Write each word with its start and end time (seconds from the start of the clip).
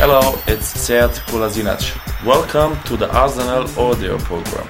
Hello, 0.00 0.34
it's 0.46 0.72
Sead 0.72 1.10
Kolasinac. 1.26 2.24
Welcome 2.24 2.82
to 2.84 2.96
the 2.96 3.06
Arsenal 3.14 3.68
audio 3.78 4.16
program. 4.16 4.66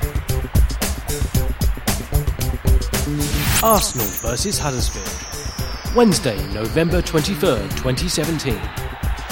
Arsenal 3.62 4.08
versus 4.20 4.58
Huddersfield. 4.58 5.94
Wednesday, 5.94 6.36
November 6.52 7.00
23rd, 7.00 7.70
2017. 7.76 8.54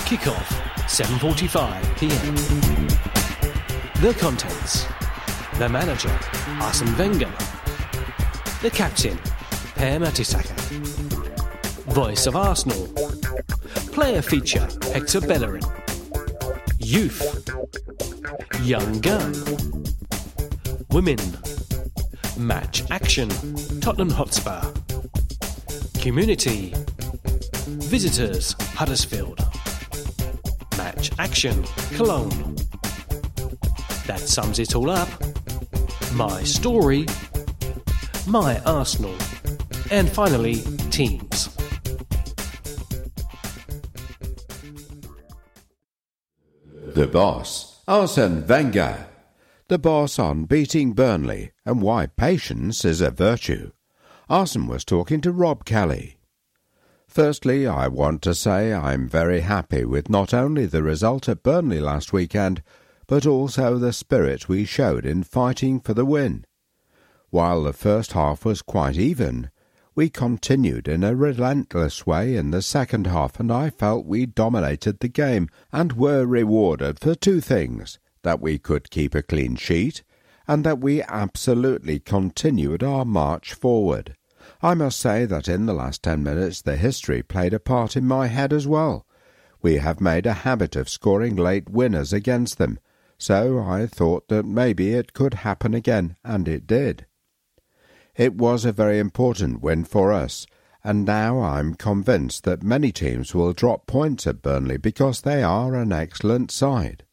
Kickoff, 0.06 0.46
7.45 0.86 1.82
pm. 1.98 2.36
The 4.02 4.14
contents. 4.20 4.86
The 5.58 5.68
manager, 5.68 6.16
Arsene 6.60 6.96
Wenger. 6.96 7.32
The 8.62 8.70
captain, 8.70 9.18
Per 9.74 9.98
Mertesacker. 9.98 10.56
Voice 11.92 12.28
of 12.28 12.36
Arsenal. 12.36 12.86
Player 13.90 14.22
feature, 14.22 14.68
Hector 14.92 15.20
Bellerin. 15.20 15.64
Youth. 16.78 17.20
Young 18.62 19.00
Gun. 19.00 19.34
Women. 20.92 21.18
Match 22.36 22.88
Action. 22.92 23.28
Tottenham 23.80 24.10
Hotspur. 24.10 24.62
Community. 26.00 26.72
Visitors. 27.66 28.54
Huddersfield. 28.76 29.40
Match 30.76 31.10
Action. 31.18 31.64
Cologne. 31.96 32.54
That 34.06 34.20
sums 34.20 34.60
it 34.60 34.76
all 34.76 34.88
up. 34.88 35.08
My 36.14 36.42
story. 36.42 37.06
My 38.26 38.60
Arsenal. 38.60 39.14
And 39.90 40.08
finally, 40.08 40.56
teams. 40.90 41.54
The 46.94 47.06
boss, 47.06 47.82
Arsene 47.86 48.46
Wenger. 48.46 49.06
The 49.68 49.78
boss 49.78 50.18
on 50.18 50.44
beating 50.44 50.94
Burnley 50.94 51.52
and 51.64 51.82
why 51.82 52.06
patience 52.06 52.84
is 52.84 53.00
a 53.00 53.10
virtue. 53.10 53.72
Arsene 54.30 54.66
was 54.66 54.84
talking 54.84 55.20
to 55.20 55.30
Rob 55.30 55.64
Kelly. 55.64 56.18
Firstly, 57.06 57.66
I 57.66 57.88
want 57.88 58.22
to 58.22 58.34
say 58.34 58.72
I'm 58.72 59.08
very 59.08 59.40
happy 59.40 59.84
with 59.84 60.10
not 60.10 60.34
only 60.34 60.66
the 60.66 60.82
result 60.82 61.28
at 61.28 61.42
Burnley 61.42 61.80
last 61.80 62.12
weekend, 62.12 62.62
but 63.08 63.26
also 63.26 63.78
the 63.78 63.92
spirit 63.92 64.48
we 64.48 64.64
showed 64.64 65.04
in 65.04 65.24
fighting 65.24 65.80
for 65.80 65.94
the 65.94 66.04
win. 66.04 66.44
While 67.30 67.64
the 67.64 67.72
first 67.72 68.12
half 68.12 68.44
was 68.44 68.62
quite 68.62 68.96
even, 68.96 69.50
we 69.94 70.08
continued 70.08 70.86
in 70.86 71.02
a 71.02 71.16
relentless 71.16 72.06
way 72.06 72.36
in 72.36 72.52
the 72.52 72.62
second 72.62 73.08
half, 73.08 73.40
and 73.40 73.50
I 73.50 73.70
felt 73.70 74.06
we 74.06 74.26
dominated 74.26 75.00
the 75.00 75.08
game 75.08 75.48
and 75.72 75.94
were 75.94 76.24
rewarded 76.24 77.00
for 77.00 77.16
two 77.16 77.40
things 77.40 77.98
that 78.22 78.40
we 78.40 78.58
could 78.58 78.90
keep 78.90 79.14
a 79.14 79.22
clean 79.22 79.56
sheet 79.56 80.04
and 80.46 80.62
that 80.64 80.78
we 80.78 81.02
absolutely 81.02 81.98
continued 81.98 82.82
our 82.82 83.04
march 83.04 83.54
forward. 83.54 84.14
I 84.62 84.74
must 84.74 85.00
say 85.00 85.24
that 85.24 85.48
in 85.48 85.66
the 85.66 85.74
last 85.74 86.02
ten 86.02 86.22
minutes 86.22 86.62
the 86.62 86.76
history 86.76 87.22
played 87.22 87.52
a 87.52 87.60
part 87.60 87.96
in 87.96 88.06
my 88.06 88.28
head 88.28 88.52
as 88.52 88.66
well. 88.66 89.06
We 89.60 89.78
have 89.78 90.00
made 90.00 90.26
a 90.26 90.44
habit 90.44 90.76
of 90.76 90.88
scoring 90.88 91.36
late 91.36 91.68
winners 91.68 92.12
against 92.12 92.58
them, 92.58 92.78
so 93.18 93.58
I 93.58 93.86
thought 93.86 94.28
that 94.28 94.46
maybe 94.46 94.94
it 94.94 95.12
could 95.12 95.34
happen 95.34 95.74
again, 95.74 96.16
and 96.24 96.46
it 96.46 96.66
did. 96.66 97.06
It 98.16 98.34
was 98.34 98.64
a 98.64 98.72
very 98.72 98.98
important 98.98 99.60
win 99.60 99.84
for 99.84 100.12
us, 100.12 100.46
and 100.84 101.04
now 101.04 101.40
I'm 101.40 101.74
convinced 101.74 102.44
that 102.44 102.62
many 102.62 102.92
teams 102.92 103.34
will 103.34 103.52
drop 103.52 103.86
points 103.86 104.26
at 104.26 104.42
Burnley 104.42 104.76
because 104.76 105.20
they 105.20 105.42
are 105.42 105.74
an 105.74 105.92
excellent 105.92 106.50
side. 106.50 107.04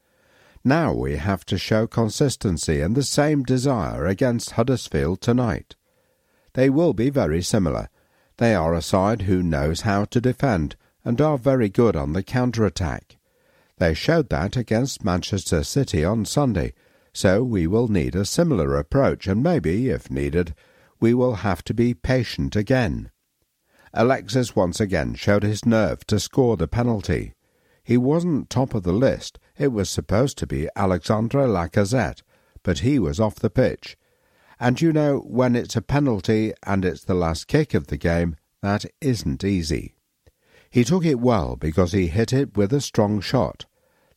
Now 0.64 0.94
we 0.94 1.18
have 1.18 1.46
to 1.46 1.58
show 1.58 1.86
consistency 1.86 2.82
and 2.82 2.96
the 2.96 3.04
same 3.04 3.44
desire 3.44 4.08
against 4.08 4.52
Huddersfield 4.52 5.22
tonight. 5.22 5.76
They 6.54 6.70
will 6.70 6.94
be 6.94 7.10
very 7.10 7.42
similar. 7.42 7.90
They 8.38 8.56
are 8.56 8.74
a 8.74 8.82
side 8.82 9.24
who 9.24 9.44
knows 9.44 9.82
how 9.82 10.06
to 10.06 10.22
defend 10.22 10.76
and 11.04 11.22
are 11.22 11.38
very 11.38 11.70
good 11.70 11.96
on 11.96 12.14
the 12.14 12.24
counter-attack. 12.24 13.18
They 13.78 13.94
showed 13.94 14.30
that 14.30 14.56
against 14.56 15.04
Manchester 15.04 15.64
City 15.64 16.06
on 16.06 16.26
Sunday, 16.26 16.74
so 17.14 17.44
we 17.44 17.68
will 17.68 17.88
need 17.88 18.16
a 18.16 18.26
similar 18.26 18.78
approach 18.78 19.28
and 19.28 19.44
maybe, 19.44 19.90
if 19.90 20.10
needed, 20.10 20.56
we 21.00 21.14
will 21.14 21.36
have 21.36 21.64
to 21.66 21.74
be 21.74 21.94
patient 21.94 22.56
again. 22.56 23.12
Alexis 23.94 24.56
once 24.56 24.80
again 24.80 25.16
showed 25.16 25.44
his 25.44 25.66
nerve 25.66 26.06
to 26.08 26.20
score 26.20 26.58
the 26.58 26.68
penalty. 26.68 27.34
He 27.84 27.98
wasn't 27.98 28.50
top 28.50 28.74
of 28.74 28.84
the 28.84 28.94
list. 28.94 29.40
It 29.58 29.72
was 29.72 29.90
supposed 29.90 30.38
to 30.40 30.48
be 30.48 30.68
Alexandre 30.76 31.48
Lacazette, 31.48 32.22
but 32.64 32.80
he 32.80 32.98
was 32.98 33.20
off 33.20 33.36
the 33.36 33.50
pitch. 33.50 33.98
And 34.60 34.82
you 34.82 34.92
know, 34.92 35.20
when 35.20 35.56
it's 35.56 35.76
a 35.76 35.82
penalty 35.82 36.54
and 36.64 36.84
it's 36.84 37.04
the 37.04 37.14
last 37.14 37.48
kick 37.48 37.74
of 37.74 37.88
the 37.88 37.98
game, 37.98 38.38
that 38.62 38.86
isn't 39.02 39.44
easy. 39.44 39.95
He 40.76 40.84
took 40.84 41.06
it 41.06 41.22
well 41.22 41.56
because 41.56 41.94
he 41.94 42.08
hit 42.08 42.34
it 42.34 42.58
with 42.58 42.74
a 42.74 42.82
strong 42.82 43.22
shot. 43.22 43.64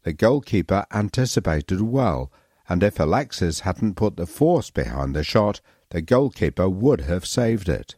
The 0.02 0.12
goalkeeper 0.12 0.86
anticipated 0.92 1.80
well, 1.80 2.32
and 2.68 2.82
if 2.82 2.98
Alexis 2.98 3.60
hadn't 3.60 3.94
put 3.94 4.16
the 4.16 4.26
force 4.26 4.68
behind 4.68 5.14
the 5.14 5.22
shot, 5.22 5.60
the 5.90 6.02
goalkeeper 6.02 6.68
would 6.68 7.02
have 7.02 7.24
saved 7.24 7.68
it. 7.68 7.94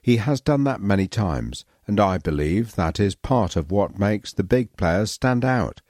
He 0.00 0.18
has 0.18 0.40
done 0.40 0.62
that 0.64 0.80
many 0.80 1.08
times, 1.08 1.64
and 1.84 1.98
I 1.98 2.18
believe 2.18 2.76
that 2.76 3.00
is 3.00 3.16
part 3.16 3.56
of 3.56 3.72
what 3.72 3.98
makes 3.98 4.32
the 4.32 4.44
big 4.44 4.76
players 4.76 5.10
stand 5.10 5.44
out 5.44 5.80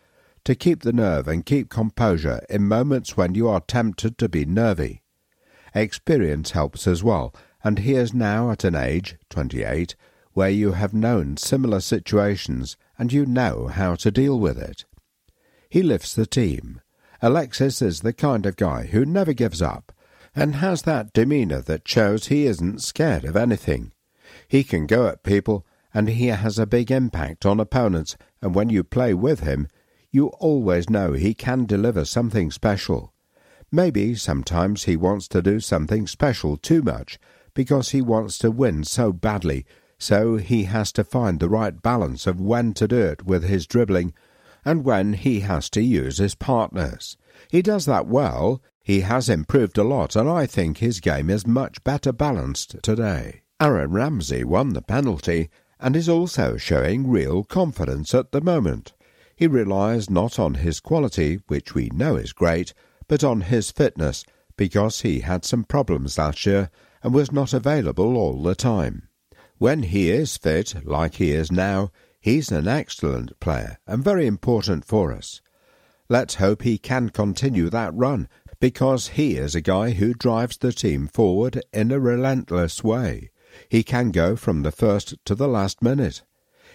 to 0.45 0.55
keep 0.55 0.81
the 0.81 0.93
nerve 0.95 1.29
and 1.29 1.45
keep 1.45 1.69
composure 1.69 2.41
in 2.49 2.67
moments 2.67 3.15
when 3.15 3.35
you 3.35 3.47
are 3.47 3.61
tempted 3.61 4.17
to 4.17 4.29
be 4.31 4.47
nervy. 4.47 5.03
Experience 5.75 6.53
helps 6.53 6.87
as 6.87 7.05
well, 7.05 7.35
and 7.62 7.81
he 7.81 7.93
is 7.93 8.14
now 8.14 8.50
at 8.50 8.64
an 8.64 8.75
age, 8.75 9.17
twenty 9.29 9.64
eight, 9.64 9.97
where 10.38 10.49
you 10.49 10.70
have 10.70 10.94
known 10.94 11.37
similar 11.37 11.81
situations 11.81 12.76
and 12.96 13.12
you 13.12 13.26
know 13.26 13.67
how 13.67 13.96
to 13.96 14.08
deal 14.08 14.38
with 14.38 14.56
it. 14.56 14.85
He 15.69 15.82
lifts 15.82 16.14
the 16.14 16.26
team. 16.26 16.81
Alexis 17.20 17.82
is 17.82 18.02
the 18.02 18.12
kind 18.12 18.46
of 18.46 18.55
guy 18.55 18.87
who 18.87 19.05
never 19.05 19.32
gives 19.32 19.61
up 19.61 19.90
and 20.37 20.55
has 20.55 20.82
that 20.82 21.12
demeanour 21.12 21.61
that 21.62 21.88
shows 21.88 22.29
he 22.29 22.46
isn't 22.46 22.85
scared 22.85 23.25
of 23.25 23.35
anything. 23.35 23.90
He 24.46 24.62
can 24.62 24.87
go 24.87 25.08
at 25.08 25.25
people, 25.25 25.67
and 25.93 26.08
he 26.08 26.29
has 26.29 26.56
a 26.56 26.67
big 26.67 26.93
impact 26.93 27.44
on 27.44 27.58
opponents, 27.58 28.17
and 28.40 28.55
when 28.55 28.70
you 28.70 28.85
play 28.85 29.14
with 29.14 29.40
him, 29.40 29.67
you 30.12 30.29
always 30.38 30.88
know 30.88 31.14
he 31.14 31.35
can 31.35 31.64
deliver 31.64 32.05
something 32.05 32.52
special. 32.52 33.12
Maybe 33.73 34.14
sometimes 34.14 34.85
he 34.85 34.96
wants 34.96 35.26
to 35.29 35.43
do 35.43 35.58
something 35.58 36.06
special 36.06 36.56
too 36.56 36.82
much, 36.82 37.19
because 37.55 37.88
he 37.88 38.00
wants 38.00 38.38
to 38.38 38.52
win 38.52 38.85
so 38.85 39.12
badly, 39.12 39.67
so 39.99 40.37
he 40.37 40.65
has 40.65 40.93
to 40.93 41.05
find 41.05 41.41
the 41.41 41.49
right 41.49 41.83
balance 41.83 42.27
of 42.27 42.41
when 42.41 42.73
to 42.75 42.87
do 42.87 42.99
it 42.99 43.25
with 43.25 43.45
his 43.45 43.67
dribbling 43.67 44.15
and 44.65 44.85
when 44.85 45.15
he 45.15 45.41
has 45.41 45.69
to 45.71 45.83
use 45.83 46.19
his 46.19 46.35
partners. 46.35 47.17
He 47.50 47.62
does 47.62 47.87
that 47.87 48.06
well. 48.06 48.62
He 48.83 49.00
has 49.00 49.29
improved 49.29 49.79
a 49.79 49.85
lot, 49.85 50.17
and 50.17 50.29
I 50.29 50.47
think 50.47 50.79
his 50.79 51.00
game 51.00 51.31
is 51.31 51.47
much 51.47 51.83
better 51.85 52.12
balanced 52.12 52.77
today. 52.83 53.43
Aaron 53.61 53.91
Ramsey 53.91 54.45
won 54.45 54.73
the 54.73 54.83
penalty 54.83 55.50
and 55.81 55.97
is 55.97 56.09
also 56.09 56.56
showing 56.56 57.09
real 57.09 57.45
confidence 57.45 58.15
at 58.15 58.33
the 58.33 58.41
moment. 58.41 58.93
He 59.37 59.47
relies 59.47 60.11
not 60.11 60.39
on 60.39 60.55
his 60.55 60.81
quality, 60.81 61.41
which 61.49 61.75
we 61.75 61.91
know 61.91 62.17
is 62.17 62.33
great, 62.33 62.75
but 63.06 63.25
on 63.25 63.43
his 63.43 63.71
fitness, 63.71 64.25
because 64.56 65.03
he 65.03 65.21
had 65.21 65.45
some 65.45 65.65
problems 65.65 66.19
last 66.19 66.45
year 66.45 66.71
and 67.03 67.15
was 67.15 67.33
not 67.33 67.53
available 67.53 68.17
all 68.17 68.43
the 68.43 68.55
time. 68.55 69.07
When 69.58 69.82
he 69.82 70.08
is 70.08 70.37
fit, 70.37 70.87
like 70.87 71.14
he 71.14 71.32
is 71.32 71.50
now, 71.50 71.90
he's 72.20 72.52
an 72.52 72.69
excellent 72.69 73.38
player 73.40 73.78
and 73.88 74.05
very 74.05 74.26
important 74.26 74.84
for 74.84 75.12
us. 75.12 75.40
Let's 76.08 76.37
hope 76.37 76.62
he 76.62 76.78
can 76.78 77.08
continue 77.08 77.69
that 77.70 77.93
run, 77.93 78.28
because 78.60 79.08
he 79.08 79.37
is 79.37 79.56
a 79.56 79.60
guy 79.60 79.90
who 79.90 80.14
drives 80.14 80.56
the 80.56 80.72
team 80.72 81.08
forward 81.08 81.60
in 81.72 81.90
a 81.90 81.99
relentless 81.99 82.84
way. 82.84 83.31
He 83.69 83.82
can 83.82 84.12
go 84.12 84.37
from 84.37 84.62
the 84.62 84.70
first 84.70 85.16
to 85.25 85.34
the 85.34 85.49
last 85.49 85.82
minute. 85.82 86.22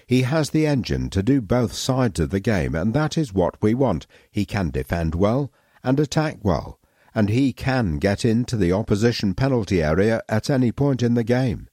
He 0.06 0.24
has 0.24 0.50
the 0.50 0.68
engine 0.68 1.10
to 1.12 1.24
do 1.24 1.40
both 1.40 1.72
sides 1.72 2.20
of 2.20 2.32
the 2.32 2.42
game, 2.42 2.76
and 2.76 2.94
that 2.94 3.18
is 3.18 3.34
what 3.34 3.62
we 3.62 3.74
want. 3.74 4.08
He 4.30 4.46
can 4.46 4.72
defend 4.72 5.16
well 5.16 5.54
and 5.84 6.02
attack 6.02 6.40
well, 6.44 6.80
and 7.16 7.30
he 7.30 7.54
can 7.54 7.98
get 7.98 8.26
into 8.26 8.58
the 8.58 8.74
opposition 8.74 9.36
penalty 9.36 9.82
area 9.82 10.22
at 10.28 10.50
any 10.50 10.74
point 10.74 11.02
in 11.02 11.14
the 11.14 11.24
game. 11.24 11.70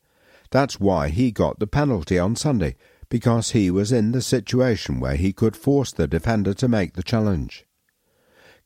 That's 0.51 0.81
why 0.81 1.09
he 1.09 1.31
got 1.31 1.59
the 1.59 1.67
penalty 1.67 2.19
on 2.19 2.37
Sunday, 2.37 2.77
because 3.09 3.51
he 3.51 3.71
was 3.71 3.93
in 3.93 4.13
the 4.13 4.23
situation 4.23 5.01
where 5.01 5.17
he 5.17 5.33
could 5.33 5.57
force 5.57 5.93
the 5.93 6.07
defender 6.07 6.55
to 6.55 6.69
make 6.69 6.95
the 6.95 7.03
challenge. 7.03 7.67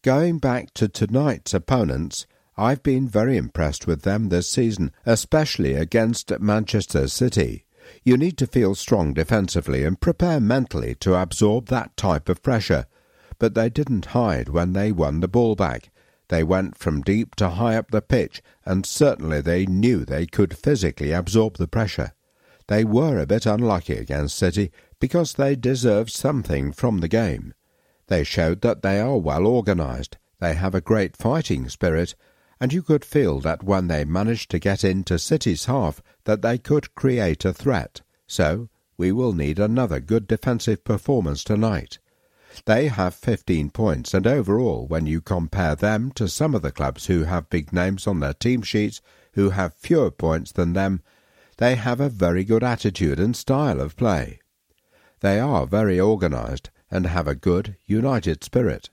Going 0.03 0.39
back 0.39 0.75
to 0.75 0.89
tonight's 0.89 1.55
opponents, 1.55 2.27
I've 2.57 2.83
been 2.83 3.09
very 3.09 3.37
impressed 3.37 3.87
with 3.87 4.03
them 4.03 4.29
this 4.29 4.49
season, 4.49 4.93
especially 5.05 5.75
against 5.75 6.39
Manchester 6.41 7.09
City. 7.09 7.65
You 8.03 8.17
need 8.17 8.39
to 8.39 8.47
feel 8.47 8.75
strong 8.75 9.13
defensively 9.13 9.85
and 9.85 10.01
prepare 10.01 10.41
mentally 10.41 10.95
to 10.97 11.15
absorb 11.15 11.67
that 11.67 11.97
type 11.97 12.29
of 12.29 12.43
pressure. 12.43 12.87
But 13.39 13.55
they 13.55 13.69
didn't 13.69 14.07
hide 14.07 14.49
when 14.49 14.73
they 14.73 14.93
won 14.93 15.21
the 15.21 15.29
ball 15.29 15.55
back. 15.55 15.91
They 16.29 16.43
went 16.43 16.79
from 16.79 17.03
deep 17.03 17.35
to 17.37 17.51
high 17.51 17.77
up 17.77 17.91
the 17.91 18.01
pitch, 18.01 18.43
and 18.65 18.87
certainly 18.87 19.41
they 19.41 19.67
knew 19.67 20.05
they 20.05 20.27
could 20.27 20.57
physically 20.57 21.13
absorb 21.13 21.59
the 21.59 21.69
pressure. 21.69 22.13
They 22.67 22.85
were 22.85 23.19
a 23.19 23.27
bit 23.27 23.45
unlucky 23.45 23.97
against 23.97 24.39
City 24.39 24.71
because 24.99 25.35
they 25.35 25.55
deserved 25.55 26.11
something 26.11 26.73
from 26.73 26.99
the 26.99 27.09
game. 27.09 27.53
They 28.07 28.25
showed 28.25 28.63
that 28.63 28.83
they 28.83 29.01
are 29.01 29.19
well 29.19 29.47
organised, 29.47 30.17
they 30.41 30.55
have 30.55 30.75
a 30.75 30.81
great 30.81 31.17
fighting 31.17 31.69
spirit, 31.69 32.15
and 32.61 32.73
you 32.73 32.83
could 32.83 33.05
feel 33.05 33.41
that 33.41 33.63
when 33.63 33.89
they 33.89 34.05
managed 34.05 34.51
to 34.51 34.59
get 34.59 34.85
into 34.85 35.19
City's 35.19 35.67
half 35.67 36.03
that 36.25 36.41
they 36.41 36.57
could 36.57 36.95
create 36.95 37.45
a 37.45 37.53
threat. 37.53 38.01
So 38.27 38.69
we 38.97 39.13
will 39.13 39.33
need 39.33 39.59
another 39.59 40.01
good 40.01 40.27
defensive 40.27 40.85
performance 40.85 41.45
tonight. 41.45 41.99
They 42.67 42.89
have 42.89 43.15
15 43.15 43.71
points, 43.71 44.15
and 44.15 44.27
overall, 44.27 44.87
when 44.87 45.07
you 45.07 45.21
compare 45.21 45.75
them 45.75 46.13
to 46.13 46.29
some 46.29 46.55
of 46.55 46.63
the 46.63 46.71
clubs 46.71 47.07
who 47.07 47.25
have 47.25 47.51
big 47.51 47.73
names 47.73 48.07
on 48.07 48.21
their 48.21 48.33
team 48.33 48.63
sheets, 48.63 49.01
who 49.33 49.51
have 49.51 49.75
fewer 49.75 50.11
points 50.11 50.53
than 50.53 50.73
them, 50.73 51.03
they 51.59 51.75
have 51.75 52.01
a 52.01 52.09
very 52.09 52.45
good 52.45 52.63
attitude 52.63 53.19
and 53.19 53.37
style 53.37 53.81
of 53.81 53.97
play. 53.97 54.39
They 55.21 55.41
are 55.41 55.67
very 55.67 56.01
organised 56.01 56.71
and 56.91 57.07
have 57.07 57.27
a 57.27 57.35
good, 57.35 57.77
united 57.87 58.45
spirit. 58.45 58.91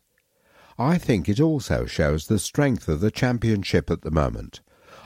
I 0.79 0.97
think 0.97 1.29
it 1.29 1.39
also 1.39 1.85
shows 1.85 2.27
the 2.27 2.39
strength 2.39 2.87
of 2.87 2.99
the 2.99 3.11
championship 3.11 3.91
at 3.91 4.01
the 4.01 4.11
moment. 4.11 4.61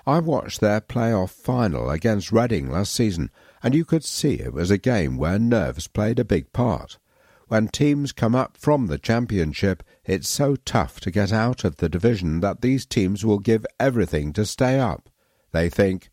I 0.08 0.20
watched 0.20 0.62
their 0.62 0.82
playoff 0.82 1.32
final 1.32 1.90
against 1.90 2.32
Reading 2.32 2.72
last 2.72 2.94
season, 2.94 3.32
and 3.64 3.74
you 3.74 3.84
could 3.84 4.06
see 4.06 4.36
it 4.36 4.54
was 4.54 4.72
a 4.72 4.78
game 4.78 5.18
where 5.18 5.40
nerves 5.40 5.88
played 5.88 6.20
a 6.20 6.24
big 6.26 6.54
part. 6.54 6.98
When 7.48 7.68
teams 7.68 8.12
come 8.12 8.34
up 8.34 8.58
from 8.58 8.88
the 8.88 8.98
championship, 8.98 9.84
it's 10.04 10.28
so 10.28 10.56
tough 10.56 11.00
to 11.02 11.12
get 11.12 11.32
out 11.32 11.64
of 11.64 11.76
the 11.76 11.90
division 11.90 12.40
that 12.40 12.62
these 12.62 12.88
teams 12.88 13.24
will 13.24 13.38
give 13.38 13.66
everything 13.80 14.34
to 14.34 14.46
stay 14.46 14.80
up. 14.80 15.10
They 15.52 15.70
think, 15.70 16.10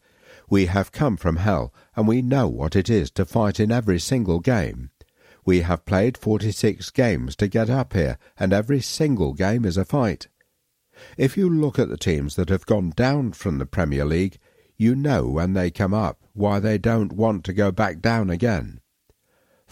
we 0.51 0.67
have 0.67 0.93
come 0.93 1.17
from 1.17 1.37
hell, 1.37 1.73
and 1.97 2.07
we 2.07 2.21
know 2.21 2.49
what 2.49 2.77
it 2.77 2.91
is 2.91 3.11
to 3.13 3.25
fight 3.25 3.59
in 3.59 3.73
every 3.73 3.99
single 3.99 4.41
game. 4.41 4.91
We 5.47 5.63
have 5.63 5.87
played 5.87 6.19
46 6.19 6.91
games 6.91 7.35
to 7.37 7.49
get 7.49 7.71
up 7.71 7.95
here, 7.95 8.19
and 8.39 8.53
every 8.53 8.83
single 8.83 9.33
game 9.33 9.65
is 9.65 9.79
a 9.79 9.87
fight. 9.87 10.29
If 11.17 11.39
you 11.39 11.49
look 11.49 11.79
at 11.79 11.89
the 11.89 11.97
teams 11.97 12.37
that 12.37 12.51
have 12.51 12.67
gone 12.67 12.93
down 12.95 13.33
from 13.33 13.57
the 13.57 13.65
Premier 13.65 14.05
League, 14.05 14.39
you 14.77 14.95
know 14.95 15.27
when 15.27 15.55
they 15.55 15.71
come 15.71 15.95
up 15.95 16.19
why 16.35 16.61
they 16.61 16.77
don't 16.77 17.15
want 17.15 17.45
to 17.45 17.55
go 17.55 17.73
back 17.73 18.01
down 18.01 18.29
again. 18.29 18.82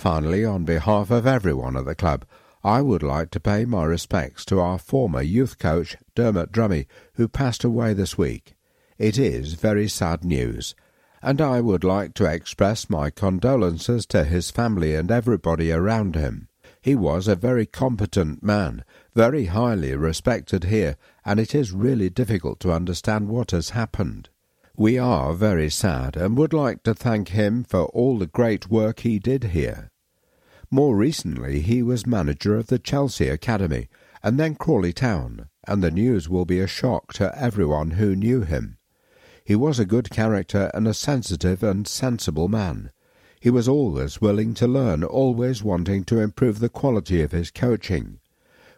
Finally, 0.01 0.47
on 0.47 0.65
behalf 0.65 1.11
of 1.11 1.27
everyone 1.27 1.77
at 1.77 1.85
the 1.85 1.95
club, 1.95 2.25
I 2.65 2.81
would 2.81 3.03
like 3.03 3.31
to 3.33 3.39
pay 3.39 3.67
my 3.67 3.85
respects 3.85 4.47
to 4.47 4.59
our 4.59 4.79
former 4.79 5.21
youth 5.21 5.59
coach, 5.59 5.95
Dermot 6.15 6.51
Drummy, 6.51 6.87
who 7.17 7.29
passed 7.29 7.65
away 7.65 7.93
this 7.93 8.17
week. 8.17 8.55
It 8.97 9.19
is 9.19 9.53
very 9.53 9.89
sad 9.89 10.25
news, 10.25 10.75
and 11.21 11.39
I 11.43 11.61
would 11.61 11.85
like 11.85 12.15
to 12.15 12.25
express 12.25 12.89
my 12.89 13.11
condolences 13.11 14.07
to 14.07 14.25
his 14.25 14.51
family 14.51 14.95
and 14.95 15.11
everybody 15.11 15.71
around 15.71 16.15
him. 16.15 16.49
He 16.81 16.95
was 16.95 17.29
a 17.29 17.37
very 17.37 17.67
competent 17.67 18.43
man, 18.43 18.85
very 19.15 19.45
highly 19.45 19.95
respected 19.95 20.65
here, 20.65 20.97
and 21.27 21.39
it 21.39 21.55
is 21.55 21.73
really 21.73 22.09
difficult 22.09 22.59
to 22.61 22.73
understand 22.73 23.29
what 23.29 23.51
has 23.51 23.71
happened. 23.71 24.31
We 24.79 24.99
are 24.99 25.35
very 25.35 25.69
sad 25.69 26.17
and 26.17 26.39
would 26.39 26.55
like 26.55 26.85
to 26.85 26.95
thank 26.95 27.29
him 27.29 27.65
for 27.65 27.85
all 27.89 28.17
the 28.17 28.27
great 28.27 28.71
work 28.71 29.01
he 29.01 29.19
did 29.19 29.45
here. 29.53 29.90
More 30.73 30.97
recently, 30.97 31.63
he 31.63 31.83
was 31.83 32.07
manager 32.07 32.57
of 32.57 32.69
the 32.69 32.79
Chelsea 32.79 33.29
Academy 33.29 33.89
and 34.23 34.39
then 34.39 34.55
Crawley 34.55 34.93
Town, 34.93 35.49
and 35.67 35.83
the 35.83 35.91
news 35.91 36.29
will 36.29 36.45
be 36.45 36.61
a 36.61 36.69
shock 36.69 37.13
to 37.15 37.37
everyone 37.37 37.93
who 37.93 38.15
knew 38.15 38.43
him. 38.43 38.79
He 39.45 39.57
was 39.57 39.81
a 39.81 39.85
good 39.85 40.11
character 40.11 40.71
and 40.73 40.87
a 40.87 40.95
sensitive 40.95 41.65
and 41.65 41.89
sensible 41.89 42.47
man. 42.47 42.93
He 43.41 43.51
was 43.51 43.67
always 43.67 44.21
willing 44.21 44.55
to 44.55 44.69
learn, 44.69 45.03
always 45.03 45.65
wanting 45.65 46.05
to 46.05 46.21
improve 46.21 46.61
the 46.61 46.69
quality 46.69 47.21
of 47.21 47.33
his 47.33 47.51
coaching. 47.51 48.21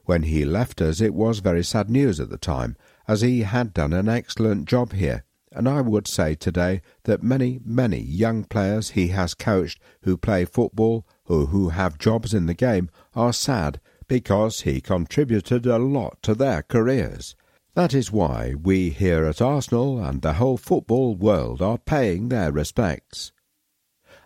When 0.06 0.23
he 0.23 0.47
left 0.47 0.81
us 0.81 1.03
it 1.03 1.12
was 1.12 1.41
very 1.41 1.62
sad 1.62 1.91
news 1.91 2.21
at 2.21 2.31
the 2.31 2.38
time, 2.38 2.75
as 3.06 3.21
he 3.21 3.41
had 3.41 3.75
done 3.75 3.93
an 3.93 4.09
excellent 4.09 4.66
job 4.66 4.95
here, 4.95 5.25
and 5.55 5.69
I 5.69 5.83
would 5.83 6.09
say 6.09 6.35
today 6.35 6.81
that 7.05 7.23
many, 7.23 7.61
many 7.64 8.00
young 8.00 8.45
players 8.45 8.90
he 8.90 9.09
has 9.09 9.35
coached 9.35 9.78
who 10.02 10.16
play 10.16 10.47
football 10.47 11.07
or 11.33 11.47
who 11.47 11.71
have 11.71 11.97
jobs 11.97 12.35
in 12.35 12.45
the 12.45 12.55
game 12.55 12.91
are 13.15 13.33
sad 13.33 13.81
because 14.07 14.61
he 14.61 14.83
contributed 14.83 15.65
a 15.65 15.79
lot 15.79 16.23
to 16.23 16.35
their 16.35 16.62
careers. 16.62 17.35
That 17.75 17.95
is 17.95 18.12
why 18.12 18.55
we 18.55 18.91
here 18.91 19.25
at 19.25 19.41
Arsenal 19.41 19.99
and 19.99 20.21
the 20.21 20.35
whole 20.35 20.59
football 20.59 21.15
world 21.15 21.62
are 21.62 21.79
paying 21.79 22.29
their 22.29 22.53
respects. 22.53 23.33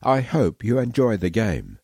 I 0.03 0.21
hope 0.21 0.65
you 0.65 0.79
enjoy 0.79 1.17
the 1.17 1.31
game. 1.31 1.79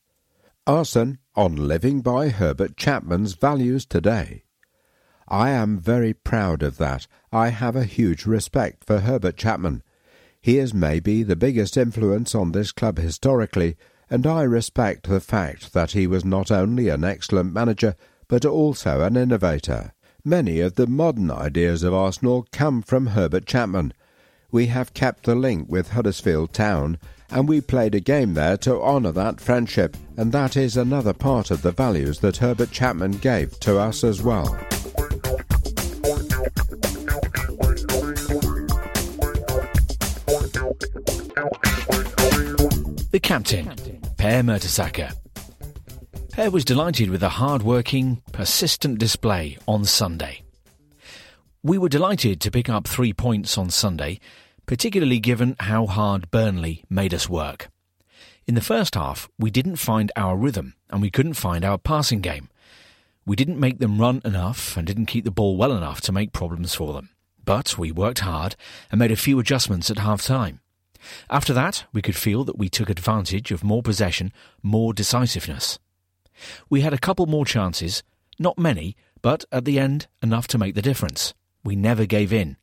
Arsene 0.67 1.19
on 1.37 1.55
living 1.55 2.01
by 2.01 2.31
Herbert 2.31 2.77
Chapman's 2.77 3.35
values 3.35 3.87
today. 3.87 4.43
I 5.29 5.51
am 5.51 5.79
very 5.79 6.15
proud 6.15 6.65
of 6.65 6.79
that. 6.79 7.07
I 7.31 7.51
have 7.51 7.77
a 7.77 7.85
huge 7.85 8.27
respect 8.27 8.85
for 8.85 8.99
Herbert 8.99 9.37
Chapman. 9.37 9.85
He 10.41 10.59
is 10.59 10.75
maybe 10.75 11.23
the 11.23 11.37
biggest 11.37 11.77
influence 11.77 12.35
on 12.35 12.51
this 12.51 12.73
club 12.73 12.99
historically, 12.99 13.77
and 14.13 14.27
I 14.27 14.43
respect 14.43 15.09
the 15.09 15.21
fact 15.21 15.73
that 15.73 15.93
he 15.93 16.07
was 16.07 16.23
not 16.23 16.51
only 16.51 16.91
an 16.91 17.03
excellent 17.03 17.55
manager, 17.55 17.97
but 18.29 18.45
also 18.45 19.01
an 19.01 19.17
innovator. 19.17 19.95
Many 20.23 20.61
of 20.61 20.75
the 20.75 20.87
modern 20.87 21.31
ideas 21.31 21.83
of 21.83 21.95
Arsenal 21.95 22.47
come 22.53 22.83
from 22.83 23.07
Herbert 23.07 23.47
Chapman. 23.47 23.95
We 24.51 24.67
have 24.67 24.93
kept 24.93 25.25
the 25.25 25.35
link 25.35 25.71
with 25.71 25.93
Huddersfield 25.93 26.53
Town, 26.53 26.99
and 27.31 27.49
we 27.49 27.63
played 27.63 27.95
a 27.95 28.01
game 28.01 28.35
there 28.35 28.59
to 28.59 28.83
honour 28.83 29.13
that 29.13 29.41
friendship, 29.41 29.97
and 30.19 30.31
that 30.33 30.59
is 30.59 30.77
another 30.77 31.15
part 31.15 31.51
of 31.51 31.63
the 31.63 31.73
values 31.73 32.19
that 32.19 32.37
Herbert 32.37 32.71
Chapman 32.71 33.13
gave 33.13 33.59
to 33.61 33.79
us 33.79 34.05
as 34.05 34.23
well. 34.23 34.45
The 43.11 43.21
captain, 43.21 43.69
Per 44.23 44.41
Mertesacker. 44.45 45.17
Per 46.31 46.49
was 46.51 46.65
delighted 46.65 47.11
with 47.11 47.19
the 47.19 47.29
hard-working, 47.29 48.23
persistent 48.31 49.01
display 49.01 49.59
on 49.67 49.85
Sunday. 49.85 50.45
We 51.65 51.77
were 51.77 51.89
delighted 51.89 52.41
to 52.41 52.53
pick 52.53 52.69
up 52.69 52.87
three 52.87 53.13
points 53.13 53.59
on 53.59 53.71
Sunday, 53.71 54.21
particularly 54.65 55.19
given 55.19 55.57
how 55.59 55.89
hard 55.89 56.31
Burnley 56.31 56.85
made 56.89 57.13
us 57.13 57.29
work. 57.29 57.69
In 58.47 58.55
the 58.55 58.61
first 58.61 58.95
half, 58.95 59.29
we 59.41 59.51
didn't 59.51 59.75
find 59.75 60.13
our 60.15 60.37
rhythm 60.37 60.75
and 60.89 61.03
we 61.03 61.11
couldn't 61.11 61.35
find 61.35 61.65
our 61.65 61.77
passing 61.77 62.21
game. 62.21 62.49
We 63.27 63.35
didn't 63.35 63.59
make 63.59 63.81
them 63.81 64.01
run 64.01 64.23
enough 64.25 64.77
and 64.77 64.87
didn't 64.87 65.07
keep 65.07 65.25
the 65.25 65.33
ball 65.33 65.57
well 65.57 65.77
enough 65.77 66.01
to 66.03 66.13
make 66.13 66.33
problems 66.33 66.77
for 66.77 66.93
them. 66.93 67.11
But 67.45 67.77
we 67.77 67.91
worked 67.91 68.21
hard 68.21 68.55
and 68.93 69.01
made 69.01 69.11
a 69.11 69.17
few 69.17 69.41
adjustments 69.41 69.91
at 69.91 69.99
half 69.99 70.23
time. 70.23 70.61
After 71.31 71.53
that, 71.53 71.85
we 71.93 72.03
could 72.03 72.17
feel 72.17 72.45
that 72.45 72.59
we 72.59 72.69
took 72.69 72.91
advantage 72.91 73.51
of 73.51 73.65
more 73.65 73.83
possession, 73.83 74.33
more 74.63 74.93
decisiveness. 74.93 75.79
We 76.69 76.81
had 76.81 76.93
a 76.93 76.99
couple 76.99 77.27
more 77.27 77.45
chances, 77.45 78.03
not 78.39 78.59
many, 78.59 78.97
but 79.21 79.45
at 79.53 79.65
the 79.65 79.79
end, 79.79 80.07
enough 80.23 80.49
to 80.49 80.59
make 80.59 80.75
the 80.75 80.83
difference. 80.83 81.35
We 81.65 81.77
never 81.77 82.07
gave 82.07 82.33
in. 82.33 82.57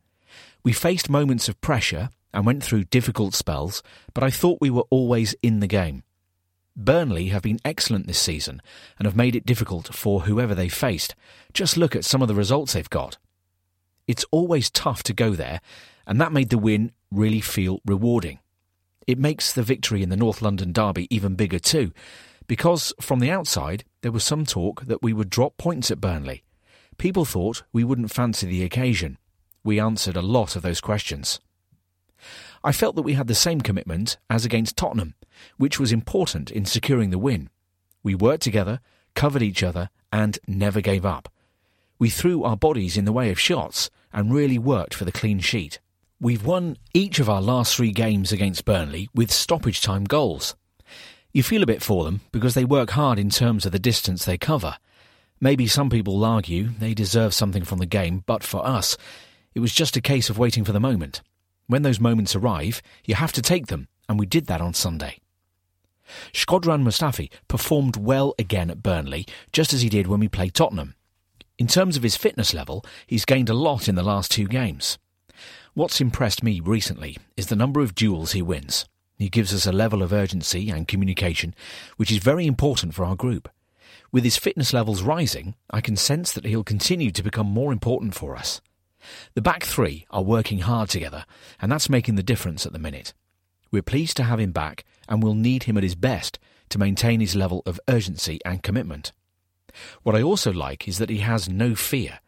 We 0.64 0.74
faced 0.74 1.10
moments 1.10 1.48
of 1.48 1.62
pressure 1.62 2.10
and 2.34 2.46
went 2.46 2.64
through 2.64 2.86
difficult 2.86 3.34
spells, 3.34 3.82
but 4.14 4.24
I 4.24 4.30
thought 4.30 4.60
we 4.62 4.70
were 4.70 4.86
always 4.90 5.36
in 5.42 5.62
the 5.62 5.68
game. 5.68 6.04
Burnley 6.76 7.28
have 7.30 7.42
been 7.42 7.60
excellent 7.66 8.08
this 8.08 8.20
season 8.20 8.62
and 8.98 9.06
have 9.06 9.16
made 9.16 9.36
it 9.36 9.46
difficult 9.46 9.94
for 9.94 10.22
whoever 10.22 10.56
they 10.56 10.70
faced. 10.70 11.16
Just 11.54 11.78
look 11.78 11.96
at 11.96 12.06
some 12.06 12.22
of 12.22 12.28
the 12.28 12.36
results 12.36 12.74
they've 12.74 12.90
got. 12.90 13.18
It's 14.08 14.26
always 14.32 14.70
tough 14.70 15.04
to 15.04 15.14
go 15.14 15.32
there, 15.32 15.62
and 16.08 16.20
that 16.20 16.32
made 16.32 16.50
the 16.50 16.58
win 16.58 16.92
really 17.12 17.42
feel 17.42 17.80
rewarding. 17.86 18.40
It 19.08 19.18
makes 19.18 19.52
the 19.52 19.64
victory 19.64 20.04
in 20.04 20.10
the 20.10 20.18
North 20.18 20.42
London 20.42 20.72
derby 20.72 21.08
even 21.10 21.36
bigger 21.36 21.60
too, 21.60 21.92
because 22.48 22.94
from 23.02 23.20
the 23.20 23.32
outside 23.32 23.84
there 24.02 24.12
was 24.12 24.24
some 24.24 24.46
talk 24.46 24.86
that 24.86 25.02
we 25.02 25.14
would 25.14 25.30
drop 25.30 25.58
points 25.58 25.90
at 25.92 26.02
Burnley. 26.02 26.44
People 26.98 27.26
thought 27.26 27.64
we 27.72 27.84
wouldn't 27.84 28.12
fancy 28.12 28.46
the 28.46 28.64
occasion. 28.64 29.18
We 29.64 29.80
answered 29.80 30.18
a 30.18 30.22
lot 30.22 30.56
of 30.56 30.62
those 30.62 30.82
questions. 30.82 31.40
I 32.64 32.72
felt 32.72 32.96
that 32.96 33.04
we 33.04 33.14
had 33.14 33.28
the 33.28 33.36
same 33.36 33.62
commitment 33.62 34.18
as 34.30 34.46
against 34.46 34.76
Tottenham, 34.76 35.16
which 35.58 35.80
was 35.80 35.92
important 35.92 36.52
in 36.52 36.66
securing 36.66 37.10
the 37.10 37.18
win. 37.18 37.50
We 38.04 38.16
worked 38.16 38.44
together, 38.44 38.80
covered 39.16 39.42
each 39.42 39.64
other, 39.64 39.90
and 40.12 40.38
never 40.48 40.82
gave 40.82 41.06
up. 41.06 41.30
We 41.98 42.10
threw 42.10 42.44
our 42.44 42.58
bodies 42.58 42.98
in 42.98 43.06
the 43.06 43.14
way 43.14 43.30
of 43.30 43.40
shots 43.40 43.90
and 44.12 44.34
really 44.34 44.58
worked 44.58 44.94
for 44.94 45.06
the 45.06 45.12
clean 45.12 45.40
sheet. 45.40 45.80
We've 46.22 46.46
won 46.46 46.76
each 46.94 47.20
of 47.20 47.30
our 47.30 47.42
last 47.42 47.74
three 47.74 47.94
games 47.94 48.34
against 48.34 48.66
Burnley 48.66 49.08
with 49.16 49.32
stoppage 49.32 49.82
time 49.82 50.04
goals. 50.04 50.54
You 51.32 51.44
feel 51.44 51.64
a 51.64 51.66
bit 51.66 51.82
for 51.82 52.04
them 52.04 52.20
because 52.34 52.56
they 52.56 52.66
work 52.66 52.90
hard 52.90 53.18
in 53.18 53.30
terms 53.30 53.66
of 53.66 53.72
the 53.72 53.80
distance 53.80 54.26
they 54.26 54.38
cover. 54.38 54.76
Maybe 55.40 55.66
some 55.66 55.90
people 55.90 56.26
argue 56.26 56.72
they 56.78 56.94
deserve 56.94 57.34
something 57.34 57.64
from 57.64 57.80
the 57.80 57.86
game, 57.86 58.24
but 58.26 58.44
for 58.44 58.68
us, 58.68 58.98
it 59.56 59.62
was 59.62 59.72
just 59.72 59.96
a 59.96 60.02
case 60.02 60.30
of 60.30 60.38
waiting 60.38 60.66
for 60.66 60.74
the 60.74 60.80
moment. 60.82 61.22
When 61.68 61.84
those 61.84 62.02
moments 62.02 62.36
arrive, 62.36 62.82
you 63.06 63.16
have 63.16 63.32
to 63.32 63.42
take 63.42 63.68
them, 63.68 63.88
and 64.10 64.20
we 64.20 64.26
did 64.26 64.48
that 64.48 64.60
on 64.60 64.74
Sunday. 64.74 65.20
Shkodran 66.34 66.84
Mustafi 66.84 67.30
performed 67.48 67.96
well 67.96 68.36
again 68.38 68.70
at 68.70 68.84
Burnley, 68.84 69.26
just 69.54 69.72
as 69.72 69.84
he 69.84 69.88
did 69.88 70.08
when 70.08 70.20
we 70.20 70.28
played 70.28 70.54
Tottenham. 70.54 70.96
In 71.58 71.68
terms 71.68 71.96
of 71.96 72.04
his 72.04 72.18
fitness 72.18 72.54
level, 72.54 72.84
he's 73.08 73.24
gained 73.24 73.48
a 73.48 73.54
lot 73.54 73.88
in 73.88 73.96
the 73.96 74.04
last 74.04 74.32
two 74.32 74.48
games. 74.48 74.98
What's 75.76 76.02
impressed 76.02 76.44
me 76.44 76.60
recently 76.60 77.18
is 77.38 77.48
the 77.48 77.56
number 77.56 77.80
of 77.80 77.94
duels 77.94 78.32
he 78.32 78.42
wins. 78.42 78.86
He 79.18 79.30
gives 79.30 79.54
us 79.54 79.68
a 79.68 79.72
level 79.72 80.02
of 80.02 80.12
urgency 80.12 80.70
and 80.70 80.88
communication 80.88 81.54
which 81.98 82.12
is 82.12 82.18
very 82.18 82.48
important 82.48 82.96
for 82.96 83.06
our 83.06 83.16
group. 83.16 83.50
With 84.12 84.24
his 84.24 84.38
fitness 84.38 84.74
levels 84.74 85.04
rising, 85.04 85.56
I 85.70 85.82
can 85.82 85.96
sense 85.96 86.32
that 86.32 86.46
he'll 86.46 86.64
continue 86.64 87.12
to 87.12 87.24
become 87.24 87.48
more 87.48 87.72
important 87.72 88.16
for 88.16 88.36
us. 88.36 88.62
The 89.36 89.42
back 89.42 89.64
three 89.64 90.06
are 90.10 90.24
working 90.24 90.60
hard 90.60 90.90
together, 90.90 91.26
and 91.62 91.72
that's 91.72 91.90
making 91.90 92.16
the 92.16 92.24
difference 92.24 92.66
at 92.66 92.74
the 92.74 92.80
minute. 92.80 93.14
We're 93.72 93.84
pleased 93.84 94.18
to 94.18 94.24
have 94.24 94.40
him 94.40 94.52
back, 94.52 94.84
and 95.08 95.22
we'll 95.22 95.36
need 95.36 95.64
him 95.64 95.78
at 95.78 95.84
his 95.84 95.96
best 95.96 96.40
to 96.70 96.80
maintain 96.80 97.20
his 97.20 97.36
level 97.36 97.62
of 97.68 97.80
urgency 97.88 98.40
and 98.44 98.64
commitment. 98.64 99.12
What 100.02 100.16
I 100.16 100.24
also 100.24 100.52
like 100.52 100.88
is 100.88 100.98
that 100.98 101.12
he 101.12 101.20
has 101.20 101.48
no 101.48 101.76
fear. 101.76 102.20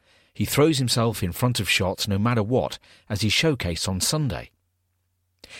He 0.42 0.46
throws 0.46 0.80
himself 0.80 1.22
in 1.22 1.34
front 1.34 1.60
of 1.60 1.70
shots 1.70 2.08
no 2.08 2.18
matter 2.18 2.42
what, 2.42 2.80
as 3.08 3.22
he 3.22 3.30
showcased 3.30 3.88
on 3.88 4.02
Sunday. 4.02 4.50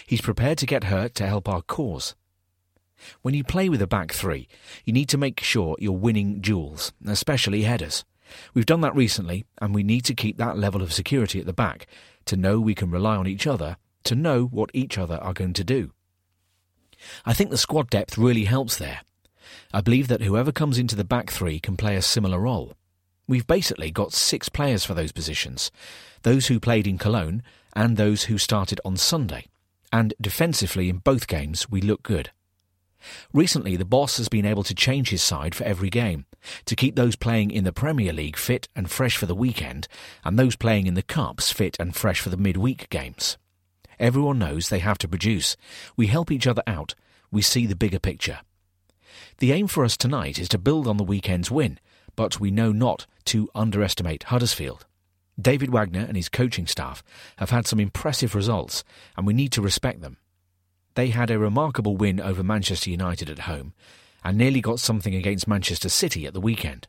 He's 0.08 0.22
prepared 0.22 0.58
to 0.58 0.66
get 0.66 0.86
hurt 0.86 1.14
to 1.14 1.28
help 1.28 1.48
our 1.48 1.62
cause. 1.62 2.16
When 3.22 3.36
you 3.36 3.44
play 3.44 3.70
with 3.70 3.84
a 3.84 3.86
back 3.86 4.12
three, 4.12 4.48
you 4.84 4.92
need 4.92 5.08
to 5.10 5.20
make 5.20 5.40
sure 5.40 5.76
you're 5.78 5.92
winning 5.92 6.40
duels, 6.42 6.94
especially 7.06 7.62
headers. 7.62 8.06
We've 8.56 8.66
done 8.66 8.82
that 8.82 8.96
recently, 8.96 9.46
and 9.62 9.76
we 9.76 9.84
need 9.84 10.04
to 10.06 10.16
keep 10.16 10.38
that 10.38 10.58
level 10.58 10.82
of 10.82 10.94
security 10.94 11.40
at 11.40 11.46
the 11.46 11.54
back 11.54 11.86
to 12.26 12.36
know 12.36 12.60
we 12.60 12.74
can 12.74 12.90
rely 12.90 13.18
on 13.18 13.28
each 13.28 13.46
other, 13.46 13.78
to 14.06 14.16
know 14.16 14.46
what 14.46 14.72
each 14.74 14.98
other 14.98 15.18
are 15.18 15.34
going 15.34 15.54
to 15.54 15.64
do. 15.64 15.92
I 17.24 17.36
think 17.36 17.52
the 17.52 17.58
squad 17.60 17.92
depth 17.92 18.18
really 18.18 18.46
helps 18.46 18.78
there. 18.78 19.02
I 19.72 19.82
believe 19.82 20.08
that 20.08 20.24
whoever 20.24 20.52
comes 20.52 20.80
into 20.80 20.96
the 20.96 21.04
back 21.04 21.30
three 21.30 21.60
can 21.60 21.78
play 21.78 21.96
a 21.96 22.02
similar 22.02 22.40
role. 22.40 22.74
We've 23.32 23.48
basically 23.48 23.92
got 23.92 24.12
six 24.12 24.50
players 24.50 24.84
for 24.84 24.94
those 24.94 25.14
positions 25.14 25.72
those 26.24 26.48
who 26.48 26.60
played 26.60 26.86
in 26.86 26.98
Cologne 26.98 27.44
and 27.74 27.96
those 27.96 28.24
who 28.24 28.38
started 28.38 28.82
on 28.84 28.98
Sunday. 28.98 29.46
And 29.90 30.14
defensively 30.20 30.90
in 30.90 30.98
both 30.98 31.28
games, 31.28 31.70
we 31.70 31.80
look 31.80 32.04
good. 32.04 32.32
Recently, 33.32 33.78
the 33.78 33.86
boss 33.86 34.18
has 34.18 34.28
been 34.28 34.46
able 34.46 34.64
to 34.64 34.76
change 34.76 35.12
his 35.12 35.24
side 35.24 35.56
for 35.56 35.64
every 35.64 35.90
game, 35.90 36.26
to 36.66 36.76
keep 36.76 36.98
those 36.98 37.16
playing 37.16 37.52
in 37.52 37.64
the 37.64 37.72
Premier 37.72 38.12
League 38.12 38.36
fit 38.36 38.68
and 38.76 38.92
fresh 38.92 39.16
for 39.16 39.28
the 39.28 39.34
weekend, 39.34 39.88
and 40.26 40.38
those 40.38 40.58
playing 40.58 40.86
in 40.86 40.96
the 40.96 41.02
Cups 41.02 41.54
fit 41.54 41.78
and 41.80 41.96
fresh 41.96 42.20
for 42.20 42.30
the 42.30 42.36
midweek 42.36 42.90
games. 42.90 43.38
Everyone 43.98 44.40
knows 44.40 44.68
they 44.68 44.80
have 44.80 44.98
to 44.98 45.08
produce. 45.08 45.56
We 45.96 46.08
help 46.08 46.32
each 46.32 46.48
other 46.48 46.64
out. 46.68 46.96
We 47.32 47.42
see 47.42 47.66
the 47.66 47.78
bigger 47.78 48.00
picture. 48.00 48.40
The 49.38 49.54
aim 49.54 49.68
for 49.68 49.86
us 49.86 49.96
tonight 49.96 50.38
is 50.38 50.50
to 50.50 50.58
build 50.58 50.86
on 50.86 50.98
the 50.98 51.06
weekend's 51.06 51.50
win, 51.50 51.80
but 52.16 52.40
we 52.40 52.52
know 52.52 52.72
not 52.72 53.06
to 53.26 53.50
underestimate 53.56 54.24
Huddersfield. 54.24 54.86
David 55.40 55.72
Wagner 55.72 56.06
and 56.08 56.16
his 56.16 56.30
coaching 56.30 56.68
staff 56.68 57.04
have 57.38 57.50
had 57.50 57.66
some 57.66 57.80
impressive 57.80 58.36
results, 58.36 58.84
and 59.18 59.26
we 59.26 59.34
need 59.34 59.52
to 59.54 59.62
respect 59.62 60.02
them. 60.02 60.18
They 60.96 61.10
had 61.10 61.32
a 61.32 61.40
remarkable 61.40 61.96
win 61.96 62.20
over 62.20 62.44
Manchester 62.44 62.90
United 62.90 63.30
at 63.30 63.40
home 63.40 63.74
and 64.24 64.38
nearly 64.38 64.62
got 64.62 64.80
something 64.80 65.16
against 65.16 65.48
Manchester 65.48 65.90
City 65.90 66.26
at 66.26 66.34
the 66.34 66.42
weekend. 66.42 66.88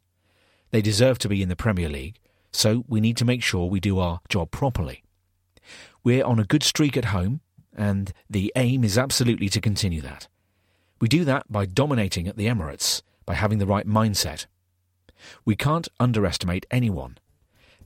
They 0.71 0.83
deserve 0.83 1.19
to 1.21 1.29
be 1.29 1.43
in 1.43 1.49
the 1.49 1.57
Premier 1.57 1.89
League, 1.89 2.19
so 2.53 2.85
we 2.89 3.01
need 3.01 3.17
to 3.19 3.25
make 3.25 3.43
sure 3.43 3.67
we 3.67 3.81
do 3.81 3.99
our 3.99 4.21
job 4.29 4.51
properly. 4.51 5.03
We're 6.05 6.25
on 6.25 6.39
a 6.39 6.45
good 6.45 6.63
streak 6.63 6.97
at 6.97 7.07
home, 7.07 7.41
and 7.75 8.13
the 8.29 8.53
aim 8.57 8.85
is 8.85 8.99
absolutely 8.99 9.49
to 9.51 9.61
continue 9.61 10.01
that. 10.03 10.29
We 11.01 11.09
do 11.09 11.25
that 11.25 11.51
by 11.51 11.67
dominating 11.67 12.29
at 12.29 12.37
the 12.37 12.47
Emirates, 12.47 13.03
by 13.25 13.35
having 13.35 13.59
the 13.59 13.67
right 13.67 13.87
mindset. 13.87 14.47
We 15.45 15.57
can't 15.57 15.89
underestimate 16.01 16.67
anyone. 16.71 17.19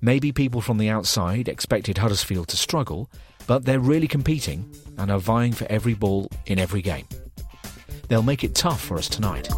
Maybe 0.00 0.32
people 0.32 0.60
from 0.60 0.78
the 0.78 0.90
outside 0.90 1.48
expected 1.48 1.98
Huddersfield 1.98 2.48
to 2.48 2.56
struggle, 2.56 3.10
but 3.46 3.64
they're 3.64 3.80
really 3.80 4.08
competing 4.08 4.70
and 4.98 5.10
are 5.10 5.18
vying 5.18 5.52
for 5.52 5.66
every 5.70 5.94
ball 5.94 6.30
in 6.46 6.58
every 6.58 6.82
game. 6.82 7.06
They'll 8.08 8.22
make 8.22 8.44
it 8.44 8.54
tough 8.54 8.80
for 8.80 8.98
us 8.98 9.08
tonight. 9.08 9.48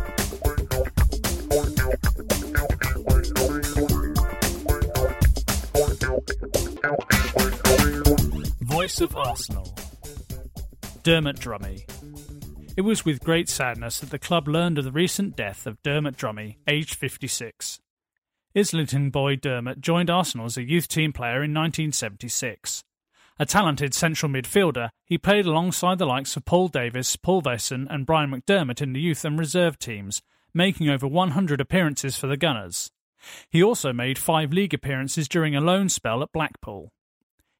Voice 8.61 9.01
of 9.01 9.17
Arsenal. 9.17 9.75
Dermot 11.03 11.37
Drummy. 11.37 11.85
It 12.79 12.85
was 12.85 13.05
with 13.05 13.25
great 13.25 13.49
sadness 13.49 13.99
that 13.99 14.11
the 14.11 14.21
club 14.21 14.47
learned 14.47 14.79
of 14.79 14.85
the 14.85 14.93
recent 14.93 15.35
death 15.35 15.67
of 15.67 15.83
Dermot 15.83 16.17
Drummy, 16.17 16.59
aged 16.69 16.95
56. 16.95 17.81
Islington 18.55 19.11
boy 19.11 19.35
Dermot 19.35 19.81
joined 19.81 20.09
Arsenal 20.09 20.47
as 20.47 20.57
a 20.57 20.63
youth 20.63 20.87
team 20.87 21.13
player 21.13 21.43
in 21.43 21.53
1976. 21.53 22.85
A 23.37 23.47
talented 23.47 23.95
central 23.95 24.31
midfielder, 24.31 24.91
he 25.05 25.19
played 25.19 25.45
alongside 25.45 25.99
the 25.99 26.07
likes 26.07 26.37
of 26.37 26.45
Paul 26.45 26.69
Davis, 26.69 27.17
Paul 27.17 27.43
Vaessen, 27.43 27.89
and 27.91 28.07
Brian 28.07 28.31
McDermott 28.31 28.81
in 28.81 28.93
the 28.93 29.01
youth 29.01 29.25
and 29.25 29.37
reserve 29.37 29.81
teams, 29.81 30.23
making 30.55 30.89
over 30.89 31.09
100 31.09 31.61
appearances 31.61 32.17
for 32.17 32.29
the 32.29 32.37
Gunners. 32.37 32.93
He 33.51 33.61
also 33.61 33.93
made 33.93 34.19
five 34.19 34.53
league 34.53 34.73
appearances 34.73 35.27
during 35.27 35.57
a 35.57 35.61
loan 35.61 35.89
spell 35.89 36.23
at 36.23 36.31
Blackpool. 36.31 36.93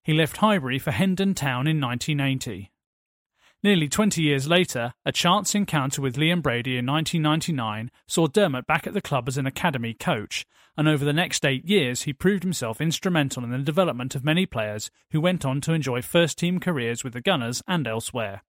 He 0.01 0.15
left 0.15 0.37
Highbury 0.37 0.79
for 0.79 0.93
Hendon 0.93 1.35
Town 1.35 1.67
in 1.67 1.81
1980. 1.81 2.71
Nearly 3.63 3.89
20 3.89 4.23
years 4.23 4.47
later, 4.47 4.95
a 5.05 5.11
chance 5.11 5.53
encounter 5.53 6.01
with 6.01 6.17
Liam 6.17 6.41
Brady 6.43 6.79
in 6.79 6.87
1999 6.87 7.91
saw 8.07 8.29
Dermot 8.29 8.69
back 8.69 8.87
at 8.87 8.95
the 8.95 9.01
club 9.01 9.27
as 9.27 9.37
an 9.37 9.47
academy 9.47 9.95
coach, 9.95 10.47
and 10.77 10.87
over 10.87 11.05
the 11.05 11.13
next 11.13 11.45
eight 11.45 11.65
years 11.65 12.03
he 12.03 12.13
proved 12.13 12.45
himself 12.45 12.81
instrumental 12.81 13.43
in 13.43 13.51
the 13.51 13.59
development 13.59 14.15
of 14.15 14.25
many 14.25 14.47
players 14.47 14.93
who 15.11 15.21
went 15.21 15.45
on 15.45 15.61
to 15.63 15.73
enjoy 15.73 16.01
first 16.01 16.39
team 16.39 16.61
careers 16.61 17.03
with 17.03 17.15
the 17.15 17.21
Gunners 17.21 17.61
and 17.67 17.89
elsewhere. 17.89 18.45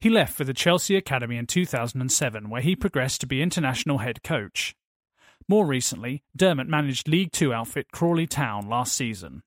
He 0.00 0.08
left 0.08 0.34
for 0.34 0.44
the 0.44 0.54
Chelsea 0.54 0.96
Academy 0.96 1.36
in 1.36 1.46
2007, 1.46 2.48
where 2.48 2.62
he 2.62 2.74
progressed 2.74 3.20
to 3.20 3.26
be 3.26 3.42
international 3.42 3.98
head 3.98 4.22
coach. 4.22 4.74
More 5.46 5.66
recently, 5.66 6.22
Dermot 6.34 6.68
managed 6.68 7.06
League 7.06 7.32
Two 7.32 7.52
outfit 7.52 7.92
Crawley 7.92 8.26
Town 8.26 8.66
last 8.66 8.94
season. 8.94 9.42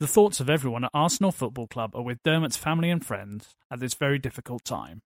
The 0.00 0.08
thoughts 0.08 0.40
of 0.40 0.50
everyone 0.50 0.82
at 0.82 0.90
Arsenal 0.92 1.30
Football 1.30 1.68
Club 1.68 1.94
are 1.94 2.02
with 2.02 2.22
Dermot's 2.24 2.56
family 2.56 2.90
and 2.90 3.04
friends 3.04 3.54
at 3.70 3.78
this 3.78 3.94
very 3.94 4.18
difficult 4.18 4.64
time. 4.64 5.02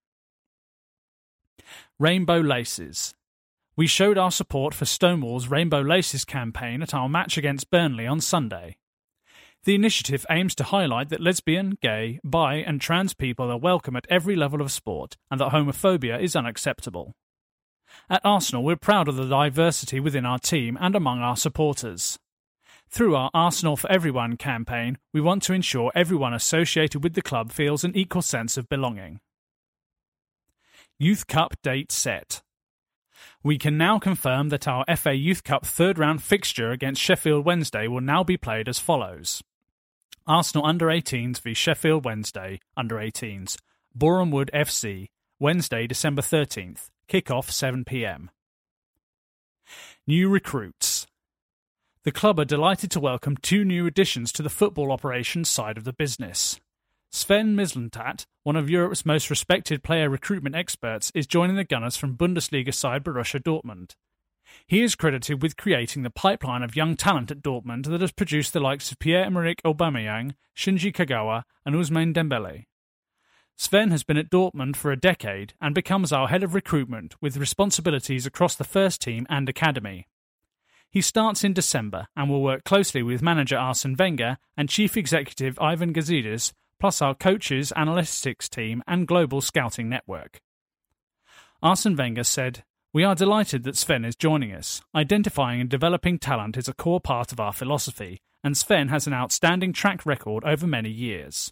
Rainbow 1.99 2.39
Laces. 2.39 3.13
We 3.75 3.85
showed 3.85 4.17
our 4.17 4.31
support 4.31 4.73
for 4.73 4.85
Stonewall's 4.85 5.47
Rainbow 5.47 5.81
Laces 5.81 6.25
campaign 6.25 6.81
at 6.81 6.95
our 6.95 7.07
match 7.07 7.37
against 7.37 7.69
Burnley 7.69 8.07
on 8.07 8.19
Sunday. 8.19 8.77
The 9.63 9.75
initiative 9.75 10.25
aims 10.27 10.55
to 10.55 10.63
highlight 10.63 11.09
that 11.09 11.21
lesbian, 11.21 11.77
gay, 11.83 12.19
bi, 12.23 12.55
and 12.55 12.81
trans 12.81 13.13
people 13.13 13.51
are 13.51 13.57
welcome 13.57 13.95
at 13.95 14.07
every 14.09 14.35
level 14.35 14.59
of 14.59 14.71
sport 14.71 15.17
and 15.29 15.39
that 15.39 15.51
homophobia 15.51 16.19
is 16.19 16.35
unacceptable. 16.35 17.13
At 18.09 18.25
Arsenal, 18.25 18.63
we're 18.63 18.75
proud 18.75 19.07
of 19.07 19.17
the 19.17 19.27
diversity 19.27 19.99
within 19.99 20.25
our 20.25 20.39
team 20.39 20.79
and 20.81 20.95
among 20.95 21.19
our 21.19 21.37
supporters. 21.37 22.17
Through 22.91 23.15
our 23.15 23.29
Arsenal 23.35 23.77
for 23.77 23.91
Everyone 23.91 24.35
campaign, 24.35 24.97
we 25.13 25.21
want 25.21 25.43
to 25.43 25.53
ensure 25.53 25.91
everyone 25.93 26.33
associated 26.33 27.03
with 27.03 27.13
the 27.13 27.21
club 27.21 27.51
feels 27.51 27.83
an 27.83 27.95
equal 27.95 28.23
sense 28.23 28.57
of 28.57 28.67
belonging. 28.67 29.19
Youth 30.97 31.27
Cup 31.27 31.55
date 31.61 31.91
set. 31.91 32.41
We 33.43 33.59
can 33.59 33.77
now 33.77 33.99
confirm 33.99 34.49
that 34.49 34.67
our 34.67 34.83
FA 34.97 35.13
Youth 35.13 35.43
Cup 35.43 35.65
third 35.65 35.99
round 35.99 36.23
fixture 36.23 36.71
against 36.71 37.01
Sheffield 37.01 37.45
Wednesday 37.45 37.87
will 37.87 38.01
now 38.01 38.23
be 38.23 38.37
played 38.37 38.67
as 38.67 38.79
follows 38.79 39.43
Arsenal 40.25 40.65
under 40.65 40.87
18s 40.87 41.39
v 41.41 41.53
Sheffield 41.53 42.03
Wednesday 42.03 42.59
under 42.75 42.95
18s, 42.95 43.57
Boreham 43.93 44.31
Wood 44.31 44.49
FC, 44.53 45.09
Wednesday, 45.39 45.85
December 45.85 46.21
13th, 46.21 46.89
kick-off 47.07 47.49
7pm. 47.49 48.29
New 50.07 50.27
recruits. 50.27 50.98
The 52.05 52.13
club 52.13 52.39
are 52.39 52.45
delighted 52.45 52.91
to 52.91 52.99
welcome 53.01 53.35
two 53.35 53.65
new 53.65 53.85
additions 53.85 54.31
to 54.31 54.41
the 54.41 54.49
football 54.49 54.89
operations 54.89 55.49
side 55.49 55.77
of 55.77 55.83
the 55.83 55.91
business. 55.91 56.57
Sven 57.11 57.57
Mislintat, 57.57 58.25
one 58.43 58.55
of 58.55 58.69
Europe's 58.69 59.05
most 59.05 59.29
respected 59.29 59.83
player 59.83 60.09
recruitment 60.09 60.55
experts, 60.55 61.11
is 61.13 61.27
joining 61.27 61.57
the 61.57 61.65
Gunners 61.65 61.97
from 61.97 62.15
Bundesliga 62.15 62.73
side 62.73 63.03
Borussia 63.03 63.43
Dortmund. 63.43 63.95
He 64.65 64.81
is 64.81 64.95
credited 64.95 65.41
with 65.41 65.57
creating 65.57 66.03
the 66.03 66.09
pipeline 66.09 66.63
of 66.63 66.73
young 66.73 66.95
talent 66.95 67.31
at 67.31 67.41
Dortmund 67.41 67.87
that 67.87 67.99
has 67.99 68.13
produced 68.13 68.53
the 68.53 68.61
likes 68.61 68.93
of 68.93 68.99
Pierre-Emerick 68.99 69.61
Aubameyang, 69.63 70.35
Shinji 70.55 70.93
Kagawa, 70.93 71.43
and 71.65 71.75
Ousmane 71.75 72.13
Dembele. 72.13 72.67
Sven 73.57 73.91
has 73.91 74.05
been 74.05 74.17
at 74.17 74.31
Dortmund 74.31 74.77
for 74.77 74.93
a 74.93 74.99
decade 74.99 75.53
and 75.59 75.75
becomes 75.75 76.13
our 76.13 76.29
head 76.29 76.43
of 76.43 76.53
recruitment 76.53 77.21
with 77.21 77.35
responsibilities 77.35 78.25
across 78.25 78.55
the 78.55 78.63
first 78.63 79.01
team 79.01 79.27
and 79.29 79.49
academy. 79.49 80.07
He 80.91 81.01
starts 81.01 81.43
in 81.43 81.53
December 81.53 82.07
and 82.15 82.29
will 82.29 82.41
work 82.41 82.63
closely 82.63 83.03
with 83.03 83.21
manager 83.21 83.57
Arsene 83.57 83.95
Wenger 83.97 84.37
and 84.57 84.69
chief 84.69 84.97
executive 84.97 85.59
Ivan 85.59 85.93
Gazidis 85.93 86.51
plus 86.79 87.01
our 87.01 87.13
coaches, 87.13 87.73
analytics 87.75 88.49
team, 88.49 88.81
and 88.87 89.07
global 89.07 89.41
scouting 89.41 89.89
network. 89.89 90.41
Arsene 91.61 91.95
Wenger 91.95 92.23
said, 92.23 92.63
We 92.93 93.03
are 93.03 93.15
delighted 93.15 93.63
that 93.63 93.75
Sven 93.75 94.05
is 94.05 94.15
joining 94.15 94.53
us. 94.53 94.81
Identifying 94.95 95.61
and 95.61 95.69
developing 95.69 96.17
talent 96.17 96.57
is 96.57 96.67
a 96.67 96.73
core 96.73 97.01
part 97.01 97.31
of 97.31 97.39
our 97.39 97.53
philosophy, 97.53 98.21
and 98.43 98.57
Sven 98.57 98.87
has 98.87 99.07
an 99.07 99.13
outstanding 99.13 99.73
track 99.73 100.05
record 100.05 100.43
over 100.45 100.65
many 100.65 100.89
years. 100.89 101.51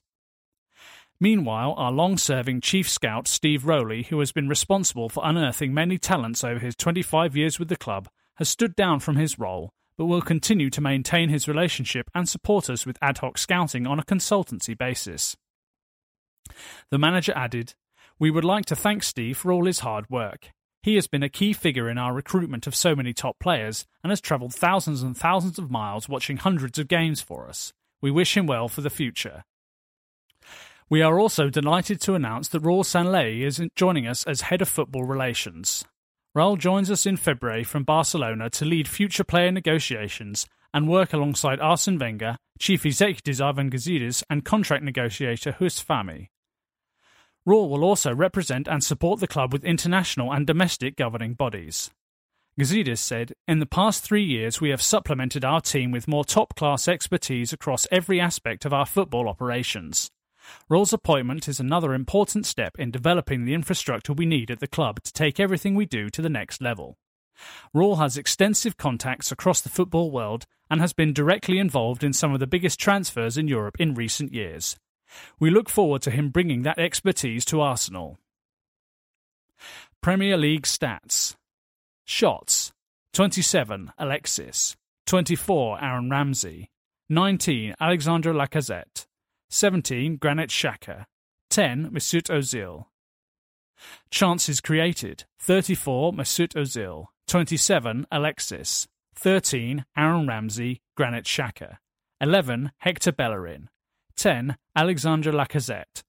Meanwhile, 1.19 1.73
our 1.77 1.91
long 1.91 2.17
serving 2.17 2.61
chief 2.61 2.87
scout, 2.89 3.27
Steve 3.27 3.65
Rowley, 3.65 4.03
who 4.03 4.19
has 4.19 4.31
been 4.31 4.47
responsible 4.47 5.09
for 5.09 5.25
unearthing 5.25 5.73
many 5.73 5.97
talents 5.97 6.43
over 6.43 6.59
his 6.59 6.75
25 6.75 7.35
years 7.35 7.59
with 7.59 7.69
the 7.69 7.75
club, 7.75 8.07
has 8.37 8.49
stood 8.49 8.75
down 8.75 8.99
from 8.99 9.15
his 9.15 9.37
role 9.37 9.71
but 9.97 10.05
will 10.05 10.21
continue 10.21 10.69
to 10.69 10.81
maintain 10.81 11.29
his 11.29 11.47
relationship 11.47 12.09
and 12.13 12.29
support 12.29 12.69
us 12.69 12.85
with 12.85 12.97
ad 13.01 13.17
hoc 13.17 13.37
scouting 13.37 13.87
on 13.87 13.99
a 13.99 14.03
consultancy 14.03 14.77
basis. 14.77 15.35
The 16.91 16.99
manager 16.99 17.33
added, 17.35 17.73
We 18.19 18.31
would 18.31 18.45
like 18.45 18.65
to 18.67 18.75
thank 18.75 19.03
Steve 19.03 19.37
for 19.37 19.51
all 19.51 19.65
his 19.65 19.79
hard 19.79 20.09
work. 20.09 20.51
He 20.83 20.95
has 20.95 21.07
been 21.07 21.23
a 21.23 21.29
key 21.29 21.51
figure 21.51 21.89
in 21.89 21.97
our 21.97 22.13
recruitment 22.13 22.67
of 22.67 22.75
so 22.75 22.95
many 22.95 23.11
top 23.11 23.39
players 23.39 23.85
and 24.03 24.11
has 24.11 24.21
travelled 24.21 24.53
thousands 24.53 25.01
and 25.01 25.17
thousands 25.17 25.57
of 25.57 25.71
miles 25.71 26.07
watching 26.07 26.37
hundreds 26.37 26.77
of 26.77 26.87
games 26.87 27.19
for 27.19 27.49
us. 27.49 27.73
We 27.99 28.11
wish 28.11 28.37
him 28.37 28.45
well 28.45 28.69
for 28.69 28.81
the 28.81 28.91
future. 28.91 29.43
We 30.89 31.01
are 31.01 31.19
also 31.19 31.49
delighted 31.49 31.99
to 32.01 32.13
announce 32.13 32.47
that 32.49 32.61
Raul 32.61 32.85
Sanllehi 32.85 33.41
is 33.41 33.61
joining 33.75 34.07
us 34.07 34.23
as 34.23 34.41
Head 34.41 34.61
of 34.61 34.69
Football 34.69 35.03
Relations. 35.03 35.83
Raul 36.37 36.55
joins 36.55 36.91
us 36.91 37.07
in 37.07 37.17
February 37.17 37.63
from 37.63 37.83
Barcelona 37.83 38.47
to 38.51 38.63
lead 38.63 38.87
future 38.87 39.23
player 39.23 39.51
negotiations 39.51 40.45
and 40.71 40.87
work 40.87 41.11
alongside 41.11 41.59
Arsene 41.59 41.97
Wenger, 41.97 42.37
Chief 42.59 42.85
Executive 42.85 43.41
Ivan 43.41 43.71
Gazidis, 43.71 44.21
and 44.29 44.45
contract 44.45 44.83
negotiator 44.83 45.53
Fahmy. 45.59 46.27
Raul 47.47 47.69
will 47.69 47.83
also 47.83 48.13
represent 48.13 48.67
and 48.67 48.83
support 48.83 49.19
the 49.19 49.27
club 49.27 49.51
with 49.51 49.65
international 49.65 50.31
and 50.31 50.45
domestic 50.45 50.95
governing 50.95 51.33
bodies. 51.33 51.89
Gazidis 52.59 52.99
said, 52.99 53.33
In 53.47 53.57
the 53.57 53.65
past 53.65 54.03
three 54.03 54.23
years, 54.23 54.61
we 54.61 54.69
have 54.69 54.79
supplemented 54.79 55.43
our 55.43 55.59
team 55.59 55.89
with 55.89 56.07
more 56.07 56.23
top 56.23 56.53
class 56.55 56.87
expertise 56.87 57.51
across 57.51 57.87
every 57.91 58.21
aspect 58.21 58.63
of 58.63 58.73
our 58.73 58.85
football 58.85 59.27
operations. 59.27 60.11
Raul's 60.69 60.93
appointment 60.93 61.47
is 61.47 61.59
another 61.59 61.93
important 61.93 62.45
step 62.45 62.77
in 62.77 62.91
developing 62.91 63.45
the 63.45 63.53
infrastructure 63.53 64.13
we 64.13 64.25
need 64.25 64.51
at 64.51 64.59
the 64.59 64.67
club 64.67 65.01
to 65.03 65.13
take 65.13 65.39
everything 65.39 65.75
we 65.75 65.85
do 65.85 66.09
to 66.09 66.21
the 66.21 66.29
next 66.29 66.61
level. 66.61 66.97
Raul 67.75 67.97
has 67.97 68.17
extensive 68.17 68.77
contacts 68.77 69.31
across 69.31 69.61
the 69.61 69.69
football 69.69 70.11
world 70.11 70.45
and 70.69 70.81
has 70.81 70.93
been 70.93 71.13
directly 71.13 71.59
involved 71.59 72.03
in 72.03 72.13
some 72.13 72.33
of 72.33 72.39
the 72.39 72.47
biggest 72.47 72.79
transfers 72.79 73.37
in 73.37 73.47
Europe 73.47 73.77
in 73.79 73.93
recent 73.93 74.33
years. 74.33 74.75
We 75.39 75.49
look 75.49 75.69
forward 75.69 76.01
to 76.03 76.11
him 76.11 76.29
bringing 76.29 76.63
that 76.63 76.79
expertise 76.79 77.45
to 77.45 77.61
Arsenal. 77.61 78.17
Premier 80.01 80.37
League 80.37 80.63
stats 80.63 81.35
Shots 82.05 82.71
27 83.13 83.91
Alexis, 83.97 84.75
24 85.07 85.83
Aaron 85.83 86.09
Ramsey, 86.09 86.69
19 87.09 87.75
Alexandre 87.79 88.33
Lacazette, 88.33 89.07
17. 89.49 90.17
Granit 90.17 90.49
Xhaka. 90.49 91.05
10. 91.49 91.91
Mesut 91.91 92.29
Ozil. 92.29 92.85
Chances 94.11 94.59
created 94.59 95.25
34. 95.39 96.13
Mesut 96.13 96.55
Ozil. 96.55 97.07
27. 97.27 98.05
Alexis. 98.11 98.87
13. 99.15 99.85
Aaron 99.95 100.27
Ramsey. 100.27 100.81
Granit 100.95 101.25
Xhaka. 101.25 101.77
11. 102.19 102.71
Hector 102.79 103.11
Bellerin. 103.11 103.69
10. 104.17 104.57
Alexandre 104.75 105.31
Lacazette. 105.31 106.03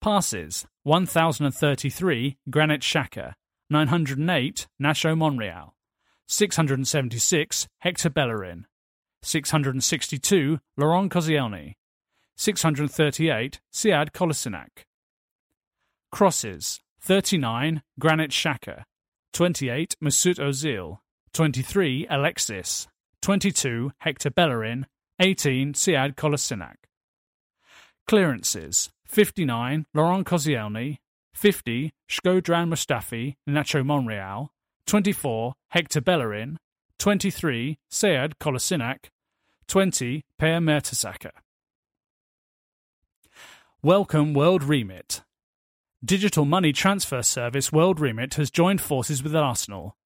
Passes 0.00 0.66
1033. 0.84 2.36
Granit 2.50 2.82
Xhaka. 2.82 3.34
908. 3.70 4.66
Nacho 4.80 5.16
Monreal. 5.16 5.74
676. 6.26 7.68
Hector 7.78 8.10
Bellerin. 8.10 8.66
662. 9.22 10.58
Laurent 10.76 11.10
Koscielny. 11.10 11.74
638 12.40 13.58
Sead 13.72 14.12
Kolasinac. 14.12 14.84
Crosses 16.12 16.78
39 17.00 17.82
Granit 17.98 18.30
Xhaka, 18.30 18.84
28 19.32 19.96
Mesut 20.00 20.38
Ozil, 20.38 20.98
23 21.32 22.06
Alexis, 22.08 22.86
22 23.22 23.90
Hector 23.98 24.30
Bellerin, 24.30 24.86
18 25.18 25.74
Sead 25.74 26.14
Kolasinac. 26.14 26.76
Clearances 28.06 28.90
59 29.06 29.86
Laurent 29.92 30.24
Koscielny, 30.24 30.98
50 31.34 31.92
Shkodran 32.08 32.68
Mustafi, 32.68 33.34
Nacho 33.48 33.84
Monreal, 33.84 34.50
24 34.86 35.54
Hector 35.70 36.00
Bellerin, 36.00 36.56
23 37.00 37.78
Sead 37.90 38.38
Kolasinac, 38.38 39.06
20 39.66 40.24
Per 40.38 40.60
Mertesacker. 40.60 41.32
Welcome 43.84 44.34
World 44.34 44.64
Remit. 44.64 45.22
Digital 46.04 46.44
money 46.44 46.72
transfer 46.72 47.22
service 47.22 47.70
World 47.70 48.00
Remit 48.00 48.34
has 48.34 48.50
joined 48.50 48.80
forces 48.80 49.22
with 49.22 49.36
Arsenal. 49.36 49.96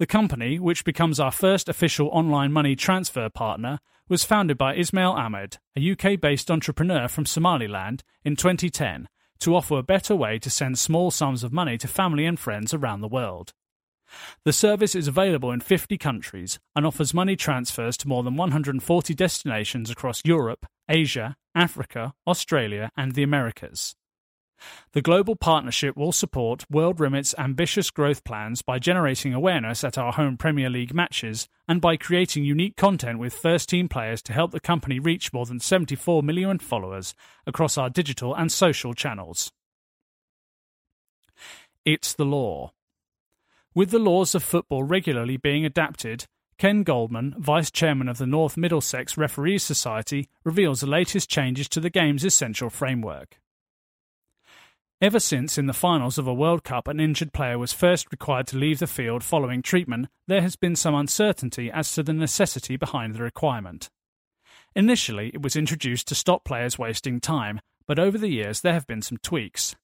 The 0.00 0.06
company, 0.06 0.58
which 0.58 0.84
becomes 0.84 1.20
our 1.20 1.30
first 1.30 1.68
official 1.68 2.08
online 2.08 2.50
money 2.50 2.74
transfer 2.74 3.28
partner, 3.28 3.78
was 4.08 4.24
founded 4.24 4.58
by 4.58 4.74
Ismail 4.74 5.12
Ahmed, 5.12 5.58
a 5.76 5.92
UK 5.92 6.20
based 6.20 6.50
entrepreneur 6.50 7.06
from 7.06 7.24
Somaliland, 7.24 8.02
in 8.24 8.34
2010 8.34 9.08
to 9.38 9.54
offer 9.54 9.78
a 9.78 9.84
better 9.84 10.16
way 10.16 10.40
to 10.40 10.50
send 10.50 10.76
small 10.76 11.12
sums 11.12 11.44
of 11.44 11.52
money 11.52 11.78
to 11.78 11.86
family 11.86 12.26
and 12.26 12.40
friends 12.40 12.74
around 12.74 13.00
the 13.00 13.06
world. 13.06 13.52
The 14.44 14.52
service 14.52 14.96
is 14.96 15.06
available 15.06 15.52
in 15.52 15.60
50 15.60 15.96
countries 15.98 16.58
and 16.74 16.84
offers 16.84 17.14
money 17.14 17.36
transfers 17.36 17.96
to 17.98 18.08
more 18.08 18.24
than 18.24 18.34
140 18.34 19.14
destinations 19.14 19.88
across 19.88 20.20
Europe, 20.24 20.66
Asia, 20.88 21.36
Africa, 21.54 22.14
Australia, 22.26 22.90
and 22.96 23.14
the 23.14 23.22
Americas. 23.22 23.94
The 24.92 25.02
global 25.02 25.36
partnership 25.36 25.96
will 25.96 26.12
support 26.12 26.64
World 26.70 27.00
Remit's 27.00 27.34
ambitious 27.38 27.90
growth 27.90 28.24
plans 28.24 28.62
by 28.62 28.78
generating 28.78 29.32
awareness 29.32 29.84
at 29.84 29.96
our 29.96 30.12
home 30.12 30.36
Premier 30.36 30.68
League 30.68 30.94
matches 30.94 31.48
and 31.66 31.80
by 31.80 31.96
creating 31.96 32.44
unique 32.44 32.76
content 32.76 33.18
with 33.18 33.32
first 33.32 33.68
team 33.68 33.88
players 33.88 34.22
to 34.22 34.32
help 34.32 34.50
the 34.50 34.60
company 34.60 34.98
reach 34.98 35.32
more 35.32 35.46
than 35.46 35.60
74 35.60 36.22
million 36.22 36.58
followers 36.58 37.14
across 37.46 37.78
our 37.78 37.88
digital 37.88 38.34
and 38.34 38.52
social 38.52 38.94
channels. 38.94 39.50
It's 41.84 42.12
the 42.12 42.26
law. 42.26 42.72
With 43.74 43.90
the 43.90 43.98
laws 43.98 44.34
of 44.34 44.42
football 44.42 44.82
regularly 44.82 45.36
being 45.36 45.64
adapted, 45.64 46.26
Ken 46.60 46.82
Goldman, 46.82 47.34
Vice 47.38 47.70
Chairman 47.70 48.06
of 48.06 48.18
the 48.18 48.26
North 48.26 48.58
Middlesex 48.58 49.16
Referees 49.16 49.62
Society, 49.62 50.28
reveals 50.44 50.80
the 50.80 50.86
latest 50.86 51.30
changes 51.30 51.70
to 51.70 51.80
the 51.80 51.88
game's 51.88 52.22
essential 52.22 52.68
framework. 52.68 53.40
Ever 55.00 55.20
since 55.20 55.56
in 55.56 55.64
the 55.64 55.72
finals 55.72 56.18
of 56.18 56.26
a 56.26 56.34
World 56.34 56.62
Cup 56.62 56.86
an 56.86 57.00
injured 57.00 57.32
player 57.32 57.58
was 57.58 57.72
first 57.72 58.08
required 58.12 58.46
to 58.48 58.58
leave 58.58 58.78
the 58.78 58.86
field 58.86 59.24
following 59.24 59.62
treatment, 59.62 60.08
there 60.26 60.42
has 60.42 60.54
been 60.54 60.76
some 60.76 60.94
uncertainty 60.94 61.70
as 61.70 61.90
to 61.94 62.02
the 62.02 62.12
necessity 62.12 62.76
behind 62.76 63.14
the 63.14 63.22
requirement. 63.22 63.88
Initially, 64.76 65.30
it 65.32 65.40
was 65.40 65.56
introduced 65.56 66.08
to 66.08 66.14
stop 66.14 66.44
players 66.44 66.78
wasting 66.78 67.20
time, 67.20 67.62
but 67.86 67.98
over 67.98 68.18
the 68.18 68.28
years 68.28 68.60
there 68.60 68.74
have 68.74 68.86
been 68.86 69.00
some 69.00 69.16
tweaks. 69.22 69.76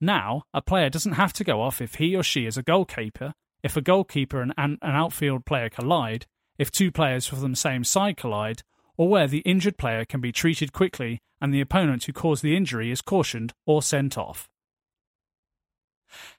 Now, 0.00 0.44
a 0.54 0.62
player 0.62 0.88
doesn't 0.88 1.14
have 1.14 1.32
to 1.32 1.42
go 1.42 1.60
off 1.60 1.80
if 1.80 1.96
he 1.96 2.14
or 2.14 2.22
she 2.22 2.46
is 2.46 2.56
a 2.56 2.62
goalkeeper, 2.62 3.34
if 3.62 3.76
a 3.76 3.80
goalkeeper 3.80 4.40
and 4.40 4.52
an 4.56 4.78
outfield 4.82 5.44
player 5.44 5.68
collide, 5.68 6.26
if 6.58 6.70
two 6.70 6.90
players 6.90 7.26
from 7.26 7.50
the 7.50 7.56
same 7.56 7.84
side 7.84 8.16
collide, 8.16 8.62
or 8.96 9.08
where 9.08 9.26
the 9.26 9.38
injured 9.40 9.78
player 9.78 10.04
can 10.04 10.20
be 10.20 10.32
treated 10.32 10.72
quickly 10.72 11.20
and 11.40 11.52
the 11.52 11.60
opponent 11.60 12.04
who 12.04 12.12
caused 12.12 12.42
the 12.42 12.56
injury 12.56 12.90
is 12.90 13.00
cautioned 13.00 13.52
or 13.66 13.82
sent 13.82 14.16
off. 14.18 14.48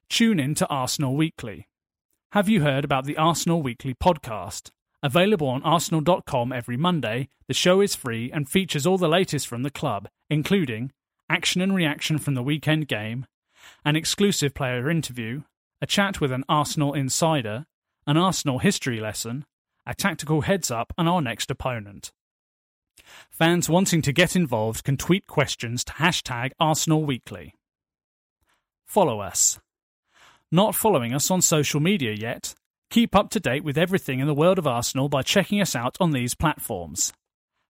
Tune 0.10 0.40
in 0.40 0.56
to 0.56 0.68
Arsenal 0.68 1.16
Weekly. 1.16 1.68
Have 2.32 2.48
you 2.48 2.62
heard 2.62 2.86
about 2.86 3.06
the 3.06 3.18
Arsenal 3.18 3.62
Weekly 3.62 3.94
podcast? 3.94 4.70
Available 5.02 5.48
on 5.48 5.62
arsenal.com 5.64 6.54
every 6.54 6.78
Monday, 6.78 7.28
the 7.48 7.54
show 7.54 7.82
is 7.82 7.96
free 7.96 8.32
and 8.32 8.48
features 8.48 8.88
all 8.88 8.98
the 8.98 9.10
latest 9.10 9.48
from 9.48 9.64
the 9.64 9.70
club, 9.70 10.08
including 10.30 10.92
action 11.30 11.62
and 11.62 11.76
reaction 11.76 12.18
from 12.18 12.36
the 12.36 12.44
weekend 12.44 12.88
game, 12.88 13.26
an 13.84 13.96
exclusive 13.96 14.54
player 14.54 14.90
interview, 14.90 15.42
a 15.84 15.86
chat 15.86 16.22
with 16.22 16.32
an 16.32 16.46
Arsenal 16.48 16.94
insider, 16.94 17.66
an 18.08 18.16
Arsenal 18.16 18.60
history 18.60 19.02
lesson, 19.02 19.44
a 19.86 19.94
tactical 19.94 20.40
heads 20.40 20.72
up, 20.72 20.94
and 20.98 21.10
our 21.10 21.22
next 21.22 21.52
opponent. 21.52 22.14
Fans 23.30 23.68
wanting 23.68 24.02
to 24.02 24.14
get 24.14 24.34
involved 24.34 24.86
can 24.86 24.96
tweet 24.96 25.28
questions 25.28 25.84
to 25.84 25.92
hashtag 25.92 26.52
Arsenal 26.58 27.04
Weekly. 27.04 27.56
Follow 28.86 29.20
us. 29.20 29.60
Not 30.50 30.74
following 30.74 31.14
us 31.14 31.30
on 31.30 31.42
social 31.42 31.82
media 31.82 32.14
yet? 32.14 32.56
Keep 32.90 33.14
up 33.14 33.30
to 33.32 33.42
date 33.42 33.66
with 33.66 33.78
everything 33.78 34.22
in 34.22 34.28
the 34.28 34.34
world 34.34 34.58
of 34.58 34.66
Arsenal 34.66 35.10
by 35.10 35.22
checking 35.22 35.60
us 35.60 35.76
out 35.76 35.98
on 36.00 36.12
these 36.12 36.34
platforms. 36.34 37.12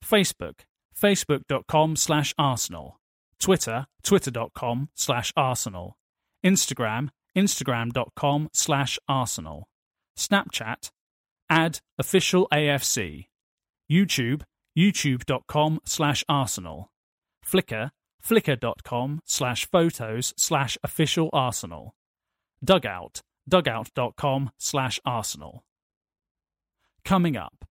Facebook, 0.04 0.60
facebook.com 0.94 1.96
slash 1.96 2.34
Arsenal. 2.36 3.00
Twitter, 3.40 3.86
twitter.com 4.02 4.90
slash 4.94 5.32
Arsenal. 5.34 5.96
Instagram, 6.44 7.08
instagram.com 7.36 8.48
slash 8.52 8.98
Arsenal. 9.08 9.68
Snapchat, 10.16 10.90
add 11.48 11.80
official 11.98 12.48
AFC. 12.52 13.26
YouTube, 13.90 14.42
youtube.com 14.76 15.80
slash 15.84 16.24
Arsenal. 16.28 16.90
Flickr, 17.46 17.90
flickr.com 18.24 19.20
slash 19.24 19.66
photos 19.70 20.32
slash 20.36 20.78
official 20.82 21.28
Arsenal. 21.32 21.94
Dugout, 22.64 23.20
dugout.com 23.48 24.50
slash 24.58 25.00
Arsenal. 25.04 25.64
Coming 27.04 27.36
up. 27.36 27.64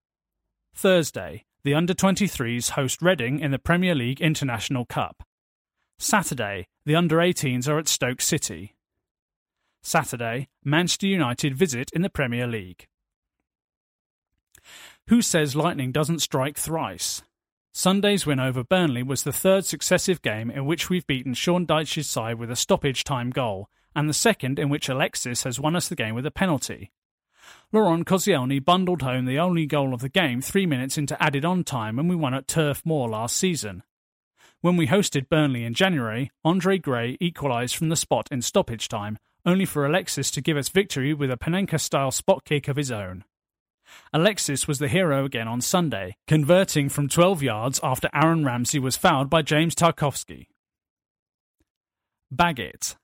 Thursday, 0.74 1.44
the 1.62 1.74
under 1.74 1.94
23s 1.94 2.70
host 2.70 3.00
Reading 3.02 3.38
in 3.38 3.50
the 3.50 3.58
Premier 3.58 3.94
League 3.94 4.20
International 4.20 4.84
Cup. 4.84 5.22
Saturday, 5.98 6.66
the 6.86 6.96
under 6.96 7.16
18s 7.18 7.68
are 7.68 7.78
at 7.78 7.86
Stoke 7.86 8.20
City. 8.20 8.74
Saturday, 9.82 10.48
Manchester 10.64 11.06
United 11.06 11.54
visit 11.54 11.90
in 11.92 12.02
the 12.02 12.10
Premier 12.10 12.46
League. 12.46 12.86
Who 15.08 15.22
says 15.22 15.56
lightning 15.56 15.92
doesn't 15.92 16.20
strike 16.20 16.56
thrice? 16.56 17.22
Sunday's 17.72 18.26
win 18.26 18.40
over 18.40 18.64
Burnley 18.64 19.02
was 19.02 19.22
the 19.22 19.32
third 19.32 19.64
successive 19.64 20.22
game 20.22 20.50
in 20.50 20.66
which 20.66 20.90
we've 20.90 21.06
beaten 21.06 21.34
Sean 21.34 21.66
Dyche's 21.66 22.08
side 22.08 22.38
with 22.38 22.50
a 22.50 22.56
stoppage 22.56 23.04
time 23.04 23.30
goal, 23.30 23.68
and 23.94 24.08
the 24.08 24.14
second 24.14 24.58
in 24.58 24.68
which 24.68 24.88
Alexis 24.88 25.44
has 25.44 25.60
won 25.60 25.76
us 25.76 25.88
the 25.88 25.96
game 25.96 26.14
with 26.14 26.26
a 26.26 26.30
penalty. 26.30 26.92
Laurent 27.72 28.06
Koscielny 28.06 28.64
bundled 28.64 29.02
home 29.02 29.24
the 29.24 29.38
only 29.38 29.66
goal 29.66 29.94
of 29.94 30.00
the 30.00 30.08
game 30.08 30.40
three 30.40 30.66
minutes 30.66 30.98
into 30.98 31.20
added 31.22 31.44
on 31.44 31.64
time 31.64 31.96
when 31.96 32.08
we 32.08 32.16
won 32.16 32.34
at 32.34 32.48
Turf 32.48 32.82
Moor 32.84 33.08
last 33.08 33.36
season. 33.36 33.82
When 34.60 34.76
we 34.76 34.88
hosted 34.88 35.28
Burnley 35.28 35.64
in 35.64 35.74
January, 35.74 36.30
Andre 36.44 36.78
Gray 36.78 37.16
equalised 37.20 37.76
from 37.76 37.88
the 37.88 37.96
spot 37.96 38.28
in 38.30 38.42
stoppage 38.42 38.88
time, 38.88 39.18
only 39.44 39.64
for 39.64 39.84
Alexis 39.84 40.30
to 40.32 40.40
give 40.40 40.56
us 40.56 40.68
victory 40.68 41.14
with 41.14 41.30
a 41.30 41.36
Panenka 41.36 41.80
style 41.80 42.10
spot 42.10 42.44
kick 42.44 42.68
of 42.68 42.76
his 42.76 42.90
own. 42.90 43.24
Alexis 44.12 44.68
was 44.68 44.78
the 44.78 44.88
hero 44.88 45.24
again 45.24 45.48
on 45.48 45.60
Sunday, 45.60 46.16
converting 46.26 46.88
from 46.88 47.08
12 47.08 47.42
yards 47.42 47.80
after 47.82 48.08
Aaron 48.14 48.44
Ramsey 48.44 48.78
was 48.78 48.96
fouled 48.96 49.30
by 49.30 49.42
James 49.42 49.74
Tarkowski. 49.74 50.46
Baggett. 52.30 52.96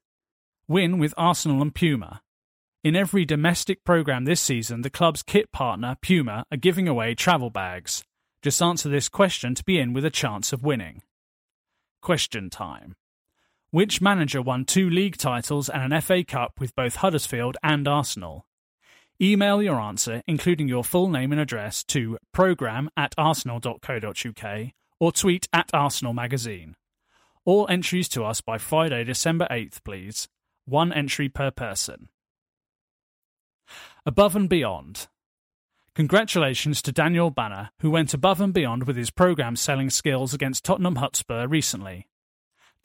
Win 0.68 0.98
with 0.98 1.14
Arsenal 1.16 1.62
and 1.62 1.74
Puma. 1.74 2.22
In 2.84 2.94
every 2.94 3.24
domestic 3.24 3.82
programme 3.84 4.24
this 4.24 4.40
season, 4.40 4.82
the 4.82 4.90
club's 4.90 5.22
kit 5.22 5.50
partner, 5.50 5.96
Puma, 6.00 6.44
are 6.52 6.56
giving 6.56 6.86
away 6.86 7.14
travel 7.14 7.50
bags. 7.50 8.04
Just 8.42 8.62
answer 8.62 8.88
this 8.88 9.08
question 9.08 9.54
to 9.56 9.64
be 9.64 9.78
in 9.78 9.92
with 9.92 10.04
a 10.04 10.10
chance 10.10 10.52
of 10.52 10.62
winning. 10.62 11.02
Question 12.00 12.48
time. 12.48 12.94
Which 13.70 14.00
manager 14.00 14.40
won 14.40 14.64
two 14.64 14.88
league 14.88 15.16
titles 15.16 15.68
and 15.68 15.92
an 15.92 16.00
FA 16.00 16.22
Cup 16.24 16.60
with 16.60 16.74
both 16.76 16.96
Huddersfield 16.96 17.56
and 17.62 17.88
Arsenal? 17.88 18.46
Email 19.20 19.60
your 19.60 19.80
answer, 19.80 20.22
including 20.26 20.68
your 20.68 20.84
full 20.84 21.08
name 21.08 21.32
and 21.32 21.40
address, 21.40 21.82
to 21.84 22.18
programme 22.32 22.88
at 22.96 23.14
arsenal.co.uk 23.18 24.72
or 25.00 25.12
tweet 25.12 25.48
at 25.52 25.70
Arsenal 25.72 26.12
Magazine. 26.12 26.76
All 27.44 27.66
entries 27.68 28.08
to 28.10 28.24
us 28.24 28.40
by 28.40 28.58
Friday, 28.58 29.02
December 29.04 29.48
8th, 29.50 29.82
please. 29.84 30.28
One 30.64 30.92
entry 30.92 31.28
per 31.28 31.50
person. 31.50 32.08
Above 34.04 34.36
and 34.36 34.48
Beyond. 34.48 35.08
Congratulations 35.94 36.82
to 36.82 36.92
Daniel 36.92 37.30
Banner, 37.30 37.70
who 37.80 37.90
went 37.90 38.14
above 38.14 38.40
and 38.40 38.52
beyond 38.52 38.84
with 38.84 38.96
his 38.96 39.10
programme 39.10 39.56
selling 39.56 39.90
skills 39.90 40.34
against 40.34 40.64
Tottenham 40.64 40.96
Hotspur 40.96 41.48
recently. 41.48 42.06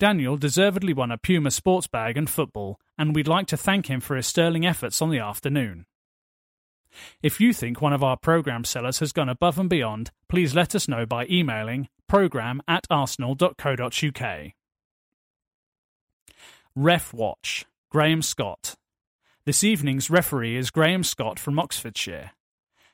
Daniel 0.02 0.36
deservedly 0.36 0.94
won 0.94 1.12
a 1.12 1.18
Puma 1.20 1.52
sports 1.52 1.86
bag 1.86 2.18
and 2.18 2.28
football, 2.28 2.80
and 2.98 3.14
we'd 3.14 3.28
like 3.28 3.46
to 3.46 3.56
thank 3.56 3.86
him 3.86 4.00
for 4.00 4.16
his 4.16 4.26
sterling 4.26 4.66
efforts 4.66 5.00
on 5.00 5.12
the 5.12 5.20
afternoon. 5.20 5.86
If 7.22 7.40
you 7.40 7.54
think 7.54 7.82
one 7.82 7.94
of 7.94 8.04
our 8.04 8.18
programme 8.18 8.64
sellers 8.64 8.98
has 8.98 9.12
gone 9.12 9.30
above 9.30 9.60
and 9.60 9.70
beyond, 9.70 10.10
please 10.28 10.56
let 10.56 10.74
us 10.74 10.88
know 10.88 11.06
by 11.06 11.28
emailing 11.30 11.88
programme 12.08 12.64
at 12.68 12.88
arsenal.co.uk. 12.90 14.52
Ref 16.76 17.14
Watch 17.14 17.66
Graham 17.92 18.24
Scott. 18.24 18.74
This 19.46 19.64
evening's 19.64 20.10
referee 20.10 20.58
is 20.58 20.72
Graham 20.72 21.04
Scott 21.04 21.38
from 21.38 21.60
Oxfordshire. 21.60 22.32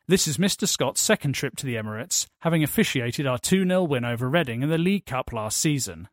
This 0.09 0.27
is 0.27 0.35
Mr. 0.35 0.67
Scott's 0.67 0.99
second 0.99 1.35
trip 1.35 1.55
to 1.55 1.65
the 1.65 1.75
Emirates, 1.75 2.27
having 2.41 2.65
officiated 2.65 3.25
our 3.25 3.39
2 3.39 3.65
0 3.65 3.83
win 3.83 4.03
over 4.03 4.27
Reading 4.29 4.61
in 4.61 4.67
the 4.67 4.77
League 4.77 5.05
Cup 5.05 5.31
last 5.31 5.55
season. 5.55 6.09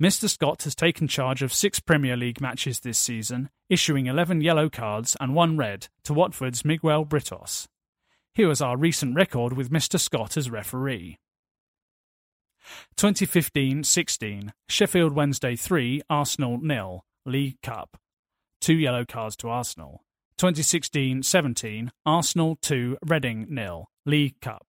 Mr. 0.00 0.28
Scott 0.28 0.64
has 0.64 0.74
taken 0.74 1.08
charge 1.08 1.40
of 1.42 1.54
six 1.54 1.80
Premier 1.80 2.18
League 2.18 2.38
matches 2.38 2.80
this 2.80 2.98
season, 2.98 3.48
issuing 3.70 4.04
11 4.04 4.42
yellow 4.42 4.68
cards 4.68 5.16
and 5.20 5.34
one 5.34 5.56
red 5.56 5.88
to 6.04 6.12
Watford's 6.12 6.66
Miguel 6.66 7.06
Britos. 7.06 7.66
Here 8.34 8.50
is 8.50 8.60
our 8.60 8.76
recent 8.76 9.14
record 9.14 9.54
with 9.54 9.70
Mr. 9.70 9.98
Scott 9.98 10.36
as 10.36 10.50
referee. 10.50 11.16
2015 12.96 13.84
16, 13.84 14.52
Sheffield 14.68 15.14
Wednesday 15.14 15.56
3, 15.56 16.02
Arsenal 16.10 16.58
nil, 16.60 17.02
League 17.24 17.62
Cup. 17.62 17.96
Two 18.60 18.74
yellow 18.74 19.06
cards 19.06 19.34
to 19.36 19.48
Arsenal. 19.48 20.02
2016 20.36 21.22
17, 21.22 21.90
Arsenal 22.04 22.58
2, 22.60 22.98
Reading 23.06 23.46
nil, 23.48 23.88
League 24.04 24.38
Cup. 24.42 24.66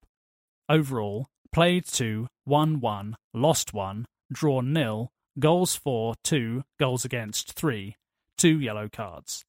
Overall, 0.70 1.28
played 1.52 1.86
2, 1.86 2.28
won 2.46 2.80
1, 2.80 3.18
lost 3.34 3.74
1, 3.74 4.06
drawn 4.32 4.72
nil, 4.72 5.12
goals 5.40 5.76
for 5.76 6.16
2, 6.24 6.64
goals 6.80 7.06
against 7.06 7.54
3, 7.54 7.96
2 8.38 8.60
yellow 8.60 8.90
cards. 8.90 9.46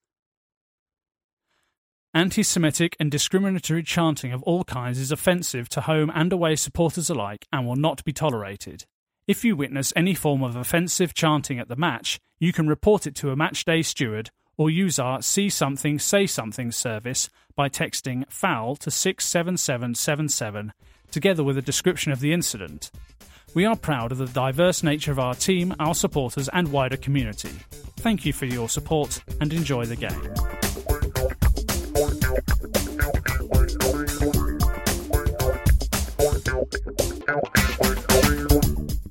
Anti 2.14 2.42
Semitic 2.42 2.96
and 2.98 3.10
discriminatory 3.10 3.82
chanting 3.82 4.32
of 4.32 4.42
all 4.42 4.64
kinds 4.64 4.98
is 4.98 5.12
offensive 5.12 5.68
to 5.68 5.82
home 5.82 6.10
and 6.14 6.32
away 6.32 6.56
supporters 6.56 7.10
alike 7.10 7.46
and 7.52 7.66
will 7.66 7.76
not 7.76 8.02
be 8.04 8.12
tolerated. 8.12 8.86
If 9.26 9.44
you 9.44 9.54
witness 9.54 9.92
any 9.94 10.14
form 10.14 10.42
of 10.42 10.56
offensive 10.56 11.12
chanting 11.12 11.58
at 11.58 11.68
the 11.68 11.76
match, 11.76 12.18
you 12.38 12.52
can 12.52 12.66
report 12.66 13.06
it 13.06 13.14
to 13.16 13.30
a 13.30 13.36
matchday 13.36 13.84
steward 13.84 14.30
or 14.56 14.70
use 14.70 14.98
our 14.98 15.20
See 15.22 15.50
Something, 15.50 15.98
Say 15.98 16.26
Something 16.26 16.72
service 16.72 17.28
by 17.54 17.68
texting 17.68 18.24
FOUL 18.30 18.76
to 18.76 18.90
67777 18.90 20.72
together 21.10 21.44
with 21.44 21.58
a 21.58 21.62
description 21.62 22.10
of 22.10 22.20
the 22.20 22.32
incident. 22.32 22.90
We 23.54 23.64
are 23.64 23.76
proud 23.76 24.12
of 24.12 24.18
the 24.18 24.26
diverse 24.26 24.82
nature 24.82 25.10
of 25.10 25.18
our 25.18 25.34
team, 25.34 25.74
our 25.80 25.94
supporters, 25.94 26.48
and 26.52 26.70
wider 26.70 26.96
community. 26.96 27.50
Thank 27.96 28.26
you 28.26 28.32
for 28.32 28.44
your 28.44 28.68
support 28.68 29.22
and 29.40 29.52
enjoy 29.52 29.86
the 29.86 29.96
game. 29.96 30.34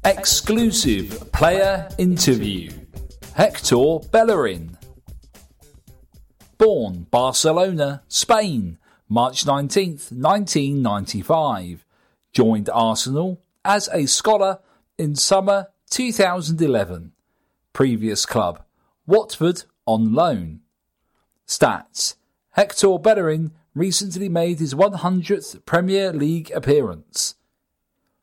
Exclusive 0.05 1.31
player 1.31 1.89
interview 1.97 2.71
Hector 3.35 3.99
Bellerin. 4.11 4.77
Born 6.57 7.07
Barcelona, 7.11 8.03
Spain, 8.07 8.77
March 9.09 9.45
19th, 9.45 10.11
1995. 10.11 11.85
Joined 12.33 12.69
Arsenal 12.69 13.41
as 13.67 13.89
a 13.91 14.05
scholar 14.07 14.59
in 14.97 15.13
summer 15.13 15.67
2011. 15.91 17.11
Previous 17.73 18.25
club, 18.25 18.63
Watford 19.05 19.65
on 19.85 20.13
loan. 20.13 20.61
Stats 21.45 22.15
Hector 22.51 22.97
Bellerin 22.97 23.51
recently 23.75 24.29
made 24.29 24.59
his 24.59 24.73
100th 24.73 25.63
Premier 25.65 26.11
League 26.11 26.49
appearance 26.55 27.35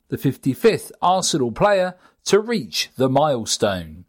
the 0.08 0.16
55th 0.18 0.92
Arsenal 1.00 1.50
player 1.50 1.94
to 2.24 2.38
reach 2.38 2.90
the 2.96 3.08
milestone. 3.08 4.04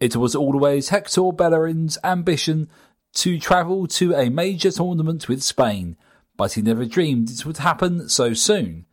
It 0.00 0.16
was 0.16 0.34
always 0.34 0.88
Hector 0.88 1.32
Bellerin's 1.32 1.98
ambition 2.02 2.68
to 3.14 3.38
travel 3.38 3.86
to 3.86 4.14
a 4.14 4.28
major 4.28 4.70
tournament 4.70 5.28
with 5.28 5.42
Spain, 5.42 5.96
but 6.36 6.54
he 6.54 6.62
never 6.62 6.84
dreamed 6.84 7.30
it 7.30 7.46
would 7.46 7.58
happen 7.58 8.08
so 8.08 8.34
soon. 8.34 8.86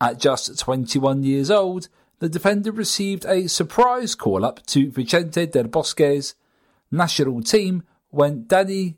At 0.00 0.18
just 0.20 0.58
21 0.58 1.22
years 1.22 1.50
old, 1.50 1.88
the 2.18 2.28
defender 2.28 2.70
received 2.70 3.24
a 3.26 3.48
surprise 3.48 4.14
call 4.14 4.44
up 4.44 4.64
to 4.66 4.90
Vicente 4.90 5.46
del 5.46 5.68
Bosque's 5.68 6.34
national 6.90 7.42
team 7.42 7.82
when 8.10 8.44
Dani 8.44 8.96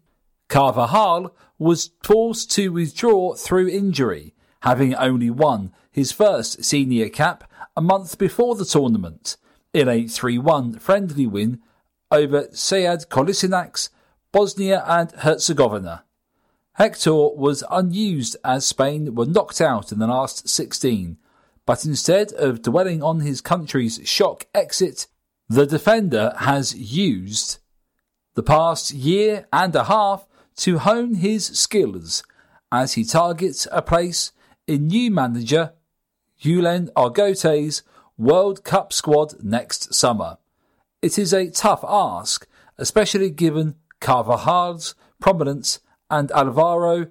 Carvajal 0.49 1.35
was 1.59 1.91
forced 2.03 2.51
to 2.53 2.69
withdraw 2.71 3.35
through 3.35 3.69
injury 3.69 4.35
having 4.63 4.95
only 4.95 5.31
won 5.31 5.73
his 5.91 6.13
first 6.13 6.65
senior 6.65 7.09
cap 7.09 7.51
a 7.77 7.81
month 7.81 8.19
before 8.19 8.55
the 8.55 8.65
tournament 8.65 9.37
in 9.73 9.89
a 9.89 10.07
3 10.07 10.39
1 10.39 10.79
friendly 10.79 11.27
win 11.27 11.61
over 12.11 12.49
Sead 12.53 13.09
Kolasinac's 13.09 13.91
Bosnia 14.33 14.85
and 14.87 15.11
Herzegovina. 15.13 16.05
Hector 16.79 17.35
was 17.35 17.65
unused 17.73 18.37
as 18.45 18.65
Spain 18.65 19.17
were 19.17 19.27
knocked 19.27 19.61
out 19.61 19.91
in 19.91 19.99
the 19.99 20.07
last 20.07 20.49
16, 20.49 21.19
but 21.67 21.85
instead 21.85 22.33
of 22.35 22.63
dwelling 22.63 23.03
on 23.03 23.19
his 23.19 23.41
country's 23.41 24.01
shock 24.05 24.47
exit, 24.55 25.09
the 25.49 25.67
defender 25.67 26.33
has 26.39 26.77
used 26.77 27.59
the 28.35 28.45
past 28.45 28.93
year 28.93 29.49
and 29.53 29.75
a 29.75 29.85
half 29.85 30.25
to 30.55 30.79
hone 30.79 31.17
his 31.17 31.47
skills 31.47 32.23
as 32.71 32.93
he 32.93 33.05
targets 33.05 33.67
a 33.73 33.83
place 33.83 34.31
in 34.69 34.87
new 34.87 35.11
manager 35.11 35.73
Julen 36.41 36.91
Argote's 36.95 37.83
World 38.17 38.63
Cup 38.63 38.93
squad 38.93 39.43
next 39.43 39.93
summer. 39.95 40.39
It 41.03 41.19
is 41.19 41.35
a 41.35 41.51
tough 41.51 41.85
ask, 41.85 42.47
especially 42.77 43.31
given 43.31 43.75
Carvajal's 44.01 44.95
prominence 45.21 45.81
and 46.11 46.31
Alvaro 46.33 47.09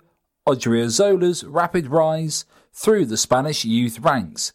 Odriozola's 0.48 1.44
rapid 1.44 1.88
rise 1.88 2.46
through 2.74 3.06
the 3.06 3.18
Spanish 3.18 3.66
youth 3.66 4.00
ranks, 4.00 4.54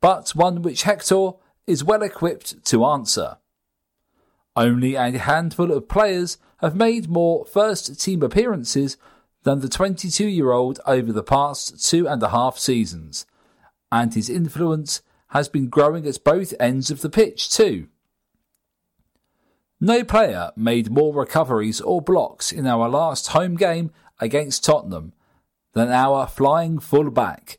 but 0.00 0.30
one 0.30 0.62
which 0.62 0.84
Hector 0.84 1.32
is 1.66 1.84
well 1.84 2.02
equipped 2.02 2.64
to 2.66 2.84
answer. 2.84 3.38
Only 4.54 4.94
a 4.94 5.10
handful 5.10 5.72
of 5.72 5.88
players 5.88 6.38
have 6.58 6.76
made 6.76 7.08
more 7.08 7.44
first 7.46 8.00
team 8.00 8.22
appearances 8.22 8.96
than 9.42 9.60
the 9.60 9.68
22 9.68 10.26
year 10.26 10.52
old 10.52 10.78
over 10.86 11.12
the 11.12 11.22
past 11.22 11.84
two 11.84 12.06
and 12.06 12.22
a 12.22 12.28
half 12.28 12.58
seasons, 12.58 13.26
and 13.90 14.14
his 14.14 14.30
influence 14.30 15.02
has 15.28 15.48
been 15.48 15.68
growing 15.68 16.06
at 16.06 16.22
both 16.22 16.54
ends 16.60 16.90
of 16.90 17.00
the 17.00 17.10
pitch 17.10 17.50
too. 17.50 17.88
No 19.84 20.04
player 20.04 20.52
made 20.54 20.92
more 20.92 21.12
recoveries 21.12 21.80
or 21.80 22.00
blocks 22.00 22.52
in 22.52 22.68
our 22.68 22.88
last 22.88 23.26
home 23.26 23.56
game 23.56 23.90
against 24.20 24.64
Tottenham 24.64 25.12
than 25.72 25.90
our 25.90 26.28
flying 26.28 26.78
full-back, 26.78 27.58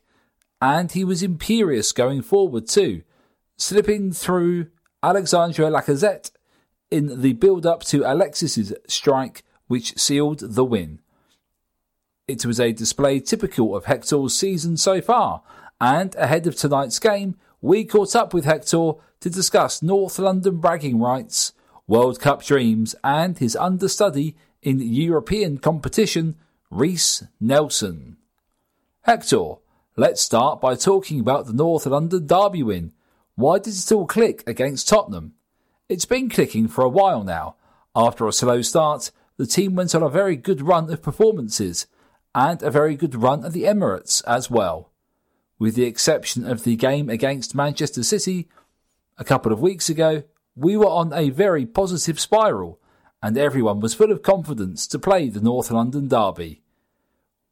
and 0.58 0.90
he 0.90 1.04
was 1.04 1.22
imperious 1.22 1.92
going 1.92 2.22
forward 2.22 2.66
too, 2.66 3.02
slipping 3.58 4.10
through 4.10 4.68
Alexandre 5.02 5.64
Lacazette 5.64 6.30
in 6.90 7.20
the 7.20 7.34
build-up 7.34 7.82
to 7.84 8.10
Alexis's 8.10 8.72
strike 8.88 9.42
which 9.66 9.98
sealed 9.98 10.38
the 10.40 10.64
win. 10.64 11.00
It 12.26 12.46
was 12.46 12.58
a 12.58 12.72
display 12.72 13.20
typical 13.20 13.76
of 13.76 13.84
Hector's 13.84 14.34
season 14.34 14.78
so 14.78 15.02
far, 15.02 15.42
and 15.78 16.14
ahead 16.14 16.46
of 16.46 16.56
tonight's 16.56 16.98
game, 16.98 17.36
we 17.60 17.84
caught 17.84 18.16
up 18.16 18.32
with 18.32 18.46
Hector 18.46 18.92
to 19.20 19.28
discuss 19.28 19.82
North 19.82 20.18
London 20.18 20.56
bragging 20.56 20.98
rights, 20.98 21.52
World 21.86 22.18
Cup 22.20 22.42
dreams, 22.42 22.94
and 23.04 23.38
his 23.38 23.56
understudy 23.56 24.36
in 24.62 24.80
European 24.80 25.58
competition, 25.58 26.36
Reiss 26.70 27.24
Nelson. 27.40 28.16
Hector, 29.02 29.56
let's 29.96 30.22
start 30.22 30.60
by 30.60 30.74
talking 30.76 31.20
about 31.20 31.46
the 31.46 31.52
North 31.52 31.84
London 31.84 32.26
derby 32.26 32.62
win. 32.62 32.92
Why 33.34 33.58
did 33.58 33.74
it 33.74 33.92
all 33.92 34.06
click 34.06 34.42
against 34.46 34.88
Tottenham? 34.88 35.34
It's 35.88 36.06
been 36.06 36.30
clicking 36.30 36.68
for 36.68 36.82
a 36.82 36.88
while 36.88 37.22
now. 37.22 37.56
After 37.94 38.26
a 38.26 38.32
slow 38.32 38.62
start, 38.62 39.10
the 39.36 39.46
team 39.46 39.74
went 39.74 39.94
on 39.94 40.02
a 40.02 40.08
very 40.08 40.36
good 40.36 40.62
run 40.62 40.90
of 40.90 41.02
performances 41.02 41.86
and 42.34 42.62
a 42.62 42.70
very 42.70 42.96
good 42.96 43.14
run 43.14 43.44
at 43.44 43.52
the 43.52 43.64
Emirates 43.64 44.22
as 44.26 44.50
well. 44.50 44.90
With 45.58 45.74
the 45.74 45.84
exception 45.84 46.46
of 46.46 46.64
the 46.64 46.76
game 46.76 47.10
against 47.10 47.54
Manchester 47.54 48.02
City 48.02 48.48
a 49.18 49.24
couple 49.24 49.52
of 49.52 49.60
weeks 49.60 49.88
ago, 49.88 50.24
we 50.56 50.76
were 50.76 50.86
on 50.86 51.12
a 51.12 51.30
very 51.30 51.66
positive 51.66 52.20
spiral 52.20 52.78
and 53.22 53.36
everyone 53.38 53.80
was 53.80 53.94
full 53.94 54.12
of 54.12 54.22
confidence 54.22 54.86
to 54.86 54.98
play 54.98 55.28
the 55.28 55.40
North 55.40 55.70
London 55.70 56.08
derby. 56.08 56.62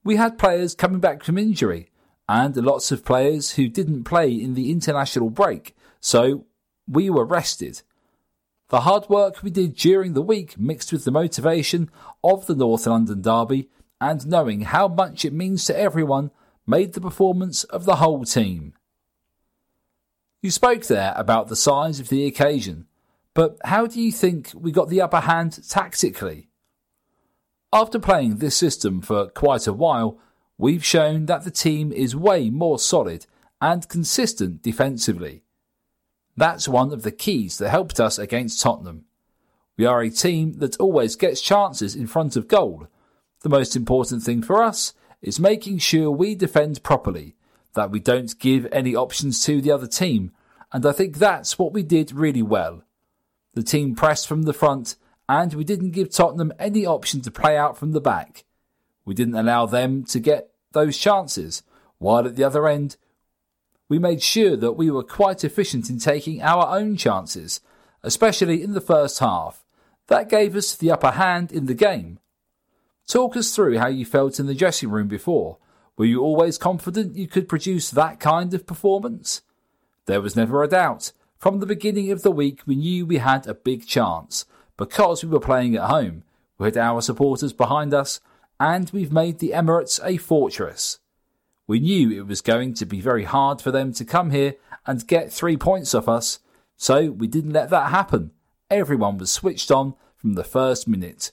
We 0.05 0.17
had 0.17 0.38
players 0.38 0.75
coming 0.75 1.01
back 1.01 1.23
from 1.23 1.38
injury 1.38 1.91
and 2.29 2.57
lots 2.57 2.93
of 2.93 3.05
players 3.05 3.53
who 3.53 3.69
didn't 3.69 4.05
play 4.05 4.31
in 4.33 4.55
the 4.55 4.71
international 4.71 5.31
break, 5.31 5.75
so 6.01 6.47
we 6.88 7.11
were 7.11 7.25
rested. 7.25 7.83
The 8.69 8.83
hard 8.83 9.09
work 9.09 9.43
we 9.43 9.51
did 9.51 9.75
during 9.77 10.15
the 10.15 10.23
week 10.23 10.59
mixed 10.59 10.93
with 10.93 11.05
the 11.05 11.11
motivation 11.11 11.91
of 12.23 12.47
the 12.47 12.55
North 12.55 12.87
London 12.87 13.21
derby 13.21 13.69
and 14.01 14.27
knowing 14.27 14.62
how 14.62 14.88
much 14.88 15.25
it 15.25 15.33
means 15.33 15.65
to 15.67 15.79
everyone 15.79 16.31
made 16.67 16.93
the 16.93 17.01
performance 17.01 17.65
of 17.65 17.85
the 17.85 17.97
whole 17.97 18.25
team. 18.25 18.75
You 20.41 20.51
spoke 20.51 20.87
there 20.87 21.12
about 21.17 21.49
the 21.49 21.57
size 21.57 22.01
of 22.01 22.09
the 22.09 22.27
occasion, 22.27 22.87
but 23.35 23.59
how 23.64 23.87
do 23.87 24.01
you 24.01 24.12
think 24.12 24.51
we 24.55 24.73
got 24.73 24.88
the 24.88 25.01
upper 25.01 25.21
hand 25.21 25.61
tactically? 25.68 26.49
After 27.73 27.99
playing 27.99 28.37
this 28.37 28.57
system 28.57 29.01
for 29.01 29.29
quite 29.29 29.66
a 29.66 29.73
while, 29.73 30.18
we've 30.59 30.85
shown 30.85 31.27
that 31.27 31.45
the 31.45 31.51
team 31.51 31.92
is 31.92 32.14
way 32.14 32.51
more 32.51 32.79
solid 32.79 33.27
and 33.61 33.88
consistent 33.88 34.62
defensively. 34.62 35.42
That's 36.37 36.68
one 36.68 36.92
of 36.92 37.03
the 37.03 37.12
keys 37.12 37.59
that 37.59 37.71
helped 37.71 38.01
us 38.01 38.18
against 38.18 38.61
Tottenham. 38.61 39.07
We 39.77 39.87
are 39.87 40.03
a 40.03 40.11
team 40.11 40.55
that 40.55 40.77
always 40.79 41.16
gets 41.16 41.40
chances 41.40 41.97
in 41.97 42.07
front 42.07 42.37
of 42.37 42.49
goal, 42.49 42.88
the 43.42 43.49
most 43.49 43.75
important 43.75 44.23
thing 44.23 44.42
for 44.42 44.62
us 44.62 44.95
is 45.21 45.40
making 45.40 45.79
sure 45.79 46.11
we 46.11 46.35
defend 46.35 46.83
properly, 46.83 47.35
that 47.75 47.90
we 47.90 48.01
don't 48.01 48.38
give 48.38 48.66
any 48.71 48.95
options 48.95 49.45
to 49.45 49.61
the 49.61 49.71
other 49.71 49.87
team, 49.87 50.33
and 50.73 50.87
I 50.87 50.92
think 50.92 51.16
that's 51.16 51.59
what 51.59 51.73
we 51.73 51.83
did 51.83 52.12
really 52.12 52.42
well. 52.42 52.85
The 53.55 53.62
team 53.62 53.95
pressed 53.95 54.27
from 54.27 54.43
the 54.43 54.53
front, 54.53 54.97
and 55.29 55.55
we 55.55 55.65
didn't 55.65 55.91
give 55.91 56.11
Tottenham 56.11 56.53
any 56.59 56.87
option 56.87 57.21
to 57.23 57.31
play 57.31 57.57
out 57.57 57.77
from 57.77 57.93
the 57.93 58.01
back. 58.01 58.45
We 59.05 59.15
didn't 59.15 59.35
allow 59.35 59.67
them 59.67 60.05
to 60.05 60.21
get 60.21 60.51
those 60.73 60.97
chances, 60.97 61.62
while 61.99 62.27
at 62.27 62.37
the 62.37 62.45
other 62.45 62.67
end, 62.67 62.97
we 63.88 63.99
made 63.99 64.23
sure 64.23 64.57
that 64.57 64.73
we 64.73 64.91
were 64.91 65.03
quite 65.03 65.45
efficient 65.45 65.91
in 65.91 65.99
taking 65.99 66.41
our 66.41 66.67
own 66.75 66.97
chances, 66.97 67.61
especially 68.03 68.62
in 68.62 68.73
the 68.73 68.81
first 68.81 69.19
half. 69.19 69.65
That 70.07 70.31
gave 70.31 70.57
us 70.57 70.75
the 70.75 70.91
upper 70.91 71.12
hand 71.12 71.53
in 71.53 71.67
the 71.67 71.75
game. 71.75 72.19
Talk 73.07 73.37
us 73.37 73.55
through 73.55 73.79
how 73.79 73.88
you 73.88 74.07
felt 74.07 74.41
in 74.41 74.47
the 74.47 74.55
dressing 74.55 74.91
room 74.91 75.09
before. 75.09 75.59
Were 75.97 76.07
you 76.07 76.23
always 76.23 76.57
confident 76.57 77.17
you 77.17 77.29
could 77.29 77.49
produce 77.49 77.91
that 77.91 78.19
kind 78.19 78.55
of 78.55 78.67
performance? 78.67 79.43
There 80.07 80.21
was 80.21 80.37
never 80.37 80.62
a 80.62 80.69
doubt. 80.69 81.12
From 81.43 81.59
the 81.59 81.67
beginning 81.67 82.13
of 82.13 82.23
the 82.23 82.31
week, 82.31 82.61
we 82.67 82.77
knew 82.77 83.05
we 83.05 83.17
had 83.17 83.49
a 83.49 83.55
big 83.55 83.85
chance. 83.85 84.45
Because 84.77 85.25
we 85.25 85.29
were 85.29 85.41
playing 85.41 85.75
at 85.75 85.91
home, 85.91 86.23
we 86.57 86.69
had 86.69 86.77
our 86.77 87.03
supporters 87.03 87.53
behind 87.53 87.93
us, 87.93 88.21
and 88.61 88.89
we've 88.91 89.11
made 89.11 89.41
the 89.41 89.51
Emirates 89.51 89.99
a 90.05 90.19
fortress. 90.19 91.01
We 91.67 91.81
knew 91.81 92.13
it 92.13 92.29
was 92.29 92.43
going 92.43 92.75
to 92.75 92.87
be 92.87 93.01
very 93.01 93.25
hard 93.25 93.61
for 93.61 93.73
them 93.73 93.93
to 93.95 94.05
come 94.05 94.31
here 94.31 94.55
and 94.87 95.05
get 95.05 95.33
three 95.33 95.57
points 95.57 95.97
off 95.97 96.09
us, 96.09 96.39
so 96.77 97.11
we 97.11 97.27
didn't 97.27 97.55
let 97.55 97.71
that 97.71 97.91
happen. 97.91 98.31
Everyone 98.71 99.19
was 99.19 99.33
switched 99.33 99.73
on 99.73 99.95
from 100.15 100.35
the 100.35 100.45
first 100.45 100.87
minute. 100.87 101.33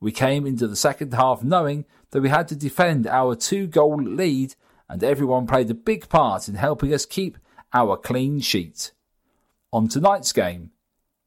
We 0.00 0.12
came 0.12 0.46
into 0.46 0.68
the 0.68 0.76
second 0.76 1.14
half 1.14 1.42
knowing 1.42 1.86
that 2.10 2.20
we 2.20 2.28
had 2.28 2.46
to 2.48 2.56
defend 2.56 3.06
our 3.06 3.34
two 3.34 3.68
goal 3.68 4.02
lead, 4.02 4.54
and 4.86 5.02
everyone 5.02 5.46
played 5.46 5.70
a 5.70 5.74
big 5.74 6.10
part 6.10 6.46
in 6.46 6.56
helping 6.56 6.92
us 6.92 7.06
keep 7.06 7.38
our 7.72 7.96
clean 7.96 8.40
sheet. 8.40 8.92
On 9.72 9.88
tonight's 9.88 10.32
game, 10.32 10.70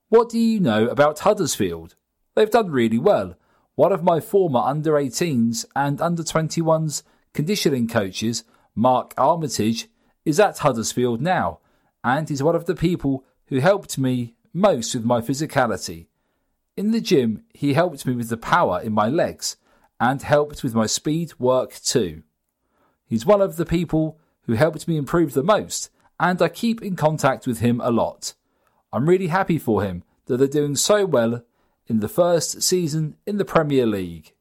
what 0.08 0.30
do 0.30 0.40
you 0.40 0.60
know 0.60 0.88
about 0.88 1.20
Huddersfield? 1.20 1.96
They've 2.36 2.50
done 2.50 2.72
really 2.72 2.98
well. 2.98 3.36
One 3.76 3.92
of 3.92 4.04
my 4.04 4.20
former 4.20 4.60
under 4.60 4.94
18s 4.94 5.66
and 5.76 6.02
under 6.02 6.24
21s 6.24 7.04
conditioning 7.34 7.88
coaches, 7.88 8.44
Mark 8.76 9.14
Armitage, 9.18 9.88
is 10.26 10.40
at 10.40 10.60
Huddersfield 10.60 11.22
now, 11.22 11.60
and 12.04 12.28
he's 12.28 12.44
one 12.44 12.56
of 12.56 12.66
the 12.66 12.76
people 12.76 13.26
who 13.48 13.60
helped 13.60 13.98
me 13.98 14.36
most 14.54 14.96
with 14.96 15.04
my 15.04 15.22
physicality. 15.22 16.08
In 16.78 16.92
the 16.92 17.02
gym, 17.02 17.44
he 17.54 17.74
helped 17.74 18.06
me 18.06 18.16
with 18.16 18.30
the 18.30 18.38
power 18.38 18.80
in 18.82 18.94
my 18.94 19.10
legs 19.10 19.58
and 20.00 20.22
helped 20.22 20.64
with 20.64 20.74
my 20.74 20.86
speed 20.86 21.34
work 21.38 21.76
too. 21.76 22.24
He's 23.06 23.26
one 23.26 23.42
of 23.42 23.58
the 23.58 23.66
people 23.66 24.20
who 24.44 24.54
helped 24.54 24.88
me 24.88 24.98
improve 24.98 25.34
the 25.34 25.44
most, 25.44 25.90
and 26.20 26.42
I 26.42 26.50
keep 26.50 26.82
in 26.82 26.96
contact 26.96 27.48
with 27.48 27.60
him 27.60 27.80
a 27.82 27.92
lot. 27.92 28.34
I'm 28.92 29.08
really 29.08 29.28
happy 29.28 29.58
for 29.58 29.84
him 29.84 30.04
that 30.26 30.38
they're 30.38 30.48
doing 30.48 30.76
so 30.76 31.06
well 31.06 31.44
in 31.88 32.00
the 32.00 32.10
first 32.10 32.62
season 32.62 33.16
in 33.26 33.38
the 33.38 33.46
Premier 33.46 33.86
League. 33.86 34.34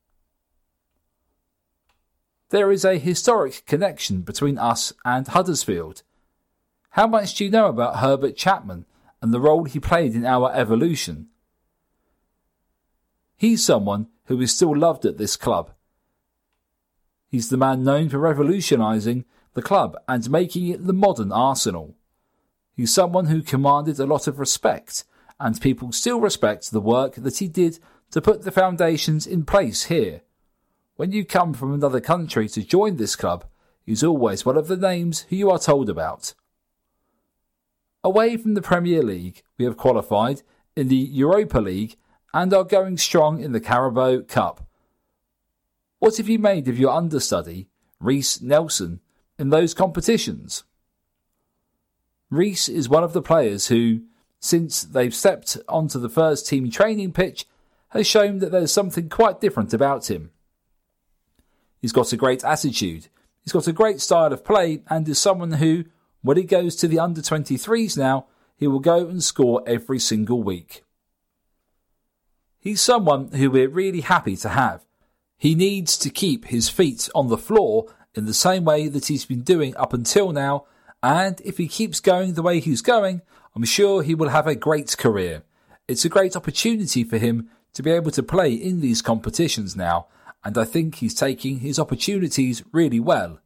There 2.51 2.71
is 2.73 2.85
a 2.85 2.99
historic 2.99 3.65
connection 3.67 4.23
between 4.23 4.59
us 4.59 4.93
and 5.05 5.27
Huddersfield. 5.27 6.03
How 6.91 7.07
much 7.07 7.35
do 7.35 7.45
you 7.45 7.51
know 7.51 7.67
about 7.67 7.99
Herbert 7.99 8.37
Chapman 8.37 8.87
and 9.21 9.33
the 9.33 9.41
role 9.41 9.65
he 9.65 9.79
played 9.79 10.15
in 10.15 10.25
our 10.25 10.53
evolution? 10.55 11.29
He's 13.37 13.65
someone 13.65 14.09
who 14.25 14.41
is 14.41 14.55
still 14.55 14.77
loved 14.77 15.05
at 15.05 15.19
this 15.19 15.37
club. 15.37 15.73
He's 17.29 17.51
the 17.51 17.57
man 17.59 17.85
known 17.85 18.09
for 18.09 18.19
revolutionising 18.19 19.27
the 19.59 19.63
club 19.63 19.97
and 20.07 20.31
making 20.31 20.69
it 20.69 20.87
the 20.87 20.93
modern 20.93 21.33
Arsenal. 21.33 21.97
He's 22.77 22.95
someone 22.95 23.27
who 23.27 23.43
commanded 23.43 23.99
a 23.99 24.07
lot 24.07 24.29
of 24.29 24.39
respect, 24.39 25.03
and 25.41 25.61
people 25.61 25.91
still 25.91 26.21
respect 26.21 26.71
the 26.71 26.81
work 26.81 27.17
that 27.17 27.39
he 27.39 27.49
did 27.49 27.81
to 28.13 28.23
put 28.23 28.43
the 28.43 28.53
foundations 28.53 29.27
in 29.27 29.45
place 29.45 29.87
here. 29.87 30.21
When 30.95 31.11
you 31.11 31.25
come 31.25 31.55
from 31.55 31.75
another 31.75 32.01
country 32.01 32.49
to 32.51 32.63
join 32.63 32.99
this 32.99 33.17
club, 33.17 33.47
he's 33.85 34.05
always 34.05 34.47
one 34.47 34.57
of 34.57 34.69
the 34.69 34.77
names 34.77 35.23
who 35.23 35.35
you 35.35 35.51
are 35.51 35.59
told 35.59 35.91
about. 35.91 36.35
Away 38.05 38.37
from 38.37 38.55
the 38.55 38.63
Premier 38.63 39.03
League, 39.03 39.43
we 39.59 39.65
have 39.65 39.77
qualified 39.77 40.43
in 40.77 40.87
the 40.87 40.95
Europa 40.95 41.59
League 41.59 41.97
and 42.33 42.55
are 42.55 42.63
going 42.63 42.97
strong 42.97 43.43
in 43.43 43.51
the 43.51 43.61
Carabao 43.61 44.21
Cup. 44.29 44.69
What 45.99 46.17
have 46.19 46.29
you 46.29 46.39
made 46.39 46.69
of 46.69 46.79
your 46.79 46.93
understudy, 46.93 47.67
Reiss 47.99 48.41
Nelson, 48.41 49.01
in 49.39 49.51
those 49.51 49.75
competitions? 49.75 50.65
Reiss 52.31 52.69
is 52.69 52.89
one 52.89 53.05
of 53.05 53.13
the 53.13 53.23
players 53.23 53.69
who, 53.69 54.03
since 54.41 54.83
they've 54.83 55.15
stepped 55.15 55.57
onto 55.69 55.99
the 55.99 56.09
first 56.09 56.47
team 56.47 56.71
training 56.71 57.13
pitch, 57.13 57.47
has 57.91 58.07
shown 58.07 58.39
that 58.39 58.53
there's 58.53 58.73
something 58.73 59.09
quite 59.09 59.41
different 59.41 59.73
about 59.73 60.11
him. 60.11 60.31
He's 61.81 61.93
got 61.93 62.13
a 62.13 62.17
great 62.17 62.45
attitude, 62.45 63.09
he's 63.43 63.53
got 63.53 63.67
a 63.67 63.73
great 63.73 64.01
style 64.01 64.33
of 64.33 64.45
play, 64.45 64.83
and 64.89 65.09
is 65.09 65.19
someone 65.19 65.53
who, 65.53 65.85
when 66.23 66.37
he 66.37 66.43
goes 66.43 66.77
to 66.77 66.89
the 66.89 66.99
under 66.99 67.23
23s 67.23 67.97
now, 67.97 68.27
he 68.57 68.67
will 68.67 68.81
go 68.81 69.07
and 69.07 69.23
score 69.23 69.63
every 69.67 69.99
single 69.99 70.43
week. 70.43 70.85
He's 72.59 72.81
someone 72.81 73.29
who 73.29 73.51
we're 73.51 73.69
really 73.69 74.01
happy 74.01 74.37
to 74.37 74.49
have. 74.51 74.85
He 75.39 75.55
needs 75.55 75.97
to 75.99 76.11
keep 76.11 76.47
his 76.47 76.69
feet 76.69 77.09
on 77.15 77.29
the 77.29 77.39
floor 77.39 77.87
in 78.19 78.27
the 78.27 78.35
same 78.35 78.65
way 78.65 78.89
that 78.89 79.07
he's 79.07 79.25
been 79.25 79.43
doing 79.43 79.77
up 79.77 79.93
until 79.93 80.33
now, 80.33 80.67
and 81.03 81.41
if 81.45 81.57
he 81.59 81.69
keeps 81.69 82.01
going 82.01 82.35
the 82.35 82.43
way 82.43 82.61
he's 82.61 82.83
going, 82.83 83.23
I'm 83.55 83.65
sure 83.65 84.03
he 84.03 84.15
will 84.15 84.29
have 84.29 84.47
a 84.47 84.55
great 84.55 84.97
career. 84.99 85.43
It's 85.87 86.05
a 86.05 86.11
great 86.11 86.37
opportunity 86.37 87.05
for 87.05 87.19
him 87.19 87.49
to 87.73 87.83
be 87.83 87.91
able 87.91 88.11
to 88.11 88.23
play 88.23 88.53
in 88.53 88.81
these 88.81 89.01
competitions 89.01 89.77
now, 89.77 90.09
and 90.45 90.59
I 90.59 90.65
think 90.65 90.97
he's 90.97 91.15
taking 91.15 91.61
his 91.61 91.79
opportunities 91.79 92.63
really 92.73 93.01
well. 93.01 93.41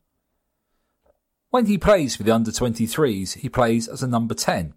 When 1.50 1.66
he 1.66 1.78
plays 1.78 2.16
for 2.16 2.22
the 2.22 2.34
under 2.34 2.50
23s, 2.50 3.34
he 3.34 3.48
plays 3.48 3.86
as 3.86 4.02
a 4.02 4.08
number 4.08 4.34
10. 4.34 4.74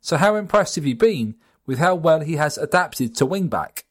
So, 0.00 0.16
how 0.16 0.36
impressed 0.36 0.76
have 0.76 0.86
you 0.86 0.96
been 0.96 1.36
with 1.68 1.78
how 1.78 1.94
well 1.94 2.20
he 2.20 2.36
has 2.36 2.56
adapted 2.56 3.14
to 3.14 3.26
wingback. 3.26 3.82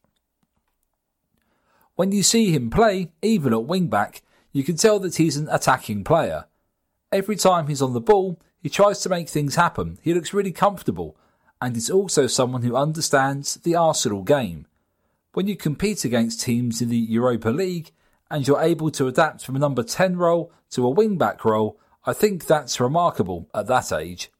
When 1.95 2.11
you 2.11 2.23
see 2.23 2.51
him 2.51 2.71
play, 2.71 3.11
even 3.21 3.53
at 3.53 3.59
wingback, 3.59 4.21
you 4.57 4.63
can 4.63 4.75
tell 4.75 4.97
that 4.99 5.17
he's 5.17 5.37
an 5.37 5.47
attacking 5.51 6.03
player. 6.03 6.45
Every 7.11 7.35
time 7.35 7.67
he's 7.67 7.81
on 7.83 7.93
the 7.93 8.01
ball, 8.01 8.39
he 8.59 8.69
tries 8.69 8.99
to 9.01 9.09
make 9.09 9.29
things 9.29 9.53
happen. 9.53 9.99
He 10.01 10.15
looks 10.15 10.33
really 10.33 10.51
comfortable, 10.51 11.15
and 11.61 11.77
is 11.77 11.91
also 11.91 12.25
someone 12.25 12.63
who 12.63 12.75
understands 12.75 13.53
the 13.55 13.75
Arsenal 13.75 14.23
game. 14.23 14.65
When 15.33 15.45
you 15.45 15.55
compete 15.55 16.03
against 16.03 16.41
teams 16.41 16.81
in 16.81 16.89
the 16.89 16.97
Europa 16.97 17.49
League 17.49 17.91
and 18.31 18.47
you're 18.47 18.59
able 18.59 18.89
to 18.89 19.07
adapt 19.07 19.45
from 19.45 19.55
a 19.55 19.59
number 19.59 19.83
10 19.83 20.17
role 20.17 20.51
to 20.71 20.87
a 20.87 20.95
wingback 20.95 21.45
role, 21.45 21.79
I 22.03 22.13
think 22.13 22.47
that's 22.47 22.79
remarkable 22.79 23.47
at 23.53 23.67
that 23.67 23.91
age. 23.91 24.31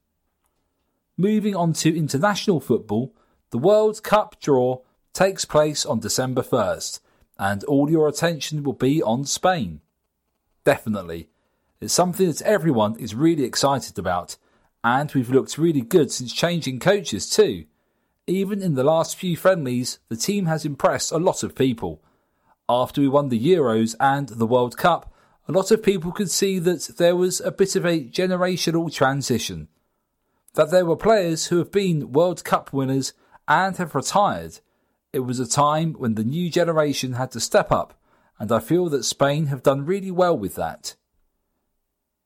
Moving 1.16 1.56
on 1.56 1.74
to 1.74 1.96
international 1.96 2.60
football, 2.60 3.14
the 3.52 3.60
World 3.60 4.02
Cup 4.02 4.42
draw 4.42 4.80
takes 5.14 5.46
place 5.46 5.86
on 5.86 6.00
December 6.00 6.42
1st, 6.42 7.02
and 7.38 7.64
all 7.66 7.92
your 7.92 8.08
attention 8.08 8.64
will 8.64 8.74
be 8.74 9.04
on 9.04 9.24
Spain. 9.24 9.82
Definitely. 10.68 11.30
It's 11.80 11.94
something 11.94 12.28
that 12.28 12.42
everyone 12.42 13.00
is 13.00 13.16
really 13.16 13.46
excited 13.46 13.98
about, 13.98 14.36
and 14.84 15.10
we've 15.14 15.30
looked 15.30 15.58
really 15.58 15.80
good 15.80 16.12
since 16.12 16.34
changing 16.34 16.82
coaches 16.82 17.30
too. 17.30 17.68
Even 18.28 18.62
in 18.62 18.76
the 18.76 18.84
last 18.84 19.16
few 19.16 19.38
friendlies, 19.38 20.00
the 20.10 20.18
team 20.18 20.46
has 20.48 20.66
impressed 20.66 21.14
a 21.14 21.20
lot 21.20 21.42
of 21.42 21.56
people. 21.56 22.04
After 22.68 23.00
we 23.00 23.08
won 23.08 23.30
the 23.30 23.40
Euros 23.40 23.96
and 24.02 24.28
the 24.28 24.46
World 24.46 24.76
Cup, 24.76 25.14
a 25.48 25.54
lot 25.54 25.72
of 25.72 25.82
people 25.82 26.12
could 26.12 26.30
see 26.30 26.60
that 26.60 26.98
there 26.98 27.16
was 27.16 27.40
a 27.40 27.52
bit 27.54 27.78
of 27.78 27.86
a 27.86 28.04
generational 28.04 28.94
transition. 28.94 29.70
That 30.56 30.70
there 30.70 30.86
were 30.86 30.98
players 30.98 31.46
who 31.46 31.60
have 31.60 31.72
been 31.72 32.12
World 32.12 32.44
Cup 32.44 32.74
winners 32.74 33.14
and 33.48 33.78
have 33.78 33.96
retired. 33.96 34.60
It 35.14 35.20
was 35.20 35.40
a 35.40 35.48
time 35.48 35.94
when 35.94 36.16
the 36.16 36.26
new 36.26 36.50
generation 36.50 37.14
had 37.14 37.32
to 37.32 37.40
step 37.40 37.72
up, 37.72 37.94
and 38.40 38.52
I 38.52 38.60
feel 38.60 38.90
that 38.90 39.04
Spain 39.04 39.48
have 39.48 39.64
done 39.64 39.86
really 39.86 40.12
well 40.12 40.38
with 40.38 40.56
that. 40.56 40.96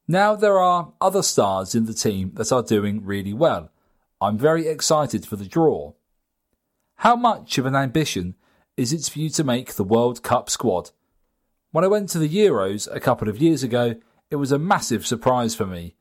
Now 0.07 0.35
there 0.35 0.59
are 0.59 0.93
other 0.99 1.23
stars 1.23 1.73
in 1.73 1.85
the 1.85 1.93
team 1.93 2.31
that 2.35 2.51
are 2.51 2.63
doing 2.63 3.05
really 3.05 3.33
well. 3.33 3.71
I'm 4.19 4.37
very 4.37 4.67
excited 4.67 5.25
for 5.25 5.35
the 5.35 5.47
draw. 5.47 5.93
How 6.95 7.15
much 7.15 7.57
of 7.57 7.65
an 7.65 7.75
ambition 7.75 8.35
is 8.77 8.93
it 8.93 9.11
for 9.11 9.19
you 9.19 9.29
to 9.29 9.43
make 9.43 9.73
the 9.73 9.83
World 9.83 10.21
Cup 10.21 10.49
squad? 10.49 10.91
When 11.71 11.83
I 11.83 11.87
went 11.87 12.09
to 12.09 12.19
the 12.19 12.29
Euros 12.29 12.93
a 12.93 12.99
couple 12.99 13.29
of 13.29 13.41
years 13.41 13.63
ago, 13.63 13.95
it 14.29 14.35
was 14.35 14.51
a 14.51 14.59
massive 14.59 15.07
surprise 15.07 15.55
for 15.55 15.65
me. 15.65 15.95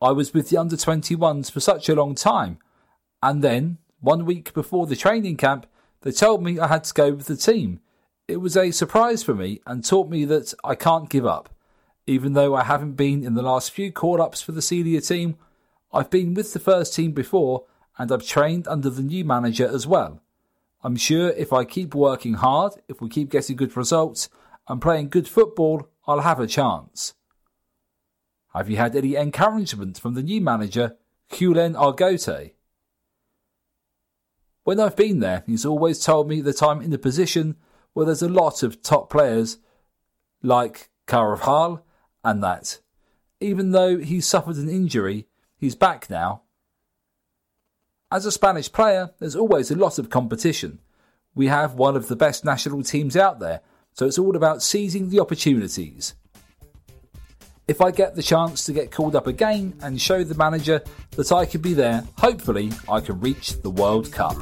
I 0.00 0.12
was 0.12 0.32
with 0.32 0.48
the 0.48 0.56
under 0.56 0.76
21s 0.76 1.50
for 1.50 1.60
such 1.60 1.88
a 1.88 1.94
long 1.94 2.14
time, 2.14 2.58
and 3.22 3.42
then 3.42 3.78
one 4.00 4.24
week 4.24 4.54
before 4.54 4.86
the 4.86 4.96
training 4.96 5.36
camp, 5.36 5.66
they 6.02 6.12
told 6.12 6.42
me 6.42 6.58
I 6.58 6.68
had 6.68 6.84
to 6.84 6.94
go 6.94 7.12
with 7.12 7.26
the 7.26 7.36
team. 7.36 7.80
It 8.28 8.38
was 8.38 8.56
a 8.56 8.72
surprise 8.72 9.22
for 9.22 9.34
me 9.34 9.60
and 9.66 9.84
taught 9.84 10.08
me 10.08 10.24
that 10.24 10.52
I 10.64 10.74
can't 10.74 11.08
give 11.08 11.24
up. 11.24 11.48
Even 12.08 12.32
though 12.32 12.56
I 12.56 12.64
haven't 12.64 12.92
been 12.92 13.24
in 13.24 13.34
the 13.34 13.42
last 13.42 13.70
few 13.70 13.92
call 13.92 14.20
ups 14.20 14.42
for 14.42 14.52
the 14.52 14.62
senior 14.62 15.00
team, 15.00 15.36
I've 15.92 16.10
been 16.10 16.34
with 16.34 16.52
the 16.52 16.58
first 16.58 16.94
team 16.94 17.12
before 17.12 17.64
and 17.98 18.10
I've 18.10 18.26
trained 18.26 18.66
under 18.66 18.90
the 18.90 19.02
new 19.02 19.24
manager 19.24 19.66
as 19.66 19.86
well. 19.86 20.20
I'm 20.82 20.96
sure 20.96 21.30
if 21.30 21.52
I 21.52 21.64
keep 21.64 21.94
working 21.94 22.34
hard, 22.34 22.74
if 22.88 23.00
we 23.00 23.08
keep 23.08 23.30
getting 23.30 23.56
good 23.56 23.76
results 23.76 24.28
and 24.68 24.82
playing 24.82 25.08
good 25.08 25.28
football, 25.28 25.88
I'll 26.06 26.20
have 26.20 26.40
a 26.40 26.46
chance. 26.46 27.14
Have 28.54 28.68
you 28.68 28.76
had 28.76 28.96
any 28.96 29.14
encouragement 29.14 29.98
from 29.98 30.14
the 30.14 30.22
new 30.22 30.40
manager, 30.40 30.96
Julen 31.30 31.74
Argote? 31.74 32.52
When 34.64 34.80
I've 34.80 34.96
been 34.96 35.20
there, 35.20 35.44
he's 35.46 35.64
always 35.64 36.04
told 36.04 36.28
me 36.28 36.40
that 36.40 36.62
I'm 36.62 36.82
in 36.82 36.92
a 36.92 36.98
position 36.98 37.56
where 37.96 38.04
there's 38.04 38.20
a 38.20 38.28
lot 38.28 38.62
of 38.62 38.82
top 38.82 39.08
players 39.08 39.56
like 40.42 40.90
Carvajal 41.06 41.82
and 42.22 42.42
that. 42.42 42.78
Even 43.40 43.70
though 43.70 43.96
he's 43.96 44.26
suffered 44.26 44.56
an 44.56 44.68
injury, 44.68 45.26
he's 45.56 45.74
back 45.74 46.10
now. 46.10 46.42
As 48.12 48.26
a 48.26 48.30
Spanish 48.30 48.70
player, 48.70 49.12
there's 49.18 49.34
always 49.34 49.70
a 49.70 49.76
lot 49.76 49.98
of 49.98 50.10
competition. 50.10 50.78
We 51.34 51.46
have 51.46 51.72
one 51.72 51.96
of 51.96 52.08
the 52.08 52.16
best 52.16 52.44
national 52.44 52.82
teams 52.82 53.16
out 53.16 53.40
there, 53.40 53.62
so 53.94 54.04
it's 54.04 54.18
all 54.18 54.36
about 54.36 54.62
seizing 54.62 55.08
the 55.08 55.20
opportunities. 55.20 56.14
If 57.66 57.80
I 57.80 57.92
get 57.92 58.14
the 58.14 58.22
chance 58.22 58.66
to 58.66 58.74
get 58.74 58.92
called 58.92 59.16
up 59.16 59.26
again 59.26 59.72
and 59.80 59.98
show 59.98 60.22
the 60.22 60.34
manager 60.34 60.82
that 61.12 61.32
I 61.32 61.46
could 61.46 61.62
be 61.62 61.72
there, 61.72 62.04
hopefully 62.18 62.72
I 62.90 63.00
can 63.00 63.20
reach 63.20 63.62
the 63.62 63.70
World 63.70 64.12
Cup. 64.12 64.36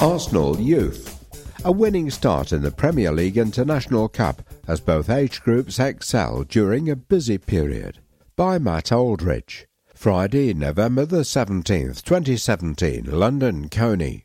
Arsenal 0.00 0.58
Youth. 0.58 1.18
A 1.64 1.70
winning 1.70 2.10
start 2.10 2.52
in 2.52 2.62
the 2.62 2.70
Premier 2.70 3.12
League 3.12 3.36
International 3.36 4.08
Cup 4.08 4.42
as 4.66 4.80
both 4.80 5.10
age 5.10 5.42
groups 5.42 5.78
excel 5.78 6.44
during 6.44 6.88
a 6.88 6.96
busy 6.96 7.36
period. 7.36 7.98
By 8.34 8.58
Matt 8.58 8.92
Aldridge. 8.92 9.66
Friday, 9.94 10.54
November 10.54 11.04
the 11.04 11.20
17th, 11.20 12.02
2017, 12.02 13.04
London, 13.10 13.68
Colney. 13.68 14.24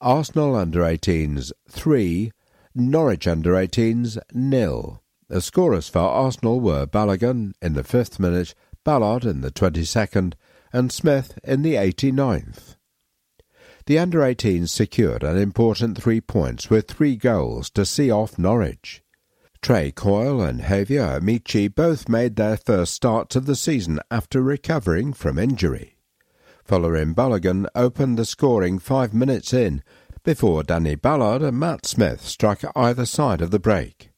Arsenal 0.00 0.56
under 0.56 0.80
18s 0.80 1.52
3, 1.68 2.32
Norwich 2.74 3.26
under 3.26 3.52
18s 3.52 4.18
nil. 4.32 5.03
The 5.28 5.40
scorers 5.40 5.88
for 5.88 6.00
Arsenal 6.00 6.60
were 6.60 6.86
Balogun 6.86 7.54
in 7.62 7.72
the 7.72 7.82
5th 7.82 8.18
minute, 8.18 8.54
Ballard 8.84 9.24
in 9.24 9.40
the 9.40 9.50
22nd, 9.50 10.34
and 10.70 10.92
Smith 10.92 11.38
in 11.42 11.62
the 11.62 11.74
89th. 11.74 12.76
The 13.86 13.98
under 13.98 14.20
18s 14.20 14.68
secured 14.68 15.22
an 15.22 15.38
important 15.38 16.00
three 16.00 16.20
points 16.20 16.68
with 16.68 16.88
three 16.88 17.16
goals 17.16 17.70
to 17.70 17.86
see 17.86 18.10
off 18.10 18.38
Norwich. 18.38 19.02
Trey 19.62 19.92
Coyle 19.92 20.42
and 20.42 20.60
Javier 20.60 21.20
Amaechi 21.20 21.74
both 21.74 22.06
made 22.06 22.36
their 22.36 22.58
first 22.58 22.92
starts 22.92 23.34
of 23.34 23.46
the 23.46 23.56
season 23.56 24.00
after 24.10 24.42
recovering 24.42 25.14
from 25.14 25.38
injury. 25.38 25.96
Folarin 26.68 27.14
Balogun 27.14 27.66
opened 27.74 28.18
the 28.18 28.26
scoring 28.26 28.78
five 28.78 29.14
minutes 29.14 29.54
in 29.54 29.82
before 30.22 30.62
Danny 30.62 30.94
Ballard 30.96 31.42
and 31.42 31.58
Matt 31.58 31.86
Smith 31.86 32.26
struck 32.26 32.62
either 32.76 33.06
side 33.06 33.40
of 33.40 33.50
the 33.50 33.58
break. 33.58 34.10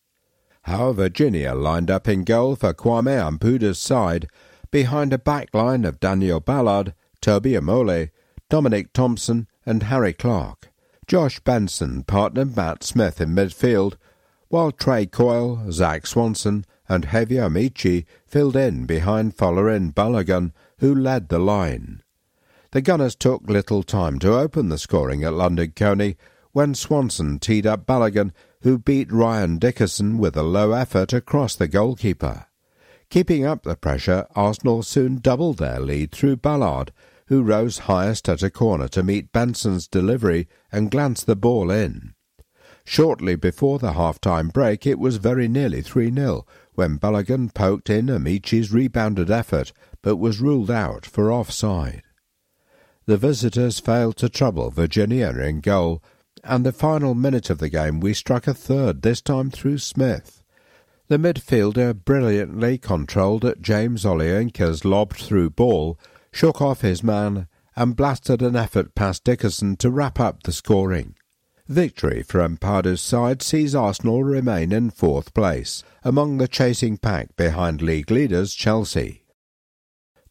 Joao 0.67 0.93
Virginia 0.93 1.55
lined 1.55 1.91
up 1.91 2.09
in 2.09 2.25
goal 2.25 2.57
for 2.57 2.75
Kwame 2.75 3.17
Ampadu's 3.17 3.79
side 3.79 4.29
behind 4.71 5.13
a 5.13 5.19
backline 5.19 5.87
of 5.87 6.01
Daniel 6.01 6.41
Ballard, 6.41 6.93
Toby 7.21 7.53
Omole, 7.53 8.11
Dominic 8.49 8.93
Thompson, 8.93 9.47
and 9.65 9.85
Harry 9.85 10.13
Clark. 10.13 10.73
Josh 11.07 11.39
Benson 11.41 12.03
partnered 12.03 12.57
Matt 12.57 12.83
Smith 12.83 13.21
in 13.21 13.31
midfield, 13.31 13.95
while 14.49 14.73
Trey 14.73 15.07
Coyle, 15.07 15.71
Zach 15.71 16.07
Swanson, 16.07 16.65
and 16.89 17.07
Javier 17.07 17.49
Amaechi 17.49 18.05
filled 18.27 18.57
in 18.57 18.87
behind 18.87 19.37
Folarin 19.37 19.95
Balogun, 19.95 20.53
who 20.79 20.95
led 20.95 21.29
the 21.29 21.39
line. 21.39 22.03
The 22.73 22.83
Gunners 22.83 23.15
took 23.15 23.49
little 23.49 23.83
time 23.83 24.19
to 24.19 24.37
open 24.37 24.69
the 24.69 24.79
scoring 24.79 25.23
at 25.23 25.33
London 25.33 25.73
Colney 25.77 26.17
when 26.53 26.75
Swanson 26.75 27.39
teed 27.39 27.67
up 27.67 27.87
Balogun, 27.87 28.33
who 28.67 28.81
beat 28.81 29.13
Ryan 29.13 29.59
Dickerson 29.59 30.19
with 30.19 30.37
a 30.37 30.43
low 30.43 30.73
effort 30.73 31.13
across 31.13 31.55
the 31.55 31.69
goalkeeper. 31.69 32.47
Keeping 33.11 33.47
up 33.47 33.63
the 33.63 33.77
pressure, 33.77 34.27
Arsenal 34.35 34.83
soon 34.83 35.21
doubled 35.21 35.59
their 35.59 35.79
lead 35.79 36.11
through 36.11 36.39
Ballard, 36.39 36.93
who 37.29 37.45
rose 37.45 37.79
highest 37.87 38.29
at 38.29 38.43
a 38.43 38.51
corner 38.51 38.89
to 38.89 39.05
meet 39.05 39.31
Benson's 39.31 39.87
delivery 39.87 40.49
and 40.73 40.91
glance 40.91 41.23
the 41.23 41.37
ball 41.37 41.71
in. 41.71 42.15
Shortly 42.85 43.37
before 43.37 43.79
the 43.79 43.93
half-time 43.93 44.49
break, 44.49 44.85
it 44.85 44.99
was 44.99 45.19
very 45.19 45.47
nearly 45.47 45.81
3-0 45.81 46.43
when 46.75 46.99
Balogun 46.99 47.55
poked 47.55 47.89
in 47.89 48.07
Amaechi's 48.07 48.73
rebounded 48.73 49.31
effort, 49.31 49.73
but 50.03 50.17
was 50.17 50.41
ruled 50.41 50.73
out 50.73 51.07
for 51.07 51.31
offside. 51.31 52.03
The 53.05 53.17
visitors 53.17 53.79
failed 53.79 54.17
to 54.17 54.29
trouble 54.29 54.73
Virginia 54.73 55.31
in 55.39 55.61
goal, 55.61 56.03
and 56.47 56.65
the 56.65 56.73
final 56.73 57.15
minute 57.15 57.51
of 57.51 57.59
the 57.59 57.69
game 57.69 58.01
we 58.01 58.15
struck 58.15 58.47
a 58.47 58.55
third, 58.55 59.03
this 59.03 59.21
time 59.21 59.51
through 59.51 59.79
Smith. 59.79 60.43
The 61.09 61.19
midfielder 61.19 62.05
brilliantly 62.05 62.79
controlled 62.79 63.45
at 63.45 63.63
James 63.63 64.05
Olayinka's 64.05 64.85
lobbed 64.85 65.17
through 65.17 65.51
ball, 65.51 65.99
shook 66.33 66.61
off 66.61 66.81
his 66.81 67.03
man, 67.03 67.47
and 67.77 67.95
blasted 67.95 68.43
an 68.43 68.57
effort 68.57 68.95
past 68.95 69.23
Dickerson 69.23 69.77
to 69.77 69.91
wrap 69.91 70.19
up 70.19 70.43
the 70.43 70.53
scoring. 70.53 71.15
Victory 71.69 72.23
for 72.23 72.41
Ampadu's 72.41 73.01
side 73.01 73.43
sees 73.43 73.75
Arsenal 73.75 74.23
remain 74.23 74.73
in 74.73 74.91
fourth 74.91 75.35
place, 75.35 75.83
among 76.05 76.39
the 76.39 76.49
chasing 76.49 76.97
pack 76.97 77.35
behind 77.37 77.83
league 77.83 78.11
leaders 78.11 78.55
Chelsea. 78.55 79.25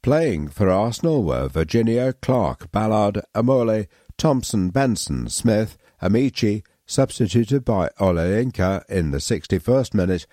Playing 0.01 0.47
for 0.47 0.69
Arsenal 0.69 1.23
were 1.23 1.49
Virginia, 1.49 2.13
Clark, 2.13 2.71
Ballard, 2.71 3.21
Omole, 3.35 3.87
Thompson, 4.17 4.69
Benson, 4.69 5.29
Smith, 5.29 5.77
Amaechi, 6.05 6.63
substituted 6.85 7.65
by 7.65 7.89
Olayinka 7.99 8.87
in 8.89 9.11
the 9.11 9.17
61st 9.17 9.93
minute, 9.93 10.27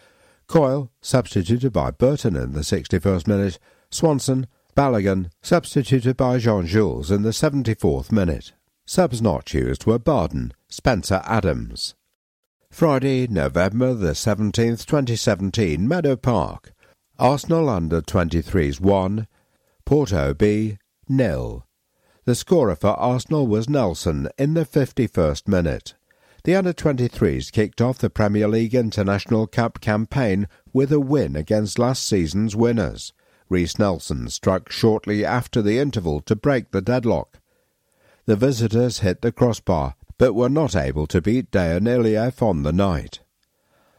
Coyle, 0.46 0.90
substituted 1.00 1.72
by 1.72 1.90
Burton 1.90 2.36
in 2.36 2.52
the 2.52 2.60
61st 2.60 3.26
minute, 3.26 3.58
Swanson, 3.90 4.46
Balogun, 4.76 5.30
substituted 5.40 6.16
by 6.16 6.38
John 6.38 6.66
Jules 6.66 7.10
in 7.10 7.22
the 7.22 7.30
74th 7.30 8.12
minute. 8.12 8.52
Subs 8.84 9.22
not 9.22 9.54
used 9.54 9.86
were 9.86 9.98
Barden, 9.98 10.52
Spencer 10.68 11.22
Adams. 11.24 11.94
Friday, 12.70 13.26
November 13.26 13.94
the 13.94 14.12
17th, 14.12 14.86
2017, 14.86 15.86
Meadow 15.86 16.16
Park. 16.16 16.72
Arsenal 17.18 17.68
under 17.68 18.00
23s 18.00 18.80
1, 18.80 19.26
Porto 19.84 20.34
B 20.34 20.78
nil. 21.08 21.66
The 22.24 22.36
scorer 22.36 22.76
for 22.76 22.90
Arsenal 22.90 23.48
was 23.48 23.68
Nelson 23.68 24.28
in 24.38 24.54
the 24.54 24.64
51st 24.64 25.48
minute. 25.48 25.94
The 26.44 26.54
under 26.54 26.72
23s 26.72 27.50
kicked 27.50 27.80
off 27.80 27.98
the 27.98 28.10
Premier 28.10 28.46
League 28.46 28.76
International 28.76 29.48
Cup 29.48 29.80
campaign 29.80 30.46
with 30.72 30.92
a 30.92 31.00
win 31.00 31.34
against 31.34 31.80
last 31.80 32.06
season's 32.06 32.54
winners. 32.54 33.12
Reiss 33.48 33.76
Nelson 33.76 34.28
struck 34.28 34.70
shortly 34.70 35.24
after 35.24 35.60
the 35.62 35.80
interval 35.80 36.20
to 36.20 36.36
break 36.36 36.70
the 36.70 36.80
deadlock. 36.80 37.40
The 38.26 38.36
visitors 38.36 39.00
hit 39.00 39.22
the 39.22 39.32
crossbar, 39.32 39.96
but 40.16 40.34
were 40.34 40.48
not 40.48 40.76
able 40.76 41.08
to 41.08 41.20
beat 41.20 41.50
Dejan 41.50 41.88
Iliev 41.88 42.40
on 42.40 42.62
the 42.62 42.72
night. 42.72 43.18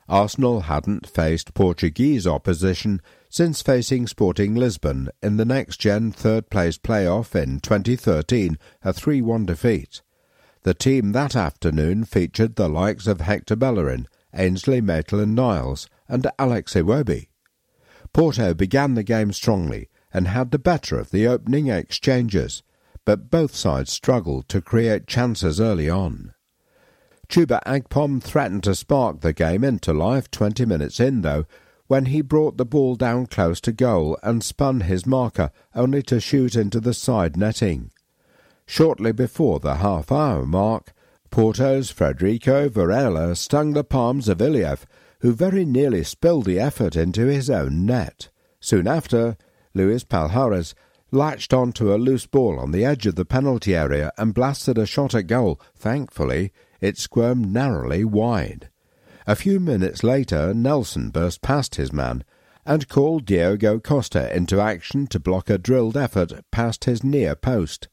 Arsenal 0.07 0.61
hadn't 0.61 1.07
faced 1.09 1.53
Portuguese 1.53 2.25
opposition 2.25 3.01
since 3.33 3.63
facing 3.63 4.05
Sporting 4.05 4.53
Lisbon 4.53 5.09
in 5.23 5.37
the 5.37 5.43
next-gen 5.43 6.11
third-place 6.11 6.77
playoff 6.77 7.33
in 7.33 7.59
2013, 7.61 8.59
a 8.83 8.93
3-1 8.93 9.47
defeat. 9.47 10.03
The 10.61 10.75
team 10.75 11.13
that 11.13 11.35
afternoon 11.35 12.03
featured 12.03 12.57
the 12.57 12.69
likes 12.69 13.07
of 13.07 13.21
Hector 13.21 13.55
Bellerin, 13.55 14.07
Ainsley 14.35 14.81
Maitland-Niles 14.81 15.89
and 16.07 16.27
Alex 16.37 16.75
Iwobi. 16.75 17.29
Porto 18.13 18.53
began 18.53 18.93
the 18.93 19.01
game 19.01 19.33
strongly 19.33 19.89
and 20.13 20.27
had 20.27 20.51
the 20.51 20.59
better 20.59 20.99
of 20.99 21.09
the 21.09 21.25
opening 21.25 21.69
exchanges, 21.69 22.61
but 23.03 23.31
both 23.31 23.55
sides 23.55 23.91
struggled 23.91 24.47
to 24.49 24.61
create 24.61 25.07
chances 25.07 25.59
early 25.59 25.89
on. 25.89 26.35
Chuba 27.29 27.63
Akpom 27.63 28.21
threatened 28.21 28.63
to 28.65 28.75
spark 28.75 29.21
the 29.21 29.33
game 29.33 29.63
into 29.63 29.91
life 29.91 30.29
twenty 30.29 30.65
minutes 30.65 30.99
in, 30.99 31.23
though, 31.23 31.47
when 31.93 32.05
he 32.05 32.21
brought 32.21 32.57
the 32.57 32.65
ball 32.65 32.95
down 32.95 33.27
close 33.27 33.61
to 33.61 33.71
goal 33.71 34.17
and 34.23 34.43
spun 34.43 34.79
his 34.79 35.05
marker, 35.05 35.51
only 35.75 36.01
to 36.01 36.19
shoot 36.19 36.55
into 36.55 36.79
the 36.79 36.91
side 36.91 37.37
netting. 37.37 37.91
Shortly 38.65 39.11
before 39.11 39.59
the 39.59 39.75
half-hour 39.75 40.47
mark, 40.47 40.91
Porto's 41.29 41.91
Federico 41.91 42.67
Varela 42.67 43.35
stung 43.35 43.73
the 43.73 43.83
palms 43.83 44.27
of 44.27 44.39
Iliev, 44.39 44.85
who 45.19 45.33
very 45.33 45.65
nearly 45.65 46.03
spilled 46.03 46.45
the 46.45 46.59
effort 46.59 46.95
into 46.95 47.27
his 47.27 47.47
own 47.47 47.85
net. 47.85 48.29
Soon 48.59 48.87
after, 48.87 49.37
Luis 49.75 50.03
Palhares 50.03 50.73
latched 51.11 51.53
onto 51.53 51.93
a 51.93 52.01
loose 52.01 52.25
ball 52.25 52.57
on 52.57 52.71
the 52.71 52.83
edge 52.83 53.05
of 53.05 53.13
the 53.13 53.23
penalty 53.23 53.75
area 53.75 54.11
and 54.17 54.33
blasted 54.33 54.79
a 54.79 54.87
shot 54.87 55.13
at 55.13 55.27
goal. 55.27 55.61
Thankfully, 55.75 56.51
it 56.81 56.97
squirmed 56.97 57.53
narrowly 57.53 58.03
wide. 58.03 58.71
A 59.25 59.35
few 59.35 59.59
minutes 59.59 60.03
later, 60.03 60.53
Nelson 60.53 61.09
burst 61.09 61.41
past 61.41 61.75
his 61.75 61.93
man 61.93 62.23
and 62.65 62.87
called 62.87 63.25
Diogo 63.25 63.79
Costa 63.79 64.33
into 64.35 64.59
action 64.59 65.07
to 65.07 65.19
block 65.19 65.49
a 65.49 65.57
drilled 65.57 65.97
effort 65.97 66.33
past 66.51 66.85
his 66.85 67.03
near 67.03 67.35
post. 67.35 67.87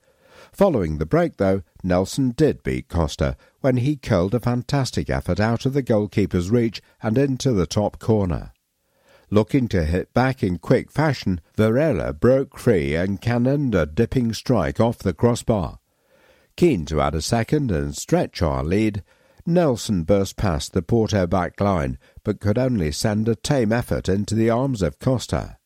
Following 0.53 0.99
the 0.99 1.07
break, 1.07 1.37
though, 1.37 1.62
Nelson 1.83 2.31
did 2.31 2.62
beat 2.62 2.89
Costa 2.89 3.37
when 3.61 3.76
he 3.78 3.97
curled 3.97 4.35
a 4.35 4.41
fantastic 4.41 5.09
effort 5.09 5.39
out 5.39 5.66
of 5.66 5.72
the 5.72 5.83
goalkeeper's 5.83 6.51
reach 6.51 6.83
and 7.03 7.16
into 7.16 7.53
the 7.53 7.66
top 7.66 7.99
corner. 7.99 8.53
Looking 9.31 9.68
to 9.68 9.85
hit 9.85 10.12
back 10.12 10.43
in 10.43 10.59
quick 10.59 10.91
fashion, 10.91 11.41
Varela 11.55 12.12
broke 12.12 12.59
free 12.59 12.97
and 12.97 13.20
cannoned 13.20 13.76
a 13.76 13.87
dipping 13.87 14.33
strike 14.33 14.81
off 14.81 14.99
the 14.99 15.12
crossbar. 15.12 15.78
Keen 16.57 16.85
to 16.87 17.01
add 17.01 17.14
a 17.14 17.22
second 17.22 17.70
and 17.70 17.97
stretch 17.97 18.43
our 18.43 18.64
lead, 18.64 19.05
Nelson 19.47 20.05
burst 20.05 20.36
past 20.36 20.72
the 20.72 20.82
Porto 20.82 21.26
back 21.26 21.61
line, 21.61 21.99
but 22.24 22.41
could 22.41 22.59
only 22.59 22.93
send 22.93 23.28
a 23.28 23.34
tame 23.34 23.72
effort 23.72 24.09
into 24.09 24.34
the 24.34 24.51
arms 24.51 24.82
of 24.82 24.99
Costa. 24.99 25.57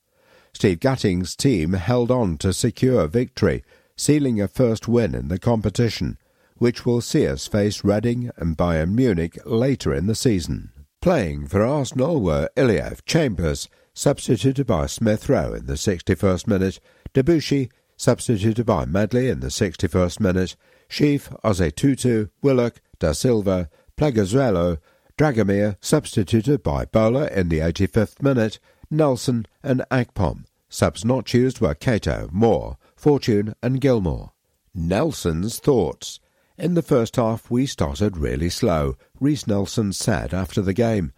Steve 0.52 0.80
Gatting's 0.80 1.34
team 1.34 1.72
held 1.72 2.10
on 2.10 2.38
to 2.38 2.52
secure 2.52 3.06
victory, 3.08 3.64
sealing 3.96 4.40
a 4.40 4.48
first 4.48 4.86
win 4.86 5.14
in 5.14 5.28
the 5.28 5.38
competition, 5.38 6.16
which 6.58 6.86
will 6.86 7.00
see 7.00 7.26
us 7.26 7.46
face 7.46 7.84
Reading 7.84 8.30
and 8.36 8.56
Bayern 8.56 8.94
Munich 8.94 9.38
later 9.44 9.92
in 9.92 10.06
the 10.06 10.14
season. 10.14 10.70
Playing 11.02 11.48
for 11.48 11.62
Arsenal 11.62 12.20
were 12.20 12.48
Iliev, 12.56 13.04
Chambers, 13.04 13.68
substituted 13.92 14.66
by 14.66 14.86
Smith 14.86 15.28
Rowe 15.28 15.52
in 15.52 15.66
the 15.66 15.74
61st 15.74 16.46
minute, 16.46 16.80
Debuchy, 17.12 17.70
substituted 17.96 18.64
by 18.64 18.84
Medley 18.84 19.28
in 19.28 19.40
the 19.40 19.48
61st 19.48 20.20
minute, 20.20 20.56
Sheaf, 20.88 21.30
Tutu, 21.76 22.28
Willock, 22.42 22.80
Da 23.04 23.12
Silva, 23.12 23.68
Pleguezuelo, 23.98 24.78
Dragomir, 25.18 25.76
substituted 25.82 26.62
by 26.62 26.86
Bowler 26.86 27.26
in 27.26 27.50
the 27.50 27.58
85th 27.58 28.22
minute, 28.22 28.58
Nelson 28.90 29.44
and 29.62 29.84
Akpom. 29.90 30.46
Subs 30.70 31.04
not 31.04 31.34
used 31.34 31.60
were 31.60 31.74
Keto, 31.74 32.32
Moore, 32.32 32.78
Fortune 32.96 33.54
and 33.62 33.78
Gilmour. 33.78 34.30
Nelson's 34.74 35.58
thoughts. 35.58 36.18
In 36.56 36.72
the 36.72 36.80
first 36.80 37.16
half 37.16 37.50
we 37.50 37.66
started 37.66 38.16
really 38.16 38.48
slow, 38.48 38.96
Reiss 39.20 39.46
Nelson 39.46 39.92
said 39.92 40.32
after 40.32 40.62
the 40.62 40.72
game. 40.72 41.12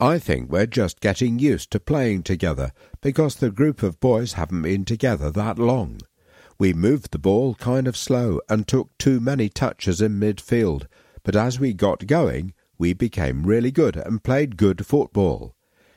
I 0.00 0.18
think 0.18 0.50
we're 0.50 0.66
just 0.66 0.98
getting 0.98 1.38
used 1.38 1.70
to 1.70 1.78
playing 1.78 2.24
together 2.24 2.72
because 3.00 3.36
the 3.36 3.52
group 3.52 3.84
of 3.84 4.00
boys 4.00 4.32
haven't 4.32 4.62
been 4.62 4.84
together 4.84 5.30
that 5.30 5.56
long. 5.56 6.00
We 6.58 6.72
moved 6.72 7.12
the 7.12 7.18
ball 7.20 7.54
kind 7.54 7.86
of 7.86 7.96
slow 7.96 8.40
and 8.48 8.66
took 8.66 8.90
too 8.98 9.20
many 9.20 9.48
touches 9.48 10.00
in 10.00 10.18
midfield, 10.18 10.88
but 11.22 11.36
as 11.36 11.58
we 11.58 11.72
got 11.72 12.06
going, 12.06 12.54
we 12.78 12.92
became 12.92 13.46
really 13.46 13.70
good 13.70 13.96
and 13.96 14.22
played 14.22 14.56
good 14.56 14.86
football. 14.86 15.54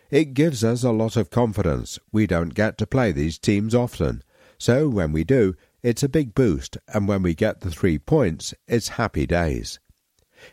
It 0.09 0.33
gives 0.33 0.63
us 0.63 0.83
a 0.83 0.91
lot 0.91 1.15
of 1.15 1.29
confidence. 1.29 1.99
We 2.11 2.27
don't 2.27 2.53
get 2.53 2.77
to 2.79 2.87
play 2.87 3.11
these 3.11 3.37
teams 3.37 3.75
often, 3.75 4.23
so 4.57 4.89
when 4.89 5.11
we 5.11 5.23
do, 5.23 5.55
it's 5.81 6.03
a 6.03 6.09
big 6.09 6.35
boost, 6.35 6.77
and 6.87 7.07
when 7.07 7.23
we 7.23 7.33
get 7.33 7.61
the 7.61 7.71
three 7.71 7.97
points, 7.97 8.53
it's 8.67 8.89
happy 8.89 9.25
days. 9.25 9.79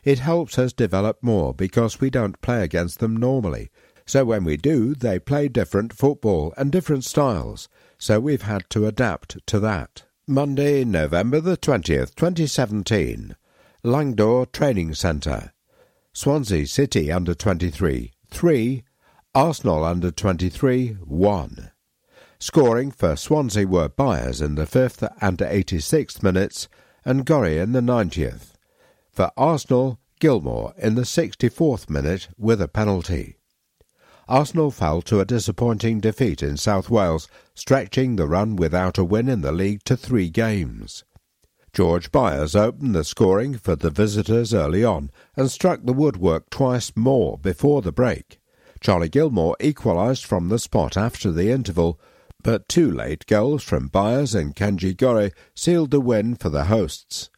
It 0.04 0.18
helps 0.18 0.58
us 0.58 0.72
develop 0.72 1.18
more 1.22 1.52
because 1.52 2.00
we 2.00 2.10
don't 2.10 2.40
play 2.40 2.62
against 2.62 3.00
them 3.00 3.16
normally. 3.16 3.70
So 4.06 4.24
when 4.24 4.44
we 4.44 4.56
do, 4.56 4.94
they 4.94 5.18
play 5.18 5.48
different 5.48 5.92
football 5.92 6.54
and 6.56 6.72
different 6.72 7.04
styles. 7.04 7.68
So 7.98 8.20
we've 8.20 8.42
had 8.42 8.70
to 8.70 8.86
adapt 8.86 9.46
to 9.48 9.60
that. 9.60 10.04
Monday, 10.26 10.84
November 10.84 11.40
the 11.40 11.56
20th, 11.56 12.14
2017. 12.14 13.36
Landore 13.84 14.50
Training 14.50 14.92
Centre. 14.92 15.52
Swansea 16.12 16.66
City 16.66 17.12
under 17.12 17.32
23, 17.32 18.10
3. 18.28 18.84
Arsenal 19.36 19.84
under 19.84 20.10
23, 20.10 20.94
1. 20.94 21.70
Scoring 22.40 22.90
for 22.90 23.14
Swansea 23.14 23.68
were 23.68 23.88
Byers 23.88 24.40
in 24.40 24.56
the 24.56 24.64
5th 24.64 25.08
and 25.20 25.38
86th 25.38 26.24
minutes 26.24 26.66
and 27.04 27.24
Gorre 27.24 27.62
in 27.62 27.70
the 27.70 27.80
90th. 27.80 28.54
For 29.12 29.30
Arsenal, 29.36 30.00
Gilmour 30.18 30.74
in 30.76 30.96
the 30.96 31.02
64th 31.02 31.88
minute 31.88 32.26
with 32.36 32.60
a 32.60 32.66
penalty. 32.66 33.36
Arsenal 34.26 34.72
fell 34.72 35.02
to 35.02 35.20
a 35.20 35.24
disappointing 35.24 36.00
defeat 36.00 36.42
in 36.42 36.56
South 36.56 36.90
Wales, 36.90 37.28
stretching 37.54 38.16
the 38.16 38.26
run 38.26 38.56
without 38.56 38.98
a 38.98 39.04
win 39.04 39.28
in 39.28 39.42
the 39.42 39.52
league 39.52 39.84
to 39.84 39.96
three 39.96 40.30
games. 40.30 41.04
George 41.72 42.10
Byers 42.10 42.56
opened 42.56 42.94
the 42.94 43.04
scoring 43.04 43.56
for 43.56 43.76
the 43.76 43.90
visitors 43.90 44.54
early 44.54 44.84
on 44.84 45.10
and 45.36 45.50
struck 45.50 45.80
the 45.84 45.92
woodwork 45.92 46.50
twice 46.50 46.92
more 46.96 47.38
before 47.38 47.82
the 47.82 47.92
break. 47.92 48.40
Charlie 48.80 49.08
Gilmour 49.08 49.56
equalised 49.60 50.24
from 50.24 50.48
the 50.48 50.58
spot 50.58 50.96
after 50.96 51.32
the 51.32 51.50
interval, 51.50 52.00
but 52.42 52.68
two 52.68 52.90
late 52.90 53.26
goals 53.26 53.62
from 53.62 53.88
Byers 53.88 54.34
and 54.34 54.54
Kenji 54.54 54.96
Gorre 54.96 55.32
sealed 55.54 55.90
the 55.90 56.00
win 56.00 56.36
for 56.36 56.48
the 56.48 56.64
hosts. 56.64 57.30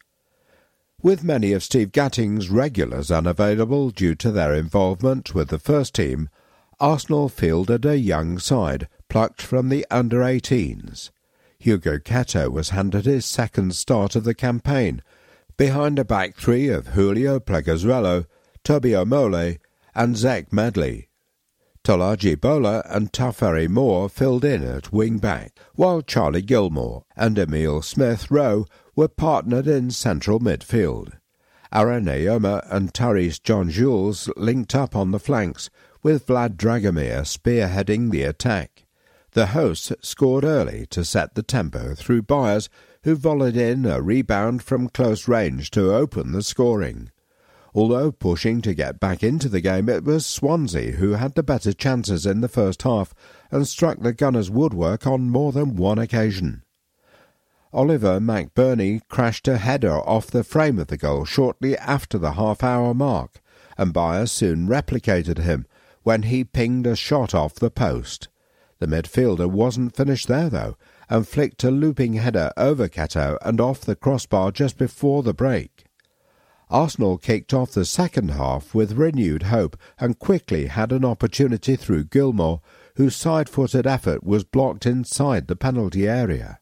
With 1.01 1.23
many 1.23 1.51
of 1.53 1.63
Steve 1.63 1.91
Gatting's 1.91 2.49
regulars 2.49 3.09
unavailable 3.09 3.89
due 3.89 4.13
to 4.15 4.31
their 4.31 4.53
involvement 4.53 5.33
with 5.33 5.49
the 5.49 5.57
first 5.57 5.95
team, 5.95 6.29
Arsenal 6.79 7.27
fielded 7.27 7.85
a 7.85 7.97
young 7.97 8.37
side 8.37 8.87
plucked 9.09 9.41
from 9.41 9.69
the 9.69 9.85
under-18s. 9.89 11.09
Hugo 11.61 11.99
Keto 11.99 12.51
was 12.51 12.71
handed 12.71 13.05
his 13.05 13.23
second 13.23 13.75
start 13.75 14.15
of 14.15 14.23
the 14.23 14.33
campaign, 14.33 15.03
behind 15.57 15.99
a 15.99 16.03
back 16.03 16.35
three 16.35 16.69
of 16.69 16.87
Julio 16.87 17.39
Pleguezuelo, 17.39 18.25
Toby 18.63 18.95
Mole, 19.05 19.57
and 19.93 20.17
Zech 20.17 20.51
Medley. 20.51 21.07
Tolaji 21.83 22.39
Bola 22.39 22.83
and 22.87 23.11
Tafari 23.11 23.69
Moore 23.69 24.09
filled 24.09 24.43
in 24.43 24.63
at 24.63 24.91
wing 24.91 25.19
back, 25.19 25.57
while 25.75 26.01
Charlie 26.01 26.41
Gilmour 26.41 27.03
and 27.15 27.37
Emil 27.37 27.83
Smith 27.83 28.31
Rowe 28.31 28.65
were 28.95 29.07
partnered 29.07 29.67
in 29.67 29.91
central 29.91 30.39
midfield. 30.39 31.13
Aaron 31.71 32.05
Ayoma 32.05 32.67
and 32.71 32.91
Taris 32.91 33.41
John 33.41 33.69
Jules 33.69 34.29
linked 34.35 34.73
up 34.73 34.95
on 34.95 35.11
the 35.11 35.19
flanks, 35.19 35.69
with 36.01 36.25
Vlad 36.25 36.55
Dragomir 36.55 37.21
spearheading 37.21 38.09
the 38.09 38.23
attack. 38.23 38.80
The 39.33 39.47
hosts 39.47 39.93
scored 40.01 40.43
early 40.43 40.85
to 40.87 41.05
set 41.05 41.35
the 41.35 41.43
tempo 41.43 41.95
through 41.95 42.23
Byers, 42.23 42.67
who 43.03 43.15
volleyed 43.15 43.55
in 43.55 43.85
a 43.85 44.01
rebound 44.01 44.61
from 44.61 44.89
close 44.89 45.27
range 45.27 45.71
to 45.71 45.93
open 45.93 46.33
the 46.33 46.43
scoring. 46.43 47.11
Although 47.73 48.11
pushing 48.11 48.61
to 48.63 48.73
get 48.73 48.99
back 48.99 49.23
into 49.23 49.47
the 49.47 49.61
game, 49.61 49.87
it 49.87 50.03
was 50.03 50.25
Swansea 50.25 50.93
who 50.93 51.13
had 51.13 51.35
the 51.35 51.43
better 51.43 51.71
chances 51.71 52.25
in 52.25 52.41
the 52.41 52.49
first 52.49 52.81
half 52.81 53.13
and 53.49 53.65
struck 53.65 54.01
the 54.01 54.11
Gunners' 54.11 54.51
woodwork 54.51 55.07
on 55.07 55.29
more 55.29 55.53
than 55.53 55.77
one 55.77 55.97
occasion. 55.97 56.63
Oliver 57.71 58.19
McBurney 58.19 58.99
crashed 59.07 59.47
a 59.47 59.57
header 59.57 59.93
off 59.93 60.27
the 60.27 60.43
frame 60.43 60.77
of 60.77 60.87
the 60.87 60.97
goal 60.97 61.23
shortly 61.23 61.77
after 61.77 62.17
the 62.17 62.33
half-hour 62.33 62.93
mark, 62.93 63.41
and 63.77 63.93
Byers 63.93 64.29
soon 64.33 64.67
replicated 64.67 65.37
him 65.37 65.65
when 66.03 66.23
he 66.23 66.43
pinged 66.43 66.85
a 66.85 66.97
shot 66.97 67.33
off 67.33 67.55
the 67.55 67.71
post. 67.71 68.27
The 68.81 68.87
midfielder 68.87 69.47
wasn't 69.47 69.95
finished 69.95 70.27
there, 70.27 70.49
though, 70.49 70.75
and 71.07 71.27
flicked 71.27 71.63
a 71.63 71.69
looping 71.69 72.13
header 72.13 72.51
over 72.57 72.89
Keto 72.89 73.37
and 73.43 73.61
off 73.61 73.81
the 73.81 73.95
crossbar 73.95 74.51
just 74.51 74.75
before 74.75 75.21
the 75.21 75.35
break. 75.35 75.85
Arsenal 76.67 77.19
kicked 77.19 77.53
off 77.53 77.73
the 77.73 77.85
second 77.85 78.31
half 78.31 78.73
with 78.73 78.93
renewed 78.93 79.43
hope 79.43 79.77
and 79.99 80.17
quickly 80.17 80.65
had 80.65 80.91
an 80.91 81.05
opportunity 81.05 81.75
through 81.75 82.05
Gilmour, 82.05 82.59
whose 82.95 83.15
side-footed 83.15 83.85
effort 83.85 84.23
was 84.23 84.43
blocked 84.43 84.87
inside 84.87 85.45
the 85.45 85.55
penalty 85.55 86.07
area. 86.07 86.59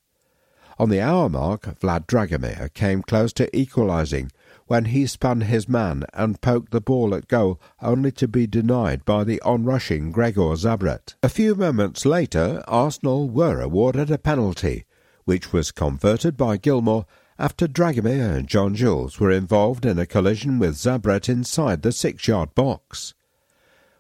On 0.78 0.90
the 0.90 1.00
hour 1.00 1.30
mark, 1.30 1.80
Vlad 1.80 2.06
Dragomir 2.06 2.74
came 2.74 3.02
close 3.02 3.32
to 3.32 3.58
equalising 3.58 4.30
when 4.70 4.86
he 4.86 5.08
spun 5.08 5.42
his 5.42 5.68
man 5.68 6.04
and 6.14 6.42
poked 6.42 6.72
the 6.72 6.80
ball 6.80 7.16
at 7.16 7.28
goal 7.28 7.60
only 7.82 8.12
to 8.12 8.28
be 8.28 8.46
denied 8.46 9.04
by 9.04 9.24
the 9.24 9.42
onrushing 9.42 10.12
Gregor 10.12 10.56
Zabret. 10.56 11.16
A 11.24 11.28
few 11.28 11.56
moments 11.56 12.06
later, 12.06 12.64
Arsenal 12.68 13.28
were 13.28 13.62
awarded 13.62 14.12
a 14.12 14.20
penalty, 14.20 14.86
which 15.26 15.52
was 15.52 15.72
converted 15.72 16.38
by 16.38 16.56
Gilmour 16.56 17.06
after 17.40 17.68
Dragomir 17.68 18.38
and 18.38 18.48
John 18.48 18.76
Jules 18.76 19.20
were 19.20 19.32
involved 19.32 19.88
in 19.88 19.98
a 19.98 20.06
collision 20.06 20.60
with 20.60 20.76
Zabret 20.76 21.28
inside 21.28 21.82
the 21.82 21.92
six-yard 21.92 22.54
box. 22.54 23.16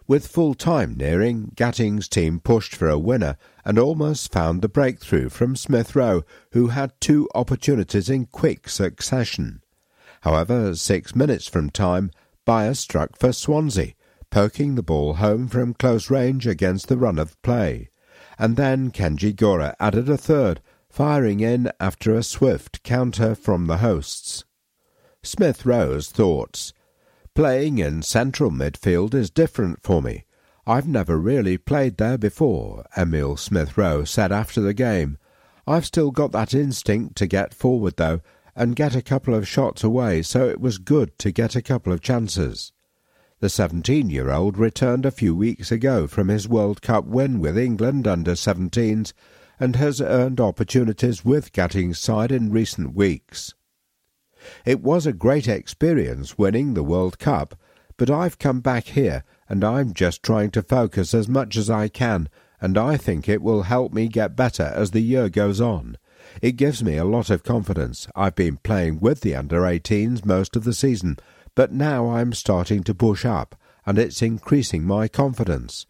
With 0.05 0.27
full 0.27 0.53
time 0.53 0.93
nearing, 0.95 1.51
Gatting's 1.55 2.07
team 2.07 2.39
pushed 2.39 2.75
for 2.75 2.89
a 2.89 2.99
winner 2.99 3.37
and 3.65 3.79
almost 3.79 4.31
found 4.31 4.61
the 4.61 4.69
breakthrough 4.69 5.29
from 5.29 5.55
Smith 5.55 5.95
Rowe, 5.95 6.23
who 6.51 6.67
had 6.67 6.93
two 7.01 7.27
opportunities 7.33 8.07
in 8.07 8.27
quick 8.27 8.69
succession. 8.69 9.63
However, 10.21 10.75
six 10.75 11.15
minutes 11.15 11.47
from 11.47 11.69
time, 11.69 12.11
Byers 12.45 12.79
struck 12.79 13.17
for 13.17 13.31
Swansea, 13.31 13.93
poking 14.29 14.75
the 14.75 14.83
ball 14.83 15.15
home 15.15 15.47
from 15.47 15.73
close 15.73 16.09
range 16.09 16.45
against 16.45 16.87
the 16.87 16.97
run 16.97 17.19
of 17.19 17.41
play. 17.41 17.89
And 18.37 18.55
then 18.55 18.91
Kenji 18.91 19.35
Gorre 19.35 19.75
added 19.79 20.09
a 20.09 20.17
third, 20.17 20.61
firing 20.89 21.39
in 21.39 21.71
after 21.79 22.15
a 22.15 22.23
swift 22.23 22.83
counter 22.83 23.35
from 23.35 23.67
the 23.67 23.77
hosts. 23.77 24.45
Smith 25.23 25.65
Rowe's 25.65 26.09
thoughts. 26.09 26.73
Playing 27.35 27.77
in 27.77 28.01
central 28.01 28.51
midfield 28.51 29.13
is 29.13 29.29
different 29.29 29.83
for 29.83 30.01
me. 30.01 30.25
I've 30.65 30.87
never 30.87 31.17
really 31.17 31.57
played 31.57 31.97
there 31.97 32.17
before, 32.17 32.85
Emil 32.97 33.37
Smith 33.37 33.77
Rowe 33.77 34.03
said 34.03 34.31
after 34.31 34.61
the 34.61 34.73
game. 34.73 35.17
I've 35.65 35.85
still 35.85 36.11
got 36.11 36.31
that 36.31 36.53
instinct 36.53 37.15
to 37.17 37.27
get 37.27 37.53
forward, 37.53 37.97
though, 37.97 38.21
and 38.59 38.75
get 38.75 38.93
a 38.93 39.01
couple 39.01 39.33
of 39.33 39.47
shots 39.47 39.85
away, 39.85 40.21
so 40.21 40.49
it 40.49 40.59
was 40.59 40.79
good 40.79 41.17
to 41.17 41.31
get 41.31 41.55
a 41.55 41.61
couple 41.61 41.93
of 41.93 42.01
chances. 42.01 42.73
The 43.39 43.47
17 43.47 44.09
year 44.09 44.31
old 44.31 44.57
returned 44.57 45.05
a 45.05 45.11
few 45.11 45.33
weeks 45.33 45.71
ago 45.71 46.07
from 46.07 46.27
his 46.27 46.45
World 46.45 46.81
Cup 46.81 47.05
win 47.05 47.39
with 47.39 47.57
England 47.57 48.05
under 48.05 48.33
17s 48.33 49.13
and 49.61 49.77
has 49.77 50.01
earned 50.01 50.41
opportunities 50.41 51.23
with 51.23 51.53
Gatting's 51.53 51.99
side 51.99 52.33
in 52.33 52.51
recent 52.51 52.93
weeks. 52.93 53.53
It 54.65 54.81
was 54.81 55.05
a 55.05 55.13
great 55.13 55.47
experience 55.47 56.37
winning 56.37 56.73
the 56.73 56.83
World 56.83 57.17
Cup, 57.17 57.57
but 57.95 58.09
I've 58.09 58.39
come 58.39 58.59
back 58.59 58.87
here 58.87 59.23
and 59.47 59.63
I'm 59.63 59.93
just 59.93 60.21
trying 60.21 60.51
to 60.51 60.61
focus 60.61 61.13
as 61.13 61.29
much 61.29 61.55
as 61.55 61.69
I 61.69 61.87
can, 61.87 62.27
and 62.59 62.77
I 62.77 62.97
think 62.97 63.29
it 63.29 63.41
will 63.41 63.63
help 63.63 63.93
me 63.93 64.09
get 64.09 64.35
better 64.35 64.73
as 64.75 64.91
the 64.91 64.99
year 64.99 65.29
goes 65.29 65.61
on. 65.61 65.97
It 66.41 66.53
gives 66.53 66.83
me 66.83 66.97
a 66.97 67.05
lot 67.05 67.29
of 67.29 67.43
confidence. 67.43 68.07
I've 68.15 68.35
been 68.35 68.57
playing 68.57 68.99
with 68.99 69.21
the 69.21 69.35
under 69.35 69.61
18s 69.61 70.25
most 70.25 70.55
of 70.55 70.63
the 70.63 70.73
season, 70.73 71.17
but 71.55 71.71
now 71.71 72.09
I'm 72.09 72.33
starting 72.33 72.83
to 72.83 72.95
push 72.95 73.25
up, 73.25 73.55
and 73.85 73.97
it's 73.97 74.21
increasing 74.21 74.83
my 74.83 75.07
confidence. 75.07 75.85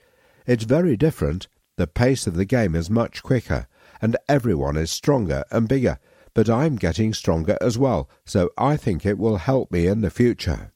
It's 0.45 0.63
very 0.63 0.97
different, 0.97 1.47
The 1.79 1.87
pace 1.87 2.27
of 2.27 2.35
the 2.35 2.43
game 2.43 2.75
is 2.75 2.89
much 2.89 3.23
quicker, 3.23 3.65
and 4.01 4.17
everyone 4.27 4.75
is 4.75 4.91
stronger 4.91 5.45
and 5.49 5.65
bigger, 5.65 5.97
but 6.33 6.49
I'm 6.49 6.75
getting 6.75 7.13
stronger 7.13 7.57
as 7.61 7.77
well, 7.77 8.09
so 8.25 8.49
I 8.57 8.75
think 8.75 9.05
it 9.05 9.17
will 9.17 9.37
help 9.37 9.71
me 9.71 9.87
in 9.87 10.01
the 10.01 10.09
future. 10.09 10.73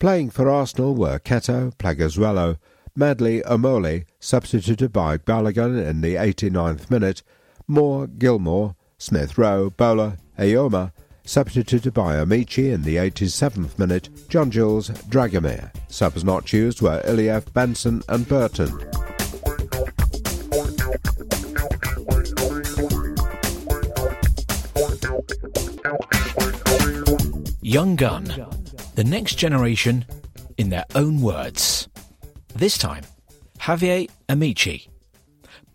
Playing 0.00 0.30
for 0.30 0.50
Arsenal 0.50 0.96
were 0.96 1.20
Keto, 1.20 1.72
Pleguezuelo, 1.76 2.58
Medley 2.96 3.42
Omole, 3.42 4.06
substituted 4.18 4.92
by 4.92 5.18
Balogun 5.18 5.80
in 5.80 6.00
the 6.00 6.16
89th 6.16 6.90
minute, 6.90 7.22
Moore, 7.70 8.08
Gilmour, 8.08 8.74
Smith 8.98 9.38
Rowe, 9.38 9.70
Bowler, 9.70 10.18
Ayoma, 10.36 10.90
substituted 11.24 11.94
by 11.94 12.16
Amaechi 12.16 12.72
in 12.72 12.82
the 12.82 12.96
87th 12.96 13.78
minute, 13.78 14.08
John 14.28 14.50
Jules, 14.50 14.90
Dragomir. 15.08 15.70
Subs 15.88 16.24
not 16.24 16.52
used 16.52 16.82
were 16.82 17.00
Iliev, 17.06 17.52
Benson 17.52 18.02
and 18.08 18.26
Burton. 18.28 18.68
Young 27.62 27.94
Gun, 27.94 28.24
the 28.96 29.04
next 29.04 29.36
generation 29.36 30.04
in 30.58 30.70
their 30.70 30.86
own 30.96 31.20
words. 31.20 31.88
This 32.52 32.76
time, 32.76 33.04
Javier 33.60 34.10
Amaechi. 34.28 34.88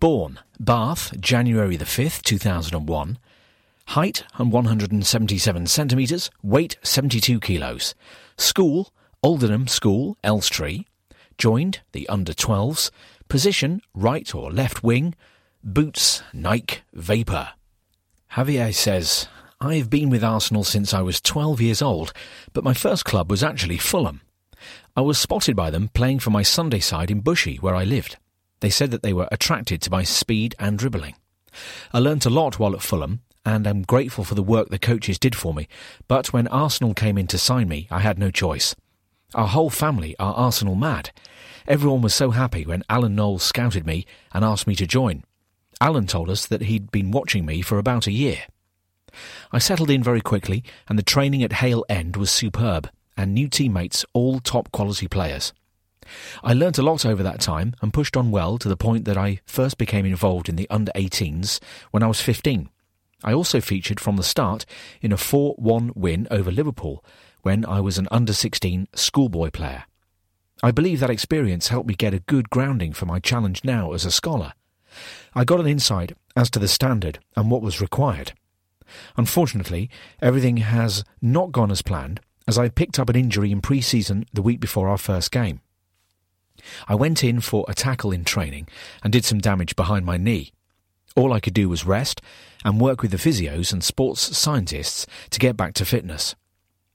Born 0.02 0.40
Bath, 0.60 1.20
January 1.20 1.76
the 1.76 1.86
5th, 1.86 2.22
2001. 2.24 3.18
Height 3.88 4.24
177 4.38 5.68
centimetres, 5.68 6.32
weight 6.42 6.78
72 6.82 7.40
kilos. 7.40 7.94
School 8.38 8.92
Aldenham 9.24 9.68
School, 9.68 10.18
Elstree. 10.24 10.86
Joined 11.38 11.82
the 11.92 12.08
under 12.08 12.34
12s. 12.34 12.92
Position 13.28 13.82
right 13.94 14.34
or 14.36 14.52
left 14.52 14.84
wing. 14.84 15.16
Boots 15.64 16.22
Nike 16.32 16.82
Vapor. 16.94 17.50
Javier 18.34 18.74
says, 18.74 19.28
I've 19.60 19.90
been 19.90 20.10
with 20.10 20.24
Arsenal 20.24 20.64
since 20.64 20.94
I 20.94 21.02
was 21.02 21.22
12 21.22 21.60
years 21.60 21.82
old, 21.82 22.14
but 22.54 22.64
my 22.64 22.74
first 22.74 23.04
club 23.04 23.32
was 23.32 23.44
actually 23.44 23.78
Fulham. 23.78 24.22
I 24.96 25.02
was 25.02 25.18
spotted 25.18 25.56
by 25.56 25.70
them 25.70 25.90
playing 25.90 26.20
for 26.20 26.30
my 26.30 26.44
Sunday 26.44 26.80
side 26.80 27.10
in 27.10 27.22
Bushey, 27.22 27.60
where 27.62 27.76
I 27.76 27.84
lived. 27.84 28.18
They 28.66 28.72
said 28.72 28.90
that 28.90 29.04
they 29.04 29.14
were 29.14 29.30
attracted 29.32 29.80
to 29.84 29.92
my 29.92 30.02
speed 30.02 30.56
and 30.58 30.76
dribbling. 30.76 31.14
I 31.94 32.00
learnt 32.00 32.26
a 32.26 32.32
lot 32.32 32.58
while 32.58 32.74
at 32.74 32.82
Fulham, 32.82 33.22
and 33.46 33.68
am 33.68 33.84
grateful 33.84 34.24
for 34.24 34.34
the 34.34 34.42
work 34.42 34.70
the 34.70 34.80
coaches 34.80 35.20
did 35.20 35.36
for 35.36 35.54
me, 35.54 35.68
but 36.08 36.34
when 36.34 36.48
Arsenal 36.48 36.96
came 36.96 37.16
in 37.16 37.28
to 37.28 37.38
sign 37.38 37.68
me, 37.68 37.88
I 37.92 38.00
had 38.00 38.18
no 38.18 38.32
choice. 38.32 38.76
Our 39.36 39.46
whole 39.46 39.70
family 39.70 40.16
are 40.18 40.34
Arsenal 40.34 40.74
mad. 40.74 41.12
Everyone 41.68 42.02
was 42.02 42.16
so 42.16 42.32
happy 42.32 42.66
when 42.66 42.82
Alan 42.90 43.14
Knowles 43.14 43.44
scouted 43.44 43.86
me 43.86 44.04
and 44.34 44.44
asked 44.44 44.66
me 44.66 44.76
to 44.78 44.88
join. 44.88 45.24
Alan 45.80 46.08
told 46.08 46.32
us 46.32 46.48
that 46.48 46.64
he'd 46.64 46.90
been 46.90 47.12
watching 47.12 47.46
me 47.46 47.62
for 47.62 47.78
about 47.78 48.08
a 48.08 48.12
year. 48.12 48.46
I 49.52 49.60
settled 49.60 49.92
in 49.92 50.02
very 50.02 50.22
quickly, 50.22 50.64
and 50.90 50.98
the 50.98 51.04
training 51.04 51.44
at 51.44 51.54
Hale 51.62 51.86
End 51.88 52.18
was 52.18 52.32
superb, 52.32 52.90
and 53.16 53.32
new 53.32 53.48
teammates 53.48 54.06
all 54.14 54.40
top 54.40 54.72
quality 54.72 55.08
players. 55.08 55.54
I 56.44 56.54
learnt 56.54 56.78
a 56.78 56.84
lot 56.84 57.06
over 57.06 57.24
that 57.24 57.40
time 57.40 57.76
and 57.82 57.94
pushed 57.94 58.16
on 58.16 58.32
well 58.32 58.58
to 58.58 58.70
the 58.70 58.78
point 58.78 59.06
that 59.06 59.18
I 59.18 59.42
first 59.46 59.78
became 59.78 60.06
involved 60.06 60.50
in 60.50 60.56
the 60.56 60.70
under 60.70 60.92
18s 60.94 61.60
when 61.92 62.04
I 62.04 62.08
was 62.08 62.22
15. 62.22 62.70
I 63.24 63.34
also 63.34 63.60
featured 63.60 64.00
from 64.00 64.18
the 64.18 64.24
start 64.24 64.66
in 65.02 65.12
a 65.12 65.18
4 65.18 65.56
1 65.58 65.94
win 65.96 66.28
over 66.30 66.52
Liverpool 66.52 67.04
when 67.42 67.66
I 67.66 67.80
was 67.80 67.98
an 67.98 68.08
under 68.12 68.34
16 68.34 68.88
schoolboy 68.94 69.50
player. 69.50 69.86
I 70.64 70.72
believe 70.72 71.00
that 71.00 71.10
experience 71.10 71.68
helped 71.68 71.88
me 71.88 71.96
get 71.96 72.14
a 72.14 72.20
good 72.20 72.50
grounding 72.50 72.94
for 72.94 73.06
my 73.06 73.20
challenge 73.20 73.64
now 73.64 73.94
as 73.94 74.06
a 74.06 74.12
scholar. 74.12 74.54
I 75.34 75.44
got 75.44 75.60
an 75.60 75.68
insight 75.68 76.14
as 76.36 76.50
to 76.52 76.60
the 76.60 76.68
standard 76.68 77.20
and 77.36 77.52
what 77.52 77.62
was 77.62 77.82
required. 77.82 78.34
Unfortunately, 79.18 79.90
everything 80.22 80.58
has 80.58 81.04
not 81.22 81.52
gone 81.52 81.72
as 81.72 81.82
planned, 81.82 82.22
as 82.48 82.58
I 82.58 82.70
picked 82.70 83.00
up 83.00 83.10
an 83.10 83.16
injury 83.16 83.52
in 83.52 83.62
pre 83.62 83.82
season 83.82 84.26
the 84.34 84.42
week 84.42 84.60
before 84.60 84.88
our 84.88 84.98
first 84.98 85.32
game. 85.32 85.62
I 86.88 86.96
went 86.96 87.24
in 87.24 87.42
for 87.42 87.66
a 87.68 87.74
tackle 87.74 88.12
in 88.12 88.24
training 88.24 88.68
and 89.04 89.12
did 89.12 89.26
some 89.26 89.40
damage 89.40 89.76
behind 89.76 90.06
my 90.06 90.18
knee. 90.18 90.52
All 91.16 91.32
I 91.32 91.40
could 91.40 91.54
do 91.54 91.70
was 91.70 91.86
rest 91.86 92.22
and 92.64 92.82
work 92.82 93.02
with 93.02 93.12
the 93.12 93.18
physios 93.18 93.72
and 93.72 93.84
sports 93.84 94.38
scientists 94.38 95.06
to 95.30 95.40
get 95.40 95.56
back 95.56 95.74
to 95.76 95.86
fitness. 95.86 96.36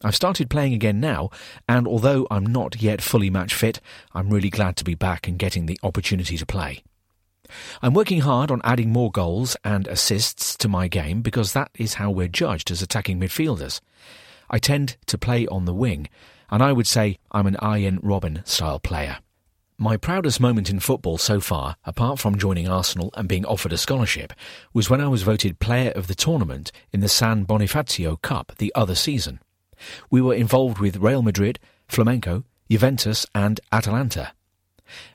I've 0.02 0.16
started 0.16 0.48
playing 0.48 0.72
again 0.72 0.98
now, 0.98 1.30
and 1.68 1.86
although 1.86 2.26
I'm 2.30 2.46
not 2.46 2.80
yet 2.80 3.02
fully 3.02 3.28
match 3.28 3.54
fit, 3.54 3.80
I'm 4.14 4.30
really 4.30 4.48
glad 4.48 4.76
to 4.76 4.84
be 4.84 4.94
back 4.94 5.28
and 5.28 5.38
getting 5.38 5.66
the 5.66 5.78
opportunity 5.82 6.38
to 6.38 6.46
play. 6.46 6.82
I'm 7.82 7.94
working 7.94 8.20
hard 8.20 8.50
on 8.50 8.62
adding 8.64 8.90
more 8.90 9.10
goals 9.10 9.56
and 9.64 9.86
assists 9.88 10.56
to 10.58 10.68
my 10.68 10.88
game 10.88 11.20
because 11.20 11.52
that 11.52 11.70
is 11.74 11.94
how 11.94 12.10
we're 12.10 12.28
judged 12.28 12.70
as 12.70 12.80
attacking 12.80 13.20
midfielders. 13.20 13.80
I 14.48 14.58
tend 14.58 14.96
to 15.06 15.18
play 15.18 15.46
on 15.46 15.64
the 15.64 15.74
wing, 15.74 16.08
and 16.50 16.62
I 16.62 16.72
would 16.72 16.86
say 16.86 17.18
I'm 17.30 17.46
an 17.46 17.56
Arjen 17.56 17.98
Robben 17.98 18.46
style 18.46 18.80
player. 18.80 19.18
My 19.82 19.96
proudest 19.96 20.40
moment 20.40 20.68
in 20.68 20.78
football 20.78 21.16
so 21.16 21.40
far, 21.40 21.76
apart 21.86 22.18
from 22.18 22.36
joining 22.36 22.68
Arsenal 22.68 23.08
and 23.14 23.26
being 23.26 23.46
offered 23.46 23.72
a 23.72 23.78
scholarship, 23.78 24.34
was 24.74 24.90
when 24.90 25.00
I 25.00 25.08
was 25.08 25.22
voted 25.22 25.58
player 25.58 25.90
of 25.92 26.06
the 26.06 26.14
tournament 26.14 26.70
in 26.92 27.00
the 27.00 27.08
San 27.08 27.46
Bonifacio 27.46 28.20
Cup 28.20 28.52
the 28.58 28.70
other 28.74 28.94
season. 28.94 29.40
We 30.10 30.20
were 30.20 30.34
involved 30.34 30.80
with 30.80 30.98
Real 30.98 31.22
Madrid, 31.22 31.58
Flamengo, 31.88 32.44
Juventus, 32.70 33.24
and 33.34 33.58
Atalanta. 33.72 34.32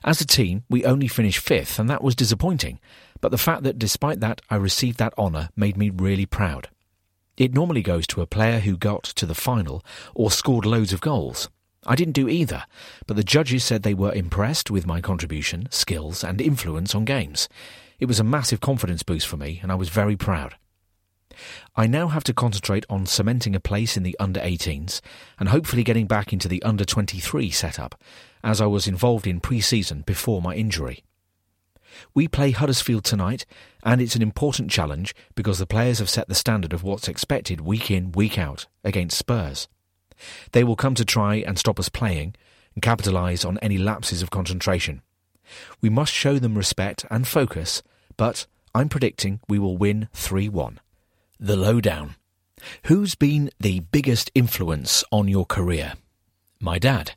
As 0.02 0.20
a 0.20 0.26
team, 0.26 0.64
we 0.68 0.84
only 0.84 1.06
finished 1.06 1.38
fifth, 1.38 1.78
and 1.78 1.88
that 1.88 2.02
was 2.02 2.16
disappointing, 2.16 2.80
but 3.20 3.30
the 3.30 3.38
fact 3.38 3.62
that 3.62 3.78
despite 3.78 4.18
that 4.18 4.40
I 4.50 4.56
received 4.56 4.98
that 4.98 5.14
honour 5.16 5.50
made 5.54 5.76
me 5.76 5.90
really 5.90 6.26
proud. 6.26 6.70
It 7.36 7.54
normally 7.54 7.82
goes 7.82 8.04
to 8.08 8.20
a 8.20 8.26
player 8.26 8.58
who 8.58 8.76
got 8.76 9.04
to 9.04 9.26
the 9.26 9.34
final 9.36 9.84
or 10.12 10.32
scored 10.32 10.66
loads 10.66 10.92
of 10.92 11.00
goals. 11.00 11.50
I 11.86 11.94
didn't 11.94 12.14
do 12.14 12.28
either, 12.28 12.64
but 13.06 13.16
the 13.16 13.24
judges 13.24 13.64
said 13.64 13.82
they 13.82 13.94
were 13.94 14.12
impressed 14.12 14.70
with 14.70 14.86
my 14.86 15.00
contribution, 15.00 15.68
skills, 15.70 16.24
and 16.24 16.40
influence 16.40 16.94
on 16.94 17.04
games. 17.04 17.48
It 18.00 18.06
was 18.06 18.18
a 18.18 18.24
massive 18.24 18.60
confidence 18.60 19.04
boost 19.04 19.26
for 19.28 19.36
me, 19.36 19.60
and 19.62 19.70
I 19.70 19.76
was 19.76 19.88
very 19.88 20.16
proud. 20.16 20.56
I 21.76 21.86
now 21.86 22.08
have 22.08 22.24
to 22.24 22.34
concentrate 22.34 22.84
on 22.90 23.06
cementing 23.06 23.54
a 23.54 23.60
place 23.60 23.96
in 23.96 24.02
the 24.02 24.16
under 24.18 24.40
18s 24.40 25.00
and 25.38 25.50
hopefully 25.50 25.84
getting 25.84 26.06
back 26.06 26.32
into 26.32 26.48
the 26.48 26.62
under 26.62 26.84
23 26.84 27.50
setup, 27.50 27.94
as 28.42 28.60
I 28.60 28.66
was 28.66 28.88
involved 28.88 29.26
in 29.26 29.40
pre 29.40 29.60
season 29.60 30.02
before 30.06 30.42
my 30.42 30.54
injury. 30.54 31.04
We 32.14 32.28
play 32.28 32.50
Huddersfield 32.50 33.04
tonight, 33.04 33.46
and 33.82 34.00
it's 34.00 34.16
an 34.16 34.22
important 34.22 34.70
challenge 34.70 35.14
because 35.34 35.58
the 35.58 35.66
players 35.66 35.98
have 35.98 36.10
set 36.10 36.28
the 36.28 36.34
standard 36.34 36.72
of 36.72 36.82
what's 36.82 37.08
expected 37.08 37.60
week 37.60 37.90
in, 37.90 38.12
week 38.12 38.38
out 38.38 38.66
against 38.84 39.16
Spurs. 39.16 39.68
They 40.52 40.64
will 40.64 40.76
come 40.76 40.94
to 40.94 41.04
try 41.04 41.36
and 41.36 41.58
stop 41.58 41.78
us 41.78 41.88
playing 41.88 42.34
and 42.74 42.82
capitalise 42.82 43.44
on 43.44 43.58
any 43.58 43.78
lapses 43.78 44.22
of 44.22 44.30
concentration. 44.30 45.02
We 45.80 45.90
must 45.90 46.12
show 46.12 46.38
them 46.38 46.56
respect 46.56 47.04
and 47.10 47.26
focus, 47.26 47.82
but 48.16 48.46
I'm 48.74 48.88
predicting 48.88 49.40
we 49.48 49.58
will 49.58 49.76
win 49.76 50.08
3 50.12 50.48
1. 50.48 50.80
The 51.38 51.56
Lowdown. 51.56 52.16
Who's 52.84 53.14
been 53.14 53.50
the 53.60 53.80
biggest 53.80 54.30
influence 54.34 55.04
on 55.10 55.28
your 55.28 55.44
career? 55.44 55.94
My 56.60 56.78
dad. 56.78 57.14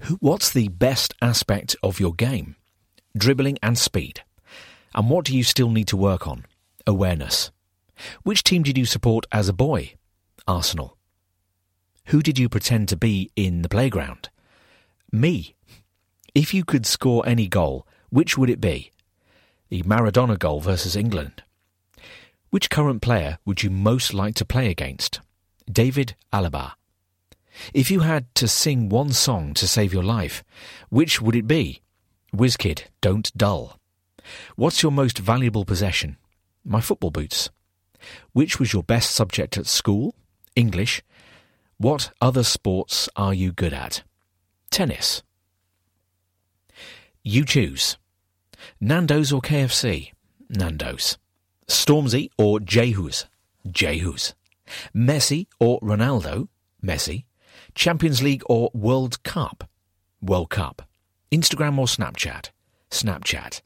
Who, 0.00 0.16
what's 0.16 0.50
the 0.50 0.68
best 0.68 1.14
aspect 1.20 1.76
of 1.82 2.00
your 2.00 2.14
game? 2.14 2.56
Dribbling 3.16 3.58
and 3.62 3.76
speed. 3.76 4.22
And 4.94 5.10
what 5.10 5.26
do 5.26 5.36
you 5.36 5.44
still 5.44 5.70
need 5.70 5.88
to 5.88 5.96
work 5.96 6.26
on? 6.26 6.46
Awareness. 6.86 7.50
Which 8.22 8.44
team 8.44 8.62
did 8.62 8.78
you 8.78 8.86
support 8.86 9.26
as 9.32 9.48
a 9.48 9.52
boy? 9.52 9.94
Arsenal. 10.46 10.95
Who 12.06 12.22
did 12.22 12.38
you 12.38 12.48
pretend 12.48 12.88
to 12.88 12.96
be 12.96 13.30
in 13.34 13.62
the 13.62 13.68
playground? 13.68 14.28
Me. 15.10 15.56
If 16.34 16.54
you 16.54 16.64
could 16.64 16.86
score 16.86 17.26
any 17.26 17.48
goal, 17.48 17.86
which 18.10 18.38
would 18.38 18.48
it 18.48 18.60
be? 18.60 18.92
The 19.70 19.82
Maradona 19.82 20.38
goal 20.38 20.60
versus 20.60 20.94
England. 20.94 21.42
Which 22.50 22.70
current 22.70 23.02
player 23.02 23.38
would 23.44 23.64
you 23.64 23.70
most 23.70 24.14
like 24.14 24.36
to 24.36 24.44
play 24.44 24.70
against? 24.70 25.20
David 25.70 26.14
Alaba. 26.32 26.74
If 27.74 27.90
you 27.90 28.00
had 28.00 28.32
to 28.36 28.46
sing 28.46 28.88
one 28.88 29.12
song 29.12 29.52
to 29.54 29.66
save 29.66 29.92
your 29.92 30.04
life, 30.04 30.44
which 30.90 31.20
would 31.20 31.34
it 31.34 31.48
be? 31.48 31.82
Wizkid, 32.32 32.84
Don't 33.00 33.36
Dull. 33.36 33.80
What's 34.54 34.82
your 34.82 34.92
most 34.92 35.18
valuable 35.18 35.64
possession? 35.64 36.18
My 36.64 36.80
football 36.80 37.10
boots. 37.10 37.50
Which 38.32 38.60
was 38.60 38.72
your 38.72 38.84
best 38.84 39.10
subject 39.10 39.58
at 39.58 39.66
school? 39.66 40.14
English. 40.54 41.02
What 41.78 42.10
other 42.22 42.42
sports 42.42 43.06
are 43.16 43.34
you 43.34 43.52
good 43.52 43.74
at? 43.74 44.02
Tennis. 44.70 45.22
You 47.22 47.44
choose. 47.44 47.98
Nando's 48.80 49.30
or 49.30 49.42
KFC? 49.42 50.12
Nando's. 50.48 51.18
Stormzy 51.66 52.30
or 52.38 52.60
J 52.60 52.92
Hus? 52.92 53.26
Jehus. 53.68 54.32
Messi 54.94 55.48
or 55.60 55.78
Ronaldo? 55.80 56.48
Messi. 56.82 57.24
Champions 57.74 58.22
League 58.22 58.42
or 58.46 58.70
World 58.72 59.22
Cup? 59.22 59.68
World 60.22 60.48
Cup. 60.48 60.80
Instagram 61.30 61.78
or 61.78 61.86
Snapchat? 61.86 62.50
Snapchat. 62.90 63.60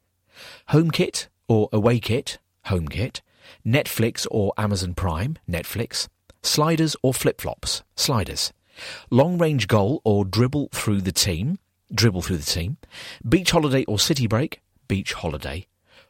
Home 0.68 0.90
kit 0.90 1.28
or 1.46 1.68
away 1.72 2.00
kit, 2.00 2.38
home 2.64 2.88
kit. 2.88 3.22
Netflix 3.64 4.26
or 4.32 4.52
Amazon 4.56 4.94
Prime, 4.94 5.36
Netflix. 5.48 6.08
Sliders 6.42 6.96
or 7.02 7.12
flip 7.12 7.40
flops, 7.40 7.82
sliders. 7.96 8.52
Long 9.10 9.38
range 9.38 9.68
goal 9.68 10.00
or 10.04 10.24
dribble 10.24 10.70
through 10.72 11.02
the 11.02 11.12
team, 11.12 11.58
dribble 11.92 12.22
through 12.22 12.38
the 12.38 12.44
team. 12.44 12.78
Beach 13.28 13.50
holiday 13.50 13.84
or 13.84 13.98
city 13.98 14.26
break, 14.26 14.60
beach 14.88 15.12
holiday. 15.12 15.66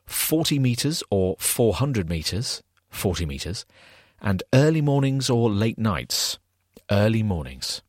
40 0.07 0.59
metres 0.59 1.03
or 1.11 1.37
400 1.39 2.09
metres, 2.09 2.63
40 2.91 3.27
metres. 3.27 3.65
And 4.21 4.43
early 4.53 4.81
mornings 4.81 5.31
or 5.31 5.51
late 5.51 5.79
nights, 5.79 6.39
early 6.91 7.23
mornings. 7.23 7.83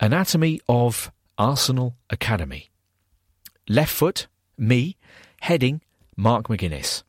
Anatomy 0.00 0.60
of 0.68 1.10
Arsenal 1.38 1.96
Academy. 2.10 2.70
Left 3.68 3.92
foot, 3.92 4.26
me. 4.58 4.96
Heading, 5.40 5.80
Mark 6.16 6.48
McGuinness. 6.48 7.02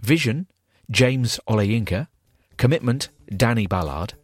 Vision, 0.00 0.46
James 0.90 1.40
Olayinka. 1.48 2.08
Commitment, 2.56 3.08
Danny 3.36 3.66
Ballard. 3.66 4.14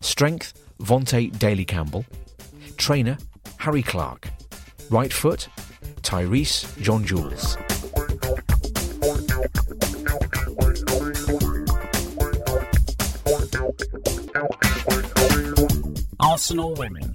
Strength, 0.00 0.54
Vontae 0.80 1.36
Daly 1.38 1.64
Campbell. 1.64 2.04
Trainer, 2.76 3.18
Harry 3.58 3.82
Clark. 3.82 4.28
Right 4.90 5.12
foot, 5.12 5.48
Tyrese 6.02 6.80
John 6.80 7.04
Jules. 7.04 7.56
Arsenal 16.18 16.74
women. 16.74 17.14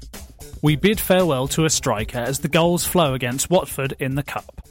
We 0.62 0.76
bid 0.76 1.00
farewell 1.00 1.48
to 1.50 1.66
a 1.66 1.70
striker 1.70 2.20
as 2.20 2.40
the 2.40 2.48
goals 2.48 2.86
flow 2.86 3.14
against 3.14 3.50
Watford 3.50 3.96
in 4.00 4.16
the 4.16 4.24
Cup. 4.24 4.68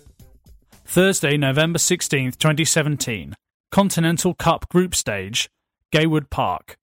Thursday, 0.85 1.37
November 1.37 1.79
16th, 1.79 2.39
2017. 2.39 3.35
Continental 3.71 4.35
Cup 4.35 4.69
Group 4.69 4.95
Stage, 4.95 5.49
Gaywood 5.95 6.29
Park. 6.29 6.77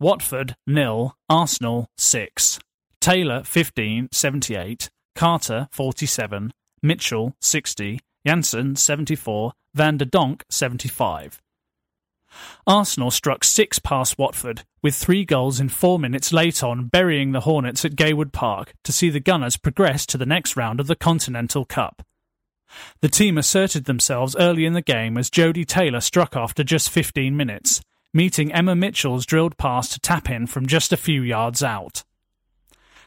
Watford 0.00 0.56
nil, 0.66 1.14
Arsenal 1.28 1.86
6. 1.96 2.58
Taylor 3.00 3.44
15, 3.44 4.08
78. 4.10 4.90
Carter 5.14 5.68
47. 5.70 6.52
Mitchell 6.82 7.36
60. 7.40 8.00
Janssen 8.26 8.74
74. 8.74 9.52
Van 9.74 9.98
der 9.98 10.04
Donk 10.04 10.42
75. 10.50 11.40
Arsenal 12.66 13.12
struck 13.12 13.44
six 13.44 13.78
past 13.78 14.18
Watford, 14.18 14.64
with 14.82 14.96
three 14.96 15.24
goals 15.24 15.60
in 15.60 15.68
four 15.68 16.00
minutes 16.00 16.32
late 16.32 16.64
on, 16.64 16.86
burying 16.86 17.30
the 17.30 17.42
Hornets 17.42 17.84
at 17.84 17.94
Gaywood 17.94 18.32
Park 18.32 18.72
to 18.82 18.90
see 18.90 19.10
the 19.10 19.20
Gunners 19.20 19.56
progress 19.56 20.06
to 20.06 20.18
the 20.18 20.26
next 20.26 20.56
round 20.56 20.80
of 20.80 20.88
the 20.88 20.96
Continental 20.96 21.64
Cup. 21.64 22.02
The 23.00 23.08
team 23.08 23.38
asserted 23.38 23.84
themselves 23.84 24.34
early 24.34 24.64
in 24.64 24.72
the 24.72 24.82
game 24.82 25.16
as 25.16 25.30
Jodie 25.30 25.66
Taylor 25.66 26.00
struck 26.00 26.34
after 26.34 26.64
just 26.64 26.90
15 26.90 27.36
minutes, 27.36 27.80
meeting 28.14 28.52
Emma 28.52 28.74
Mitchell's 28.74 29.26
drilled 29.26 29.56
pass 29.56 29.88
to 29.88 30.00
tap 30.00 30.28
in 30.30 30.46
from 30.46 30.66
just 30.66 30.92
a 30.92 30.96
few 30.96 31.22
yards 31.22 31.62
out. 31.62 32.04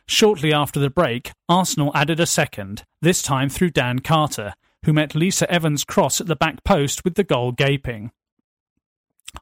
Shortly 0.08 0.54
after 0.54 0.80
the 0.80 0.90
break, 0.90 1.32
Arsenal 1.50 1.92
added 1.96 2.20
a 2.20 2.26
second, 2.26 2.84
this 3.02 3.22
time 3.22 3.50
through 3.50 3.72
Dan 3.72 4.00
Carter, 4.00 4.54
who 4.84 4.94
met 4.94 5.16
Lisa 5.16 5.50
Evans' 5.52 5.84
cross 5.84 6.22
at 6.22 6.28
the 6.28 6.36
back 6.36 6.64
post 6.64 7.04
with 7.04 7.16
the 7.16 7.24
goal 7.24 7.52
gaping. 7.52 8.12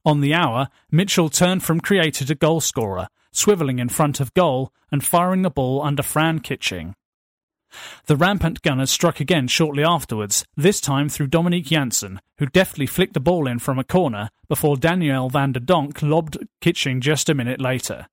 On 0.05 0.21
the 0.21 0.33
hour, 0.33 0.69
Mitchell 0.89 1.29
turned 1.29 1.63
from 1.63 1.81
creator 1.81 2.25
to 2.25 2.35
goalscorer, 2.35 3.07
swivelling 3.33 3.79
in 3.79 3.89
front 3.89 4.19
of 4.19 4.33
goal 4.33 4.71
and 4.91 5.03
firing 5.03 5.41
the 5.41 5.49
ball 5.49 5.81
under 5.81 6.03
Fran 6.03 6.39
Kitching. 6.39 6.95
The 8.05 8.15
rampant 8.15 8.61
Gunners 8.61 8.91
struck 8.91 9.19
again 9.19 9.47
shortly 9.47 9.83
afterwards, 9.83 10.45
this 10.55 10.79
time 10.79 11.09
through 11.09 11.27
Dominique 11.27 11.65
Janssen, 11.65 12.19
who 12.37 12.45
deftly 12.45 12.85
flicked 12.85 13.13
the 13.13 13.19
ball 13.19 13.47
in 13.47 13.59
from 13.59 13.79
a 13.79 13.83
corner 13.83 14.29
before 14.47 14.77
Danielle 14.77 15.29
van 15.29 15.53
der 15.53 15.59
Donk 15.59 16.01
lobbed 16.01 16.37
Kitching 16.61 17.01
just 17.01 17.29
a 17.29 17.33
minute 17.33 17.59
later. 17.59 18.07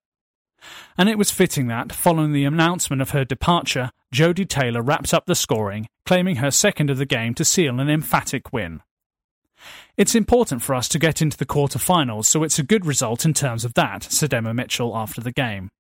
And 0.99 1.09
it 1.09 1.19
was 1.19 1.31
fitting 1.31 1.69
that, 1.69 1.93
following 1.93 2.33
the 2.33 2.45
announcement 2.45 3.01
of 3.01 3.11
her 3.11 3.25
departure, 3.25 3.91
Jodie 4.15 4.49
Taylor 4.49 4.83
wrapped 4.83 5.15
up 5.15 5.27
the 5.27 5.35
scoring, 5.35 5.89
claiming 6.05 6.37
her 6.37 6.51
second 6.51 6.91
of 6.91 6.99
the 6.99 7.07
game 7.07 7.35
to 7.35 7.45
seal 7.45 7.81
an 7.81 7.89
emphatic 7.89 8.53
win. 8.53 8.83
It's 9.97 10.15
important 10.15 10.63
for 10.63 10.75
us 10.75 10.89
to 10.89 10.99
get 10.99 11.21
into 11.21 11.37
the 11.37 11.47
quarter-finals, 11.47 12.29
so 12.29 12.43
it's 12.43 12.59
a 12.59 12.65
good 12.65 12.87
result 12.87 13.25
in 13.25 13.35
terms 13.35 13.65
of 13.65 13.75
that, 13.75 14.03
said 14.05 14.33
Emma 14.33 14.55
Mitchell 14.55 14.97
after 14.97 15.21
the 15.21 15.33
game. 15.33 15.71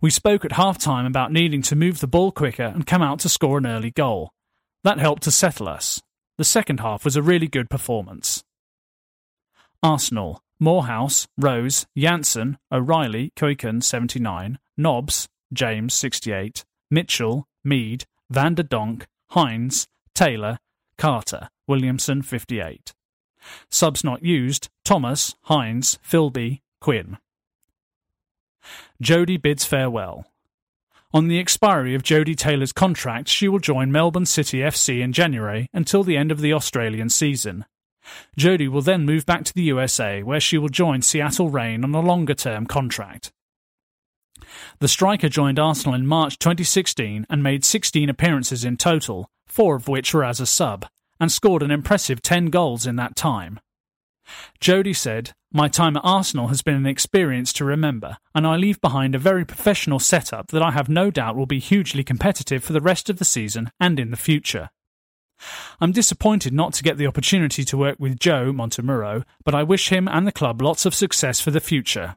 We 0.00 0.10
spoke 0.10 0.44
at 0.44 0.52
half 0.52 0.78
time 0.78 1.06
about 1.06 1.32
needing 1.32 1.62
to 1.62 1.76
move 1.76 2.00
the 2.00 2.06
ball 2.06 2.32
quicker 2.32 2.64
and 2.64 2.86
come 2.86 3.02
out 3.02 3.20
to 3.20 3.28
score 3.28 3.58
an 3.58 3.66
early 3.66 3.90
goal. 3.90 4.30
That 4.84 4.98
helped 4.98 5.22
to 5.24 5.30
settle 5.30 5.68
us. 5.68 6.02
The 6.38 6.44
second 6.44 6.80
half 6.80 7.04
was 7.04 7.16
a 7.16 7.22
really 7.22 7.48
good 7.48 7.70
performance. 7.70 8.44
Arsenal, 9.82 10.42
Morehouse, 10.58 11.26
Rose, 11.36 11.86
Janssen, 11.96 12.58
O'Reilly, 12.72 13.32
Kuiken 13.36 13.82
79, 13.82 14.58
Nobbs, 14.76 15.28
James 15.52 15.94
68, 15.94 16.64
Mitchell, 16.90 17.46
Mead, 17.64 18.04
Van 18.30 18.54
der 18.54 18.62
Donk, 18.62 19.06
Hines, 19.30 19.86
Taylor, 20.14 20.58
Carter, 20.98 21.48
Williamson 21.66 22.22
58. 22.22 22.94
Subs 23.70 24.02
not 24.02 24.24
used 24.24 24.68
Thomas, 24.84 25.34
Hines, 25.42 25.98
Philby, 26.04 26.60
Quinn. 26.80 27.18
Jodie 29.02 29.40
bids 29.40 29.64
farewell. 29.64 30.26
On 31.12 31.28
the 31.28 31.38
expiry 31.38 31.94
of 31.94 32.02
Jodie 32.02 32.36
Taylor's 32.36 32.72
contract, 32.72 33.28
she 33.28 33.48
will 33.48 33.58
join 33.58 33.92
Melbourne 33.92 34.26
City 34.26 34.58
FC 34.58 35.00
in 35.00 35.12
January 35.12 35.68
until 35.72 36.02
the 36.02 36.16
end 36.16 36.30
of 36.30 36.40
the 36.40 36.52
Australian 36.52 37.08
season. 37.08 37.64
Jodie 38.38 38.68
will 38.68 38.82
then 38.82 39.04
move 39.04 39.26
back 39.26 39.44
to 39.44 39.54
the 39.54 39.62
USA, 39.62 40.22
where 40.22 40.40
she 40.40 40.58
will 40.58 40.68
join 40.68 41.02
Seattle 41.02 41.48
Reign 41.48 41.84
on 41.84 41.94
a 41.94 42.00
longer 42.00 42.34
term 42.34 42.66
contract. 42.66 43.32
The 44.78 44.88
striker 44.88 45.28
joined 45.28 45.58
Arsenal 45.58 45.94
in 45.94 46.06
March 46.06 46.38
2016 46.38 47.26
and 47.28 47.42
made 47.42 47.64
16 47.64 48.08
appearances 48.08 48.64
in 48.64 48.76
total, 48.76 49.30
four 49.46 49.76
of 49.76 49.88
which 49.88 50.12
were 50.12 50.24
as 50.24 50.40
a 50.40 50.46
sub 50.46 50.86
and 51.18 51.32
scored 51.32 51.62
an 51.62 51.70
impressive 51.70 52.20
10 52.20 52.46
goals 52.46 52.86
in 52.86 52.96
that 52.96 53.16
time. 53.16 53.58
Jodie 54.60 54.96
said, 54.96 55.32
My 55.52 55.68
time 55.68 55.96
at 55.96 56.04
Arsenal 56.04 56.48
has 56.48 56.62
been 56.62 56.74
an 56.74 56.86
experience 56.86 57.52
to 57.54 57.64
remember, 57.64 58.16
and 58.34 58.46
I 58.46 58.56
leave 58.56 58.80
behind 58.80 59.14
a 59.14 59.18
very 59.18 59.44
professional 59.44 59.98
setup 59.98 60.48
that 60.48 60.62
I 60.62 60.72
have 60.72 60.88
no 60.88 61.10
doubt 61.10 61.36
will 61.36 61.46
be 61.46 61.58
hugely 61.58 62.04
competitive 62.04 62.64
for 62.64 62.72
the 62.72 62.80
rest 62.80 63.08
of 63.08 63.18
the 63.18 63.24
season 63.24 63.70
and 63.78 64.00
in 64.00 64.10
the 64.10 64.16
future. 64.16 64.70
I'm 65.80 65.92
disappointed 65.92 66.52
not 66.52 66.72
to 66.74 66.82
get 66.82 66.96
the 66.96 67.06
opportunity 67.06 67.64
to 67.64 67.76
work 67.76 67.96
with 67.98 68.18
Joe 68.18 68.52
Montemurro, 68.52 69.24
but 69.44 69.54
I 69.54 69.62
wish 69.62 69.90
him 69.90 70.08
and 70.08 70.26
the 70.26 70.32
club 70.32 70.62
lots 70.62 70.86
of 70.86 70.94
success 70.94 71.40
for 71.40 71.50
the 71.50 71.60
future. 71.60 72.16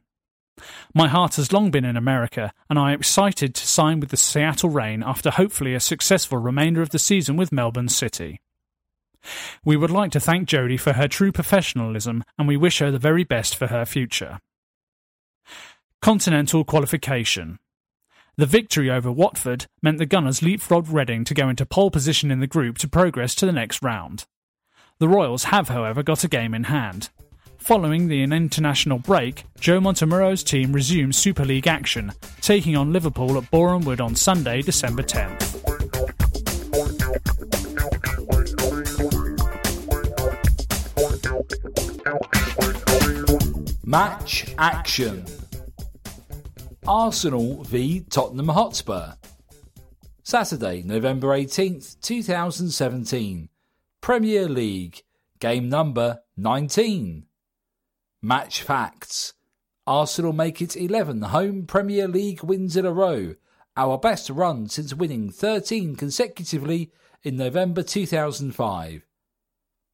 My 0.94 1.08
heart 1.08 1.36
has 1.36 1.54
long 1.54 1.72
been 1.72 1.86
in 1.86 1.96
America, 1.96 2.54
and 2.70 2.78
I 2.78 2.92
am 2.92 3.00
excited 3.00 3.56
to 3.56 3.68
sign 3.68 4.00
with 4.00 4.10
the 4.10 4.18
Seattle 4.18 4.70
Reign 4.70 5.04
after 5.04 5.32
hopefully 5.32 5.74
a 5.74 5.80
successful 5.80 6.38
remainder 6.38 6.82
of 6.82 6.90
the 6.90 7.00
season 7.00 7.38
with 7.38 7.52
Melbourne 7.52 7.90
City. 7.90 8.42
We 9.66 9.78
would 9.78 9.92
like 9.92 10.12
to 10.12 10.20
thank 10.20 10.48
Jodie 10.48 10.80
for 10.80 10.94
her 10.94 11.08
true 11.08 11.32
professionalism 11.32 12.24
and 12.38 12.48
we 12.48 12.58
wish 12.58 12.80
her 12.80 12.92
the 12.92 13.00
very 13.00 13.24
best 13.24 13.56
for 13.56 13.68
her 13.68 13.86
future. 13.86 14.40
Continental 16.02 16.64
qualification. 16.64 17.60
The 18.38 18.46
victory 18.46 18.90
over 18.90 19.12
Watford 19.12 19.66
meant 19.82 19.98
the 19.98 20.06
Gunners 20.06 20.40
leapfrogged 20.40 20.94
Reading 20.94 21.26
to 21.26 21.34
go 21.34 21.50
into 21.50 21.66
pole 21.66 21.92
position 21.92 22.32
in 22.32 22.40
the 22.40 22.48
group 22.48 22.78
to 22.78 22.88
progress 22.88 23.36
to 23.36 23.46
the 23.46 23.52
next 23.52 23.84
round. 23.84 24.26
The 25.00 25.10
Royals 25.10 25.46
have, 25.46 25.68
however, 25.68 26.04
got 26.04 26.24
a 26.24 26.30
game 26.30 26.54
in 26.54 26.66
hand. 26.66 27.10
Following 27.58 28.08
the 28.08 28.24
international 28.24 29.00
break, 29.00 29.44
Joe 29.60 29.82
Montemurro's 29.82 30.44
team 30.44 30.72
resumes 30.72 31.18
Super 31.18 31.44
League 31.44 31.68
action, 31.68 32.14
taking 32.40 32.78
on 32.78 32.94
Liverpool 32.94 33.38
at 33.38 33.52
Boreham 33.52 33.84
Wood 33.84 34.00
on 34.00 34.16
Sunday, 34.16 34.62
December 34.62 35.04
10th. 35.04 35.60
Match 43.84 44.54
action. 44.58 45.26
Arsenal 46.88 47.64
v 47.64 48.02
Tottenham 48.10 48.50
Hotspur. 48.50 49.14
Saturday, 50.24 50.84
November 50.84 51.30
18th, 51.30 52.00
2017. 52.02 53.50
Premier 54.02 54.48
League. 54.48 55.04
Game 55.40 55.70
number 55.70 56.20
19. 56.38 57.26
Match 58.22 58.62
facts. 58.62 59.34
Arsenal 59.88 60.34
make 60.34 60.62
it 60.62 60.76
11 60.76 61.24
home 61.24 61.66
Premier 61.66 62.08
League 62.08 62.44
wins 62.44 62.78
in 62.78 62.86
a 62.86 62.94
row, 62.94 63.34
our 63.76 63.98
best 63.98 64.30
run 64.30 64.68
since 64.70 64.94
winning 64.94 65.32
13 65.32 65.96
consecutively 65.96 66.92
in 67.24 67.38
November 67.38 67.82
2005. 67.82 69.09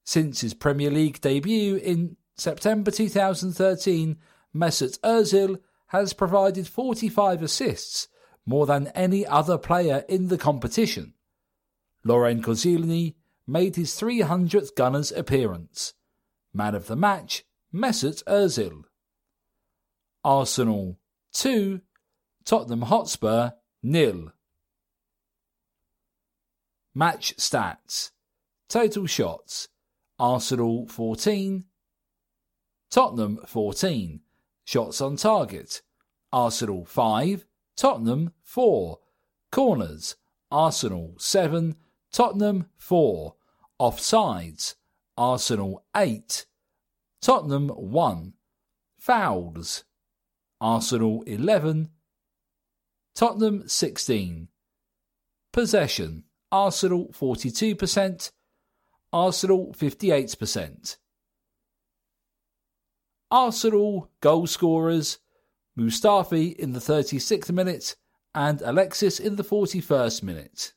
Since 0.06 0.42
his 0.42 0.54
Premier 0.54 0.92
League 0.92 1.20
debut 1.20 1.76
in 1.78 2.16
September 2.38 2.92
2013, 2.92 4.18
Mesut 4.56 5.00
Ozil 5.00 5.60
has 5.88 6.14
provided 6.14 6.68
45 6.68 7.42
assists, 7.42 8.08
more 8.46 8.68
than 8.68 8.88
any 8.90 9.26
other 9.26 9.58
player 9.58 10.06
in 10.08 10.28
the 10.28 10.38
competition. 10.38 11.14
Laurent 12.04 12.44
Koscielny 12.44 13.16
made 13.48 13.76
his 13.76 13.92
300th 14.00 14.76
Gunners 14.76 15.12
appearance. 15.12 15.94
Man 16.54 16.76
of 16.76 16.86
the 16.88 16.96
match, 16.96 17.44
Mesut 17.74 18.24
Ozil. 18.26 18.84
Arsenal 20.24 21.00
2, 21.34 21.82
Tottenham 22.46 22.84
Hotspur 22.84 23.52
nil. 23.82 24.32
Match 26.94 27.36
stats. 27.38 28.12
Total 28.70 29.06
shots. 29.08 29.68
Arsenal 30.18 30.88
14, 30.88 31.66
Tottenham 32.90 33.40
14. 33.46 34.22
Shots 34.64 35.02
on 35.02 35.16
target. 35.16 35.82
Arsenal 36.32 36.86
5, 36.86 37.46
Tottenham 37.76 38.32
4. 38.42 39.00
Corners. 39.52 40.16
Arsenal 40.50 41.16
7, 41.18 41.76
Tottenham 42.12 42.68
4. 42.78 43.36
Offsides. 43.80 44.76
Arsenal 45.18 45.84
8, 45.96 46.46
Tottenham 47.22 47.70
1. 47.70 48.34
Fouls. 48.98 49.84
Arsenal 50.60 51.24
11, 51.28 51.90
Tottenham 53.14 53.68
16. 53.68 54.48
Possession. 55.52 56.24
Arsenal 56.52 57.10
42%, 57.10 58.32
Arsenal 59.12 59.74
58%. 59.78 60.98
Arsenal 63.32 64.10
goal 64.22 64.48
scorers 64.48 65.20
Mustafi 65.78 66.56
in 66.56 66.74
the 66.74 66.80
36th 66.80 67.52
minute 67.52 67.96
and 68.34 68.62
Alexis 68.62 69.20
in 69.20 69.36
the 69.36 69.44
41st 69.44 70.24
minute. 70.24 70.74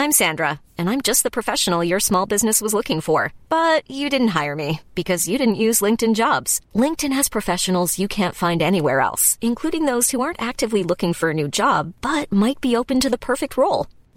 I'm 0.00 0.12
Sandra, 0.12 0.60
and 0.78 0.88
I'm 0.88 1.00
just 1.00 1.24
the 1.24 1.30
professional 1.30 1.82
your 1.82 1.98
small 1.98 2.24
business 2.24 2.60
was 2.60 2.72
looking 2.72 3.00
for. 3.00 3.32
But 3.48 3.82
you 3.90 4.08
didn't 4.08 4.28
hire 4.28 4.54
me 4.54 4.80
because 4.94 5.26
you 5.26 5.38
didn't 5.38 5.64
use 5.66 5.80
LinkedIn 5.80 6.14
jobs. 6.14 6.60
LinkedIn 6.72 7.12
has 7.12 7.28
professionals 7.28 7.98
you 7.98 8.06
can't 8.06 8.34
find 8.34 8.62
anywhere 8.62 9.00
else, 9.00 9.38
including 9.40 9.86
those 9.86 10.12
who 10.12 10.20
aren't 10.20 10.40
actively 10.40 10.84
looking 10.84 11.14
for 11.14 11.30
a 11.30 11.34
new 11.34 11.48
job 11.48 11.94
but 12.00 12.30
might 12.30 12.60
be 12.60 12.76
open 12.76 13.00
to 13.00 13.10
the 13.10 13.18
perfect 13.18 13.56
role, 13.56 13.88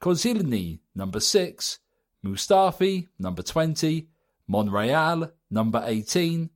Koscielny, 0.00 0.80
number 0.94 1.20
6. 1.20 1.78
Mustafi, 2.24 3.08
number 3.18 3.42
20. 3.42 4.08
Monreal, 4.48 5.30
number 5.50 5.82
18. 5.86 6.50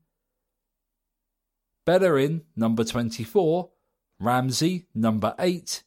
Bellerin, 1.85 2.43
number 2.57 2.85
24. 2.85 3.71
Ramsey, 4.19 4.87
number 4.95 5.35
8. 5.39 5.83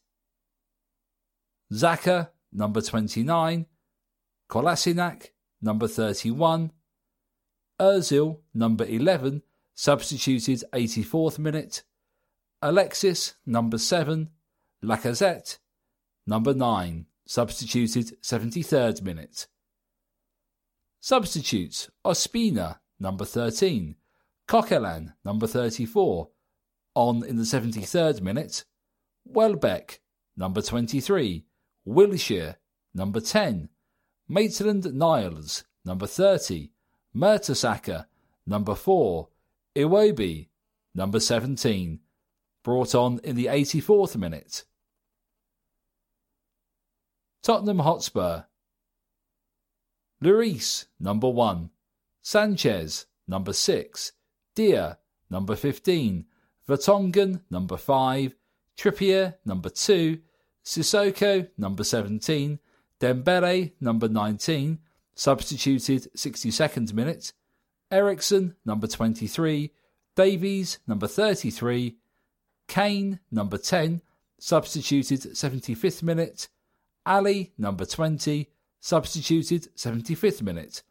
Xhaka, 1.72 2.28
number 2.52 2.80
29. 2.80 3.66
Kolasinac, 4.48 5.30
number 5.60 5.88
31. 5.88 6.70
Ozil, 7.80 8.38
number 8.54 8.84
11, 8.84 9.42
substituted 9.74 10.64
84th 10.72 11.38
minute. 11.38 11.82
Alexis, 12.62 13.34
number 13.44 13.78
7. 13.78 14.30
Lacazette, 14.84 15.58
number 16.26 16.54
9, 16.54 17.06
substituted 17.28 18.16
73rd 18.22 19.02
minute. 19.02 19.46
Substitutes 20.98 21.90
Ospina, 22.04 22.78
number 22.98 23.26
13, 23.26 23.96
Coquelin, 24.48 25.12
number 25.26 25.46
34, 25.46 26.30
on 26.94 27.22
in 27.22 27.36
the 27.36 27.42
73rd 27.42 28.22
minute, 28.22 28.64
Welbeck, 29.26 30.00
number 30.38 30.62
23, 30.62 31.44
Wilshere, 31.86 32.56
number 32.94 33.20
10, 33.20 33.68
Maitland 34.26 34.94
Niles, 34.94 35.64
number 35.84 36.06
30, 36.06 36.72
Mertesacker, 37.14 38.06
number 38.46 38.74
4, 38.74 39.28
Iwobi, 39.76 40.48
number 40.94 41.20
17, 41.20 42.00
brought 42.64 42.94
on 42.94 43.20
in 43.22 43.36
the 43.36 43.46
84th 43.46 44.16
minute. 44.16 44.64
Tottenham 47.42 47.80
Hotspur. 47.80 48.44
Lloris, 50.22 50.86
number 50.98 51.28
1. 51.28 51.70
Sanchez, 52.22 53.06
number 53.26 53.52
6. 53.52 54.12
Dier, 54.54 54.98
number 55.30 55.54
15. 55.54 56.26
Vertonghen, 56.68 57.40
number 57.50 57.76
5. 57.76 58.34
Trippier, 58.76 59.36
number 59.44 59.68
2. 59.68 60.18
Sissoko, 60.64 61.48
number 61.56 61.84
17. 61.84 62.58
Dembele, 63.00 63.72
number 63.80 64.08
19. 64.08 64.78
Substituted 65.14 66.12
62nd 66.16 66.92
minute. 66.92 67.32
Eriksen, 67.90 68.56
number 68.64 68.86
23. 68.86 69.72
Davies, 70.14 70.78
number 70.86 71.06
33. 71.06 71.96
Kane, 72.66 73.20
number 73.30 73.56
10. 73.56 74.02
Substituted 74.38 75.20
75th 75.20 76.02
minute. 76.02 76.48
Alli, 77.08 77.54
number 77.56 77.86
20, 77.86 78.50
substituted 78.80 79.74
75th 79.74 80.42
minute. 80.42 80.82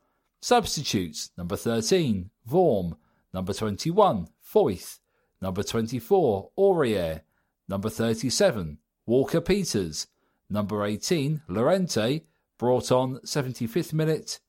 Substitutes, 0.42 1.30
number 1.38 1.56
13, 1.56 2.32
Vorm, 2.50 2.98
number 3.36 3.54
21, 3.54 4.28
Foyth, 4.44 4.98
number 5.44 5.62
24, 5.62 6.50
Aurier, 6.58 7.22
number 7.70 7.90
37, 7.90 8.80
Walker 9.06 9.40
Peters, 9.40 10.08
number 10.50 10.84
18, 10.84 11.44
Llorente, 11.48 12.24
brought 12.58 12.92
on 12.92 13.20
75th 13.20 13.94
minute, 13.94 14.40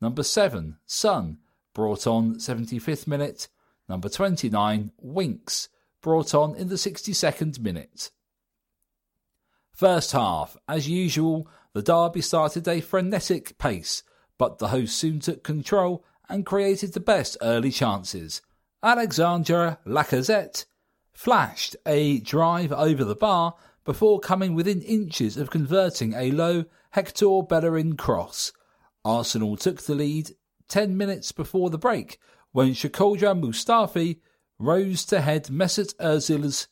number 0.00 0.22
7, 0.22 0.76
Son, 0.86 1.38
brought 1.74 2.06
on 2.06 2.36
75th 2.36 3.08
minute, 3.08 3.48
number 3.88 4.08
29, 4.08 4.92
Winks, 4.98 5.70
brought 6.00 6.34
on 6.34 6.54
in 6.54 6.68
the 6.68 6.76
62nd 6.76 7.58
minute. 7.58 8.12
First 9.76 10.12
half, 10.12 10.56
as 10.66 10.88
usual, 10.88 11.46
the 11.74 11.82
derby 11.82 12.22
started 12.22 12.66
a 12.66 12.80
frenetic 12.80 13.58
pace, 13.58 14.02
but 14.38 14.58
the 14.58 14.68
hosts 14.68 14.96
soon 14.96 15.20
took 15.20 15.44
control 15.44 16.02
and 16.30 16.46
created 16.46 16.94
the 16.94 17.00
best 17.00 17.36
early 17.42 17.70
chances. 17.70 18.40
Alexandre 18.82 19.76
Lacazette, 19.86 20.64
flashed 21.12 21.76
a 21.86 22.20
drive 22.20 22.72
over 22.72 23.04
the 23.04 23.14
bar 23.14 23.54
before 23.84 24.18
coming 24.18 24.54
within 24.54 24.80
inches 24.82 25.36
of 25.36 25.50
converting 25.50 26.14
a 26.14 26.30
low 26.30 26.64
Hector 26.92 27.42
Bellerin 27.42 27.96
cross. 27.96 28.52
Arsenal 29.04 29.56
took 29.56 29.82
the 29.82 29.94
lead 29.94 30.30
10 30.68 30.96
minutes 30.96 31.32
before 31.32 31.68
the 31.68 31.78
break 31.78 32.18
when 32.52 32.72
Shkodran 32.72 33.42
Mustafi 33.42 34.20
rose 34.58 35.04
to 35.06 35.20
head 35.20 35.44
Mesut 35.44 35.94
Ozil's 35.96 36.66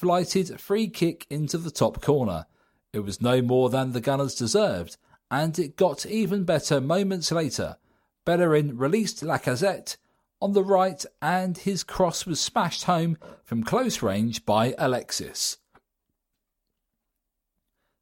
flighted 0.00 0.58
free 0.58 0.88
kick 0.88 1.26
into 1.28 1.58
the 1.58 1.70
top 1.70 2.00
corner. 2.00 2.46
It 2.94 3.00
was 3.00 3.20
no 3.20 3.42
more 3.42 3.68
than 3.68 3.92
the 3.92 4.00
Gunners 4.00 4.34
deserved, 4.34 4.96
and 5.30 5.58
it 5.58 5.76
got 5.76 6.06
even 6.06 6.44
better 6.44 6.80
moments 6.80 7.30
later. 7.30 7.76
Bellerin 8.24 8.78
released 8.78 9.22
Lacazette 9.22 9.98
on 10.40 10.54
the 10.54 10.64
right, 10.64 11.04
and 11.20 11.58
his 11.58 11.84
cross 11.84 12.24
was 12.24 12.40
smashed 12.40 12.84
home 12.84 13.18
from 13.44 13.62
close 13.62 14.00
range 14.00 14.46
by 14.46 14.74
Alexis. 14.78 15.58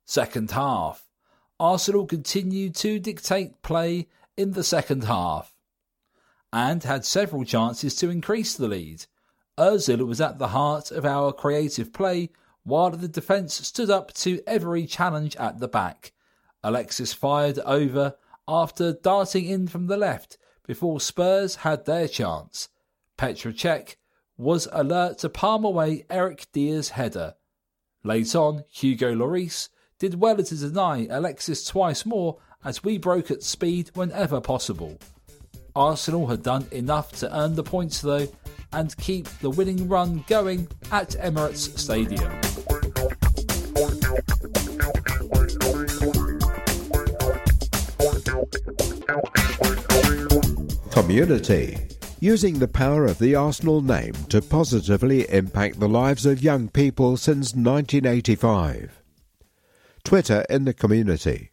Second 0.07 0.53
half. 0.53 1.05
Arsenal 1.59 2.07
continued 2.07 2.77
to 2.77 3.01
dictate 3.01 3.61
play 3.63 4.07
in 4.37 4.53
the 4.53 4.63
second 4.63 5.03
half 5.03 5.53
and 6.53 6.85
had 6.85 7.05
several 7.05 7.45
chances 7.45 7.97
to 7.97 8.09
increase 8.09 8.55
the 8.55 8.69
lead. 8.69 9.07
Ozil 9.59 10.07
was 10.07 10.21
at 10.21 10.39
the 10.39 10.49
heart 10.49 10.91
of 10.91 11.05
our 11.05 11.33
creative 11.33 11.93
play 11.93 12.31
while 12.63 12.91
the 12.91 13.09
defence 13.09 13.55
stood 13.55 13.91
up 13.91 14.13
to 14.15 14.41
every 14.47 14.87
challenge 14.87 15.37
at 15.37 15.59
the 15.59 15.69
back. 15.69 16.13
Alexis 16.63 17.13
fired 17.13 17.59
over 17.61 18.15
after 18.47 18.93
darting 18.93 19.47
in 19.47 19.67
from 19.67 19.87
the 19.87 19.97
left 19.97 20.39
before 20.67 21.01
Spurs 21.01 21.57
had 21.57 21.85
their 21.85 22.07
chance. 22.07 22.69
Petr 23.17 23.53
Cech 23.53 23.97
was 24.37 24.69
alert 24.71 25.19
to 25.19 25.29
palm 25.29 25.65
away 25.65 26.05
Eric 26.09 26.47
Dier's 26.53 26.91
header. 26.91 27.35
Late 28.05 28.35
on, 28.37 28.65
Hugo 28.71 29.15
Lloris 29.15 29.69
did 29.99 30.21
well 30.21 30.37
to 30.37 30.57
deny 30.57 31.07
Alexis 31.11 31.65
twice 31.65 32.07
more 32.07 32.39
as 32.65 32.85
we 32.85 32.97
broke 32.97 33.31
at 33.31 33.43
speed 33.43 33.91
whenever 33.95 34.41
possible. 34.41 34.99
Arsenal 35.75 36.27
had 36.27 36.43
done 36.43 36.67
enough 36.71 37.13
to 37.13 37.37
earn 37.37 37.55
the 37.55 37.63
points 37.63 38.01
though 38.01 38.27
and 38.73 38.97
keep 38.97 39.29
the 39.41 39.51
winning 39.51 39.89
run 39.89 40.25
going 40.29 40.69
at 40.93 41.11
Emirates 41.11 41.79
Stadium. 41.79 42.33
Community. 50.91 51.79
Using 52.21 52.59
the 52.59 52.69
power 52.69 53.05
of 53.05 53.19
the 53.19 53.35
Arsenal 53.35 53.81
name 53.81 54.13
to 54.29 54.43
positively 54.43 55.31
impact 55.31 55.79
the 55.79 55.89
lives 55.89 56.27
of 56.27 56.43
young 56.43 56.69
people 56.69 57.17
since 57.17 57.55
1985. 57.55 59.03
Twitter 60.03 60.45
in 60.51 60.65
the 60.65 60.75
community. 60.75 61.53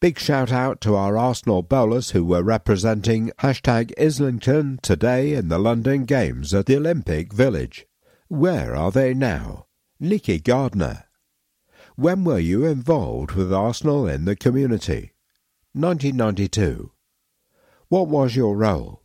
Big 0.00 0.18
shout 0.18 0.50
out 0.50 0.80
to 0.80 0.94
our 0.94 1.18
Arsenal 1.18 1.60
bowlers 1.60 2.12
who 2.12 2.24
were 2.24 2.42
representing 2.42 3.30
hashtag 3.40 3.92
Islington 4.00 4.78
today 4.80 5.34
in 5.34 5.48
the 5.48 5.58
London 5.58 6.06
Games 6.06 6.54
at 6.54 6.64
the 6.64 6.76
Olympic 6.76 7.34
Village. 7.34 7.86
Where 8.28 8.74
are 8.74 8.90
they 8.90 9.12
now? 9.12 9.66
Nicky 9.98 10.40
Gardner. 10.40 11.04
When 11.96 12.24
were 12.24 12.38
you 12.38 12.64
involved 12.64 13.32
with 13.32 13.52
Arsenal 13.52 14.08
in 14.08 14.24
the 14.24 14.34
community? 14.34 15.12
1992. 15.74 16.92
What 17.88 18.08
was 18.08 18.34
your 18.34 18.56
role? 18.56 19.02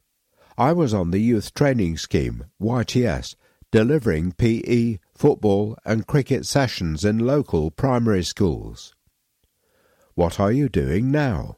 I 0.58 0.72
was 0.72 0.94
on 0.94 1.12
the 1.12 1.20
youth 1.20 1.54
training 1.54 1.98
scheme, 1.98 2.46
YTS, 2.62 3.36
delivering 3.70 4.32
PE, 4.32 5.00
football, 5.14 5.78
and 5.84 6.08
cricket 6.08 6.46
sessions 6.46 7.04
in 7.04 7.20
local 7.20 7.70
primary 7.70 8.24
schools. 8.24 8.95
What 10.16 10.40
are 10.40 10.52
you 10.52 10.70
doing 10.70 11.12
now? 11.12 11.58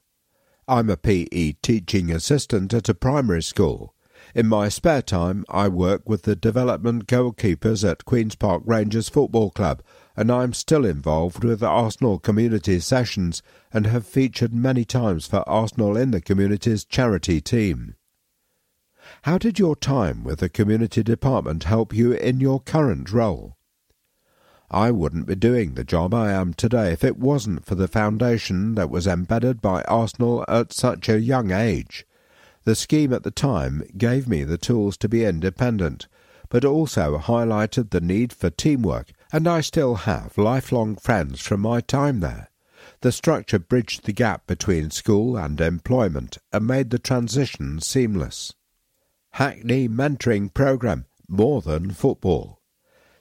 I'm 0.67 0.89
a 0.89 0.97
PE 0.97 1.53
teaching 1.61 2.11
assistant 2.11 2.73
at 2.73 2.89
a 2.89 2.95
primary 2.95 3.43
school. 3.43 3.93
In 4.33 4.47
my 4.47 4.67
spare 4.67 5.03
time, 5.03 5.45
I 5.47 5.67
work 5.67 6.09
with 6.09 6.23
the 6.23 6.35
development 6.35 7.05
goalkeepers 7.05 7.87
at 7.87 8.05
Queen's 8.05 8.35
Park 8.35 8.63
Rangers 8.65 9.09
Football 9.09 9.51
Club, 9.51 9.83
and 10.15 10.31
I'm 10.31 10.53
still 10.53 10.85
involved 10.85 11.43
with 11.43 11.59
the 11.59 11.67
Arsenal 11.67 12.17
Community 12.17 12.79
Sessions 12.79 13.43
and 13.71 13.85
have 13.85 14.07
featured 14.07 14.55
many 14.55 14.85
times 14.85 15.27
for 15.27 15.47
Arsenal 15.47 15.95
in 15.95 16.09
the 16.09 16.19
Community's 16.19 16.83
charity 16.83 17.39
team. 17.39 17.93
How 19.21 19.37
did 19.37 19.59
your 19.59 19.75
time 19.75 20.23
with 20.23 20.39
the 20.39 20.49
community 20.49 21.03
department 21.03 21.65
help 21.65 21.93
you 21.93 22.11
in 22.13 22.39
your 22.39 22.59
current 22.59 23.11
role? 23.11 23.56
I 24.69 24.91
wouldn't 24.91 25.27
be 25.27 25.35
doing 25.35 25.75
the 25.75 25.85
job 25.85 26.13
I 26.13 26.31
am 26.33 26.53
today 26.53 26.91
if 26.91 27.01
it 27.03 27.17
wasn't 27.17 27.65
for 27.65 27.75
the 27.75 27.87
foundation 27.87 28.75
that 28.75 28.89
was 28.89 29.07
embedded 29.07 29.61
by 29.61 29.81
Arsenal 29.83 30.43
at 30.49 30.73
such 30.73 31.07
a 31.07 31.21
young 31.21 31.51
age. 31.51 32.05
The 32.65 32.75
scheme 32.75 33.13
at 33.13 33.23
the 33.23 33.31
time 33.31 33.83
gave 33.97 34.27
me 34.27 34.43
the 34.43 34.57
tools 34.57 34.97
to 34.97 35.07
be 35.07 35.23
independent, 35.23 36.09
but 36.49 36.65
also 36.65 37.17
highlighted 37.17 37.91
the 37.91 38.01
need 38.01 38.33
for 38.33 38.49
teamwork, 38.49 39.13
and 39.31 39.47
I 39.47 39.61
still 39.61 39.95
have 39.95 40.37
lifelong 40.37 40.97
friends 40.97 41.39
from 41.39 41.61
my 41.61 41.79
time 41.79 42.19
there. 42.19 42.49
The 43.01 43.13
structure 43.13 43.59
bridged 43.59 44.03
the 44.03 44.11
gap 44.11 44.47
between 44.47 44.91
school 44.91 45.37
and 45.37 45.61
employment 45.61 46.39
and 46.51 46.67
made 46.67 46.89
the 46.89 46.99
transition 46.99 47.79
seamless. 47.79 48.53
Hackney 49.31 49.87
Mentoring 49.87 50.53
Programme 50.53 51.05
More 51.29 51.61
Than 51.61 51.91
Football. 51.91 52.59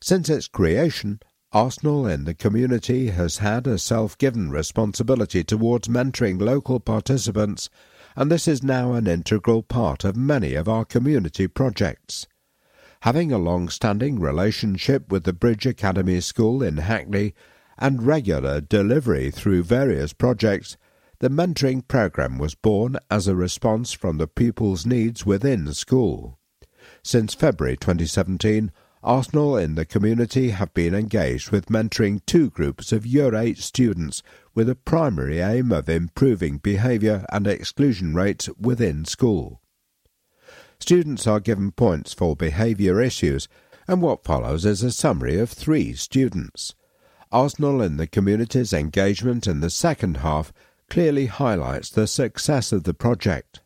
Since 0.01 0.29
its 0.29 0.49
creation, 0.49 1.21
Arsenal 1.57 2.07
in 2.07 2.25
the 2.25 2.35
community 2.35 3.07
has 3.09 3.39
had 3.39 3.67
a 3.67 3.79
self 3.79 4.19
given 4.19 4.51
responsibility 4.51 5.43
towards 5.43 5.89
mentoring 5.89 6.39
local 6.39 6.79
participants, 6.79 7.71
and 8.15 8.31
this 8.31 8.47
is 8.47 8.63
now 8.63 8.93
an 8.93 9.07
integral 9.07 9.63
part 9.63 10.05
of 10.05 10.19
many 10.19 10.53
of 10.53 10.69
our 10.69 10.85
community 10.85 11.49
projects. 11.49 12.27
Having 13.01 13.33
a 13.33 13.39
long 13.39 13.71
standing 13.71 14.21
relationship 14.21 15.11
with 15.11 15.25
the 15.25 15.33
Bridge 15.33 15.65
Academy 15.65 16.21
School 16.21 16.63
in 16.63 16.77
Hackney 16.77 17.33
and 17.79 18.03
regular 18.03 18.61
delivery 18.61 19.31
through 19.31 19.63
various 19.63 20.13
projects, 20.13 20.77
the 21.21 21.31
mentoring 21.31 21.89
program 21.89 22.37
was 22.37 22.55
born 22.55 22.99
as 23.11 23.27
a 23.27 23.35
response 23.35 23.95
from 23.95 24.19
the 24.19 24.29
pupils' 24.29 24.85
needs 24.85 25.25
within 25.25 25.73
school. 25.73 26.39
Since 27.03 27.33
February 27.33 27.79
2017, 27.79 28.71
Arsenal 29.03 29.57
in 29.57 29.75
the 29.75 29.85
community 29.85 30.51
have 30.51 30.73
been 30.75 30.95
engaged 30.95 31.51
with 31.51 31.67
mentoring 31.67 32.25
two 32.27 32.51
groups 32.51 32.93
of 32.93 33.07
Year 33.07 33.35
8 33.35 33.59
students 33.59 34.23
with 34.55 34.69
a 34.69 34.75
primary 34.75 35.41
aim 35.41 35.71
of 35.71 35.89
improving 35.89 36.59
behaviour 36.59 37.25
and 37.31 37.47
exclusion 37.47 38.15
rates 38.15 38.49
within 38.59 39.05
school. 39.05 39.61
Students 40.81 41.27
are 41.27 41.41
given 41.41 41.73
points 41.73 42.13
for 42.13 42.35
behaviour 42.35 43.01
issues, 43.01 43.49
and 43.87 44.03
what 44.03 44.25
follows 44.25 44.65
is 44.65 44.83
a 44.83 44.91
summary 44.91 45.39
of 45.39 45.51
three 45.51 45.93
students. 45.93 46.75
Arsenal 47.31 47.83
in 47.83 47.97
the 47.97 48.07
community's 48.07 48.73
engagement 48.73 49.47
in 49.47 49.61
the 49.61 49.71
second 49.71 50.19
half 50.19 50.53
clearly 50.89 51.27
highlights 51.27 51.91
the 51.91 52.07
success 52.07 52.73
of 52.73 52.85
the 52.85 52.95
project. 52.95 53.61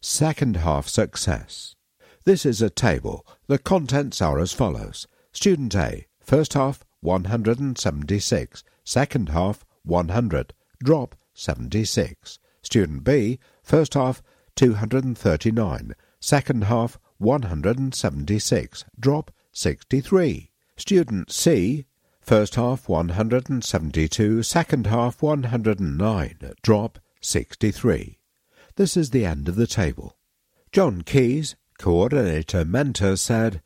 Second 0.00 0.56
half 0.58 0.88
success. 0.88 1.76
This 2.24 2.46
is 2.46 2.62
a 2.62 2.70
table. 2.70 3.26
The 3.48 3.58
contents 3.58 4.22
are 4.22 4.38
as 4.38 4.54
follows. 4.54 5.06
Student 5.32 5.74
A, 5.74 6.06
first 6.20 6.54
half 6.54 6.82
176, 7.00 8.64
second 8.82 9.28
half 9.28 9.66
100, 9.84 10.54
drop 10.82 11.16
76. 11.34 12.38
Student 12.62 13.04
B, 13.04 13.38
first 13.62 13.92
half 13.92 14.22
239, 14.56 15.94
second 16.18 16.64
half 16.64 16.98
176, 17.18 18.84
drop 18.98 19.30
63. 19.52 20.50
Student 20.78 21.30
C, 21.30 21.84
first 22.22 22.54
half 22.54 22.88
172, 22.88 24.42
second 24.42 24.86
half 24.86 25.22
109, 25.22 26.52
drop 26.62 26.98
63. 27.20 28.18
This 28.76 28.96
is 28.96 29.10
the 29.10 29.26
end 29.26 29.46
of 29.46 29.56
the 29.56 29.66
table. 29.66 30.16
John 30.72 31.02
Keys, 31.02 31.54
Coordinator 31.84 32.64
Mentor 32.64 33.14
said, 33.14 33.60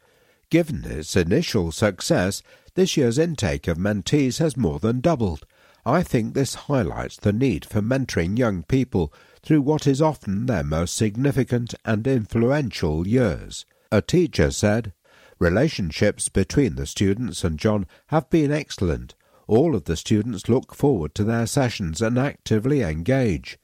Given 0.51 0.83
its 0.85 1.15
initial 1.15 1.71
success, 1.71 2.43
this 2.75 2.97
year's 2.97 3.17
intake 3.17 3.69
of 3.69 3.79
mentees 3.79 4.39
has 4.39 4.57
more 4.57 4.81
than 4.81 4.99
doubled. 4.99 5.47
I 5.87 6.03
think 6.03 6.35
this 6.35 6.67
highlights 6.67 7.17
the 7.17 7.33
need 7.33 7.65
for 7.65 7.81
mentoring 7.81 8.37
young 8.37 8.65
people 8.65 9.13
through 9.41 9.61
what 9.61 9.87
is 9.87 10.03
often 10.03 10.47
their 10.47 10.65
most 10.65 10.97
significant 10.97 11.77
and 11.85 12.09
influential 12.09 13.07
years. 13.07 13.65
A 13.93 14.03
teacher 14.03 14.51
said, 14.51 14.93
Relationships 15.39 16.29
between 16.29 16.75
the 16.75 16.87
students 16.87 17.45
and 17.45 17.57
John 17.57 17.87
have 18.09 18.29
been 18.31 18.51
excellent. 18.51 19.15
All 19.47 19.77
of 19.77 19.85
the 19.85 19.97
students 19.97 20.49
look 20.49 20.75
forward 20.75 21.15
to 21.15 21.23
their 21.23 21.47
sessions 21.47 22.03
and 22.03 22.19
actively 22.19 22.83
engage. 22.83 23.61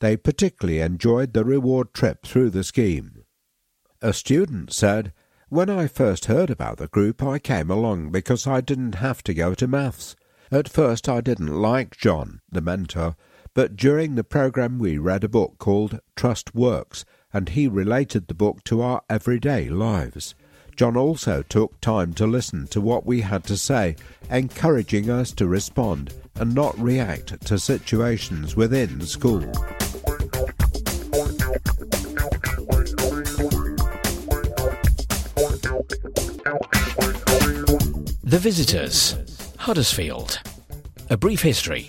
They 0.00 0.18
particularly 0.18 0.80
enjoyed 0.80 1.32
the 1.32 1.46
reward 1.46 1.94
trip 1.94 2.26
through 2.26 2.50
the 2.50 2.64
scheme. 2.64 3.13
A 4.04 4.12
student 4.12 4.70
said, 4.70 5.14
When 5.48 5.70
I 5.70 5.86
first 5.86 6.26
heard 6.26 6.50
about 6.50 6.76
the 6.76 6.88
group, 6.88 7.22
I 7.22 7.38
came 7.38 7.70
along 7.70 8.10
because 8.10 8.46
I 8.46 8.60
didn't 8.60 8.96
have 8.96 9.24
to 9.24 9.32
go 9.32 9.54
to 9.54 9.66
maths. 9.66 10.14
At 10.52 10.68
first, 10.68 11.08
I 11.08 11.22
didn't 11.22 11.54
like 11.54 11.96
John, 11.96 12.42
the 12.52 12.60
mentor, 12.60 13.16
but 13.54 13.76
during 13.76 14.14
the 14.14 14.22
program 14.22 14.78
we 14.78 14.98
read 14.98 15.24
a 15.24 15.28
book 15.30 15.54
called 15.56 16.00
Trust 16.16 16.54
Works, 16.54 17.06
and 17.32 17.48
he 17.48 17.66
related 17.66 18.28
the 18.28 18.34
book 18.34 18.62
to 18.64 18.82
our 18.82 19.00
everyday 19.08 19.70
lives. 19.70 20.34
John 20.76 20.98
also 20.98 21.40
took 21.40 21.80
time 21.80 22.12
to 22.12 22.26
listen 22.26 22.66
to 22.66 22.82
what 22.82 23.06
we 23.06 23.22
had 23.22 23.44
to 23.44 23.56
say, 23.56 23.96
encouraging 24.28 25.08
us 25.08 25.32
to 25.32 25.46
respond 25.46 26.12
and 26.34 26.54
not 26.54 26.78
react 26.78 27.40
to 27.46 27.58
situations 27.58 28.54
within 28.54 29.00
school. 29.00 29.50
The 38.34 38.40
Visitors, 38.40 39.16
Huddersfield. 39.60 40.40
A 41.08 41.16
brief 41.16 41.42
history. 41.42 41.88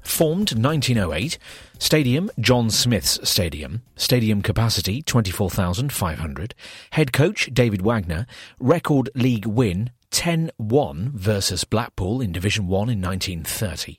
Formed 0.00 0.52
1908, 0.56 1.36
Stadium 1.78 2.30
John 2.40 2.70
Smith's 2.70 3.20
Stadium, 3.28 3.82
stadium 3.94 4.40
capacity 4.40 5.02
24,500, 5.02 6.54
head 6.92 7.12
coach 7.12 7.50
David 7.52 7.82
Wagner, 7.82 8.26
record 8.58 9.10
league 9.14 9.44
win 9.44 9.90
10-1 10.12 11.10
versus 11.12 11.64
Blackpool 11.64 12.22
in 12.22 12.32
Division 12.32 12.68
1 12.68 12.88
in 12.88 13.02
1930. 13.02 13.98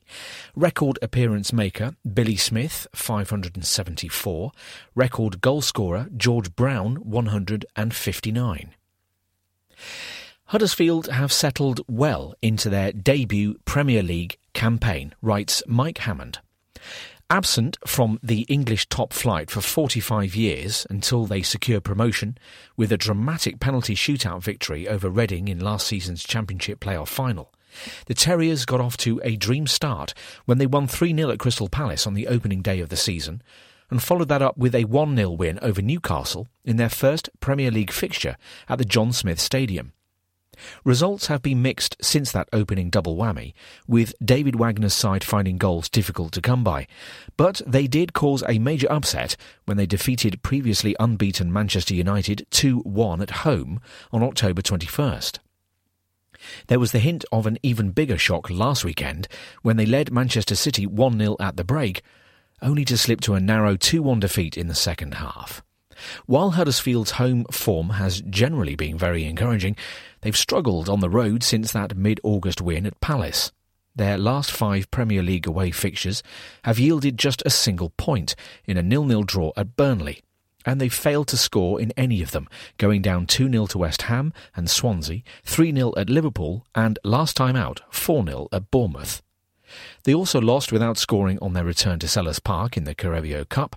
Record 0.56 0.98
appearance 1.00 1.52
maker 1.52 1.94
Billy 2.12 2.34
Smith 2.34 2.88
574, 2.92 4.50
record 4.96 5.40
goal 5.40 5.62
scorer 5.62 6.08
George 6.16 6.56
Brown 6.56 6.96
159. 6.96 8.74
Huddersfield 10.48 11.06
have 11.06 11.32
settled 11.32 11.80
well 11.88 12.34
into 12.42 12.68
their 12.68 12.92
debut 12.92 13.56
Premier 13.64 14.02
League 14.02 14.36
campaign, 14.52 15.14
writes 15.22 15.62
Mike 15.66 15.98
Hammond. 15.98 16.38
Absent 17.30 17.78
from 17.86 18.18
the 18.22 18.42
English 18.42 18.86
top 18.90 19.14
flight 19.14 19.50
for 19.50 19.62
45 19.62 20.36
years 20.36 20.86
until 20.90 21.24
they 21.24 21.40
secure 21.40 21.80
promotion 21.80 22.36
with 22.76 22.92
a 22.92 22.98
dramatic 22.98 23.58
penalty 23.58 23.94
shootout 23.94 24.42
victory 24.42 24.86
over 24.86 25.08
Reading 25.08 25.48
in 25.48 25.60
last 25.60 25.86
season's 25.86 26.22
Championship 26.22 26.78
playoff 26.78 27.08
final, 27.08 27.50
the 28.04 28.14
Terriers 28.14 28.66
got 28.66 28.82
off 28.82 28.98
to 28.98 29.22
a 29.24 29.36
dream 29.36 29.66
start 29.66 30.12
when 30.44 30.58
they 30.58 30.66
won 30.66 30.86
3 30.86 31.16
0 31.16 31.30
at 31.30 31.38
Crystal 31.38 31.70
Palace 31.70 32.06
on 32.06 32.12
the 32.12 32.28
opening 32.28 32.60
day 32.60 32.80
of 32.80 32.90
the 32.90 32.96
season 32.96 33.42
and 33.90 34.02
followed 34.02 34.28
that 34.28 34.42
up 34.42 34.58
with 34.58 34.74
a 34.74 34.84
1 34.84 35.16
0 35.16 35.30
win 35.30 35.58
over 35.62 35.80
Newcastle 35.80 36.48
in 36.66 36.76
their 36.76 36.90
first 36.90 37.30
Premier 37.40 37.70
League 37.70 37.90
fixture 37.90 38.36
at 38.68 38.76
the 38.76 38.84
John 38.84 39.10
Smith 39.10 39.40
Stadium. 39.40 39.93
Results 40.84 41.26
have 41.26 41.42
been 41.42 41.62
mixed 41.62 41.96
since 42.00 42.32
that 42.32 42.48
opening 42.52 42.90
double 42.90 43.16
whammy, 43.16 43.54
with 43.86 44.14
David 44.24 44.56
Wagner's 44.56 44.94
side 44.94 45.24
finding 45.24 45.58
goals 45.58 45.88
difficult 45.88 46.32
to 46.32 46.40
come 46.40 46.62
by. 46.62 46.86
But 47.36 47.62
they 47.66 47.86
did 47.86 48.12
cause 48.12 48.44
a 48.48 48.58
major 48.58 48.90
upset 48.90 49.36
when 49.64 49.76
they 49.76 49.86
defeated 49.86 50.42
previously 50.42 50.94
unbeaten 51.00 51.52
Manchester 51.52 51.94
United 51.94 52.46
2-1 52.50 53.22
at 53.22 53.30
home 53.30 53.80
on 54.12 54.22
October 54.22 54.62
21st. 54.62 55.38
There 56.66 56.78
was 56.78 56.92
the 56.92 56.98
hint 56.98 57.24
of 57.32 57.46
an 57.46 57.58
even 57.62 57.90
bigger 57.90 58.18
shock 58.18 58.50
last 58.50 58.84
weekend 58.84 59.28
when 59.62 59.76
they 59.76 59.86
led 59.86 60.12
Manchester 60.12 60.54
City 60.54 60.86
1-0 60.86 61.36
at 61.40 61.56
the 61.56 61.64
break, 61.64 62.02
only 62.62 62.84
to 62.84 62.98
slip 62.98 63.20
to 63.22 63.34
a 63.34 63.40
narrow 63.40 63.76
2-1 63.76 64.20
defeat 64.20 64.56
in 64.56 64.68
the 64.68 64.74
second 64.74 65.14
half. 65.14 65.63
While 66.26 66.52
Huddersfield's 66.52 67.12
home 67.12 67.44
form 67.50 67.90
has 67.90 68.22
generally 68.22 68.74
been 68.74 68.98
very 68.98 69.24
encouraging, 69.24 69.76
they've 70.20 70.36
struggled 70.36 70.88
on 70.88 71.00
the 71.00 71.10
road 71.10 71.42
since 71.42 71.72
that 71.72 71.96
mid-August 71.96 72.60
win 72.60 72.86
at 72.86 73.00
Palace. 73.00 73.52
Their 73.96 74.18
last 74.18 74.50
five 74.50 74.90
Premier 74.90 75.22
League 75.22 75.46
away 75.46 75.70
fixtures 75.70 76.22
have 76.64 76.80
yielded 76.80 77.16
just 77.16 77.42
a 77.46 77.50
single 77.50 77.90
point 77.90 78.34
in 78.64 78.76
a 78.76 78.82
nil-nil 78.82 79.22
draw 79.22 79.52
at 79.56 79.76
Burnley, 79.76 80.20
and 80.66 80.80
they've 80.80 80.92
failed 80.92 81.28
to 81.28 81.36
score 81.36 81.80
in 81.80 81.92
any 81.96 82.20
of 82.22 82.32
them, 82.32 82.48
going 82.78 83.02
down 83.02 83.26
2-0 83.26 83.68
to 83.68 83.78
West 83.78 84.02
Ham 84.02 84.32
and 84.56 84.68
Swansea, 84.68 85.22
3-0 85.44 85.94
at 85.96 86.10
Liverpool, 86.10 86.66
and 86.74 86.98
last 87.04 87.36
time 87.36 87.54
out 87.54 87.82
4-0 87.92 88.48
at 88.50 88.70
Bournemouth. 88.70 89.22
They 90.04 90.14
also 90.14 90.40
lost 90.40 90.72
without 90.72 90.98
scoring 90.98 91.38
on 91.40 91.52
their 91.52 91.64
return 91.64 91.98
to 92.00 92.06
Selhurst 92.06 92.44
Park 92.44 92.76
in 92.76 92.84
the 92.84 92.94
Carabao 92.94 93.44
Cup, 93.44 93.76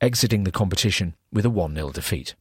exiting 0.00 0.44
the 0.44 0.52
competition 0.52 1.14
with 1.32 1.44
a 1.44 1.50
1 1.50 1.74
0 1.74 1.90
defeat. 1.90 2.34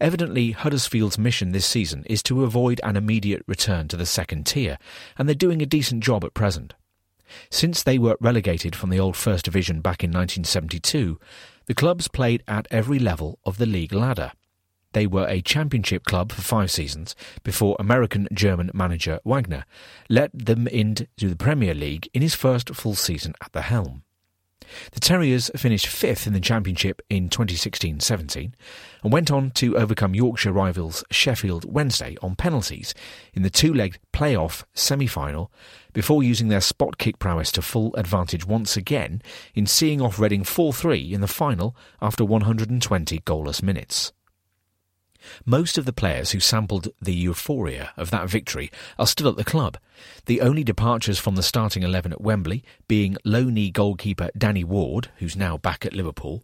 Evidently, 0.00 0.52
Huddersfield's 0.52 1.18
mission 1.18 1.52
this 1.52 1.66
season 1.66 2.04
is 2.04 2.22
to 2.24 2.44
avoid 2.44 2.80
an 2.84 2.96
immediate 2.96 3.42
return 3.46 3.88
to 3.88 3.96
the 3.96 4.06
second 4.06 4.46
tier, 4.46 4.78
and 5.16 5.28
they're 5.28 5.34
doing 5.34 5.62
a 5.62 5.66
decent 5.66 6.02
job 6.02 6.24
at 6.24 6.34
present. 6.34 6.74
Since 7.50 7.82
they 7.82 7.98
were 7.98 8.18
relegated 8.20 8.76
from 8.76 8.90
the 8.90 9.00
old 9.00 9.16
First 9.16 9.46
Division 9.46 9.80
back 9.80 10.04
in 10.04 10.10
1972, 10.10 11.18
the 11.66 11.74
clubs 11.74 12.08
played 12.08 12.42
at 12.46 12.68
every 12.70 12.98
level 12.98 13.38
of 13.44 13.58
the 13.58 13.66
league 13.66 13.92
ladder. 13.92 14.32
They 14.92 15.06
were 15.06 15.26
a 15.26 15.40
championship 15.40 16.04
club 16.04 16.32
for 16.32 16.42
five 16.42 16.70
seasons 16.70 17.16
before 17.42 17.76
American 17.78 18.28
German 18.32 18.70
manager 18.74 19.20
Wagner 19.24 19.64
led 20.10 20.30
them 20.34 20.66
into 20.66 21.06
the 21.16 21.36
Premier 21.36 21.72
League 21.72 22.10
in 22.12 22.20
his 22.20 22.34
first 22.34 22.74
full 22.74 22.94
season 22.94 23.34
at 23.42 23.52
the 23.52 23.62
helm. 23.62 24.02
The 24.92 25.00
Terriers 25.00 25.50
finished 25.56 25.86
fifth 25.86 26.26
in 26.26 26.32
the 26.32 26.40
Championship 26.40 27.02
in 27.10 27.28
2016-17 27.28 28.52
and 29.02 29.12
went 29.12 29.30
on 29.30 29.50
to 29.52 29.76
overcome 29.76 30.14
Yorkshire 30.14 30.52
rivals 30.52 31.04
Sheffield 31.10 31.64
Wednesday 31.72 32.16
on 32.22 32.36
penalties 32.36 32.94
in 33.34 33.42
the 33.42 33.50
two-legged 33.50 34.00
playoff 34.12 34.64
semi-final 34.74 35.50
before 35.92 36.22
using 36.22 36.48
their 36.48 36.60
spot 36.60 36.98
kick 36.98 37.18
prowess 37.18 37.52
to 37.52 37.62
full 37.62 37.94
advantage 37.96 38.46
once 38.46 38.76
again 38.76 39.22
in 39.54 39.66
seeing 39.66 40.00
off 40.00 40.18
Reading 40.18 40.44
4-3 40.44 41.12
in 41.12 41.20
the 41.20 41.28
final 41.28 41.76
after 42.00 42.24
120 42.24 43.18
goalless 43.20 43.62
minutes. 43.62 44.12
Most 45.44 45.78
of 45.78 45.84
the 45.84 45.92
players 45.92 46.32
who 46.32 46.40
sampled 46.40 46.88
the 47.00 47.14
euphoria 47.14 47.90
of 47.96 48.10
that 48.10 48.28
victory 48.28 48.70
are 48.98 49.06
still 49.06 49.28
at 49.28 49.36
the 49.36 49.44
club, 49.44 49.78
the 50.26 50.40
only 50.40 50.64
departures 50.64 51.18
from 51.18 51.36
the 51.36 51.42
starting 51.42 51.82
11 51.82 52.12
at 52.12 52.20
Wembley 52.20 52.64
being 52.88 53.16
low-knee 53.24 53.70
goalkeeper 53.70 54.30
Danny 54.36 54.64
Ward, 54.64 55.10
who's 55.16 55.36
now 55.36 55.56
back 55.56 55.86
at 55.86 55.94
Liverpool, 55.94 56.42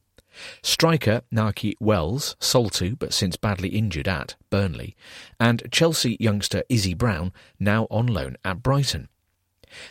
striker 0.63 1.23
Nahki 1.33 1.75
Wells, 1.81 2.37
sold 2.41 2.73
to 2.75 2.97
but 2.97 3.13
since 3.13 3.37
badly 3.37 3.71
injured 3.71 4.09
at 4.09 4.37
Burnley, 4.51 4.97
and 5.41 5.63
Chelsea 5.71 6.17
youngster 6.21 6.63
Izzy 6.69 6.95
Brown, 6.95 7.33
now 7.59 7.87
on 7.91 8.07
loan 8.07 8.37
at 8.45 8.63
Brighton. 8.63 9.09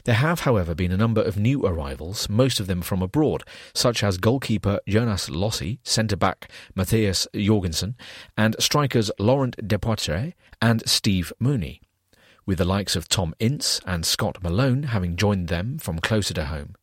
There 0.04 0.16
have, 0.16 0.42
however, 0.42 0.74
been 0.74 0.92
a 0.92 0.98
number 0.98 1.22
of 1.22 1.38
new 1.38 1.66
arrivals, 1.66 2.30
most 2.30 2.60
of 2.60 2.68
them 2.68 2.82
from 2.82 3.02
abroad, 3.02 3.44
such 3.74 4.04
as 4.04 4.18
goalkeeper 4.18 4.80
Jonas 4.88 5.30
Lössl, 5.30 5.80
centre-back 5.84 6.52
Matthias 6.76 7.28
Jorgensen, 7.36 7.96
and 8.38 8.56
strikers 8.60 9.12
Laurent 9.20 9.56
Depoitre 9.68 10.34
and 10.62 10.88
Steve 10.88 11.32
Mounie, 11.40 11.82
with 12.46 12.58
the 12.58 12.66
likes 12.66 12.96
of 12.96 13.08
Tom 13.08 13.36
Ince 13.40 13.82
and 13.86 14.06
Scott 14.06 14.42
Malone 14.42 14.84
having 14.84 15.16
joined 15.16 15.48
them 15.48 15.78
from 15.78 16.00
closer 16.00 16.34
to 16.34 16.46
home. 16.46 16.76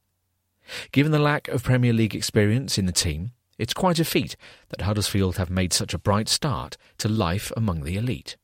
Given 0.93 1.13
the 1.13 1.19
lack 1.19 1.49
of 1.49 1.63
Premier 1.63 1.93
League 1.93 2.15
experience 2.15 2.79
in 2.79 2.87
the 2.87 2.93
team, 2.93 3.33
it's 3.59 3.75
quite 3.75 3.99
a 3.99 4.05
feat 4.05 4.37
that 4.71 4.81
Huddersfield 4.81 5.37
have 5.37 5.51
made 5.51 5.73
such 5.73 5.95
a 5.95 5.99
bright 5.99 6.29
start 6.29 6.77
to 6.99 7.09
life 7.09 7.53
among 7.57 7.83
the 7.83 7.97
elite. 7.97 8.37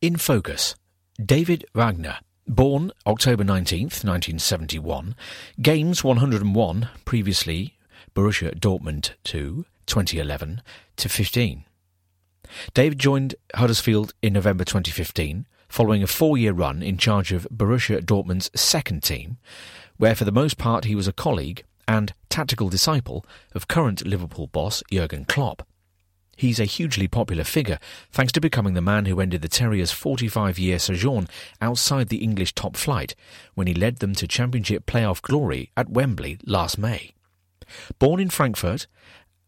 In 0.00 0.16
focus, 0.16 0.76
David 1.24 1.64
Wagner. 1.74 2.18
Born 2.46 2.92
October 3.06 3.42
19th, 3.42 4.04
1971, 4.04 5.16
games 5.62 6.04
101, 6.04 6.88
previously 7.06 7.78
Borussia 8.14 8.54
Dortmund 8.54 9.12
2, 9.24 9.64
2011 9.86 10.60
to 10.96 11.08
15. 11.08 11.64
David 12.74 12.98
joined 12.98 13.34
Huddersfield 13.54 14.12
in 14.20 14.34
November 14.34 14.62
2015, 14.62 15.46
following 15.70 16.02
a 16.02 16.06
four-year 16.06 16.52
run 16.52 16.82
in 16.82 16.98
charge 16.98 17.32
of 17.32 17.48
Borussia 17.50 18.02
Dortmund's 18.02 18.50
second 18.54 19.02
team, 19.02 19.38
where 19.96 20.14
for 20.14 20.26
the 20.26 20.30
most 20.30 20.58
part 20.58 20.84
he 20.84 20.94
was 20.94 21.08
a 21.08 21.14
colleague 21.14 21.64
and 21.88 22.12
tactical 22.28 22.68
disciple 22.68 23.24
of 23.54 23.68
current 23.68 24.06
Liverpool 24.06 24.48
boss 24.48 24.82
Jurgen 24.92 25.24
Klopp. 25.24 25.66
He's 26.36 26.60
a 26.60 26.64
hugely 26.64 27.08
popular 27.08 27.44
figure, 27.44 27.78
thanks 28.10 28.32
to 28.32 28.40
becoming 28.40 28.74
the 28.74 28.80
man 28.80 29.06
who 29.06 29.20
ended 29.20 29.42
the 29.42 29.48
Terriers' 29.48 29.92
45-year 29.92 30.78
sojourn 30.78 31.28
outside 31.60 32.08
the 32.08 32.22
English 32.22 32.54
top 32.54 32.76
flight 32.76 33.14
when 33.54 33.66
he 33.66 33.74
led 33.74 33.98
them 33.98 34.14
to 34.16 34.26
Championship 34.26 34.86
playoff 34.86 35.22
glory 35.22 35.70
at 35.76 35.90
Wembley 35.90 36.38
last 36.44 36.78
May. 36.78 37.14
Born 37.98 38.20
in 38.20 38.30
Frankfurt, 38.30 38.86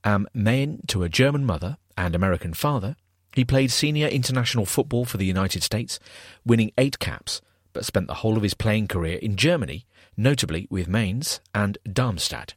am 0.05 0.27
Maine 0.33 0.81
to 0.89 1.03
a 1.03 1.09
German 1.09 1.45
mother 1.45 1.79
and 1.97 2.15
American 2.15 2.55
father, 2.55 2.97
he 3.35 3.45
played 3.45 3.71
senior 3.71 4.09
international 4.09 4.65
football 4.65 5.05
for 5.05 5.19
the 5.19 5.27
United 5.27 5.63
States, 5.63 5.99
winning 6.45 6.73
eight 6.79 6.99
caps, 6.99 7.43
but 7.73 7.85
spent 7.85 8.07
the 8.07 8.15
whole 8.15 8.37
of 8.39 8.43
his 8.43 8.55
playing 8.55 8.89
career 8.89 9.19
in 9.19 9.37
Germany, 9.37 9.85
notably 10.17 10.67
with 10.71 10.89
Mainz 10.89 11.41
and 11.55 11.77
Darmstadt. 11.85 12.55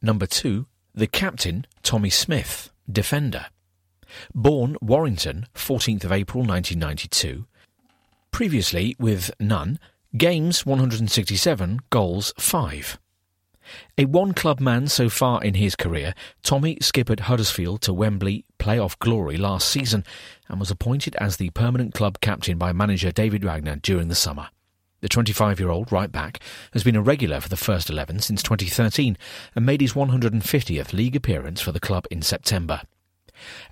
Number 0.00 0.26
two, 0.26 0.66
the 0.94 1.06
captain, 1.06 1.66
Tommy 1.82 2.08
Smith 2.08 2.70
defender. 2.90 3.46
Born 4.34 4.76
Warrington, 4.80 5.46
14th 5.54 6.04
of 6.04 6.12
April 6.12 6.44
1992. 6.44 7.46
Previously 8.30 8.96
with 8.98 9.30
none, 9.40 9.78
games 10.16 10.64
167, 10.64 11.80
goals 11.90 12.32
5. 12.38 12.98
A 13.98 14.04
one 14.04 14.32
club 14.32 14.60
man 14.60 14.86
so 14.86 15.08
far 15.08 15.42
in 15.42 15.54
his 15.54 15.74
career, 15.74 16.14
Tommy 16.42 16.78
skippered 16.80 17.20
Huddersfield 17.20 17.80
to 17.82 17.92
Wembley 17.92 18.44
playoff 18.58 18.98
glory 18.98 19.36
last 19.36 19.68
season 19.68 20.04
and 20.48 20.60
was 20.60 20.70
appointed 20.70 21.16
as 21.16 21.36
the 21.36 21.50
permanent 21.50 21.94
club 21.94 22.20
captain 22.20 22.58
by 22.58 22.72
manager 22.72 23.10
David 23.10 23.44
Wagner 23.44 23.76
during 23.76 24.08
the 24.08 24.14
summer. 24.14 24.48
The 25.06 25.10
25 25.10 25.60
year 25.60 25.70
old 25.70 25.92
right 25.92 26.10
back 26.10 26.40
has 26.72 26.82
been 26.82 26.96
a 26.96 27.00
regular 27.00 27.40
for 27.40 27.48
the 27.48 27.56
first 27.56 27.88
11 27.88 28.18
since 28.22 28.42
2013 28.42 29.16
and 29.54 29.64
made 29.64 29.80
his 29.80 29.92
150th 29.92 30.92
league 30.92 31.14
appearance 31.14 31.60
for 31.60 31.70
the 31.70 31.78
club 31.78 32.08
in 32.10 32.22
September. 32.22 32.82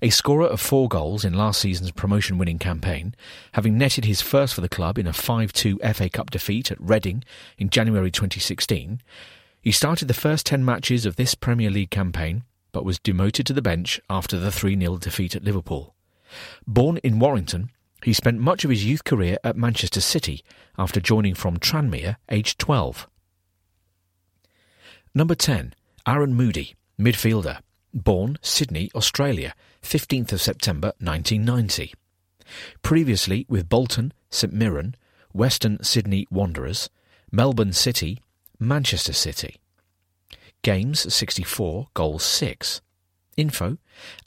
A 0.01 0.11
scorer 0.11 0.47
of 0.47 0.61
four 0.61 0.87
goals 0.87 1.25
in 1.25 1.33
last 1.33 1.59
season's 1.59 1.91
promotion 1.91 2.37
winning 2.37 2.57
campaign, 2.57 3.15
having 3.51 3.77
netted 3.77 4.05
his 4.05 4.21
first 4.21 4.53
for 4.53 4.61
the 4.61 4.69
club 4.69 4.97
in 4.97 5.07
a 5.07 5.11
5 5.11 5.51
2 5.51 5.79
FA 5.93 6.09
Cup 6.09 6.31
defeat 6.31 6.71
at 6.71 6.79
Reading 6.79 7.21
in 7.57 7.69
January 7.69 8.11
2016, 8.11 9.01
he 9.61 9.73
started 9.73 10.07
the 10.07 10.13
first 10.13 10.45
10 10.45 10.63
matches 10.63 11.05
of 11.05 11.17
this 11.17 11.35
Premier 11.35 11.69
League 11.69 11.91
campaign, 11.91 12.43
but 12.71 12.85
was 12.85 12.97
demoted 12.97 13.45
to 13.47 13.53
the 13.53 13.61
bench 13.61 13.99
after 14.09 14.39
the 14.39 14.53
3 14.53 14.79
0 14.79 14.95
defeat 14.99 15.35
at 15.35 15.43
Liverpool. 15.43 15.95
Born 16.65 16.95
in 17.03 17.19
Warrington, 17.19 17.71
he 18.03 18.13
spent 18.13 18.39
much 18.39 18.63
of 18.63 18.69
his 18.69 18.85
youth 18.85 19.03
career 19.03 19.37
at 19.43 19.57
Manchester 19.57 20.01
City 20.01 20.43
after 20.77 20.99
joining 20.99 21.33
from 21.33 21.57
Tranmere 21.57 22.17
aged 22.29 22.59
12. 22.59 23.07
Number 25.13 25.35
10. 25.35 25.73
Aaron 26.05 26.35
Mooy, 26.35 26.75
midfielder. 26.99 27.59
Born 27.93 28.37
Sydney, 28.41 28.91
Australia, 28.93 29.55
15th 29.81 30.33
of 30.33 30.41
September 30.41 30.87
1990. 30.99 31.93
Previously 32.81 33.45
with 33.47 33.69
Bolton, 33.69 34.11
St 34.29 34.51
Mirren, 34.51 34.95
Western 35.31 35.81
Sydney 35.81 36.27
Wanderers, 36.29 36.89
Melbourne 37.31 37.71
City, 37.73 38.21
Manchester 38.59 39.13
City. 39.13 39.55
Games 40.61 41.13
64, 41.13 41.87
goals 41.93 42.23
6. 42.23 42.81
Info 43.37 43.77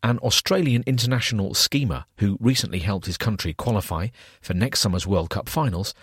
An 0.03 0.19
Australian 0.19 0.85
international 0.87 1.55
schemer 1.55 2.05
who 2.19 2.37
recently 2.41 2.81
helped 2.81 3.07
his 3.07 3.17
country 3.17 3.55
qualify 3.55 4.09
for 4.41 4.55
next 4.55 4.81
summer's 4.81 5.07
World 5.07 5.31
Cup 5.31 5.49
finals. 5.49 5.95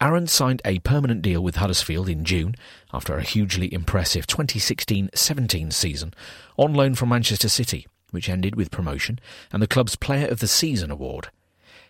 Aaron 0.00 0.26
signed 0.26 0.62
a 0.64 0.80
permanent 0.80 1.22
deal 1.22 1.42
with 1.42 1.56
Huddersfield 1.56 2.08
in 2.08 2.24
June 2.24 2.54
after 2.92 3.16
a 3.16 3.22
hugely 3.22 3.72
impressive 3.72 4.26
2016 4.26 5.10
17 5.14 5.70
season 5.70 6.14
on 6.56 6.74
loan 6.74 6.94
from 6.94 7.10
Manchester 7.10 7.48
City, 7.48 7.86
which 8.10 8.28
ended 8.28 8.56
with 8.56 8.70
promotion 8.70 9.18
and 9.52 9.62
the 9.62 9.68
club's 9.68 9.96
Player 9.96 10.26
of 10.26 10.40
the 10.40 10.48
Season 10.48 10.90
award. 10.90 11.28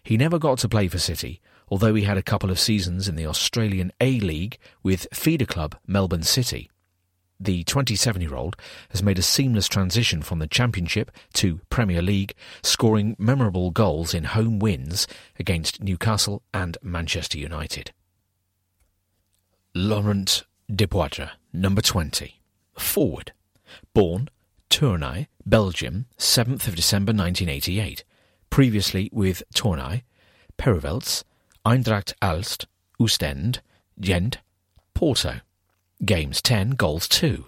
He 0.02 0.16
never 0.16 0.38
got 0.38 0.58
to 0.58 0.68
play 0.68 0.88
for 0.88 0.98
City, 0.98 1.40
although 1.68 1.94
he 1.94 2.02
had 2.04 2.18
a 2.18 2.22
couple 2.22 2.50
of 2.50 2.58
seasons 2.58 3.08
in 3.08 3.14
the 3.14 3.26
Australian 3.26 3.92
A 4.00 4.18
League 4.20 4.58
with 4.82 5.06
feeder 5.12 5.46
club 5.46 5.76
Melbourne 5.86 6.22
City. 6.22 6.70
The 7.40 7.64
27 7.64 8.22
year 8.22 8.34
old 8.34 8.56
has 8.90 9.02
made 9.02 9.18
a 9.18 9.22
seamless 9.22 9.68
transition 9.68 10.22
from 10.22 10.38
the 10.38 10.46
Championship 10.46 11.10
to 11.34 11.60
Premier 11.70 12.02
League, 12.02 12.34
scoring 12.62 13.16
memorable 13.18 13.70
goals 13.70 14.14
in 14.14 14.24
home 14.24 14.58
wins 14.58 15.06
against 15.38 15.82
Newcastle 15.82 16.42
and 16.54 16.78
Manchester 16.82 17.38
United. 17.38 17.92
Laurent 19.74 20.44
Depoitre, 20.70 21.30
number 21.52 21.82
20. 21.82 22.40
Forward. 22.78 23.32
Born 23.94 24.28
Tournai, 24.72 25.26
Belgium, 25.44 26.06
7th 26.18 26.66
of 26.66 26.76
December 26.76 27.12
1988. 27.12 28.04
Previously 28.48 29.10
with 29.12 29.42
Tournai, 29.54 30.00
Péruwelz, 30.58 31.24
Eendracht 31.66 32.14
Aalst, 32.22 32.66
Oostende, 32.98 33.60
Gent, 34.00 34.38
Porto. 34.94 35.40
Games 36.04 36.42
10, 36.42 36.70
goals 36.70 37.06
2. 37.06 37.44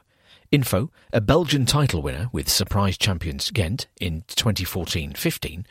Info, 0.53 0.93
a 1.13 1.21
Belgian 1.21 1.67
title 1.67 2.01
winner 2.01 2.29
with 2.31 2.49
surprise 2.49 2.97
champions 2.97 3.51
Ghent 3.51 3.89
in 4.01 4.23
2014-15, 4.29 5.65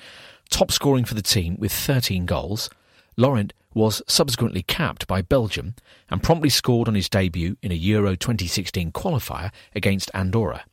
top 0.50 0.70
scoring 0.70 1.06
for 1.06 1.14
the 1.14 1.22
team 1.22 1.56
with 1.58 1.72
13 1.72 2.26
goals, 2.26 2.70
Laurent 3.16 3.54
was 3.74 4.02
subsequently 4.06 4.64
capped 4.64 5.08
by 5.08 5.22
Belgium 5.22 5.76
and 6.10 6.22
promptly 6.22 6.50
scored 6.50 6.90
on 6.90 6.96
his 6.96 7.08
debut 7.08 7.56
in 7.62 7.72
a 7.72 7.76
Euro 7.76 8.16
2016 8.16 8.92
qualifier 8.92 9.52
against 9.74 10.12
Andorra. 10.14 10.66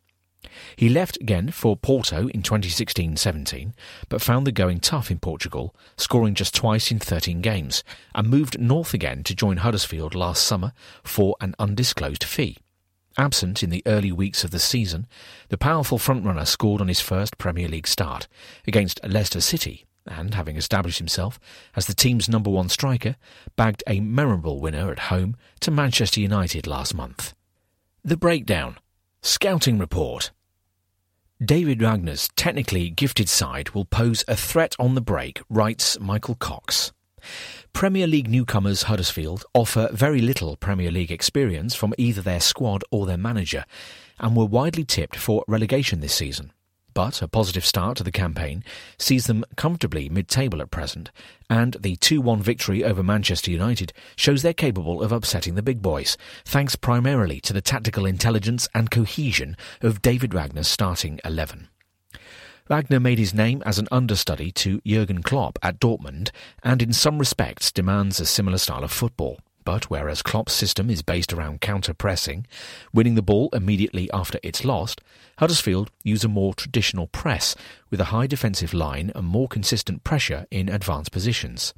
He 0.76 0.88
left 0.88 1.18
again 1.20 1.50
for 1.50 1.76
Porto 1.76 2.28
in 2.28 2.42
2016-17, 2.42 3.72
but 4.08 4.22
found 4.22 4.46
the 4.46 4.52
going 4.52 4.80
tough 4.80 5.10
in 5.10 5.18
Portugal, 5.18 5.74
scoring 5.96 6.34
just 6.34 6.54
twice 6.54 6.90
in 6.90 6.98
13 6.98 7.40
games, 7.40 7.84
and 8.14 8.28
moved 8.28 8.58
north 8.58 8.94
again 8.94 9.22
to 9.24 9.34
join 9.34 9.58
Huddersfield 9.58 10.14
last 10.14 10.44
summer 10.44 10.72
for 11.02 11.36
an 11.40 11.54
undisclosed 11.58 12.24
fee. 12.24 12.56
Absent 13.18 13.62
in 13.62 13.70
the 13.70 13.82
early 13.86 14.12
weeks 14.12 14.44
of 14.44 14.50
the 14.50 14.58
season, 14.58 15.06
the 15.48 15.58
powerful 15.58 15.98
frontrunner 15.98 16.46
scored 16.46 16.80
on 16.80 16.88
his 16.88 17.00
first 17.00 17.38
Premier 17.38 17.68
League 17.68 17.88
start 17.88 18.28
against 18.66 19.00
Leicester 19.06 19.40
City 19.40 19.84
and, 20.06 20.34
having 20.34 20.56
established 20.56 20.98
himself 20.98 21.38
as 21.76 21.86
the 21.86 21.94
team's 21.94 22.28
number 22.28 22.50
one 22.50 22.68
striker, 22.68 23.16
bagged 23.56 23.82
a 23.86 24.00
memorable 24.00 24.60
winner 24.60 24.90
at 24.90 25.10
home 25.10 25.36
to 25.60 25.70
Manchester 25.70 26.20
United 26.20 26.66
last 26.66 26.94
month. 26.94 27.34
The 28.02 28.16
Breakdown 28.16 28.78
Scouting 29.22 29.78
Report 29.78 30.30
David 31.44 31.82
Wagner's 31.82 32.30
technically 32.36 32.88
gifted 32.88 33.28
side 33.28 33.68
will 33.70 33.84
pose 33.84 34.24
a 34.26 34.34
threat 34.34 34.74
on 34.78 34.94
the 34.94 35.02
break, 35.02 35.42
writes 35.51 36.01
Michael 36.01 36.36
Cox. 36.36 36.90
Premier 37.74 38.06
League 38.06 38.30
newcomers 38.30 38.84
Huddersfield 38.84 39.44
offer 39.52 39.90
very 39.92 40.22
little 40.22 40.56
Premier 40.56 40.90
League 40.90 41.12
experience 41.12 41.74
from 41.74 41.92
either 41.98 42.22
their 42.22 42.40
squad 42.40 42.82
or 42.90 43.05
their 43.05 43.18
manager, 43.18 43.66
and 44.18 44.34
were 44.34 44.47
widely 44.47 44.84
tipped 44.84 45.16
for 45.16 45.44
relegation 45.47 46.01
this 46.01 46.14
season. 46.14 46.52
But 47.02 47.22
a 47.22 47.28
positive 47.28 47.64
start 47.64 47.97
to 47.97 48.05
the 48.05 48.12
campaign 48.12 48.62
sees 48.98 49.27
them 49.27 49.47
comfortably 49.56 50.10
mid-table 50.10 50.60
at 50.60 50.70
present, 50.70 51.10
and 51.48 51.74
the 51.81 51.97
2-1 51.97 52.40
victory 52.40 52.85
over 52.85 53.02
Manchester 53.02 53.51
United 53.51 53.94
shows 54.16 54.43
they're 54.43 54.52
capable 54.52 55.02
of 55.02 55.10
upsetting 55.10 55.55
the 55.55 55.62
big 55.62 55.81
boys, 55.81 56.18
thanks 56.44 56.77
primarily 56.77 57.40
to 57.40 57.55
the 57.55 57.62
tactical 57.62 58.05
intelligence 58.05 58.68
and 58.74 58.90
cohesion 58.90 59.56
of 59.81 60.02
David 60.02 60.35
Wagner's 60.35 60.68
starting 60.68 61.20
11. 61.24 61.68
Wagner 62.68 63.01
made 63.01 63.18
his 63.18 63.32
name 63.32 63.62
as 63.64 63.78
an 63.78 63.89
understudy 63.90 64.52
to 64.52 64.82
Jurgen 64.86 65.22
Klopp 65.22 65.59
at 65.62 65.81
Dortmund 65.81 66.31
and 66.62 66.82
in 66.82 66.93
some 66.93 67.18
respects 67.18 67.72
demands 67.72 68.20
a 68.20 68.27
similar 68.27 68.59
style 68.59 68.85
of 68.85 68.93
football. 68.93 69.40
But 69.64 69.90
whereas 69.90 70.22
Klopp's 70.22 70.54
system 70.54 70.88
is 70.88 71.02
based 71.02 71.32
around 71.32 71.60
counter-pressing, 71.60 72.46
winning 72.92 73.14
the 73.14 73.22
ball 73.22 73.50
immediately 73.52 74.10
after 74.12 74.38
it's 74.42 74.64
lost, 74.64 75.00
Huddersfield 75.38 75.90
use 76.02 76.24
a 76.24 76.28
more 76.28 76.54
traditional 76.54 77.06
press 77.06 77.54
with 77.90 78.00
a 78.00 78.06
high 78.06 78.26
defensive 78.26 78.72
line 78.72 79.12
and 79.14 79.26
more 79.26 79.48
consistent 79.48 80.02
pressure 80.02 80.46
in 80.50 80.68
advanced 80.68 81.12
positions. 81.12 81.74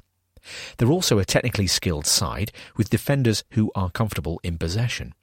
They're 0.77 0.91
also 0.91 1.19
a 1.19 1.25
technically 1.25 1.67
skilled 1.67 2.05
side 2.05 2.51
with 2.75 2.89
defenders 2.89 3.43
who 3.51 3.71
are 3.75 3.89
comfortable 3.89 4.39
in 4.43 4.57
possession. 4.57 5.13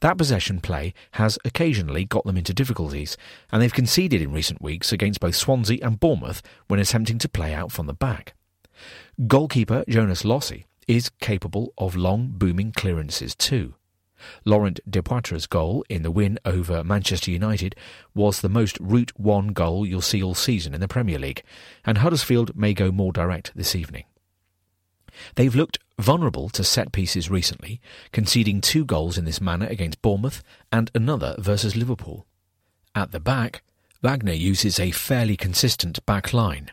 That 0.00 0.18
possession 0.18 0.60
play 0.60 0.94
has 1.12 1.38
occasionally 1.44 2.04
got 2.04 2.24
them 2.24 2.36
into 2.36 2.54
difficulties, 2.54 3.16
and 3.52 3.62
they've 3.62 3.72
conceded 3.72 4.20
in 4.20 4.32
recent 4.32 4.60
weeks 4.60 4.92
against 4.92 5.20
both 5.20 5.36
Swansea 5.36 5.78
and 5.82 6.00
Bournemouth 6.00 6.42
when 6.68 6.80
attempting 6.80 7.18
to 7.18 7.28
play 7.28 7.54
out 7.54 7.70
from 7.70 7.86
the 7.86 7.94
back. 7.94 8.34
Goalkeeper 9.26 9.84
Jonas 9.88 10.22
Lössl 10.22 10.64
is 10.90 11.08
capable 11.20 11.72
of 11.78 11.94
long 11.94 12.32
booming 12.32 12.72
clearances 12.72 13.36
too. 13.36 13.74
Laurent 14.44 14.80
Depoitre's 14.90 15.46
goal 15.46 15.84
in 15.88 16.02
the 16.02 16.10
win 16.10 16.36
over 16.44 16.82
Manchester 16.82 17.30
United 17.30 17.76
was 18.12 18.40
the 18.40 18.48
most 18.48 18.76
route 18.80 19.12
one 19.16 19.48
goal 19.48 19.86
you'll 19.86 20.00
see 20.00 20.20
all 20.20 20.34
season 20.34 20.74
in 20.74 20.80
the 20.80 20.88
Premier 20.88 21.16
League, 21.16 21.44
and 21.86 21.98
Huddersfield 21.98 22.56
may 22.56 22.74
go 22.74 22.90
more 22.90 23.12
direct 23.12 23.52
this 23.54 23.76
evening. 23.76 24.02
They've 25.36 25.54
looked 25.54 25.78
vulnerable 25.96 26.48
to 26.48 26.64
set 26.64 26.90
pieces 26.90 27.30
recently, 27.30 27.80
conceding 28.10 28.60
two 28.60 28.84
goals 28.84 29.16
in 29.16 29.24
this 29.24 29.40
manner 29.40 29.66
against 29.66 30.02
Bournemouth 30.02 30.42
and 30.72 30.90
another 30.92 31.36
versus 31.38 31.76
Liverpool. 31.76 32.26
At 32.96 33.12
the 33.12 33.20
back, 33.20 33.62
Wagner 34.02 34.32
uses 34.32 34.80
a 34.80 34.90
fairly 34.90 35.36
consistent 35.36 36.04
back 36.04 36.32
line. 36.32 36.72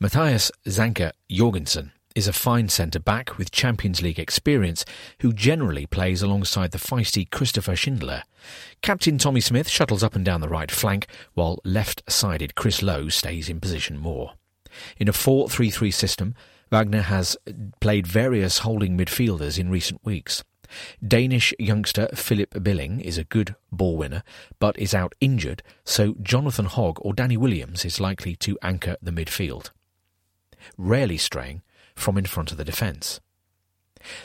Matthias 0.00 0.50
Zanka 0.66 1.12
Jorgensen 1.30 1.92
is 2.16 2.26
a 2.26 2.32
fine 2.32 2.66
centre 2.66 2.98
back 2.98 3.36
with 3.36 3.50
Champions 3.50 4.00
League 4.00 4.18
experience 4.18 4.86
who 5.20 5.34
generally 5.34 5.84
plays 5.84 6.22
alongside 6.22 6.70
the 6.70 6.78
feisty 6.78 7.30
Christopher 7.30 7.76
Schindler. 7.76 8.22
Captain 8.80 9.18
Tommy 9.18 9.40
Smith 9.40 9.68
shuttles 9.68 10.02
up 10.02 10.16
and 10.16 10.24
down 10.24 10.40
the 10.40 10.48
right 10.48 10.70
flank 10.70 11.06
while 11.34 11.60
left-sided 11.62 12.54
Chris 12.54 12.82
Lowe 12.82 13.10
stays 13.10 13.50
in 13.50 13.60
position 13.60 13.98
more. 13.98 14.32
In 14.96 15.08
a 15.08 15.12
4-3-3 15.12 15.92
system, 15.92 16.34
Wagner 16.72 17.02
has 17.02 17.36
played 17.80 18.06
various 18.06 18.58
holding 18.60 18.96
midfielders 18.96 19.58
in 19.58 19.68
recent 19.68 20.02
weeks. 20.02 20.42
Danish 21.06 21.52
youngster 21.58 22.08
Philip 22.14 22.62
Billing 22.62 22.98
is 22.98 23.18
a 23.18 23.24
good 23.24 23.54
ball 23.70 23.98
winner, 23.98 24.22
but 24.58 24.78
is 24.78 24.94
out 24.94 25.14
injured, 25.20 25.62
so 25.84 26.16
Jonathan 26.22 26.64
Hogg 26.64 26.96
or 27.02 27.12
Danny 27.12 27.36
Williams 27.36 27.84
is 27.84 28.00
likely 28.00 28.34
to 28.36 28.58
anchor 28.62 28.96
the 29.02 29.12
midfield, 29.12 29.70
rarely 30.78 31.18
straying 31.18 31.60
from 31.96 32.16
in 32.16 32.26
front 32.26 32.52
of 32.52 32.58
the 32.58 32.64
defence. 32.64 33.20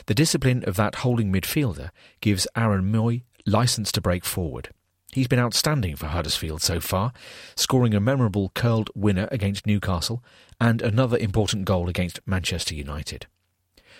The 0.06 0.14
discipline 0.14 0.62
of 0.66 0.76
that 0.76 0.96
holding 0.96 1.32
midfielder 1.32 1.90
gives 2.20 2.46
Aaron 2.54 2.92
Mooy 2.92 3.22
license 3.44 3.90
to 3.92 4.00
break 4.00 4.24
forward. 4.24 4.68
He's 5.12 5.28
been 5.28 5.38
outstanding 5.38 5.96
for 5.96 6.06
Huddersfield 6.06 6.62
so 6.62 6.80
far, 6.80 7.12
scoring 7.54 7.94
a 7.94 8.00
memorable 8.00 8.50
curled 8.54 8.90
winner 8.94 9.28
against 9.30 9.66
Newcastle 9.66 10.24
and 10.60 10.80
another 10.80 11.18
important 11.18 11.66
goal 11.66 11.88
against 11.88 12.20
Manchester 12.26 12.74
United. 12.74 13.26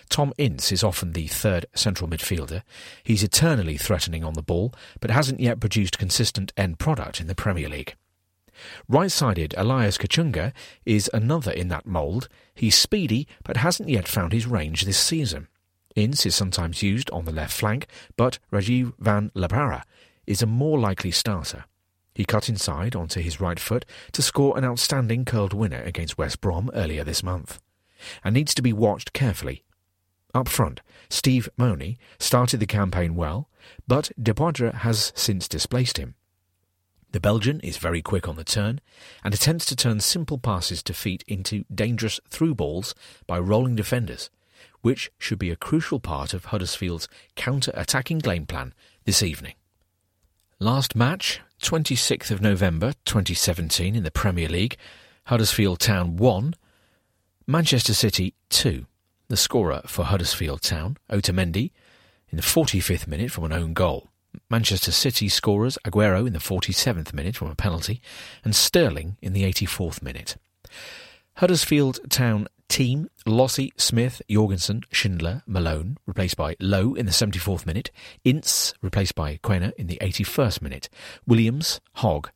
Tom 0.09 0.33
Ince 0.37 0.71
is 0.71 0.83
often 0.83 1.13
the 1.13 1.27
third 1.27 1.65
central 1.75 2.09
midfielder. 2.09 2.63
He's 3.03 3.23
eternally 3.23 3.77
threatening 3.77 4.23
on 4.23 4.33
the 4.33 4.41
ball, 4.41 4.73
but 4.99 5.11
hasn't 5.11 5.39
yet 5.39 5.59
produced 5.59 5.99
consistent 5.99 6.51
end 6.57 6.79
product 6.79 7.21
in 7.21 7.27
the 7.27 7.35
Premier 7.35 7.69
League. 7.69 7.95
Right-sided 8.87 9.53
Elias 9.57 9.97
Kachunga 9.97 10.53
is 10.85 11.09
another 11.13 11.51
in 11.51 11.67
that 11.69 11.85
mould. 11.85 12.27
He's 12.53 12.75
speedy, 12.77 13.27
but 13.43 13.57
hasn't 13.57 13.89
yet 13.89 14.07
found 14.07 14.33
his 14.33 14.47
range 14.47 14.83
this 14.83 14.97
season. 14.97 15.47
Ince 15.95 16.25
is 16.25 16.35
sometimes 16.35 16.81
used 16.81 17.09
on 17.11 17.25
the 17.25 17.31
left 17.31 17.53
flank, 17.53 17.87
but 18.17 18.39
Rajiv 18.51 18.93
Van 18.99 19.31
La 19.35 19.47
Parra 19.47 19.85
is 20.25 20.41
a 20.41 20.47
more 20.47 20.79
likely 20.79 21.11
starter. 21.11 21.65
He 22.15 22.25
cut 22.25 22.49
inside 22.49 22.95
onto 22.95 23.21
his 23.21 23.39
right 23.39 23.59
foot 23.59 23.85
to 24.11 24.21
score 24.21 24.57
an 24.57 24.65
outstanding 24.65 25.25
curled 25.25 25.53
winner 25.53 25.81
against 25.81 26.17
West 26.17 26.41
Brom 26.41 26.69
earlier 26.73 27.03
this 27.03 27.23
month, 27.23 27.59
and 28.23 28.33
needs 28.33 28.53
to 28.55 28.61
be 28.61 28.73
watched 28.73 29.13
carefully. 29.13 29.63
Up 30.33 30.47
front, 30.47 30.81
Steve 31.09 31.49
Mounie 31.57 31.97
started 32.19 32.59
the 32.59 32.65
campaign 32.65 33.15
well, 33.15 33.49
but 33.87 34.11
Depoitre 34.21 34.73
has 34.77 35.11
since 35.15 35.47
displaced 35.47 35.97
him. 35.97 36.15
The 37.13 37.19
Belgian 37.19 37.59
is 37.59 37.77
very 37.77 38.01
quick 38.01 38.27
on 38.27 38.37
the 38.37 38.43
turn 38.43 38.81
and 39.23 39.35
attempts 39.35 39.65
to 39.65 39.75
turn 39.75 39.99
simple 39.99 40.39
passes 40.39 40.81
to 40.83 40.95
feet 40.95 41.23
into 41.27 41.63
dangerous 41.73 42.19
through 42.27 42.55
balls 42.55 42.95
by 43.27 43.37
rolling 43.37 43.75
defenders, 43.75 44.31
which 44.81 45.11
should 45.19 45.37
be 45.37 45.51
a 45.51 45.55
crucial 45.55 45.99
part 45.99 46.33
of 46.33 46.45
Huddersfield's 46.45 47.07
counter-attacking 47.35 48.17
game 48.17 48.47
plan 48.47 48.73
this 49.05 49.21
evening. 49.21 49.53
Last 50.57 50.95
match, 50.95 51.39
26th 51.61 52.31
of 52.31 52.41
November 52.41 52.93
2017 53.05 53.95
in 53.95 54.03
the 54.03 54.09
Premier 54.09 54.49
League, 54.49 54.75
Huddersfield 55.25 55.79
Town 55.79 56.17
1, 56.17 56.55
Manchester 57.45 57.93
City 57.93 58.33
2. 58.49 58.87
The 59.27 59.37
scorer 59.37 59.83
for 59.85 60.05
Huddersfield 60.05 60.63
Town, 60.63 60.97
Otamendi, 61.11 61.71
in 62.29 62.37
the 62.37 62.41
45th 62.41 63.05
minute 63.05 63.29
from 63.29 63.43
an 63.43 63.53
own 63.53 63.73
goal. 63.73 64.09
Manchester 64.49 64.91
City 64.91 65.29
scorers 65.29 65.77
Aguero 65.85 66.25
in 66.27 66.33
the 66.33 66.39
47th 66.39 67.13
minute 67.13 67.35
from 67.35 67.49
a 67.49 67.55
penalty 67.55 68.01
and 68.43 68.55
Sterling 68.55 69.17
in 69.21 69.33
the 69.33 69.43
84th 69.43 70.01
minute. 70.01 70.37
Huddersfield 71.35 71.99
Town 72.09 72.47
team 72.73 73.07
Lössl, 73.27 73.69
Smith, 73.77 74.21
Jorgensen, 74.29 74.81
Schindler, 74.91 75.43
Malone, 75.45 75.97
replaced 76.05 76.37
by 76.37 76.55
Lowe 76.59 76.93
in 76.95 77.05
the 77.05 77.11
74th 77.11 77.65
minute, 77.65 77.91
Ince, 78.23 78.73
replaced 78.81 79.15
by 79.15 79.37
Quaner 79.43 79.73
in 79.77 79.87
the 79.87 79.97
81st 80.01 80.61
minute, 80.61 80.89
Williams, 81.27 81.79
Hogg, 81.97 82.29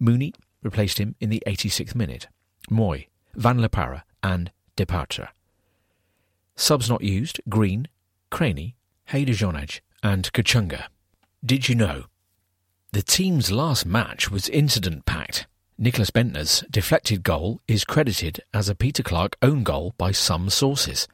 Mounie 0.00 0.34
replaced 0.62 0.98
him 0.98 1.14
in 1.20 1.28
the 1.30 1.42
86th 1.46 1.94
minute, 1.94 2.28
Mooy, 2.70 3.08
Van 3.34 3.58
La 3.58 3.68
Parra, 3.68 4.04
and 4.22 4.52
Depoitre. 4.76 5.28
Subs 6.54 6.88
not 6.88 7.02
used, 7.02 7.40
Green, 7.48 7.88
Cranie, 8.30 8.74
Hayder 9.06 9.32
Jonaj, 9.32 9.80
and 10.02 10.32
Kachunga. 10.32 10.84
Did 11.44 11.70
you 11.70 11.74
know? 11.74 12.04
The 12.92 13.02
team's 13.02 13.50
last 13.50 13.86
match 13.86 14.30
was 14.30 14.50
incident 14.50 15.06
packed. 15.06 15.46
Nicholas 15.78 16.10
Bendtner's 16.10 16.62
deflected 16.70 17.22
goal 17.22 17.62
is 17.66 17.84
credited 17.84 18.40
as 18.52 18.68
a 18.68 18.74
Peter 18.74 19.02
Clarke 19.02 19.36
own 19.40 19.62
goal 19.62 19.94
by 19.96 20.12
some 20.12 20.50
sources. 20.50 21.08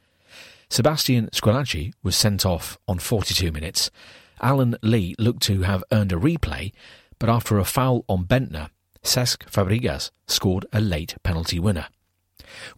Sebastian 0.69 1.28
Squillaci 1.28 1.93
was 2.03 2.16
sent 2.16 2.44
off 2.44 2.77
on 2.89 2.98
42 2.98 3.53
minutes. 3.53 3.93
Alan 4.40 4.77
Lee 4.82 5.15
looked 5.16 5.43
to 5.44 5.62
have 5.62 5.85
earned 5.93 6.12
a 6.12 6.16
replay, 6.16 6.73
but 7.20 7.28
after 7.28 7.59
a 7.59 7.65
foul 7.65 8.05
on 8.09 8.24
Bendtner, 8.24 8.70
Cesc 9.05 9.48
Fabregas 9.48 10.11
scored 10.27 10.66
a 10.73 10.81
late 10.81 11.15
penalty 11.23 11.61
winner. 11.61 11.86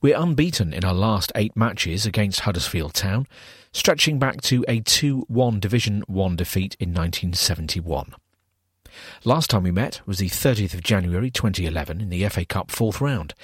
We're 0.00 0.18
unbeaten 0.18 0.72
in 0.72 0.84
our 0.84 0.94
last 0.94 1.32
eight 1.34 1.56
matches 1.56 2.06
against 2.06 2.40
Huddersfield 2.40 2.94
Town, 2.94 3.26
stretching 3.72 4.18
back 4.18 4.40
to 4.42 4.64
a 4.68 4.80
2-1 4.80 5.60
Division 5.60 6.02
1 6.06 6.36
defeat 6.36 6.76
in 6.80 6.90
1971. 6.90 8.14
Last 9.24 9.50
time 9.50 9.62
we 9.62 9.70
met 9.70 10.00
was 10.06 10.18
the 10.18 10.28
30th 10.28 10.74
of 10.74 10.82
January 10.82 11.30
2011 11.30 12.00
in 12.00 12.08
the 12.08 12.28
FA 12.28 12.44
Cup 12.44 12.70
fourth 12.70 13.00
round. 13.00 13.34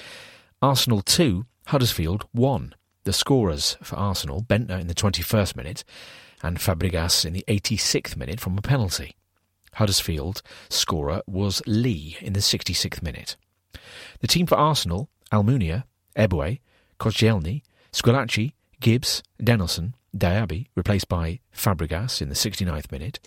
Arsenal 0.61 1.01
2, 1.01 1.45
Huddersfield 1.67 2.27
1. 2.31 2.73
The 3.03 3.13
scorers 3.13 3.77
for 3.83 3.95
Arsenal, 3.97 4.41
Bendtner 4.41 4.81
in 4.81 4.87
the 4.87 4.95
21st 4.95 5.55
minute 5.55 5.83
and 6.41 6.57
Fabregas 6.57 7.25
in 7.25 7.33
the 7.33 7.45
86th 7.47 8.15
minute 8.15 8.39
from 8.39 8.57
a 8.57 8.61
penalty. 8.61 9.15
Huddersfield 9.73 10.41
scorer 10.69 11.21
was 11.27 11.61
Lee 11.67 12.17
in 12.21 12.33
the 12.33 12.39
66th 12.39 13.01
minute. 13.01 13.35
The 14.19 14.27
team 14.27 14.45
for 14.45 14.55
Arsenal, 14.55 15.09
Almunia, 15.31 15.83
Eboué, 16.15 16.59
Koscielny, 16.99 17.61
Squillaci, 17.91 18.53
Gibbs, 18.79 19.23
Denilson, 19.41 19.93
Diaby, 20.15 20.67
replaced 20.75 21.09
by 21.09 21.39
Fabregas 21.53 22.21
in 22.21 22.29
the 22.29 22.35
69th 22.35 22.91
minute, 22.91 23.19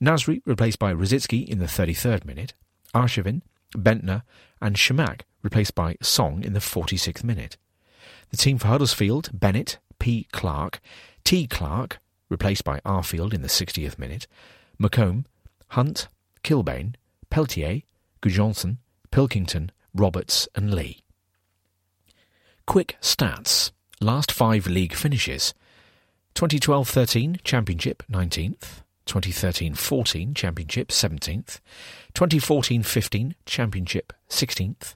Nasri 0.00 0.42
replaced 0.44 0.78
by 0.78 0.92
Rosicky 0.92 1.46
in 1.46 1.58
the 1.58 1.66
33rd 1.66 2.24
minute, 2.24 2.54
Arshavin, 2.94 3.42
Bendtner, 3.76 4.22
and 4.60 4.76
Chamakh 4.76 5.22
replaced 5.42 5.74
by 5.74 5.96
Song 6.02 6.42
in 6.42 6.52
the 6.52 6.60
46th 6.60 7.22
minute. 7.22 7.56
The 8.30 8.36
team 8.36 8.58
for 8.58 8.68
Huddersfield, 8.68 9.30
Bennett, 9.32 9.78
P. 9.98 10.26
Clark, 10.32 10.80
T. 11.22 11.46
Clark, 11.46 12.00
replaced 12.28 12.64
by 12.64 12.80
Arfield 12.80 13.32
in 13.32 13.42
the 13.42 13.48
60th 13.48 13.98
minute, 13.98 14.26
McCombe, 14.80 15.24
Hunt, 15.68 16.08
Kilbane, 16.42 16.94
Peltier, 17.30 17.82
Gudjohnsen, 18.22 18.78
Pilkington, 19.10 19.70
Roberts, 19.94 20.48
and 20.54 20.74
Lee. 20.74 21.03
Quick 22.66 22.96
stats. 23.00 23.72
Last 24.00 24.32
five 24.32 24.66
league 24.66 24.94
finishes. 24.94 25.54
2012-13 26.34 27.42
Championship 27.44 28.02
19th, 28.10 28.82
2013-14 29.06 30.34
Championship 30.34 30.88
17th, 30.88 31.60
2014-15 32.14 33.34
Championship 33.46 34.12
16th, 34.28 34.94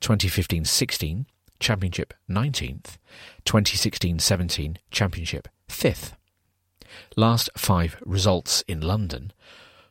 2015-16 0.00 1.24
Championship 1.58 2.14
19th, 2.30 2.98
2016-17 3.44 4.76
Championship 4.90 5.48
5th. 5.68 6.12
Last 7.16 7.50
five 7.56 7.96
results 8.04 8.62
in 8.68 8.80
London. 8.80 9.32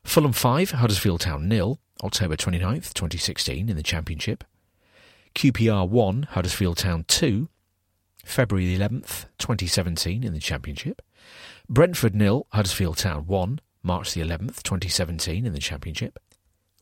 Fulham 0.03 0.31
5, 0.31 0.71
Huddersfield 0.71 1.21
Town 1.21 1.49
nil, 1.49 1.79
October 2.03 2.37
29th, 2.37 2.93
2016 2.93 3.67
in 3.67 3.75
the 3.75 3.83
Championship. 3.83 4.43
QPR 5.35 5.87
1, 5.87 6.23
Huddersfield 6.31 6.77
Town 6.77 7.03
2, 7.09 7.49
February 8.23 8.77
11th, 8.77 9.25
2017 9.37 10.23
in 10.23 10.33
the 10.33 10.39
Championship. 10.39 11.01
Brentford 11.67 12.15
nil, 12.15 12.47
Huddersfield 12.53 12.97
Town 12.97 13.27
1, 13.27 13.59
March 13.83 14.13
the 14.13 14.21
11th, 14.21 14.63
2017 14.63 15.45
in 15.45 15.51
the 15.51 15.59
Championship. 15.59 16.19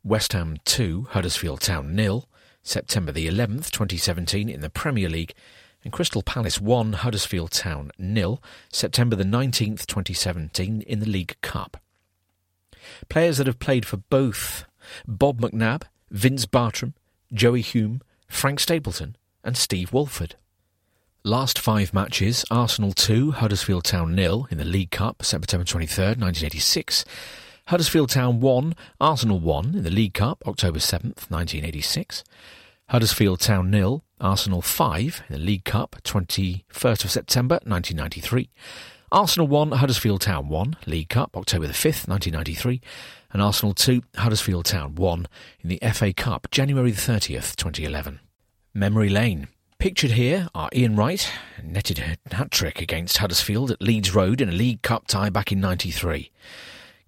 West 0.04 0.34
Ham 0.34 0.58
2, 0.66 1.08
Huddersfield 1.10 1.62
Town 1.62 1.96
nil, 1.96 2.30
September 2.62 3.12
the 3.12 3.28
11th, 3.28 3.72
2017 3.72 4.48
in 4.48 4.62
the 4.62 4.70
Premier 4.70 5.10
League. 5.10 5.34
And 5.84 5.92
Crystal 5.92 6.22
Palace 6.22 6.62
1, 6.62 6.94
Huddersfield 6.94 7.52
Town 7.52 7.90
nil, 7.98 8.42
September 8.72 9.16
the 9.16 9.24
19th, 9.24 9.88
2017 9.88 10.82
in 10.84 11.00
the 11.00 11.10
League 11.10 11.36
Cup. 11.42 11.78
Players 13.10 13.38
that 13.40 13.48
have 13.48 13.60
played 13.60 13.86
for 13.86 13.98
both 13.98 14.66
Bob 15.08 15.42
McNab, 15.42 15.84
Vince 16.12 16.46
Bartram, 16.46 16.94
Joey 17.34 17.64
Hulme, 17.64 18.02
Frank 18.28 18.60
Stapleton 18.60 19.16
and 19.44 19.58
Steve 19.58 19.94
Walford. 19.94 20.36
Last 21.24 21.58
five 21.58 21.94
matches, 21.94 22.44
Arsenal 22.52 22.92
2, 22.92 23.32
Huddersfield 23.32 23.86
Town 23.86 24.14
nil 24.14 24.48
in 24.52 24.58
the 24.58 24.66
League 24.66 24.92
Cup, 24.92 25.24
September 25.24 25.64
23rd, 25.64 26.20
1986. 26.20 27.06
Huddersfield 27.68 28.10
Town 28.10 28.42
1, 28.42 28.76
Arsenal 29.00 29.40
1 29.40 29.76
in 29.76 29.84
the 29.84 29.90
League 29.90 30.14
Cup, 30.14 30.44
October 30.46 30.80
7th, 30.80 31.30
1986. 31.32 32.26
Huddersfield 32.90 33.40
Town 33.40 33.72
nil, 33.72 34.04
Arsenal 34.20 34.62
5 34.62 35.24
in 35.30 35.34
the 35.36 35.42
League 35.42 35.64
Cup, 35.64 35.96
21st 36.04 37.06
of 37.06 37.12
September, 37.12 37.56
1993. 37.64 38.50
Arsenal 39.14 39.48
1, 39.48 39.72
Huddersfield 39.72 40.22
Town 40.22 40.50
1, 40.50 40.76
League 40.88 41.10
Cup, 41.10 41.38
October 41.38 41.68
the 41.68 41.74
5th, 41.74 42.08
1993. 42.08 42.82
And 43.34 43.42
Arsenal 43.42 43.74
2, 43.74 44.04
Huddersfield 44.18 44.66
Town 44.66 44.94
1 44.94 45.28
in 45.62 45.70
the 45.70 45.80
FA 45.92 46.14
Cup, 46.14 46.48
January 46.52 46.92
the 46.92 47.02
30th, 47.02 47.56
2011. 47.56 48.20
Memory 48.76 49.10
Lane. 49.10 49.48
Pictured 49.80 50.12
here 50.12 50.50
are 50.54 50.70
Ian 50.72 50.96
Wright, 50.96 51.32
netted 51.64 51.98
a 51.98 52.36
hat 52.36 52.52
trick 52.52 52.80
against 52.80 53.18
Huddersfield 53.18 53.72
at 53.72 53.82
Leeds 53.82 54.14
Road 54.14 54.40
in 54.40 54.50
a 54.50 54.54
League 54.54 54.84
Cup 54.84 55.08
tie 55.08 55.32
back 55.32 55.52
in 55.52 55.60
93. 55.60 56.32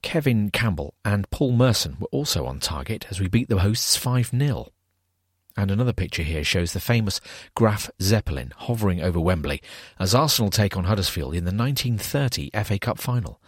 Kevin 0.02 0.50
Campbell 0.50 0.96
and 1.06 1.30
Paul 1.30 1.52
Merson 1.52 1.96
were 2.00 2.08
also 2.12 2.48
on 2.48 2.60
target 2.60 3.06
as 3.12 3.20
we 3.20 3.28
beat 3.28 3.48
the 3.48 3.60
hosts 3.60 3.96
5 3.96 4.32
0. 4.36 4.72
And 5.56 5.70
another 5.70 5.94
picture 5.94 6.24
here 6.24 6.44
shows 6.44 6.74
the 6.74 6.80
famous 6.80 7.22
Graf 7.54 7.90
Zeppelin 8.02 8.52
hovering 8.58 9.00
over 9.00 9.20
Wembley 9.20 9.62
as 10.00 10.16
Arsenal 10.16 10.50
take 10.50 10.76
on 10.76 10.86
Huddersfield 10.86 11.36
in 11.36 11.46
the 11.46 11.54
1930 11.54 12.50
FA 12.64 12.80
Cup 12.80 12.98
final. 12.98 13.40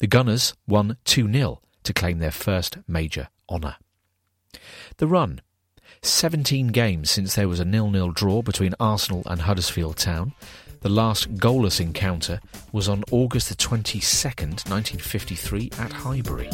The 0.00 0.06
Gunners 0.06 0.52
won 0.66 0.98
2 1.06 1.32
0 1.32 1.60
to 1.86 1.92
claim 1.92 2.18
their 2.18 2.30
first 2.30 2.78
major 2.86 3.28
honour. 3.48 3.76
The 4.98 5.06
run 5.06 5.40
17 6.02 6.68
games 6.68 7.10
since 7.10 7.34
there 7.34 7.48
was 7.48 7.60
a 7.60 7.64
nil-nil 7.64 8.10
draw 8.10 8.42
between 8.42 8.74
Arsenal 8.78 9.22
and 9.26 9.40
Huddersfield 9.40 9.96
Town. 9.96 10.32
The 10.82 10.88
last 10.88 11.34
goalless 11.34 11.80
encounter 11.80 12.40
was 12.72 12.88
on 12.88 13.02
August 13.10 13.48
the 13.48 13.54
22nd, 13.54 14.68
1953 14.68 15.70
at 15.78 15.92
Highbury. 15.92 16.50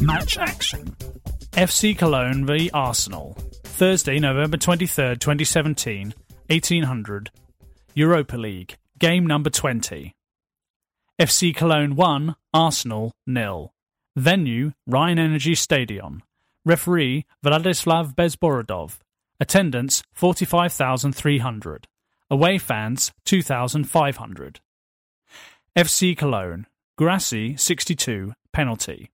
Match 0.00 0.38
action. 0.38 0.96
FC 1.52 1.96
Cologne 1.96 2.46
v 2.46 2.70
Arsenal. 2.72 3.36
Thursday, 3.62 4.18
November 4.18 4.56
23rd, 4.56 5.18
2017, 5.20 6.14
1800. 6.48 7.30
Europa 7.94 8.36
League. 8.36 8.76
Game 8.98 9.26
number 9.26 9.50
20. 9.50 10.14
FC 11.20 11.54
Cologne 11.54 11.94
1, 11.96 12.36
Arsenal 12.54 13.12
nil. 13.26 13.72
Venue 14.16 14.72
Rhein 14.86 15.18
Energy 15.18 15.54
Stadion. 15.54 16.22
Referee 16.64 17.24
Vladislav 17.44 18.14
Bezborodov. 18.14 18.98
Attendance 19.40 20.02
45,300. 20.12 21.86
Away 22.30 22.58
fans 22.58 23.12
2,500. 23.24 24.60
FC 25.76 26.16
Cologne. 26.16 26.66
Guirassy 26.98 27.58
62, 27.58 28.34
penalty. 28.52 29.10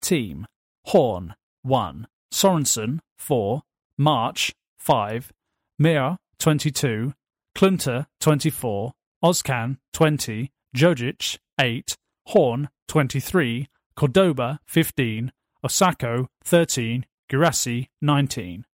Team 0.00 0.46
Horn 0.86 1.34
1, 1.62 2.06
Sorensen 2.32 3.00
4, 3.16 3.62
March 3.98 4.54
5, 4.78 5.32
Mir 5.78 6.16
22, 6.38 7.12
Klunter 7.54 8.06
24, 8.20 8.92
Ozcan 9.22 9.78
20, 9.92 10.50
Jojic 10.74 11.38
8, 11.58 11.96
Horn 12.26 12.68
23, 12.88 13.66
Cordoba 13.96 14.60
15, 14.66 15.32
Osako 15.64 16.26
13, 16.44 17.04
Guirassy 17.30 17.88
19. 18.00 18.64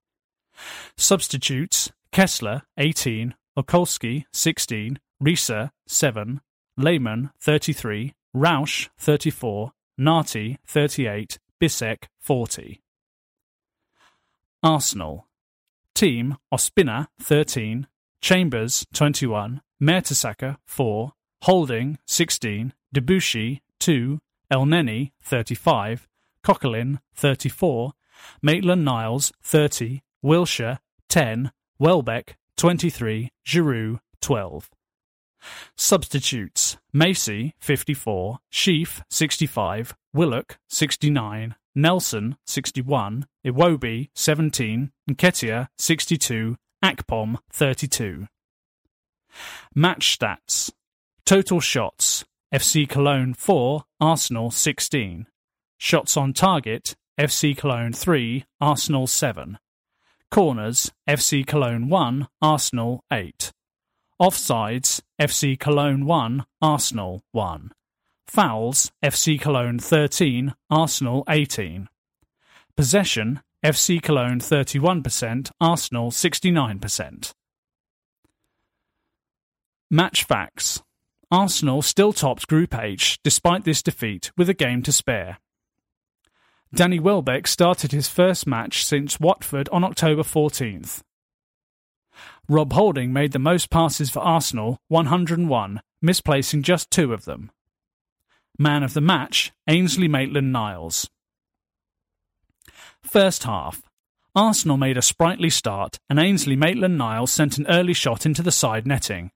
Substitutes 0.96 1.92
Kessler 2.12 2.62
18, 2.76 3.34
Okolski 3.56 4.24
16, 4.32 4.98
Risse 5.20 5.70
7, 5.86 6.40
Lehman, 6.76 7.30
33, 7.40 8.12
Rausch 8.34 8.88
34, 8.98 9.72
Nati 9.98 10.58
38, 10.66 11.38
Bisseck 11.60 12.08
40. 12.18 12.80
Arsenal 14.62 15.26
Team 15.94 16.36
Ospina 16.52 17.08
13, 17.20 17.86
Chambers 18.20 18.86
21, 18.92 19.60
Mertesacker 19.80 20.56
4, 20.66 21.12
Holding 21.42 21.98
16, 22.06 22.72
Debuchy 22.94 23.60
2, 23.80 24.20
Elneny 24.52 25.12
35, 25.22 26.08
Coquelin 26.44 26.98
34, 27.14 27.92
Maitland 28.42 28.84
Niles 28.84 29.32
30, 29.42 30.02
Wilshere 30.24 30.78
10, 31.08 31.50
Welbeck 31.78 32.36
23, 32.56 33.30
Giroud 33.44 34.00
12. 34.20 34.70
Substitutes 35.76 36.76
Macey, 36.92 37.54
54, 37.58 38.38
Sheaf 38.50 39.02
65, 39.10 39.96
Willock 40.12 40.58
69, 40.68 41.54
Nelson 41.74 42.36
61, 42.46 43.26
Iwobi 43.44 44.08
17, 44.14 44.90
Nketiah 45.10 45.68
62, 45.78 46.56
Akpom 46.84 47.38
32. 47.52 48.28
Match 49.74 50.18
stats 50.18 50.70
Total 51.24 51.60
shots 51.60 52.24
FC 52.52 52.88
Cologne 52.88 53.32
4, 53.34 53.84
Arsenal 54.00 54.50
16. 54.50 55.26
Shots 55.78 56.16
on 56.16 56.32
target 56.32 56.94
FC 57.18 57.56
Cologne 57.56 57.92
3, 57.92 58.44
Arsenal 58.60 59.06
7. 59.06 59.58
Corners 60.30 60.92
FC 61.08 61.46
Cologne 61.46 61.88
1, 61.88 62.28
Arsenal 62.40 63.04
8. 63.10 63.52
Offsides 64.20 65.00
FC 65.20 65.58
Cologne 65.58 66.04
1, 66.04 66.44
Arsenal 66.60 67.22
1. 67.32 67.72
Fouls 68.26 68.90
FC 69.02 69.40
Cologne 69.40 69.78
13, 69.78 70.54
Arsenal 70.70 71.24
18. 71.28 71.88
Possession 72.76 73.40
FC 73.64 74.02
Cologne 74.02 74.40
31%, 74.40 75.50
Arsenal 75.60 76.10
69%. 76.10 77.32
Match 79.90 80.24
facts 80.24 80.82
Arsenal 81.30 81.82
still 81.82 82.12
topped 82.12 82.48
Group 82.48 82.74
H 82.74 83.18
despite 83.22 83.64
this 83.64 83.82
defeat 83.82 84.32
with 84.36 84.48
a 84.48 84.54
game 84.54 84.82
to 84.82 84.92
spare. 84.92 85.38
Danny 86.74 86.98
Welbeck 86.98 87.46
started 87.46 87.92
his 87.92 88.08
first 88.08 88.46
match 88.46 88.84
since 88.84 89.20
Watford 89.20 89.68
on 89.70 89.84
October 89.84 90.22
14th. 90.22 91.02
Rob 92.48 92.72
Holding 92.72 93.12
made 93.12 93.32
the 93.32 93.38
most 93.38 93.68
passes 93.68 94.08
for 94.08 94.20
Arsenal, 94.20 94.78
101, 94.88 95.82
misplacing 96.00 96.62
just 96.62 96.90
two 96.90 97.12
of 97.12 97.26
them. 97.26 97.50
Man 98.58 98.82
of 98.82 98.94
the 98.94 99.00
match, 99.00 99.52
Ainsley 99.68 100.08
Maitland 100.08 100.52
Niles. 100.52 101.08
First 103.04 103.44
half. 103.44 103.82
Arsenal 104.34 104.78
made 104.78 104.96
a 104.96 105.02
sprightly 105.02 105.50
start, 105.50 105.98
and 106.08 106.18
Ainsley 106.18 106.56
Maitland 106.56 106.96
Niles 106.96 107.30
sent 107.30 107.58
an 107.58 107.66
early 107.68 107.92
shot 107.92 108.24
into 108.24 108.42
the 108.42 108.52
side 108.52 108.86
netting. 108.86 109.30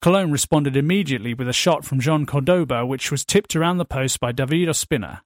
Cologne 0.00 0.30
responded 0.30 0.76
immediately 0.76 1.34
with 1.34 1.48
a 1.48 1.52
shot 1.52 1.84
from 1.84 2.00
Jean 2.00 2.24
Cordoba, 2.24 2.86
which 2.86 3.10
was 3.10 3.24
tipped 3.24 3.54
around 3.54 3.76
the 3.76 3.84
post 3.84 4.20
by 4.20 4.32
David 4.32 4.68
Ospina. 4.68 5.20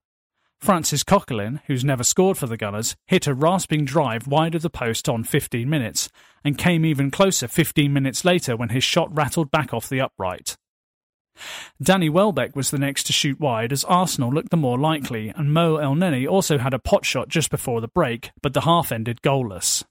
Francis 0.60 1.04
Coquelin, 1.04 1.60
who's 1.66 1.84
never 1.84 2.04
scored 2.04 2.36
for 2.36 2.46
the 2.46 2.56
Gunners, 2.56 2.96
hit 3.06 3.26
a 3.26 3.34
rasping 3.34 3.84
drive 3.84 4.26
wide 4.26 4.54
of 4.54 4.62
the 4.62 4.68
post 4.68 5.08
on 5.08 5.24
15 5.24 5.70
minutes, 5.70 6.10
and 6.44 6.58
came 6.58 6.84
even 6.84 7.10
closer 7.10 7.48
15 7.48 7.92
minutes 7.92 8.24
later 8.24 8.56
when 8.56 8.68
his 8.70 8.84
shot 8.84 9.14
rattled 9.16 9.50
back 9.50 9.72
off 9.72 9.88
the 9.88 10.00
upright. 10.00 10.56
Danny 11.82 12.08
Welbeck 12.08 12.54
was 12.54 12.70
the 12.70 12.78
next 12.78 13.04
to 13.04 13.12
shoot 13.12 13.40
wide 13.40 13.72
as 13.72 13.84
Arsenal 13.84 14.30
looked 14.30 14.50
the 14.50 14.56
more 14.56 14.78
likely, 14.78 15.30
and 15.30 15.52
Mo 15.52 15.76
El 15.76 15.94
Elneny 15.94 16.28
also 16.28 16.58
had 16.58 16.74
a 16.74 16.78
pot 16.78 17.04
shot 17.04 17.28
just 17.28 17.50
before 17.50 17.80
the 17.80 17.88
break, 17.88 18.30
but 18.42 18.52
the 18.52 18.62
half 18.62 18.92
ended 18.92 19.22
goalless. 19.22 19.84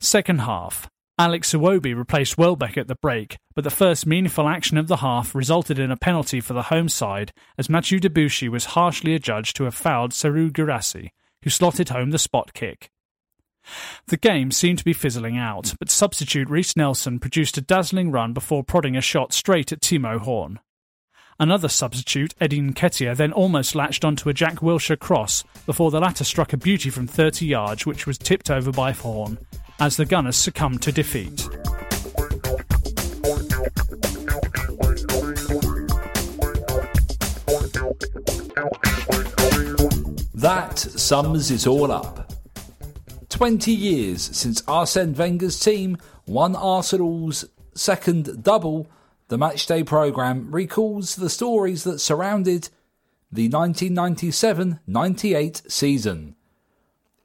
Second 0.00 0.40
half. 0.40 0.88
Alex 1.18 1.54
Iwobi 1.54 1.96
replaced 1.96 2.36
Welbeck 2.36 2.76
at 2.76 2.88
the 2.88 2.94
break, 2.96 3.38
but 3.54 3.64
the 3.64 3.70
first 3.70 4.06
meaningful 4.06 4.48
action 4.48 4.76
of 4.76 4.86
the 4.86 4.98
half 4.98 5.34
resulted 5.34 5.78
in 5.78 5.90
a 5.90 5.96
penalty 5.96 6.40
for 6.40 6.52
the 6.52 6.64
home 6.64 6.90
side 6.90 7.32
as 7.56 7.70
Mathieu 7.70 7.98
Debuchy 7.98 8.50
was 8.50 8.66
harshly 8.66 9.14
adjudged 9.14 9.56
to 9.56 9.64
have 9.64 9.74
fouled 9.74 10.12
Serhou 10.12 10.52
Guirassy, 10.52 11.12
who 11.42 11.48
slotted 11.48 11.88
home 11.88 12.10
the 12.10 12.18
spot 12.18 12.52
kick. 12.52 12.90
The 14.06 14.16
game 14.16 14.50
seemed 14.50 14.78
to 14.78 14.84
be 14.84 14.92
fizzling 14.92 15.36
out, 15.36 15.74
but 15.78 15.90
substitute 15.90 16.48
Reiss 16.48 16.76
Nelson 16.76 17.18
produced 17.18 17.58
a 17.58 17.60
dazzling 17.60 18.10
run 18.10 18.32
before 18.32 18.62
prodding 18.62 18.96
a 18.96 19.00
shot 19.00 19.32
straight 19.32 19.72
at 19.72 19.80
Timo 19.80 20.18
Horn. 20.18 20.60
Another 21.38 21.68
substitute, 21.68 22.34
Eddie 22.40 22.60
Nketiah, 22.60 23.14
then 23.16 23.32
almost 23.32 23.74
latched 23.74 24.04
onto 24.04 24.30
a 24.30 24.34
Jack 24.34 24.56
Wilshere 24.56 24.98
cross 24.98 25.44
before 25.66 25.90
the 25.90 26.00
latter 26.00 26.24
struck 26.24 26.54
a 26.54 26.56
beauty 26.56 26.88
from 26.88 27.06
30 27.06 27.44
yards, 27.44 27.84
which 27.84 28.06
was 28.06 28.16
tipped 28.16 28.50
over 28.50 28.72
by 28.72 28.92
Horn, 28.92 29.36
as 29.78 29.96
the 29.96 30.06
Gunners 30.06 30.36
succumbed 30.36 30.80
to 30.82 30.92
defeat. 30.92 31.46
That 40.34 40.78
sums 40.78 41.50
it 41.50 41.66
all 41.66 41.90
up. 41.90 42.35
20 43.28 43.72
years 43.72 44.22
since 44.36 44.62
Arsene 44.68 45.14
Wenger's 45.14 45.58
team 45.58 45.96
won 46.26 46.54
Arsenal's 46.54 47.44
second 47.74 48.42
double, 48.42 48.88
the 49.28 49.36
Matchday 49.36 49.84
programme 49.84 50.50
recalls 50.50 51.16
the 51.16 51.30
stories 51.30 51.84
that 51.84 51.98
surrounded 51.98 52.68
the 53.30 53.48
1997 53.48 54.80
98 54.86 55.62
season. 55.68 56.36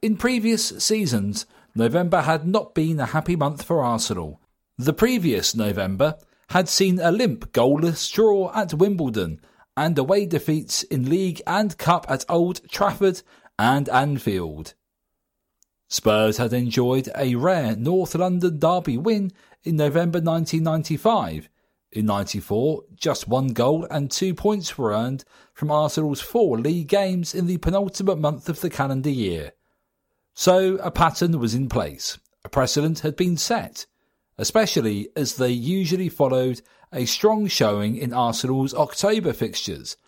In 0.00 0.16
previous 0.16 0.68
seasons, 0.82 1.46
November 1.74 2.22
had 2.22 2.46
not 2.46 2.74
been 2.74 2.98
a 3.00 3.06
happy 3.06 3.36
month 3.36 3.62
for 3.62 3.82
Arsenal. 3.82 4.40
The 4.76 4.92
previous 4.92 5.54
November 5.54 6.16
had 6.48 6.68
seen 6.68 6.98
a 6.98 7.12
limp 7.12 7.52
goalless 7.52 8.12
draw 8.12 8.52
at 8.52 8.74
Wimbledon 8.74 9.40
and 9.76 9.96
away 9.96 10.26
defeats 10.26 10.82
in 10.82 11.08
League 11.08 11.40
and 11.46 11.78
Cup 11.78 12.04
at 12.08 12.24
Old 12.28 12.68
Trafford 12.68 13.22
and 13.58 13.88
Anfield. 13.88 14.74
Spurs 15.92 16.38
had 16.38 16.54
enjoyed 16.54 17.10
a 17.18 17.34
rare 17.34 17.76
North 17.76 18.14
London 18.14 18.58
derby 18.58 18.96
win 18.96 19.30
in 19.62 19.76
November 19.76 20.20
1995. 20.20 21.50
In 21.92 22.06
94, 22.06 22.84
just 22.96 23.28
one 23.28 23.48
goal 23.48 23.86
and 23.90 24.10
two 24.10 24.32
points 24.32 24.78
were 24.78 24.92
earned 24.92 25.22
from 25.52 25.70
Arsenal's 25.70 26.22
four 26.22 26.58
league 26.58 26.88
games 26.88 27.34
in 27.34 27.44
the 27.44 27.58
penultimate 27.58 28.18
month 28.18 28.48
of 28.48 28.62
the 28.62 28.70
calendar 28.70 29.10
year. 29.10 29.52
So 30.32 30.76
a 30.76 30.90
pattern 30.90 31.38
was 31.38 31.54
in 31.54 31.68
place. 31.68 32.16
A 32.42 32.48
precedent 32.48 33.00
had 33.00 33.14
been 33.14 33.36
set, 33.36 33.84
especially 34.38 35.10
as 35.14 35.36
they 35.36 35.50
usually 35.50 36.08
followed 36.08 36.62
a 36.90 37.04
strong 37.04 37.48
showing 37.48 37.98
in 37.98 38.14
Arsenal's 38.14 38.72
October 38.72 39.34
fixtures. 39.34 39.98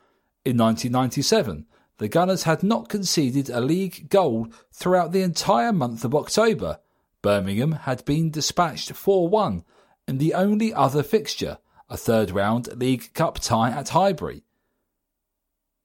In 0.46 0.56
1997, 0.56 1.66
the 1.98 2.08
Gunners 2.08 2.42
had 2.42 2.62
not 2.62 2.88
conceded 2.88 3.48
a 3.48 3.60
league 3.60 4.08
goal 4.08 4.48
throughout 4.72 5.12
the 5.12 5.22
entire 5.22 5.72
month 5.72 6.04
of 6.04 6.14
October. 6.14 6.78
Birmingham 7.22 7.72
had 7.72 8.04
been 8.04 8.30
dispatched 8.30 8.92
4 8.92 9.28
1 9.28 9.64
in 10.08 10.18
the 10.18 10.34
only 10.34 10.74
other 10.74 11.02
fixture, 11.02 11.58
a 11.88 11.96
third 11.96 12.30
round 12.30 12.68
League 12.76 13.14
Cup 13.14 13.38
tie 13.38 13.70
at 13.70 13.90
Highbury. 13.90 14.42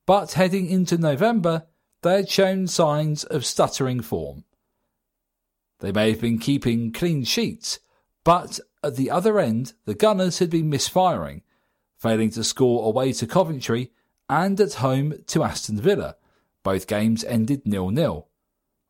But 0.06 0.34
heading 0.34 0.68
into 0.68 0.98
November, 0.98 1.68
they 2.02 2.16
had 2.16 2.30
shown 2.30 2.68
signs 2.68 3.24
of 3.26 3.46
stuttering 3.46 4.02
form. 4.02 4.46
They 5.80 5.92
may 5.92 6.12
have 6.12 6.22
been 6.22 6.40
keeping 6.40 6.92
clean 6.92 7.24
sheets, 7.24 7.80
but 8.24 8.60
at 8.84 8.96
the 8.96 9.12
other 9.12 9.40
end, 9.40 9.74
the 9.86 9.94
Gunners 9.94 10.40
had 10.40 10.50
been 10.50 10.70
misfiring, 10.70 11.44
failing 11.98 12.32
to 12.32 12.44
score 12.44 12.88
away 12.88 13.14
to 13.14 13.28
Coventry 13.28 13.92
and 14.30 14.60
at 14.62 14.76
home 14.76 15.16
to 15.28 15.44
Aston 15.44 15.82
Villa. 15.82 16.16
Both 16.64 16.88
games 16.88 17.24
ended 17.24 17.66
nil-nil. 17.66 18.28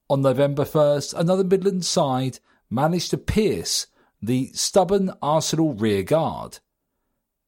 On 0.10 0.22
November 0.22 0.66
1st, 0.66 1.14
another 1.18 1.44
Midland 1.44 1.86
side 1.86 2.40
managed 2.70 3.12
to 3.12 3.18
pierce 3.18 3.88
the 4.22 4.48
stubborn 4.54 5.12
Arsenal 5.22 5.74
rear 5.74 6.04
guard. 6.04 6.60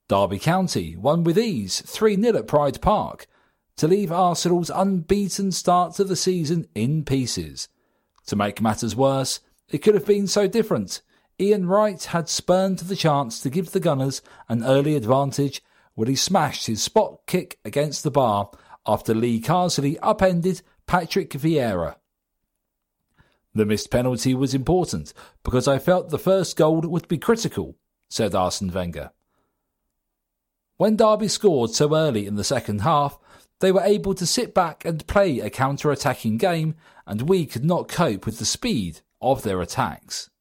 Derby 0.07 0.39
County 0.39 0.95
won 0.95 1.23
with 1.23 1.37
ease 1.37 1.81
3-0 1.81 2.35
at 2.35 2.47
Pride 2.47 2.81
Park 2.81 3.27
to 3.77 3.87
leave 3.87 4.11
Arsenal's 4.11 4.69
unbeaten 4.69 5.51
start 5.51 5.95
to 5.95 6.03
the 6.03 6.15
season 6.15 6.67
in 6.75 7.03
pieces. 7.03 7.67
To 8.27 8.35
make 8.35 8.61
matters 8.61 8.95
worse, 8.95 9.39
it 9.69 9.79
could 9.79 9.95
have 9.95 10.05
been 10.05 10.27
so 10.27 10.47
different. 10.47 11.01
Ian 11.39 11.65
Wright 11.65 12.03
had 12.03 12.29
spurned 12.29 12.79
the 12.79 12.95
chance 12.95 13.41
to 13.41 13.49
give 13.49 13.71
the 13.71 13.79
Gunners 13.79 14.21
an 14.47 14.63
early 14.63 14.95
advantage 14.95 15.63
when 16.01 16.07
he 16.07 16.15
smashed 16.15 16.65
his 16.65 16.81
spot 16.81 17.19
kick 17.27 17.59
against 17.63 18.03
the 18.03 18.09
bar 18.09 18.49
after 18.87 19.13
Lee 19.13 19.39
Carsley 19.39 19.99
upended 20.01 20.63
Patrick 20.87 21.29
Vieira. 21.29 21.97
The 23.53 23.67
missed 23.67 23.91
penalty 23.91 24.33
was 24.33 24.55
important 24.55 25.13
because 25.43 25.67
I 25.67 25.77
felt 25.77 26.09
the 26.09 26.17
first 26.17 26.57
goal 26.57 26.81
would 26.81 27.07
be 27.07 27.19
critical, 27.19 27.77
said 28.09 28.33
Arsene 28.33 28.73
Wenger. 28.73 29.11
When 30.77 30.95
Derby 30.95 31.27
scored 31.27 31.69
so 31.69 31.95
early 31.95 32.25
in 32.25 32.33
the 32.33 32.43
second 32.43 32.81
half, 32.81 33.19
they 33.59 33.71
were 33.71 33.83
able 33.83 34.15
to 34.15 34.25
sit 34.25 34.55
back 34.55 34.83
and 34.83 35.05
play 35.05 35.39
a 35.39 35.51
counter 35.51 35.91
attacking 35.91 36.37
game, 36.37 36.73
and 37.05 37.29
we 37.29 37.45
could 37.45 37.63
not 37.63 37.87
cope 37.87 38.25
with 38.25 38.39
the 38.39 38.45
speed 38.45 39.01
of 39.21 39.43
their 39.43 39.61
attacks. 39.61 40.31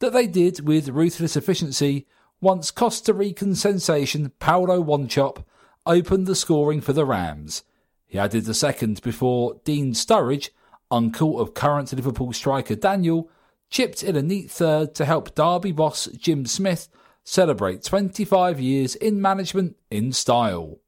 That 0.00 0.12
they 0.12 0.26
did 0.26 0.66
with 0.66 0.88
ruthless 0.88 1.36
efficiency 1.36 2.08
once 2.40 2.70
Costa 2.70 3.12
Rican 3.12 3.54
sensation 3.54 4.32
Paulo 4.38 4.82
Wanchope 4.82 5.44
opened 5.84 6.26
the 6.26 6.34
scoring 6.34 6.80
for 6.80 6.92
the 6.92 7.04
Rams. 7.04 7.64
He 8.06 8.18
added 8.18 8.44
the 8.44 8.54
second 8.54 9.02
before 9.02 9.60
Dean 9.64 9.92
Sturridge, 9.92 10.50
uncle 10.90 11.38
of 11.38 11.54
current 11.54 11.92
Liverpool 11.92 12.32
striker 12.32 12.74
Daniel, 12.74 13.30
chipped 13.68 14.02
in 14.02 14.16
a 14.16 14.22
neat 14.22 14.50
third 14.50 14.94
to 14.96 15.04
help 15.04 15.34
Derby 15.34 15.72
boss 15.72 16.06
Jim 16.16 16.46
Smith 16.46 16.88
celebrate 17.22 17.84
25 17.84 18.58
years 18.58 18.96
in 18.96 19.20
management 19.20 19.76
in 19.90 20.12
style. 20.12 20.80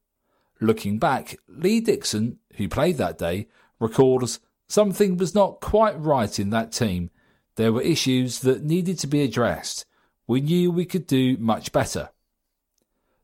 Looking 0.61 0.99
back, 0.99 1.37
Lee 1.49 1.81
Dixon, 1.81 2.39
who 2.57 2.69
played 2.69 2.97
that 2.97 3.19
day, 3.19 3.49
recalls 3.79 4.41
something 4.69 5.17
was 5.17 5.35
not 5.35 5.61
quite 5.61 5.99
right 6.01 6.39
in 6.39 6.51
that 6.51 6.73
team. 6.73 7.11
There 7.57 7.73
were 7.73 7.83
issues 7.83 8.41
that 8.41 8.65
needed 8.65 8.99
to 9.01 9.07
be 9.07 9.23
addressed 9.23 9.85
we 10.33 10.41
knew 10.41 10.71
we 10.71 10.87
could 10.87 11.07
do 11.07 11.37
much 11.37 11.73
better. 11.73 12.09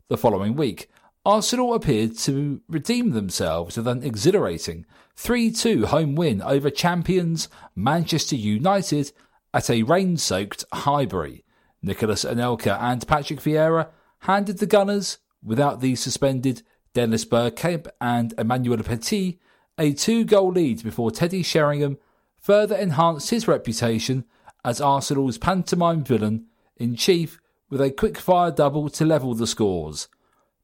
The 0.08 0.18
following 0.18 0.54
week, 0.56 0.90
Arsenal 1.24 1.72
appeared 1.72 2.18
to 2.18 2.60
redeem 2.68 3.12
themselves 3.12 3.78
with 3.78 3.88
an 3.88 4.02
exhilarating 4.02 4.84
3 5.16 5.50
2 5.50 5.86
home 5.86 6.16
win 6.16 6.42
over 6.42 6.68
champions 6.68 7.48
Manchester 7.74 8.36
United 8.36 9.12
at 9.54 9.70
a 9.70 9.84
rain 9.84 10.18
soaked 10.18 10.66
Highbury. 10.70 11.44
Nicolas 11.80 12.24
Anelka 12.26 12.78
and 12.78 13.08
Patrick 13.08 13.40
Vieira 13.40 13.88
handed 14.20 14.58
the 14.58 14.66
Gunners, 14.66 15.16
without 15.42 15.80
the 15.80 15.94
suspended 15.94 16.60
Dennis 16.92 17.24
Bergkamp 17.24 17.88
and 18.02 18.34
Emmanuel 18.36 18.82
Petit, 18.82 19.38
a 19.78 19.94
two 19.94 20.24
goal 20.24 20.52
lead 20.52 20.82
before 20.82 21.10
Teddy 21.10 21.42
Sheringham 21.42 21.96
further 22.38 22.76
enhanced 22.76 23.30
his 23.30 23.48
reputation 23.48 24.26
as 24.62 24.78
Arsenal's 24.78 25.38
pantomime 25.38 26.04
villain 26.04 26.48
in 26.78 26.96
chief 26.96 27.40
with 27.70 27.80
a 27.80 27.90
quick 27.90 28.18
fire 28.18 28.50
double 28.50 28.88
to 28.90 29.04
level 29.04 29.34
the 29.34 29.46
scores. 29.46 30.08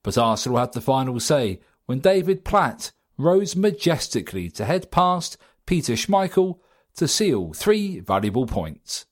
But 0.03 0.19
Arsenal 0.19 0.59
had 0.59 0.73
the 0.73 0.81
final 0.81 1.21
say 1.21 1.61
when 1.87 2.01
David 2.01 2.45
Platt 2.45 2.93
rose 3.17 3.55
majestically 3.55 4.51
to 4.51 4.65
head 4.65 4.91
past 4.91 5.37
Peter 5.67 5.95
Schmeichel 5.95 6.59
to 6.97 7.09
seal 7.09 7.53
three 7.53 8.01
valuable 8.01 8.47
points. 8.47 9.07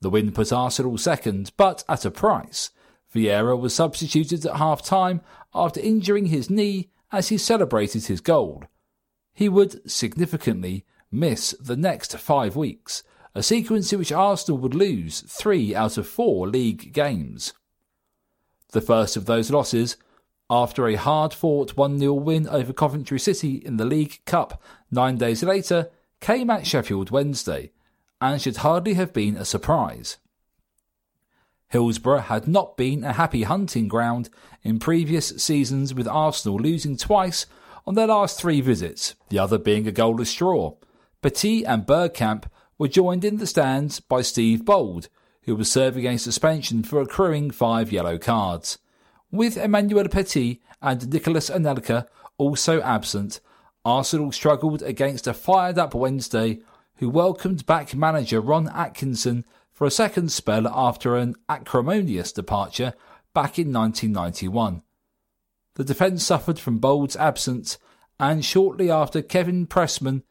The 0.00 0.10
win 0.10 0.32
put 0.32 0.52
Arsenal 0.52 0.98
second, 0.98 1.52
but 1.56 1.84
at 1.88 2.04
a 2.04 2.10
price. 2.10 2.70
Vieira 3.14 3.58
was 3.58 3.74
substituted 3.74 4.44
at 4.44 4.56
half 4.56 4.82
time 4.82 5.22
after 5.54 5.80
injuring 5.80 6.26
his 6.26 6.50
knee 6.50 6.90
as 7.10 7.28
he 7.28 7.38
celebrated 7.38 8.06
his 8.06 8.20
goal. 8.20 8.64
He 9.32 9.48
would 9.48 9.90
significantly 9.90 10.84
miss 11.10 11.54
the 11.60 11.76
next 11.76 12.16
five 12.18 12.56
weeks, 12.56 13.02
a 13.36 13.42
sequence 13.42 13.92
in 13.92 13.98
which 13.98 14.10
Arsenal 14.10 14.56
would 14.56 14.74
lose 14.74 15.20
three 15.20 15.74
out 15.74 15.98
of 15.98 16.08
four 16.08 16.48
league 16.48 16.94
games. 16.94 17.52
The 18.72 18.80
first 18.80 19.14
of 19.14 19.26
those 19.26 19.50
losses, 19.50 19.98
after 20.48 20.88
a 20.88 20.94
hard 20.94 21.34
fought 21.34 21.76
1 21.76 21.98
0 21.98 22.14
win 22.14 22.48
over 22.48 22.72
Coventry 22.72 23.20
City 23.20 23.56
in 23.56 23.76
the 23.76 23.84
League 23.84 24.20
Cup 24.24 24.62
nine 24.90 25.18
days 25.18 25.42
later, 25.42 25.90
came 26.18 26.48
at 26.48 26.66
Sheffield 26.66 27.10
Wednesday 27.10 27.72
and 28.22 28.40
should 28.40 28.56
hardly 28.58 28.94
have 28.94 29.12
been 29.12 29.36
a 29.36 29.44
surprise. 29.44 30.16
Hillsborough 31.68 32.20
had 32.20 32.48
not 32.48 32.78
been 32.78 33.04
a 33.04 33.12
happy 33.12 33.42
hunting 33.42 33.86
ground 33.86 34.30
in 34.62 34.78
previous 34.78 35.28
seasons, 35.36 35.92
with 35.92 36.08
Arsenal 36.08 36.56
losing 36.56 36.96
twice 36.96 37.44
on 37.86 37.96
their 37.96 38.06
last 38.06 38.40
three 38.40 38.62
visits, 38.62 39.14
the 39.28 39.38
other 39.38 39.58
being 39.58 39.86
a 39.86 39.92
goalless 39.92 40.34
draw. 40.34 40.74
Petit 41.20 41.66
and 41.66 41.84
Bergkamp 41.84 42.46
were 42.78 42.88
joined 42.88 43.24
in 43.24 43.38
the 43.38 43.46
stands 43.46 44.00
by 44.00 44.22
Steve 44.22 44.64
Bold, 44.64 45.08
who 45.42 45.56
was 45.56 45.70
serving 45.70 46.06
a 46.06 46.18
suspension 46.18 46.82
for 46.82 47.00
accruing 47.00 47.50
five 47.50 47.92
yellow 47.92 48.18
cards. 48.18 48.78
With 49.30 49.56
Emmanuel 49.56 50.08
Petit 50.08 50.60
and 50.82 51.12
Nicolas 51.12 51.50
Anelka 51.50 52.06
also 52.38 52.80
absent, 52.82 53.40
Arsenal 53.84 54.32
struggled 54.32 54.82
against 54.82 55.26
a 55.26 55.34
fired 55.34 55.78
up 55.78 55.94
Wednesday 55.94 56.60
who 56.96 57.08
welcomed 57.08 57.66
back 57.66 57.94
manager 57.94 58.40
Ron 58.40 58.68
Atkinson 58.68 59.44
for 59.72 59.86
a 59.86 59.90
second 59.90 60.32
spell 60.32 60.66
after 60.66 61.16
an 61.16 61.34
acrimonious 61.48 62.32
departure 62.32 62.94
back 63.34 63.58
in 63.58 63.72
1991. 63.72 64.82
The 65.74 65.84
defence 65.84 66.24
suffered 66.24 66.58
from 66.58 66.78
Bold's 66.78 67.16
absence, 67.16 67.78
and 68.18 68.42
shortly 68.42 68.90
after 68.90 69.20
Kevin 69.20 69.66
Pressman 69.66 70.22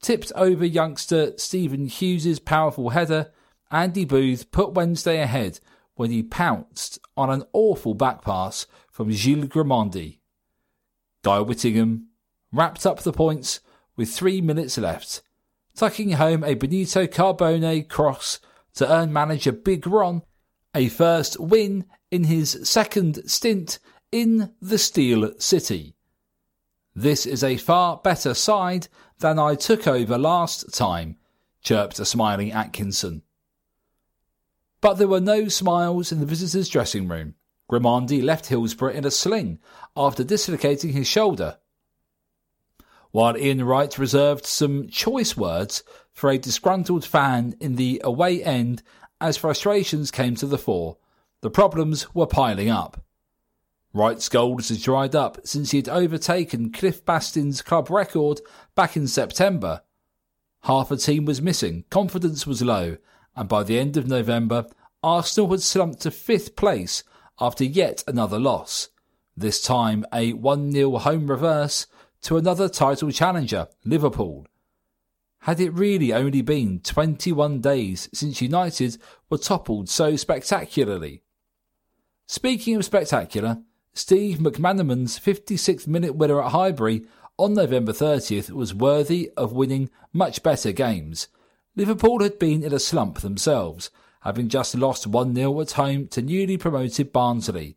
tipped 0.00 0.32
over 0.34 0.64
youngster 0.64 1.32
Stephen 1.36 1.86
Hughes's 1.86 2.38
powerful 2.38 2.90
header, 2.90 3.32
Andy 3.70 4.04
Booth 4.04 4.50
put 4.50 4.72
Wednesday 4.72 5.20
ahead 5.20 5.60
when 5.94 6.10
he 6.10 6.22
pounced 6.22 6.98
on 7.16 7.30
an 7.30 7.44
awful 7.52 7.94
back 7.94 8.22
pass 8.22 8.66
from 8.90 9.10
Gilles 9.10 9.48
Grimandi. 9.48 10.18
Guy 11.22 11.40
Whittingham 11.40 12.08
wrapped 12.52 12.86
up 12.86 13.00
the 13.00 13.12
points 13.12 13.60
with 13.96 14.10
three 14.10 14.40
minutes 14.40 14.78
left, 14.78 15.22
tucking 15.74 16.12
home 16.12 16.44
a 16.44 16.54
Benito 16.54 17.06
Carbone 17.06 17.88
cross 17.88 18.38
to 18.74 18.90
earn 18.90 19.12
manager 19.12 19.52
Big 19.52 19.86
Ron 19.86 20.22
a 20.74 20.88
first 20.88 21.40
win 21.40 21.84
in 22.10 22.24
his 22.24 22.60
second 22.62 23.28
stint 23.28 23.78
in 24.12 24.52
the 24.60 24.78
Steel 24.78 25.32
City. 25.38 25.96
This 27.00 27.26
is 27.26 27.44
a 27.44 27.56
far 27.58 27.98
better 28.02 28.34
side 28.34 28.88
than 29.20 29.38
I 29.38 29.54
took 29.54 29.86
over 29.86 30.18
last 30.18 30.74
time, 30.74 31.16
chirped 31.62 32.00
a 32.00 32.04
smiling 32.04 32.50
Atkinson. 32.50 33.22
But 34.80 34.94
there 34.94 35.06
were 35.06 35.20
no 35.20 35.46
smiles 35.46 36.10
in 36.10 36.18
the 36.18 36.26
visitors' 36.26 36.68
dressing 36.68 37.06
room. 37.06 37.36
Grimandi 37.70 38.20
left 38.20 38.46
Hillsborough 38.46 38.94
in 38.94 39.04
a 39.04 39.12
sling 39.12 39.60
after 39.96 40.24
dislocating 40.24 40.92
his 40.92 41.06
shoulder. 41.06 41.58
While 43.12 43.38
Ian 43.38 43.62
Wright 43.62 43.96
reserved 43.96 44.44
some 44.44 44.88
choice 44.88 45.36
words 45.36 45.84
for 46.12 46.30
a 46.30 46.36
disgruntled 46.36 47.04
fan 47.04 47.54
in 47.60 47.76
the 47.76 48.00
away 48.02 48.42
end 48.42 48.82
as 49.20 49.36
frustrations 49.36 50.10
came 50.10 50.34
to 50.34 50.46
the 50.46 50.58
fore, 50.58 50.96
the 51.42 51.50
problems 51.50 52.12
were 52.12 52.26
piling 52.26 52.70
up. 52.70 53.04
Wright's 53.92 54.28
goals 54.28 54.68
had 54.68 54.80
dried 54.80 55.14
up 55.14 55.38
since 55.44 55.70
he 55.70 55.78
had 55.78 55.88
overtaken 55.88 56.72
Cliff 56.72 57.04
Bastin's 57.04 57.62
club 57.62 57.90
record 57.90 58.40
back 58.74 58.96
in 58.96 59.08
September. 59.08 59.82
Half 60.62 60.90
a 60.90 60.96
team 60.96 61.24
was 61.24 61.40
missing, 61.40 61.84
confidence 61.90 62.46
was 62.46 62.62
low, 62.62 62.98
and 63.34 63.48
by 63.48 63.62
the 63.62 63.78
end 63.78 63.96
of 63.96 64.06
November, 64.06 64.66
Arsenal 65.02 65.50
had 65.50 65.62
slumped 65.62 66.02
to 66.02 66.10
fifth 66.10 66.56
place 66.56 67.02
after 67.40 67.64
yet 67.64 68.04
another 68.06 68.38
loss. 68.38 68.88
This 69.36 69.62
time 69.62 70.04
a 70.12 70.32
1 70.32 70.72
0 70.72 70.98
home 70.98 71.30
reverse 71.30 71.86
to 72.22 72.36
another 72.36 72.68
title 72.68 73.10
challenger, 73.10 73.68
Liverpool. 73.84 74.46
Had 75.42 75.60
it 75.60 75.72
really 75.72 76.12
only 76.12 76.42
been 76.42 76.80
21 76.80 77.60
days 77.60 78.08
since 78.12 78.42
United 78.42 78.98
were 79.30 79.38
toppled 79.38 79.88
so 79.88 80.16
spectacularly? 80.16 81.22
Speaking 82.26 82.74
of 82.74 82.84
spectacular, 82.84 83.62
Steve 83.98 84.38
McManaman's 84.38 85.18
56th 85.18 85.88
minute 85.88 86.14
winner 86.14 86.40
at 86.40 86.52
Highbury 86.52 87.04
on 87.36 87.54
November 87.54 87.90
30th 87.90 88.48
was 88.48 88.72
worthy 88.72 89.32
of 89.36 89.50
winning 89.50 89.90
much 90.12 90.40
better 90.44 90.70
games. 90.70 91.26
Liverpool 91.74 92.22
had 92.22 92.38
been 92.38 92.62
in 92.62 92.72
a 92.72 92.78
slump 92.78 93.18
themselves, 93.18 93.90
having 94.20 94.48
just 94.48 94.76
lost 94.76 95.08
1 95.08 95.34
0 95.34 95.60
at 95.60 95.72
home 95.72 96.06
to 96.08 96.22
newly 96.22 96.56
promoted 96.56 97.12
Barnsley. 97.12 97.76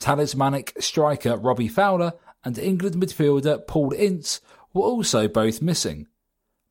Talismanic 0.00 0.74
striker 0.80 1.36
Robbie 1.36 1.68
Fowler 1.68 2.14
and 2.44 2.58
England 2.58 2.96
midfielder 2.96 3.64
Paul 3.64 3.92
Ince 3.92 4.40
were 4.72 4.82
also 4.82 5.28
both 5.28 5.62
missing. 5.62 6.08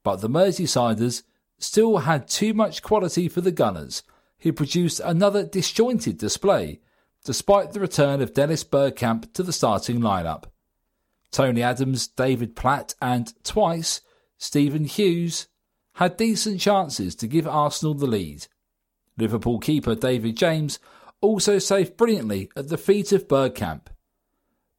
But 0.03 0.17
the 0.17 0.29
Merseysiders 0.29 1.23
still 1.57 1.99
had 1.99 2.27
too 2.27 2.53
much 2.53 2.83
quality 2.83 3.29
for 3.29 3.39
the 3.39 3.53
Gunners, 3.53 4.03
who 4.39 4.51
produced 4.51 4.99
another 4.99 5.45
disjointed 5.45 6.17
display, 6.17 6.81
despite 7.23 7.71
the 7.71 7.79
return 7.79 8.21
of 8.21 8.33
Dennis 8.33 8.63
Bergkamp 8.63 9.33
to 9.33 9.43
the 9.43 9.53
starting 9.53 9.99
lineup. 9.99 10.45
Tony 11.31 11.63
Adams, 11.63 12.07
David 12.07 12.55
Platt, 12.55 12.93
and 13.01 13.33
twice 13.43 14.01
Stephen 14.37 14.85
Hughes 14.85 15.47
had 15.93 16.17
decent 16.17 16.59
chances 16.59 17.15
to 17.15 17.27
give 17.27 17.47
Arsenal 17.47 17.93
the 17.93 18.07
lead. 18.07 18.47
Liverpool 19.17 19.59
keeper 19.59 19.95
David 19.95 20.35
James 20.35 20.79
also 21.21 21.59
saved 21.59 21.97
brilliantly 21.97 22.49
at 22.55 22.67
the 22.67 22.77
feet 22.77 23.11
of 23.11 23.27
Bergkamp. 23.27 23.87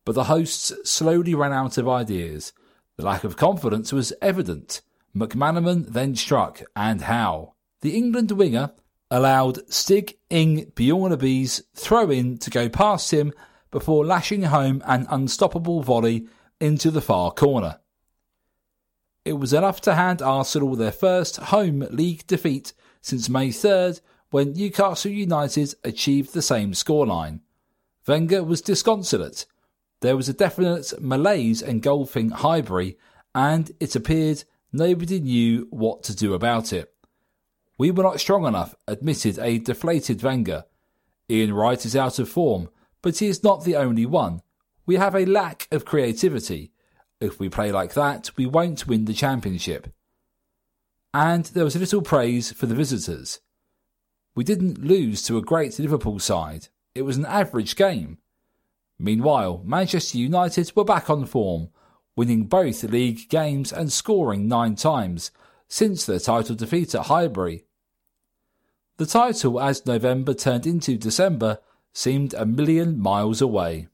But 0.05 0.15
the 0.15 0.25
hosts 0.25 0.73
slowly 0.85 1.35
ran 1.35 1.53
out 1.53 1.79
of 1.79 1.89
ideas. 1.89 2.53
The 2.97 3.05
lack 3.05 3.25
of 3.25 3.37
confidence 3.37 3.93
was 3.93 4.13
evident. 4.21 4.83
McManaman 5.17 5.89
then 5.89 6.15
struck, 6.15 6.63
and 6.77 7.03
how. 7.03 7.55
The 7.81 7.97
England 7.97 8.31
winger 8.33 8.73
allowed 9.15 9.73
Stig 9.73 10.19
Inge 10.29 10.75
Bjornebye's 10.75 11.63
throw 11.73 12.11
in 12.11 12.37
to 12.39 12.51
go 12.51 12.69
past 12.69 13.13
him 13.13 13.33
before 13.71 14.05
lashing 14.05 14.43
home 14.43 14.83
an 14.85 15.07
unstoppable 15.09 15.85
volley 15.85 16.27
into 16.61 16.91
the 16.91 17.01
far 17.01 17.31
corner. 17.31 17.79
It 19.25 19.35
was 19.35 19.53
enough 19.53 19.81
to 19.83 19.95
hand 19.95 20.21
Arsenal 20.21 20.75
their 20.75 20.91
first 20.91 21.37
home 21.37 21.87
league 21.93 22.27
defeat 22.27 22.73
since 23.01 23.29
May 23.29 23.51
3rd 23.51 24.01
when 24.31 24.53
Newcastle 24.53 25.13
United 25.13 25.77
achieved 25.85 26.35
the 26.35 26.43
same 26.43 26.73
scoreline. 26.73 27.39
Wenger 28.09 28.43
was 28.43 28.61
disconsolate. 28.63 29.47
There 30.01 30.17
was 30.17 30.29
a 30.29 30.35
definite 30.35 30.93
malaise 31.01 31.63
engulfing 31.63 32.31
Highbury, 32.31 32.99
and 33.33 33.71
it 33.79 33.95
appeared 33.95 34.43
nobody 34.73 35.21
knew 35.21 35.69
what 35.71 36.03
to 36.03 36.17
do 36.17 36.35
about 36.35 36.73
it. 36.73 36.94
We 37.77 37.91
were 37.91 38.05
not 38.05 38.21
strong 38.21 38.47
enough, 38.47 38.75
admitted 38.87 39.39
a 39.39 39.59
deflated 39.59 40.23
Wenger. 40.23 40.65
Ian 41.29 41.53
Wright 41.53 41.85
is 41.85 41.97
out 41.97 42.19
of 42.19 42.29
form, 42.29 42.69
but 43.03 43.19
he 43.19 43.27
is 43.27 43.43
not 43.43 43.65
the 43.65 43.77
only 43.77 44.07
one. 44.07 44.43
We 44.87 44.97
have 44.97 45.15
a 45.15 45.25
lack 45.25 45.67
of 45.73 45.85
creativity. 45.85 46.73
If 47.21 47.41
we 47.41 47.49
play 47.49 47.73
like 47.73 47.95
that, 47.95 48.31
we 48.37 48.47
won't 48.47 48.87
win 48.87 49.07
the 49.07 49.15
championship. 49.15 49.93
And 51.13 51.47
there 51.47 51.65
was 51.65 51.75
a 51.75 51.81
little 51.81 52.03
praise 52.03 52.53
for 52.53 52.67
the 52.67 52.75
visitors. 52.75 53.41
We 54.35 54.45
didn't 54.45 54.85
lose 54.85 55.23
to 55.23 55.39
a 55.39 55.43
great 55.43 55.79
Liverpool 55.79 56.19
side. 56.19 56.69
It 56.95 57.03
was 57.03 57.17
an 57.17 57.27
average 57.27 57.77
game. 57.77 58.19
Meanwhile, 58.99 59.63
Manchester 59.65 60.19
United 60.19 60.73
were 60.77 60.85
back 60.85 61.11
on 61.11 61.25
form, 61.25 61.71
winning 62.15 62.45
both 62.45 62.85
league 62.85 63.29
games 63.29 63.73
and 63.73 63.93
scoring 63.93 64.47
nine 64.47 64.77
times 64.77 65.31
since 65.69 66.05
their 66.05 66.19
title 66.19 66.55
defeat 66.55 66.95
at 66.95 67.07
Highbury. 67.07 67.65
The 68.97 69.07
title, 69.07 69.61
as 69.61 69.87
November 69.87 70.35
turned 70.35 70.67
into 70.67 70.97
December, 70.97 71.59
seemed 71.93 72.35
a 72.35 72.47
million 72.47 72.99
miles 72.99 73.41
away. 73.41 73.89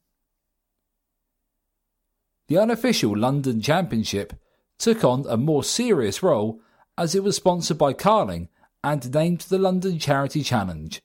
The 2.49 2.59
unofficial 2.59 3.17
London 3.17 3.61
Championship 3.61 4.35
took 4.79 5.05
on 5.05 5.25
a 5.29 5.37
more 5.37 5.63
serious 5.63 6.23
role 6.23 6.61
as 6.99 7.15
it 7.15 7.23
was 7.23 7.37
sponsored 7.37 7.79
by 7.79 7.93
Carling 7.93 8.49
and 8.83 9.13
named 9.15 9.43
the 9.43 9.59
London 9.59 9.99
Charity 9.99 10.43
Challenge. 10.43 11.03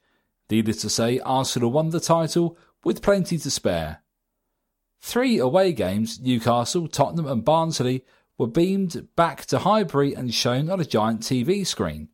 Needless 0.50 0.82
to 0.82 0.90
say, 0.90 1.20
Arsenal 1.20 1.72
won 1.72 1.90
the 1.90 2.00
title 2.00 2.58
with 2.84 3.02
plenty 3.02 3.38
to 3.38 3.52
spare. 3.52 4.02
Three 5.02 5.38
away 5.38 5.72
games, 5.72 6.20
Newcastle, 6.20 6.88
Tottenham, 6.88 7.28
and 7.28 7.46
Barnsley, 7.46 8.04
were 8.38 8.48
beamed 8.48 9.08
back 9.16 9.46
to 9.46 9.60
Highbury 9.60 10.14
and 10.14 10.34
shown 10.34 10.70
on 10.70 10.80
a 10.80 10.86
giant 10.86 11.22
TV 11.22 11.66
screen. 11.66 12.10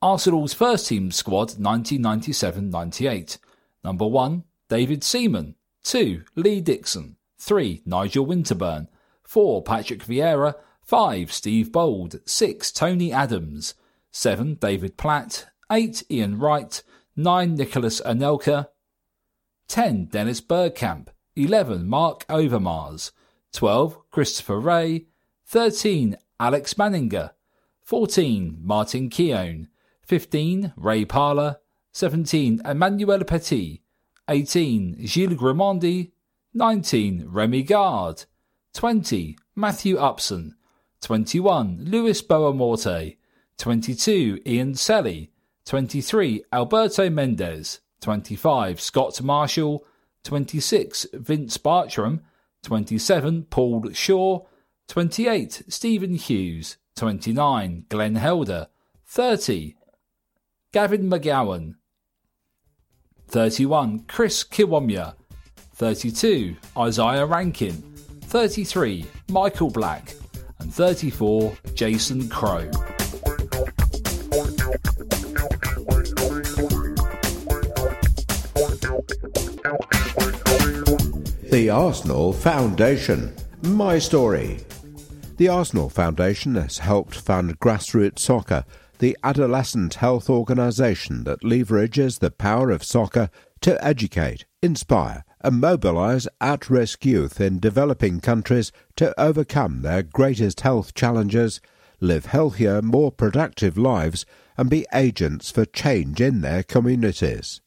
Arsenal's 0.00 0.54
first 0.54 0.88
team 0.88 1.10
squad 1.10 1.58
1997 1.58 2.70
98. 2.70 3.38
Number 3.84 4.06
1, 4.06 4.44
David 4.68 5.02
Seaman. 5.02 5.54
2, 5.84 6.22
Lee 6.36 6.60
Dixon. 6.60 7.16
3, 7.38 7.82
Nigel 7.84 8.26
Winterburn. 8.26 8.88
4, 9.24 9.62
Patrick 9.62 10.04
Vieira. 10.04 10.54
5. 10.88 11.30
Steve 11.30 11.70
Bould. 11.70 12.22
6. 12.26 12.72
Tony 12.72 13.12
Adams. 13.12 13.74
7. 14.10 14.54
David 14.54 14.96
Platt. 14.96 15.48
8. 15.70 16.02
Ian 16.10 16.38
Wright. 16.38 16.82
9. 17.14 17.54
Nicolas 17.56 18.00
Anelka. 18.00 18.68
10. 19.68 20.06
Dennis 20.06 20.40
Bergkamp. 20.40 21.08
11. 21.36 21.86
Mark 21.86 22.26
Overmars. 22.28 23.10
12. 23.52 23.98
Christopher 24.10 24.60
Wreh. 24.60 25.00
13. 25.46 26.16
Alex 26.38 26.74
Manninger. 26.74 27.30
14. 27.82 28.58
Martin 28.60 29.08
Keown. 29.08 29.68
15. 30.02 30.72
Ray 30.76 31.04
Parlour. 31.04 31.56
17. 31.92 32.60
Emmanuel 32.64 33.24
Petit. 33.24 33.82
18. 34.28 35.06
Gilles 35.06 35.36
Grimandi. 35.36 36.12
19. 36.54 37.24
Remi 37.28 37.62
Garde. 37.62 38.24
20. 38.74 39.38
Matthew 39.56 39.96
Upson. 39.98 40.54
21. 41.00 41.78
Luis 41.84 42.22
Boa 42.22 42.52
Morte. 42.52 43.16
22. 43.56 44.40
Ian 44.46 44.74
Selley. 44.74 45.32
23. 45.64 46.44
Alberto 46.52 47.10
Mendez. 47.10 47.80
25. 48.00 48.80
Scott 48.80 49.20
Marshall. 49.22 49.84
26. 50.24 51.06
Vince 51.14 51.56
Bartram. 51.56 52.20
27. 52.68 53.44
Paul 53.44 53.92
Shaw. 53.94 54.44
28. 54.88 55.62
Stephen 55.68 56.16
Hughes. 56.16 56.76
29. 56.96 57.86
Glenn 57.88 58.16
Helder. 58.16 58.66
30. 59.06 59.74
Gavin 60.70 61.08
McGowan. 61.08 61.76
31. 63.28 64.00
Chris 64.00 64.44
Kiwomya. 64.44 65.14
32. 65.76 66.56
Isaiah 66.76 67.24
Rankin. 67.24 67.72
33. 68.24 69.06
Michael 69.30 69.70
Black 69.70 70.14
and 70.58 70.72
34 70.72 71.56
Jason 71.72 72.28
Crowe. 72.28 72.70
The 81.50 81.70
Arsenal 81.70 82.34
Foundation. 82.34 83.34
My 83.62 83.98
story. 83.98 84.58
The 85.38 85.48
Arsenal 85.48 85.88
Foundation 85.88 86.56
has 86.56 86.76
helped 86.76 87.14
fund 87.14 87.58
grassroots 87.58 88.18
soccer, 88.18 88.66
the 88.98 89.16
adolescent 89.24 89.94
health 89.94 90.28
organisation 90.28 91.24
that 91.24 91.40
leverages 91.40 92.18
the 92.18 92.30
power 92.30 92.70
of 92.70 92.84
soccer 92.84 93.30
to 93.62 93.82
educate, 93.82 94.44
inspire, 94.60 95.24
and 95.40 95.58
mobilize 95.58 96.28
at 96.38 96.68
risk 96.68 97.06
youth 97.06 97.40
in 97.40 97.60
developing 97.60 98.20
countries 98.20 98.70
to 98.96 99.18
overcome 99.18 99.80
their 99.80 100.02
greatest 100.02 100.60
health 100.60 100.92
challenges, 100.92 101.62
live 101.98 102.26
healthier, 102.26 102.82
more 102.82 103.10
productive 103.10 103.78
lives, 103.78 104.26
and 104.58 104.68
be 104.68 104.84
agents 104.92 105.50
for 105.50 105.64
change 105.64 106.20
in 106.20 106.42
their 106.42 106.62
communities. 106.62 107.62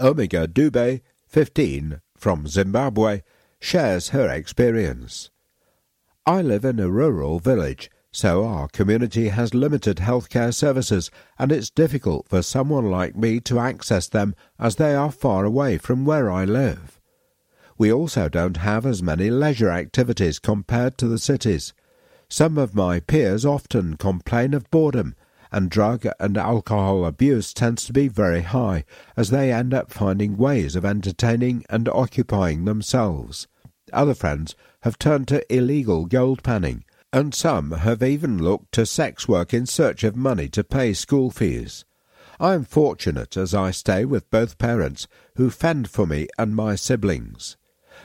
Omega 0.00 0.48
Dube, 0.48 1.00
15, 1.28 2.00
from 2.20 2.46
Zimbabwe, 2.46 3.22
shares 3.58 4.10
her 4.10 4.28
experience. 4.28 5.30
I 6.26 6.42
live 6.42 6.66
in 6.66 6.78
a 6.78 6.90
rural 6.90 7.38
village, 7.38 7.90
so 8.12 8.44
our 8.44 8.68
community 8.68 9.28
has 9.28 9.54
limited 9.54 9.96
healthcare 9.96 10.52
services, 10.52 11.10
and 11.38 11.50
it's 11.50 11.70
difficult 11.70 12.28
for 12.28 12.42
someone 12.42 12.90
like 12.90 13.16
me 13.16 13.40
to 13.40 13.58
access 13.58 14.06
them 14.06 14.34
as 14.58 14.76
they 14.76 14.94
are 14.94 15.10
far 15.10 15.44
away 15.46 15.78
from 15.78 16.04
where 16.04 16.30
I 16.30 16.44
live. 16.44 17.00
We 17.78 17.90
also 17.90 18.28
don't 18.28 18.58
have 18.58 18.84
as 18.84 19.02
many 19.02 19.30
leisure 19.30 19.70
activities 19.70 20.38
compared 20.38 20.98
to 20.98 21.08
the 21.08 21.18
cities. 21.18 21.72
Some 22.28 22.58
of 22.58 22.74
my 22.74 23.00
peers 23.00 23.46
often 23.46 23.96
complain 23.96 24.52
of 24.52 24.70
boredom, 24.70 25.14
and 25.52 25.70
drug 25.70 26.06
and 26.18 26.36
alcohol 26.36 27.04
abuse 27.04 27.52
tends 27.52 27.84
to 27.86 27.92
be 27.92 28.08
very 28.08 28.42
high, 28.42 28.84
as 29.16 29.30
they 29.30 29.52
end 29.52 29.74
up 29.74 29.92
finding 29.92 30.36
ways 30.36 30.76
of 30.76 30.84
entertaining 30.84 31.64
and 31.68 31.88
occupying 31.88 32.64
themselves. 32.64 33.48
Other 33.92 34.14
friends 34.14 34.54
have 34.82 34.98
turned 34.98 35.28
to 35.28 35.54
illegal 35.54 36.06
gold 36.06 36.42
panning, 36.42 36.84
and 37.12 37.34
some 37.34 37.72
have 37.72 38.02
even 38.02 38.38
looked 38.38 38.72
to 38.72 38.86
sex 38.86 39.26
work 39.26 39.52
in 39.52 39.66
search 39.66 40.04
of 40.04 40.14
money 40.14 40.48
to 40.48 40.62
pay 40.62 40.92
school 40.92 41.30
fees. 41.30 41.84
I 42.38 42.54
am 42.54 42.64
fortunate 42.64 43.36
as 43.36 43.54
I 43.54 43.70
stay 43.70 44.04
with 44.04 44.30
both 44.30 44.58
parents 44.58 45.06
who 45.36 45.50
fend 45.50 45.90
for 45.90 46.06
me 46.06 46.28
and 46.38 46.56
my 46.56 46.74
siblings. 46.74 47.56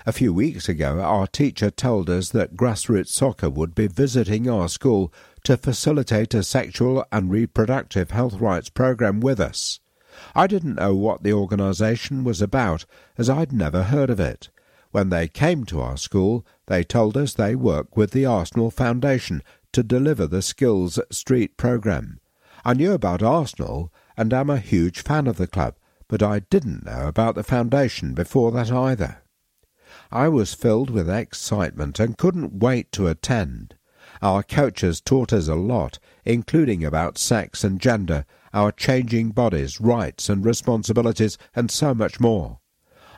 A 0.05 0.11
few 0.11 0.33
weeks 0.33 0.67
ago, 0.67 0.99
our 0.99 1.25
teacher 1.25 1.71
told 1.71 2.09
us 2.09 2.29
that 2.31 2.55
grassroots 2.55 3.07
soccer 3.09 3.49
would 3.49 3.73
be 3.73 3.87
visiting 3.87 4.49
our 4.49 4.67
school 4.67 5.13
to 5.45 5.57
facilitate 5.57 6.33
a 6.33 6.43
sexual 6.43 7.05
and 7.11 7.31
reproductive 7.31 8.11
health 8.11 8.39
rights 8.41 8.69
program 8.69 9.19
with 9.19 9.39
us. 9.39 9.79
I 10.33 10.47
didn't 10.47 10.75
know 10.75 10.95
what 10.95 11.23
the 11.23 11.33
organization 11.33 12.23
was 12.23 12.41
about, 12.41 12.85
as 13.17 13.29
I'd 13.29 13.51
never 13.51 13.83
heard 13.83 14.09
of 14.09 14.19
it. 14.19 14.49
When 14.91 15.09
they 15.09 15.27
came 15.27 15.65
to 15.65 15.81
our 15.81 15.97
school, 15.97 16.45
they 16.67 16.83
told 16.83 17.17
us 17.17 17.33
they 17.33 17.55
work 17.55 17.95
with 17.97 18.11
the 18.11 18.25
Arsenal 18.25 18.71
Foundation 18.71 19.43
to 19.73 19.83
deliver 19.83 20.25
the 20.25 20.41
Skills 20.41 20.99
Street 21.11 21.57
program. 21.57 22.19
I 22.63 22.73
knew 22.73 22.93
about 22.93 23.21
Arsenal 23.21 23.91
and 24.17 24.33
am 24.33 24.49
a 24.49 24.57
huge 24.57 25.01
fan 25.01 25.27
of 25.27 25.37
the 25.37 25.47
club, 25.47 25.75
but 26.07 26.23
I 26.23 26.39
didn't 26.39 26.85
know 26.85 27.07
about 27.07 27.35
the 27.35 27.43
foundation 27.43 28.13
before 28.13 28.51
that 28.53 28.71
either. 28.71 29.21
I 30.11 30.29
was 30.29 30.53
filled 30.53 30.89
with 30.89 31.09
excitement 31.09 31.99
and 31.99 32.17
couldn't 32.17 32.59
wait 32.59 32.91
to 32.93 33.07
attend. 33.07 33.75
Our 34.21 34.43
coaches 34.43 35.01
taught 35.01 35.33
us 35.33 35.47
a 35.47 35.55
lot, 35.55 35.99
including 36.23 36.83
about 36.83 37.17
sex 37.17 37.63
and 37.63 37.79
gender, 37.79 38.25
our 38.53 38.71
changing 38.71 39.31
bodies, 39.31 39.81
rights 39.81 40.29
and 40.29 40.45
responsibilities, 40.45 41.37
and 41.55 41.69
so 41.69 41.93
much 41.93 42.19
more. 42.19 42.59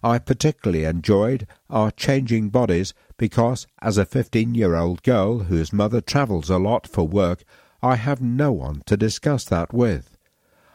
I 0.03 0.19
particularly 0.19 0.85
enjoyed 0.85 1.47
our 1.69 1.91
changing 1.91 2.49
bodies 2.49 2.93
because, 3.17 3.67
as 3.81 3.97
a 3.97 4.05
15 4.05 4.55
year 4.55 4.75
old 4.75 5.03
girl 5.03 5.39
whose 5.39 5.73
mother 5.73 6.01
travels 6.01 6.49
a 6.49 6.57
lot 6.57 6.87
for 6.87 7.07
work, 7.07 7.43
I 7.81 7.95
have 7.95 8.21
no 8.21 8.51
one 8.51 8.81
to 8.85 8.97
discuss 8.97 9.45
that 9.45 9.73
with. 9.73 10.17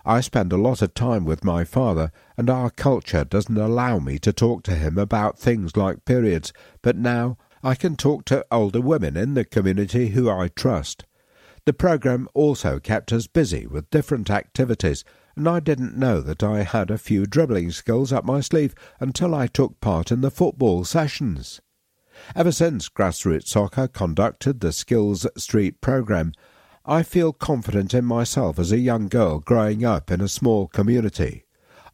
I 0.05 0.21
spend 0.21 0.53
a 0.53 0.57
lot 0.57 0.83
of 0.83 0.95
time 0.95 1.25
with 1.25 1.45
my 1.45 1.63
father, 1.65 2.11
and 2.37 2.51
our 2.51 2.71
culture 2.71 3.25
doesn't 3.25 3.57
allow 3.57 3.99
me 4.01 4.19
to 4.21 4.33
talk 4.33 4.65
to 4.65 4.75
him 4.75 4.99
about 4.99 5.39
things 5.39 5.77
like 5.77 6.05
periods, 6.05 6.53
but 6.83 6.97
now 6.97 7.37
I 7.65 7.77
can 7.77 7.95
talk 7.95 8.25
to 8.25 8.45
older 8.51 8.81
women 8.81 9.17
in 9.17 9.35
the 9.35 9.45
community 9.45 10.09
who 10.09 10.29
I 10.29 10.49
trust. 10.49 11.05
The 11.65 11.73
program 11.73 12.29
also 12.35 12.81
kept 12.81 13.13
us 13.13 13.29
busy 13.29 13.69
with 13.69 13.91
different 13.91 14.31
activities, 14.31 15.05
and 15.37 15.49
I 15.49 15.61
didn't 15.61 15.97
know 15.97 16.21
that 16.23 16.43
I 16.43 16.65
had 16.65 16.91
a 16.91 16.99
few 16.99 17.25
dribbling 17.25 17.71
skills 17.71 18.13
up 18.13 18.25
my 18.25 18.41
sleeve 18.41 18.75
until 18.99 19.33
I 19.33 19.47
took 19.47 19.81
part 19.81 20.11
in 20.11 20.23
the 20.23 20.31
football 20.31 20.85
sessions. 20.85 21.61
Ever 22.35 22.51
since 22.51 22.89
Grassroots 22.89 23.47
Soccer 23.47 23.87
conducted 23.87 24.59
the 24.59 24.73
Skills 24.73 25.25
Street 25.37 25.81
program, 25.81 26.33
I 26.85 27.05
feel 27.05 27.33
confident 27.33 27.95
in 27.95 28.05
myself 28.05 28.59
as 28.59 28.73
a 28.73 28.79
young 28.79 29.07
girl 29.07 29.39
growing 29.39 29.85
up 29.85 30.11
in 30.11 30.21
a 30.21 30.27
small 30.27 30.67
community. 30.67 31.45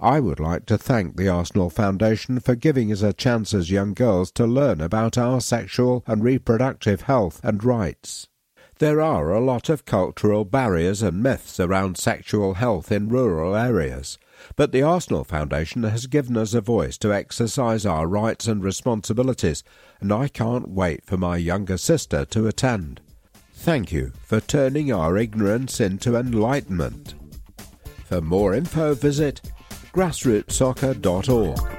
I 0.01 0.20
would 0.20 0.39
like 0.39 0.65
to 0.66 0.79
thank 0.79 1.16
the 1.16 1.29
Arsenal 1.29 1.70
Foundation 1.70 2.39
for 2.39 2.55
giving 2.55 2.93
us 2.93 3.03
a 3.03 3.12
chance 3.12 3.53
as 3.53 3.70
young 3.70 3.95
girls 3.95 4.31
to 4.33 4.47
learn 4.47 4.81
about 4.81 5.19
our 5.19 5.41
sexual 5.41 6.05
and 6.07 6.23
reproductive 6.23 7.03
health 7.03 7.41
and 7.43 7.65
rights. 7.65 8.29
There 8.79 9.01
are 9.01 9.33
a 9.33 9.41
lot 9.41 9.69
of 9.69 9.85
cultural 9.85 10.45
barriers 10.45 11.03
and 11.03 11.20
myths 11.20 11.59
around 11.59 11.99
sexual 11.99 12.55
health 12.55 12.93
in 12.93 13.09
rural 13.09 13.57
areas, 13.57 14.19
but 14.55 14.70
the 14.70 14.83
Arsenal 14.83 15.25
Foundation 15.25 15.83
has 15.83 16.07
given 16.07 16.37
us 16.37 16.55
a 16.55 16.61
voice 16.61 16.97
to 16.99 17.12
exercise 17.12 17.85
our 17.85 18.07
rights 18.07 18.47
and 18.47 18.62
responsibilities, 18.62 19.65
and 20.01 20.12
I 20.12 20.29
can't 20.29 20.69
wait 20.69 21.05
for 21.05 21.16
my 21.16 21.39
younger 21.39 21.77
sister 21.77 22.25
to 22.27 22.47
attend. 22.47 23.01
Thank 23.53 23.91
you 23.91 24.12
for 24.23 24.41
turning 24.41 24.93
our 24.93 25.16
ignorance 25.16 25.81
into 25.81 26.15
enlightenment. 26.15 27.15
For 28.05 28.20
more 28.20 28.55
info, 28.55 28.95
visit 28.95 29.41
grassrootsoccer.org. 29.93 31.78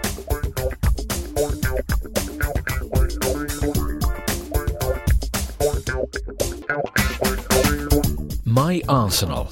My 8.46 8.82
Arsenal. 8.90 9.50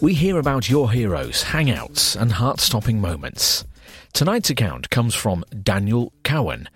We 0.00 0.14
hear 0.14 0.38
about 0.38 0.70
your 0.70 0.90
heroes, 0.90 1.44
hangouts, 1.44 2.20
and 2.20 2.32
heart 2.32 2.60
stopping 2.60 3.00
moments. 3.00 3.64
Tonight's 4.12 4.50
account 4.50 4.90
comes 4.90 5.14
from 5.14 5.44
Daniel 5.62 6.12
Cowan, 6.24 6.68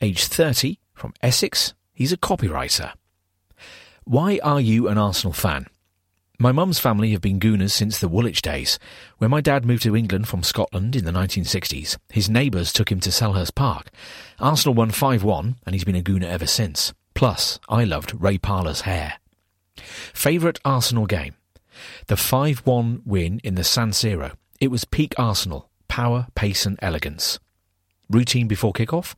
aged 0.00 0.32
30, 0.32 0.78
from 0.94 1.12
Essex. 1.22 1.74
He's 1.92 2.12
a 2.12 2.16
copywriter. 2.16 2.92
Why 4.04 4.40
are 4.42 4.60
you 4.60 4.88
an 4.88 4.98
Arsenal 4.98 5.32
fan? 5.32 5.66
My 6.36 6.50
mum's 6.50 6.80
family 6.80 7.12
have 7.12 7.20
been 7.20 7.38
Gooners 7.38 7.70
since 7.70 8.00
the 8.00 8.08
Woolwich 8.08 8.42
days. 8.42 8.80
When 9.18 9.30
my 9.30 9.40
dad 9.40 9.64
moved 9.64 9.84
to 9.84 9.94
England 9.94 10.26
from 10.26 10.42
Scotland 10.42 10.96
in 10.96 11.04
the 11.04 11.12
1960s, 11.12 11.96
his 12.08 12.28
neighbours 12.28 12.72
took 12.72 12.90
him 12.90 12.98
to 13.00 13.10
Selhurst 13.10 13.54
Park. 13.54 13.90
Arsenal 14.40 14.74
won 14.74 14.90
5-1 14.90 15.54
and 15.64 15.74
he's 15.74 15.84
been 15.84 15.94
a 15.94 16.02
Gooner 16.02 16.24
ever 16.24 16.46
since. 16.46 16.92
Plus, 17.14 17.60
I 17.68 17.84
loved 17.84 18.20
Ray 18.20 18.38
Parlour's 18.38 18.80
hair. 18.80 19.14
Favourite 19.76 20.58
Arsenal 20.64 21.06
game? 21.06 21.36
The 22.08 22.16
5-1 22.16 23.02
win 23.06 23.40
in 23.44 23.54
the 23.54 23.62
San 23.62 23.92
Siro. 23.92 24.32
It 24.60 24.72
was 24.72 24.84
peak 24.84 25.14
Arsenal. 25.16 25.70
Power, 25.86 26.26
pace 26.34 26.66
and 26.66 26.80
elegance. 26.82 27.38
Routine 28.10 28.48
before 28.48 28.72
kick-off? 28.72 29.14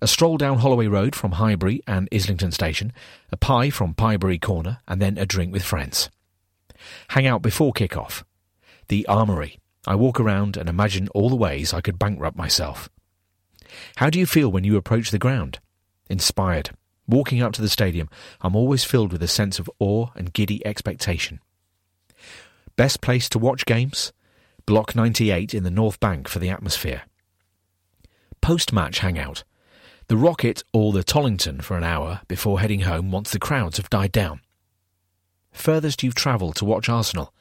A 0.00 0.06
stroll 0.06 0.36
down 0.36 0.58
Holloway 0.58 0.86
Road 0.86 1.16
from 1.16 1.32
Highbury 1.32 1.82
and 1.88 2.08
Islington 2.12 2.52
Station, 2.52 2.92
a 3.32 3.36
pie 3.36 3.70
from 3.70 3.94
Piebury 3.94 4.38
Corner, 4.38 4.78
and 4.86 5.02
then 5.02 5.18
a 5.18 5.26
drink 5.26 5.52
with 5.52 5.64
friends. 5.64 6.08
Hang 7.08 7.26
out 7.26 7.42
before 7.42 7.72
kick-off. 7.72 8.24
The 8.88 9.06
Armoury. 9.06 9.58
I 9.86 9.94
walk 9.94 10.18
around 10.18 10.56
and 10.56 10.68
imagine 10.68 11.08
all 11.08 11.28
the 11.28 11.36
ways 11.36 11.72
I 11.72 11.80
could 11.80 11.98
bankrupt 11.98 12.36
myself. 12.36 12.88
How 13.96 14.10
do 14.10 14.18
you 14.18 14.26
feel 14.26 14.50
when 14.50 14.64
you 14.64 14.76
approach 14.76 15.10
the 15.10 15.18
ground? 15.18 15.60
Inspired. 16.08 16.70
Walking 17.08 17.40
up 17.40 17.52
to 17.52 17.62
the 17.62 17.68
stadium, 17.68 18.08
I'm 18.40 18.56
always 18.56 18.84
filled 18.84 19.12
with 19.12 19.22
a 19.22 19.28
sense 19.28 19.58
of 19.58 19.70
awe 19.78 20.08
and 20.16 20.32
giddy 20.32 20.64
expectation. 20.66 21.40
Best 22.76 23.00
place 23.00 23.28
to 23.30 23.38
watch 23.38 23.64
games? 23.64 24.12
Block 24.66 24.96
98 24.96 25.54
in 25.54 25.62
the 25.62 25.70
North 25.70 26.00
Bank 26.00 26.28
for 26.28 26.40
the 26.40 26.50
atmosphere. 26.50 27.02
Post-match 28.40 28.98
hangout. 28.98 29.44
The 30.08 30.16
Rocket 30.16 30.62
or 30.72 30.92
the 30.92 31.04
Tollington 31.04 31.62
for 31.62 31.76
an 31.76 31.84
hour 31.84 32.20
before 32.28 32.60
heading 32.60 32.80
home 32.80 33.10
once 33.10 33.30
the 33.30 33.38
crowds 33.38 33.76
have 33.76 33.90
died 33.90 34.12
down. 34.12 34.40
Furthest 35.56 36.02
you've 36.02 36.14
travelled 36.14 36.54
to 36.56 36.64
watch 36.64 36.88
Arsenal? 36.88 37.32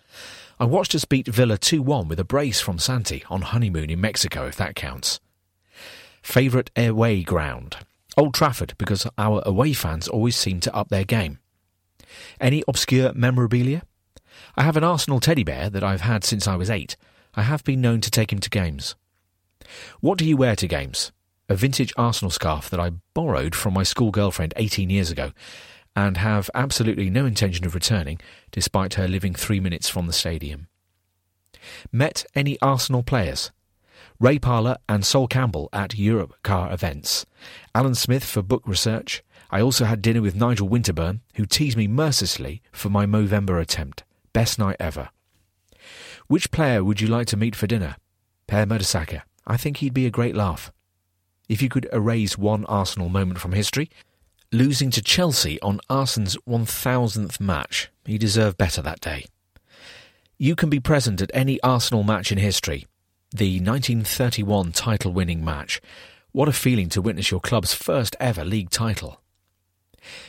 I 0.58 0.64
watched 0.64 0.96
us 0.96 1.06
beat 1.06 1.28
Villa 1.28 1.58
2-1 1.58 2.08
with 2.08 2.20
a 2.20 2.24
brace 2.24 2.62
from 2.62 2.80
Santi 2.80 3.24
on 3.30 3.42
honeymoon 3.42 3.90
in 3.90 4.02
Mexico, 4.02 4.48
if 4.48 4.56
that 4.56 4.74
counts. 4.74 5.20
Favourite 6.24 6.72
away 6.78 7.24
ground? 7.24 7.78
Old 8.18 8.34
Trafford, 8.34 8.74
because 8.78 9.06
our 9.18 9.44
away 9.46 9.74
fans 9.74 10.08
always 10.08 10.38
seem 10.38 10.62
to 10.62 10.74
up 10.74 10.88
their 10.88 11.04
game. 11.04 11.40
Any 12.40 12.64
obscure 12.68 13.14
memorabilia? 13.14 13.84
I 14.56 14.64
have 14.64 14.78
an 14.78 14.84
Arsenal 14.86 15.20
teddy 15.20 15.44
bear 15.44 15.70
that 15.70 15.84
I've 15.84 16.02
had 16.02 16.24
since 16.24 16.48
I 16.48 16.56
was 16.56 16.70
eight. 16.70 16.96
I 17.36 17.42
have 17.42 17.66
been 17.66 17.82
known 17.82 18.00
to 18.00 18.10
take 18.10 18.32
him 18.32 18.40
to 18.40 18.50
games. 18.50 18.96
What 20.00 20.18
do 20.18 20.26
you 20.26 20.38
wear 20.38 20.56
to 20.56 20.68
games? 20.68 21.12
A 21.50 21.56
vintage 21.56 21.94
Arsenal 21.98 22.32
scarf 22.32 22.70
that 22.70 22.80
I 22.80 22.94
borrowed 23.14 23.54
from 23.54 23.74
my 23.74 23.84
school 23.84 24.10
girlfriend 24.10 24.54
18 24.56 24.90
years 24.90 25.12
ago 25.12 25.32
and 25.96 26.18
have 26.18 26.50
absolutely 26.54 27.10
no 27.10 27.26
intention 27.26 27.66
of 27.66 27.76
returning 27.76 28.20
despite 28.52 28.96
her 28.96 29.08
living 29.08 29.34
three 29.34 29.60
minutes 29.60 29.90
from 29.90 30.08
the 30.08 30.14
stadium. 30.14 30.68
Met 31.92 32.26
any 32.36 32.60
Arsenal 32.62 33.04
players? 33.04 33.52
Ray 34.20 34.40
Parlour 34.40 34.78
and 34.88 35.06
Sol 35.06 35.28
Campbell 35.28 35.70
at 35.74 35.92
Europcar 35.92 36.72
events. 36.72 37.26
Alan 37.74 37.96
Smith 37.96 38.24
for 38.24 38.42
book 38.42 38.64
research. 38.66 39.24
I 39.52 39.62
also 39.62 39.86
had 39.86 40.02
dinner 40.02 40.22
with 40.22 40.36
Nigel 40.36 40.70
Winterburn, 40.70 41.20
who 41.36 41.46
teased 41.46 41.78
me 41.78 41.88
mercilessly 41.88 42.62
for 42.72 42.90
my 42.90 43.06
Movember 43.06 43.62
attempt. 43.62 44.04
Best 44.32 44.58
night 44.58 44.78
ever. 44.80 45.10
Which 46.28 46.52
player 46.52 46.84
would 46.84 47.02
you 47.02 47.08
like 47.08 47.28
to 47.28 47.38
meet 47.38 47.56
for 47.56 47.68
dinner? 47.68 47.98
Per 48.48 48.66
Mertesacker, 48.66 49.22
I 49.46 49.58
think 49.58 49.78
he'd 49.78 49.94
be 49.94 50.06
a 50.06 50.12
great 50.12 50.36
laugh. 50.36 50.72
If 51.48 51.62
you 51.62 51.70
could 51.70 51.88
erase 51.94 52.38
one 52.38 52.66
Arsenal 52.66 53.10
moment 53.10 53.40
from 53.40 53.52
history, 53.52 53.90
losing 54.52 54.92
to 54.92 55.02
Chelsea 55.02 55.60
on 55.62 55.80
Arsene's 55.90 56.38
1000th 56.48 57.40
match, 57.40 57.90
he 58.06 58.18
deserved 58.18 58.58
better 58.58 58.82
that 58.82 59.02
day. 59.02 59.26
You 60.38 60.56
can 60.56 60.70
be 60.70 60.80
present 60.80 61.22
at 61.22 61.32
any 61.34 61.62
Arsenal 61.62 62.04
match 62.04 62.32
in 62.32 62.38
history. 62.38 62.86
The 63.32 63.60
1931 63.60 64.72
title 64.72 65.12
winning 65.12 65.44
match. 65.44 65.82
What 66.32 66.50
a 66.50 66.54
feeling 66.54 66.90
to 66.90 67.02
witness 67.02 67.32
your 67.32 67.40
club's 67.40 67.74
first 67.74 68.16
ever 68.20 68.44
league 68.44 68.70
title. 68.70 69.22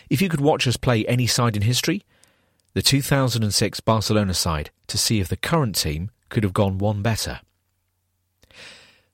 If 0.09 0.23
you 0.23 0.29
could 0.29 0.41
watch 0.41 0.67
us 0.67 0.77
play 0.77 1.05
any 1.07 1.27
side 1.27 1.57
in 1.57 1.63
history, 1.63 2.05
the 2.75 2.83
2006 2.83 3.81
Barcelona 3.81 4.35
side 4.35 4.71
to 4.87 4.99
see 4.99 5.21
if 5.21 5.29
the 5.29 5.37
current 5.37 5.77
team 5.77 6.11
could 6.29 6.45
have 6.45 6.53
gone 6.53 6.79
one 6.79 7.03
better. 7.03 7.41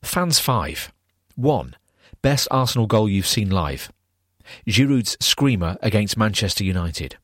Fans 0.02 0.38
5. 0.38 0.92
1. 1.36 1.76
Best 2.20 2.48
Arsenal 2.50 2.86
goal 2.86 3.08
you've 3.08 3.26
seen 3.26 3.50
live. 3.50 3.90
Giroud's 4.66 5.16
screamer 5.20 5.76
against 5.82 6.16
Manchester 6.16 6.64
United. 6.64 7.16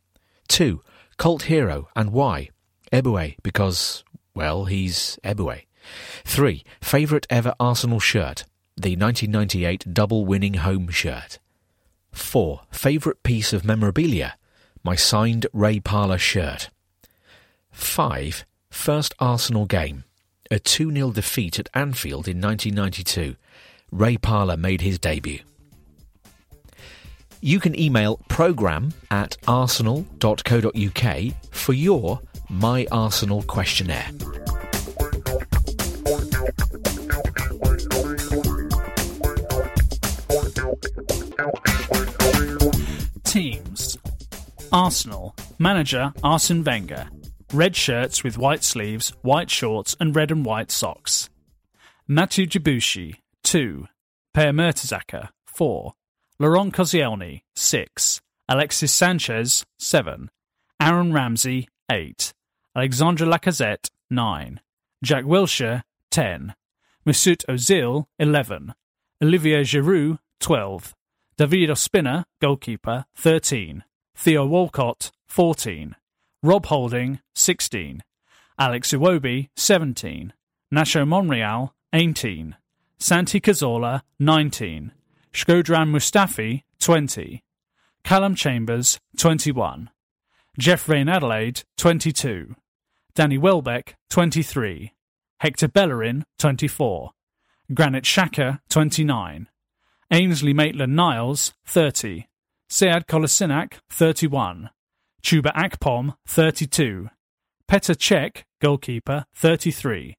2. 0.49 0.83
Cult 1.17 1.43
hero 1.43 1.89
and 1.95 2.13
why? 2.13 2.51
Eboué, 2.93 3.37
because, 3.43 4.05
well, 4.35 4.67
he's 4.67 5.19
Eboué. 5.25 5.63
3. 6.25 6.65
Favourite 6.81 7.27
ever 7.31 7.55
Arsenal 7.59 8.01
shirt. 8.01 8.45
The 8.77 8.97
1998 8.97 9.93
double 9.93 10.25
winning 10.25 10.55
home 10.55 10.89
shirt. 10.89 11.39
4. 12.13 12.61
Favourite 12.71 13.23
piece 13.23 13.53
of 13.53 13.65
memorabilia. 13.65 14.37
My 14.85 14.95
signed 14.95 15.47
Ray 15.53 15.81
Parlour 15.81 16.19
shirt. 16.19 16.71
5. 17.73 18.45
First 18.71 19.15
Arsenal 19.19 19.67
game. 19.67 20.05
A 20.51 20.59
2 20.59 20.93
0 20.93 21.11
defeat 21.11 21.59
at 21.59 21.69
Anfield 21.75 22.29
in 22.29 22.41
1992. 22.41 23.37
Ray 23.91 24.17
Parlour 24.17 24.57
made 24.57 24.81
his 24.81 24.99
debut. 24.99 25.41
You 27.41 27.61
can 27.61 27.79
email 27.79 28.21
program 28.29 28.93
at 29.11 29.37
arsenal.co.uk 29.47 31.33
for 31.51 31.73
your 31.73 32.21
My 32.49 32.87
Arsenal 32.91 33.43
questionnaire. 33.43 34.11
Teams 43.25 43.99
Arsenal. 44.73 45.35
Manager 45.59 46.13
Arsene 46.23 46.65
Wenger. 46.65 47.09
Red 47.53 47.77
shirts 47.77 48.23
with 48.23 48.37
white 48.37 48.63
sleeves, 48.63 49.13
white 49.23 49.51
shorts, 49.51 49.97
and 50.01 50.15
red 50.15 50.31
and 50.31 50.45
white 50.45 50.71
socks. 50.71 51.31
Mathieu 52.07 52.47
Debuchy, 52.47 53.17
2. 53.45 53.87
Per 54.35 54.53
Mertesacker, 54.53 55.29
4. 55.47 55.93
Laurent 56.41 56.73
Koscielny, 56.73 57.43
6. 57.57 58.21
Alexis 58.49 58.93
Sanchez, 58.93 59.67
7. 59.81 60.31
Aaron 60.79 61.13
Ramsey, 61.13 61.69
8. 61.91 62.33
Alexandre 62.77 63.27
Lacazette, 63.27 63.91
9. 64.09 64.61
Jack 65.03 65.25
Wilshere, 65.25 65.83
10. 66.13 66.55
Mesut 67.05 67.45
Ozil, 67.49 68.07
11. 68.21 68.73
Olivier 69.21 69.63
Giroud, 69.63 70.21
12. 70.39 70.95
David 71.37 71.71
Ospina, 71.71 72.25
goalkeeper, 72.41 73.05
13. 73.17 73.83
Theo 74.15 74.47
Walcott, 74.47 75.11
14. 75.27 75.97
Rob 76.45 76.67
Holding, 76.67 77.19
16. 77.35 78.05
Alex 78.61 78.93
Iwobi, 78.93 79.49
17. 79.57 80.33
Nacho 80.73 81.05
Monreal, 81.05 81.75
18. 81.93 82.55
Santi 82.97 83.41
Cazorla, 83.41 84.03
19. 84.21 84.93
Shkodran 85.33 85.91
Mustafi, 85.91 86.63
20. 86.81 87.43
Calum 88.05 88.35
Chambers, 88.35 88.99
21. 89.17 89.91
Jeff 90.59 90.89
Reine-Adelaide, 90.89 91.63
22. 91.77 92.57
Danny 93.15 93.39
Welbeck, 93.39 93.97
23. 94.11 94.93
Hector 95.41 95.69
Bellerin, 95.69 96.25
24. 96.39 97.11
Granit 97.75 98.05
Xhaka, 98.05 98.61
29. 98.69 99.49
Ainsley 100.11 100.53
Maitland 100.55 100.97
Niles, 100.97 101.53
30. 101.67 102.27
Sead 102.71 103.07
Kolasinac, 103.07 103.75
31. 103.91 104.71
Chuba 105.23 105.53
Akpom, 105.55 106.17
32. 106.27 107.11
Petr 107.69 107.95
Cech, 107.95 108.45
goalkeeper, 108.61 109.27
33. 109.35 110.17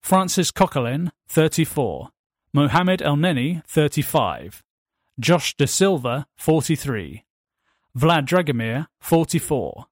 Francis 0.00 0.50
Coquelin, 0.50 1.10
34. 1.28 2.08
Mohamed 2.52 3.00
Elneny, 3.00 3.62
35. 3.66 4.62
Josh 5.20 5.54
De 5.56 5.66
Silva, 5.66 6.26
43. 6.38 7.24
Vlad 7.94 8.26
Dragomir, 8.26 8.86
44. 9.00 9.86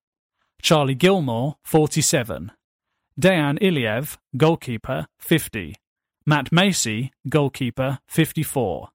Charlie 0.63 0.95
Gilmour, 0.95 1.57
47. 1.65 2.53
Dejan 3.21 3.59
Iliev, 3.61 4.19
goalkeeper, 4.37 5.07
50. 5.19 5.75
Matt 6.25 6.51
Macey, 6.51 7.13
goalkeeper, 7.29 7.99
54. 8.07 8.89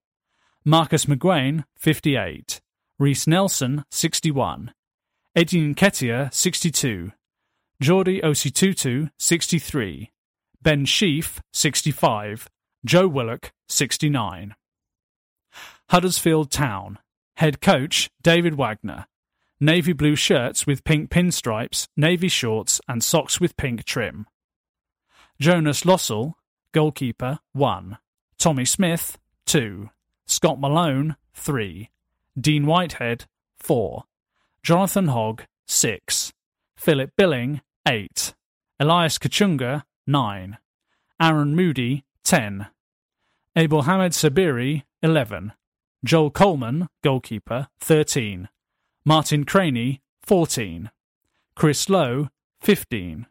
Marcus 0.66 1.06
McGuane, 1.06 1.64
58. 1.76 2.62
Reiss 3.00 3.28
Nelson, 3.28 3.84
61. 3.90 4.72
Eddie 5.36 5.74
Nketiah, 5.74 6.34
62. 6.34 7.12
Jordi 7.82 8.22
Osei-Tutu, 8.22 9.10
63. 9.18 10.12
Ben 10.62 10.86
Sheaf, 10.86 11.42
65. 11.52 12.48
Joe 12.84 13.08
Willock, 13.08 13.52
69. 13.70 14.56
Huddersfield 15.90 16.50
Town. 16.50 16.98
Head 17.36 17.62
coach, 17.62 18.10
David 18.24 18.56
Wagner. 18.56 19.06
Navy 19.60 19.94
blue 19.94 20.16
shirts 20.16 20.66
with 20.66 20.84
pink 20.84 21.12
pinstripes, 21.12 21.88
navy 21.96 22.28
shorts, 22.28 22.82
and 22.88 23.04
socks 23.04 23.40
with 23.40 23.56
pink 23.56 23.84
trim. 23.86 24.26
Jonas 25.40 25.84
Lössl, 25.84 26.34
goalkeeper, 26.72 27.40
1. 27.54 28.00
Tommy 28.40 28.66
Smith, 28.66 29.20
2. 29.46 29.92
Scott 30.26 30.60
Malone, 30.60 31.16
3. 31.36 31.90
Dean 32.40 32.66
Whitehead, 32.66 33.26
4. 33.60 34.06
Jonathan 34.64 35.10
Hogg, 35.10 35.44
6. 35.68 36.34
Philip 36.76 37.12
Billing, 37.16 37.62
8. 37.88 38.34
Elias 38.80 39.20
Kachunga, 39.20 39.84
9. 40.08 40.58
Aaron 41.20 41.56
Mooy, 41.56 42.02
10. 42.24 42.68
Abdelhamid 43.56 44.14
Sabiri, 44.14 44.84
11. 45.02 45.54
Joel 46.04 46.32
Coleman, 46.32 46.88
goalkeeper, 47.04 47.68
13. 47.80 48.48
Martin 49.06 49.44
Cranie, 49.44 50.00
14. 50.24 50.90
Chris 51.56 51.90
Lowe, 51.90 52.30
15. 52.62 53.26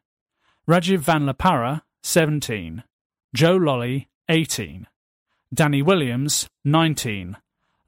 Rajiv 0.69 0.99
Van 0.99 1.27
La 1.27 1.33
Parra, 1.33 1.83
17. 2.03 2.83
Joe 3.35 3.59
Lolley, 3.59 4.09
18. 4.29 4.87
Danny 5.53 5.83
Williams, 5.83 6.49
19. 6.65 7.37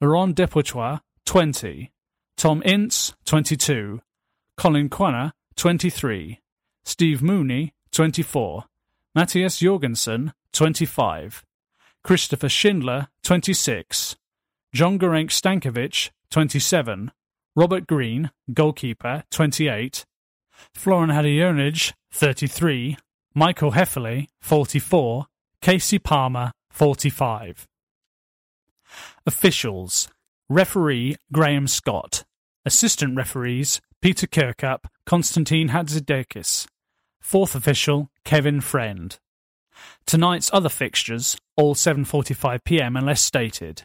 Laurent 0.00 0.34
Depoitre, 0.34 1.00
20. 1.26 1.92
Tom 2.36 2.62
Ince, 2.64 3.14
22. 3.24 4.00
Collin 4.56 4.88
Quaner, 4.88 5.32
23. 5.56 6.40
Steve 6.84 7.22
Mounie, 7.22 7.72
24. 7.92 8.64
Mathias 9.14 9.58
Jorgensen, 9.58 10.32
25. 10.52 11.44
Christopher 12.04 12.48
Schindler, 12.48 13.08
26. 13.22 14.16
Jon 14.74 14.98
Gorenc 14.98 15.30
Stankovic, 15.30 16.10
27. 16.30 17.10
Robert 17.54 17.86
Green, 17.86 18.30
goalkeeper, 18.52 19.22
28. 19.30 20.04
Florent 20.74 21.12
Hadergjonaj, 21.12 21.92
33. 22.12 22.96
Michael 23.34 23.72
Hefele, 23.72 24.26
44. 24.40 25.26
Casey 25.60 25.98
Palmer, 25.98 26.52
45. 26.70 27.68
Officials 29.26 30.08
Referee 30.48 31.16
Graham 31.32 31.66
Scott. 31.66 32.24
Assistant 32.64 33.16
referees 33.16 33.80
Peter 34.00 34.26
Kirkup, 34.26 34.86
Constantine 35.06 35.68
Hatzidakis. 35.70 36.66
Fourth 37.20 37.54
official 37.54 38.10
Kevin 38.24 38.60
Friend. 38.60 39.18
Tonight's 40.06 40.50
other 40.52 40.68
fixtures, 40.68 41.36
all 41.56 41.74
7:45 41.74 42.64
p.m. 42.64 42.96
unless 42.96 43.22
stated. 43.22 43.82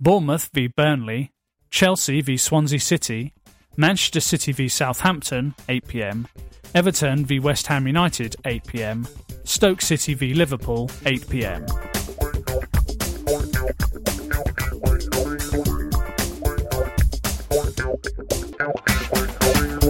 Bournemouth 0.00 0.50
v 0.52 0.66
Burnley, 0.66 1.30
Chelsea 1.70 2.20
v 2.20 2.36
Swansea 2.36 2.80
City, 2.80 3.32
Manchester 3.76 4.20
City 4.20 4.52
v 4.52 4.68
Southampton 4.68 5.54
8 5.68 5.86
p.m., 5.88 6.28
Everton 6.74 7.24
v 7.24 7.38
West 7.38 7.66
Ham 7.68 7.86
United 7.86 8.36
8 8.44 8.66
p.m., 8.66 9.08
Stoke 9.44 9.80
City 9.80 10.14
v 10.14 10.34
Liverpool 10.34 10.90
8 11.06 11.28
p.m. 11.28 11.66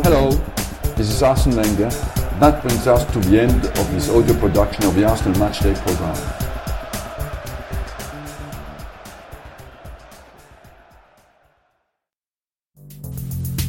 Hello, 0.04 0.30
this 0.96 1.08
is 1.08 1.22
Arsene 1.22 1.56
Wenger. 1.56 2.21
That 2.42 2.60
brings 2.60 2.88
us 2.88 3.04
to 3.12 3.20
the 3.20 3.40
end 3.40 3.64
of 3.64 3.92
this 3.92 4.10
audio 4.10 4.36
production 4.40 4.84
of 4.86 4.96
the 4.96 5.04
Arsenal 5.04 5.38
Matchday 5.38 5.76
programme. 5.76 6.16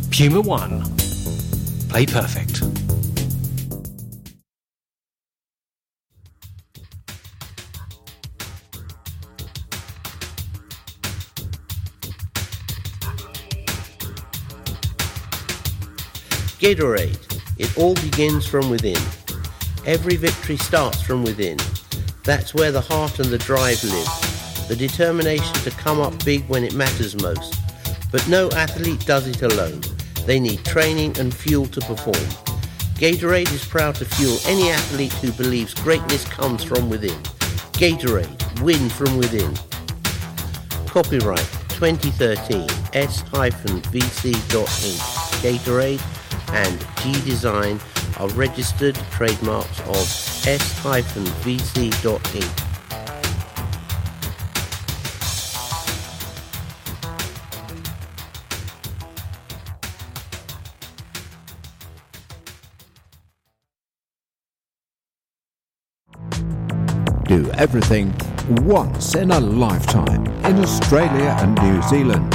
Puma 0.10 0.41
One. 0.41 0.82
Play 1.88 2.08
perfect. 2.08 2.64
Gatorade 16.60 17.32
it 17.57 17.77
all 17.77 17.93
begins 17.95 18.45
from 18.45 18.69
within. 18.69 19.01
Every 19.85 20.15
victory 20.15 20.57
starts 20.57 21.01
from 21.01 21.23
within. 21.23 21.57
That's 22.23 22.53
where 22.53 22.71
the 22.71 22.81
heart 22.81 23.19
and 23.19 23.30
the 23.30 23.38
drive 23.38 23.84
live. 23.84 24.67
The 24.67 24.75
determination 24.75 25.53
to 25.63 25.71
come 25.71 25.99
up 25.99 26.23
big 26.23 26.47
when 26.47 26.63
it 26.63 26.73
matters 26.73 27.21
most. 27.21 27.59
But 28.11 28.27
no 28.27 28.49
athlete 28.51 29.05
does 29.05 29.27
it 29.27 29.41
alone. 29.41 29.81
They 30.25 30.39
need 30.39 30.63
training 30.63 31.19
and 31.19 31.34
fuel 31.34 31.65
to 31.67 31.81
perform. 31.81 32.25
Gatorade 32.95 33.51
is 33.51 33.65
proud 33.65 33.95
to 33.95 34.05
fuel 34.05 34.38
any 34.45 34.69
athlete 34.69 35.13
who 35.13 35.31
believes 35.34 35.73
greatness 35.73 36.25
comes 36.25 36.63
from 36.63 36.89
within. 36.89 37.19
Gatorade, 37.73 38.61
win 38.61 38.88
from 38.89 39.17
within. 39.17 39.53
Copyright 40.88 41.49
2013 41.69 42.61
S-VC.Inc. 42.93 44.34
Gatorade 45.41 46.12
and 46.53 46.80
G 47.01 47.11
Design 47.25 47.80
are 48.19 48.30
registered 48.30 48.95
trademarks 49.11 49.80
of 49.81 49.95
S-VC.Inc. 50.45 51.53
Do 67.25 67.49
everything 67.53 68.13
once 68.63 69.15
in 69.15 69.31
a 69.31 69.39
lifetime 69.39 70.27
in 70.45 70.59
Australia 70.59 71.35
and 71.39 71.55
New 71.63 71.81
Zealand. 71.84 72.30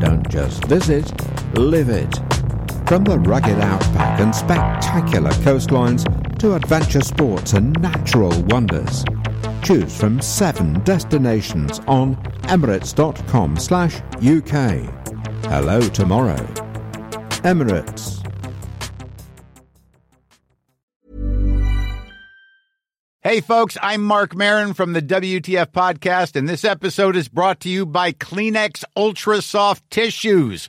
Don't 0.00 0.26
just 0.30 0.64
visit, 0.64 1.12
live 1.54 1.90
it. 1.90 2.31
From 2.92 3.04
the 3.04 3.18
rugged 3.20 3.58
outback 3.58 4.20
and 4.20 4.34
spectacular 4.34 5.30
coastlines 5.30 6.04
to 6.40 6.52
adventure 6.52 7.00
sports 7.00 7.54
and 7.54 7.72
natural 7.80 8.38
wonders. 8.48 9.02
Choose 9.62 9.96
from 9.98 10.20
seven 10.20 10.78
destinations 10.84 11.80
on 11.86 12.16
emirates.com 12.50 13.56
slash 13.56 14.02
UK. 14.16 14.84
Hello 15.46 15.80
tomorrow. 15.80 16.36
Emirates. 17.46 18.18
Hey, 23.22 23.40
folks, 23.40 23.78
I'm 23.80 24.02
Marc 24.02 24.34
Maron 24.34 24.74
from 24.74 24.92
the 24.92 25.00
WTF 25.00 25.68
Podcast, 25.68 26.36
and 26.36 26.46
this 26.46 26.64
episode 26.64 27.16
is 27.16 27.28
brought 27.28 27.60
to 27.60 27.70
you 27.70 27.86
by 27.86 28.12
Kleenex 28.12 28.84
Ultra 28.96 29.40
Soft 29.40 29.88
Tissues, 29.90 30.68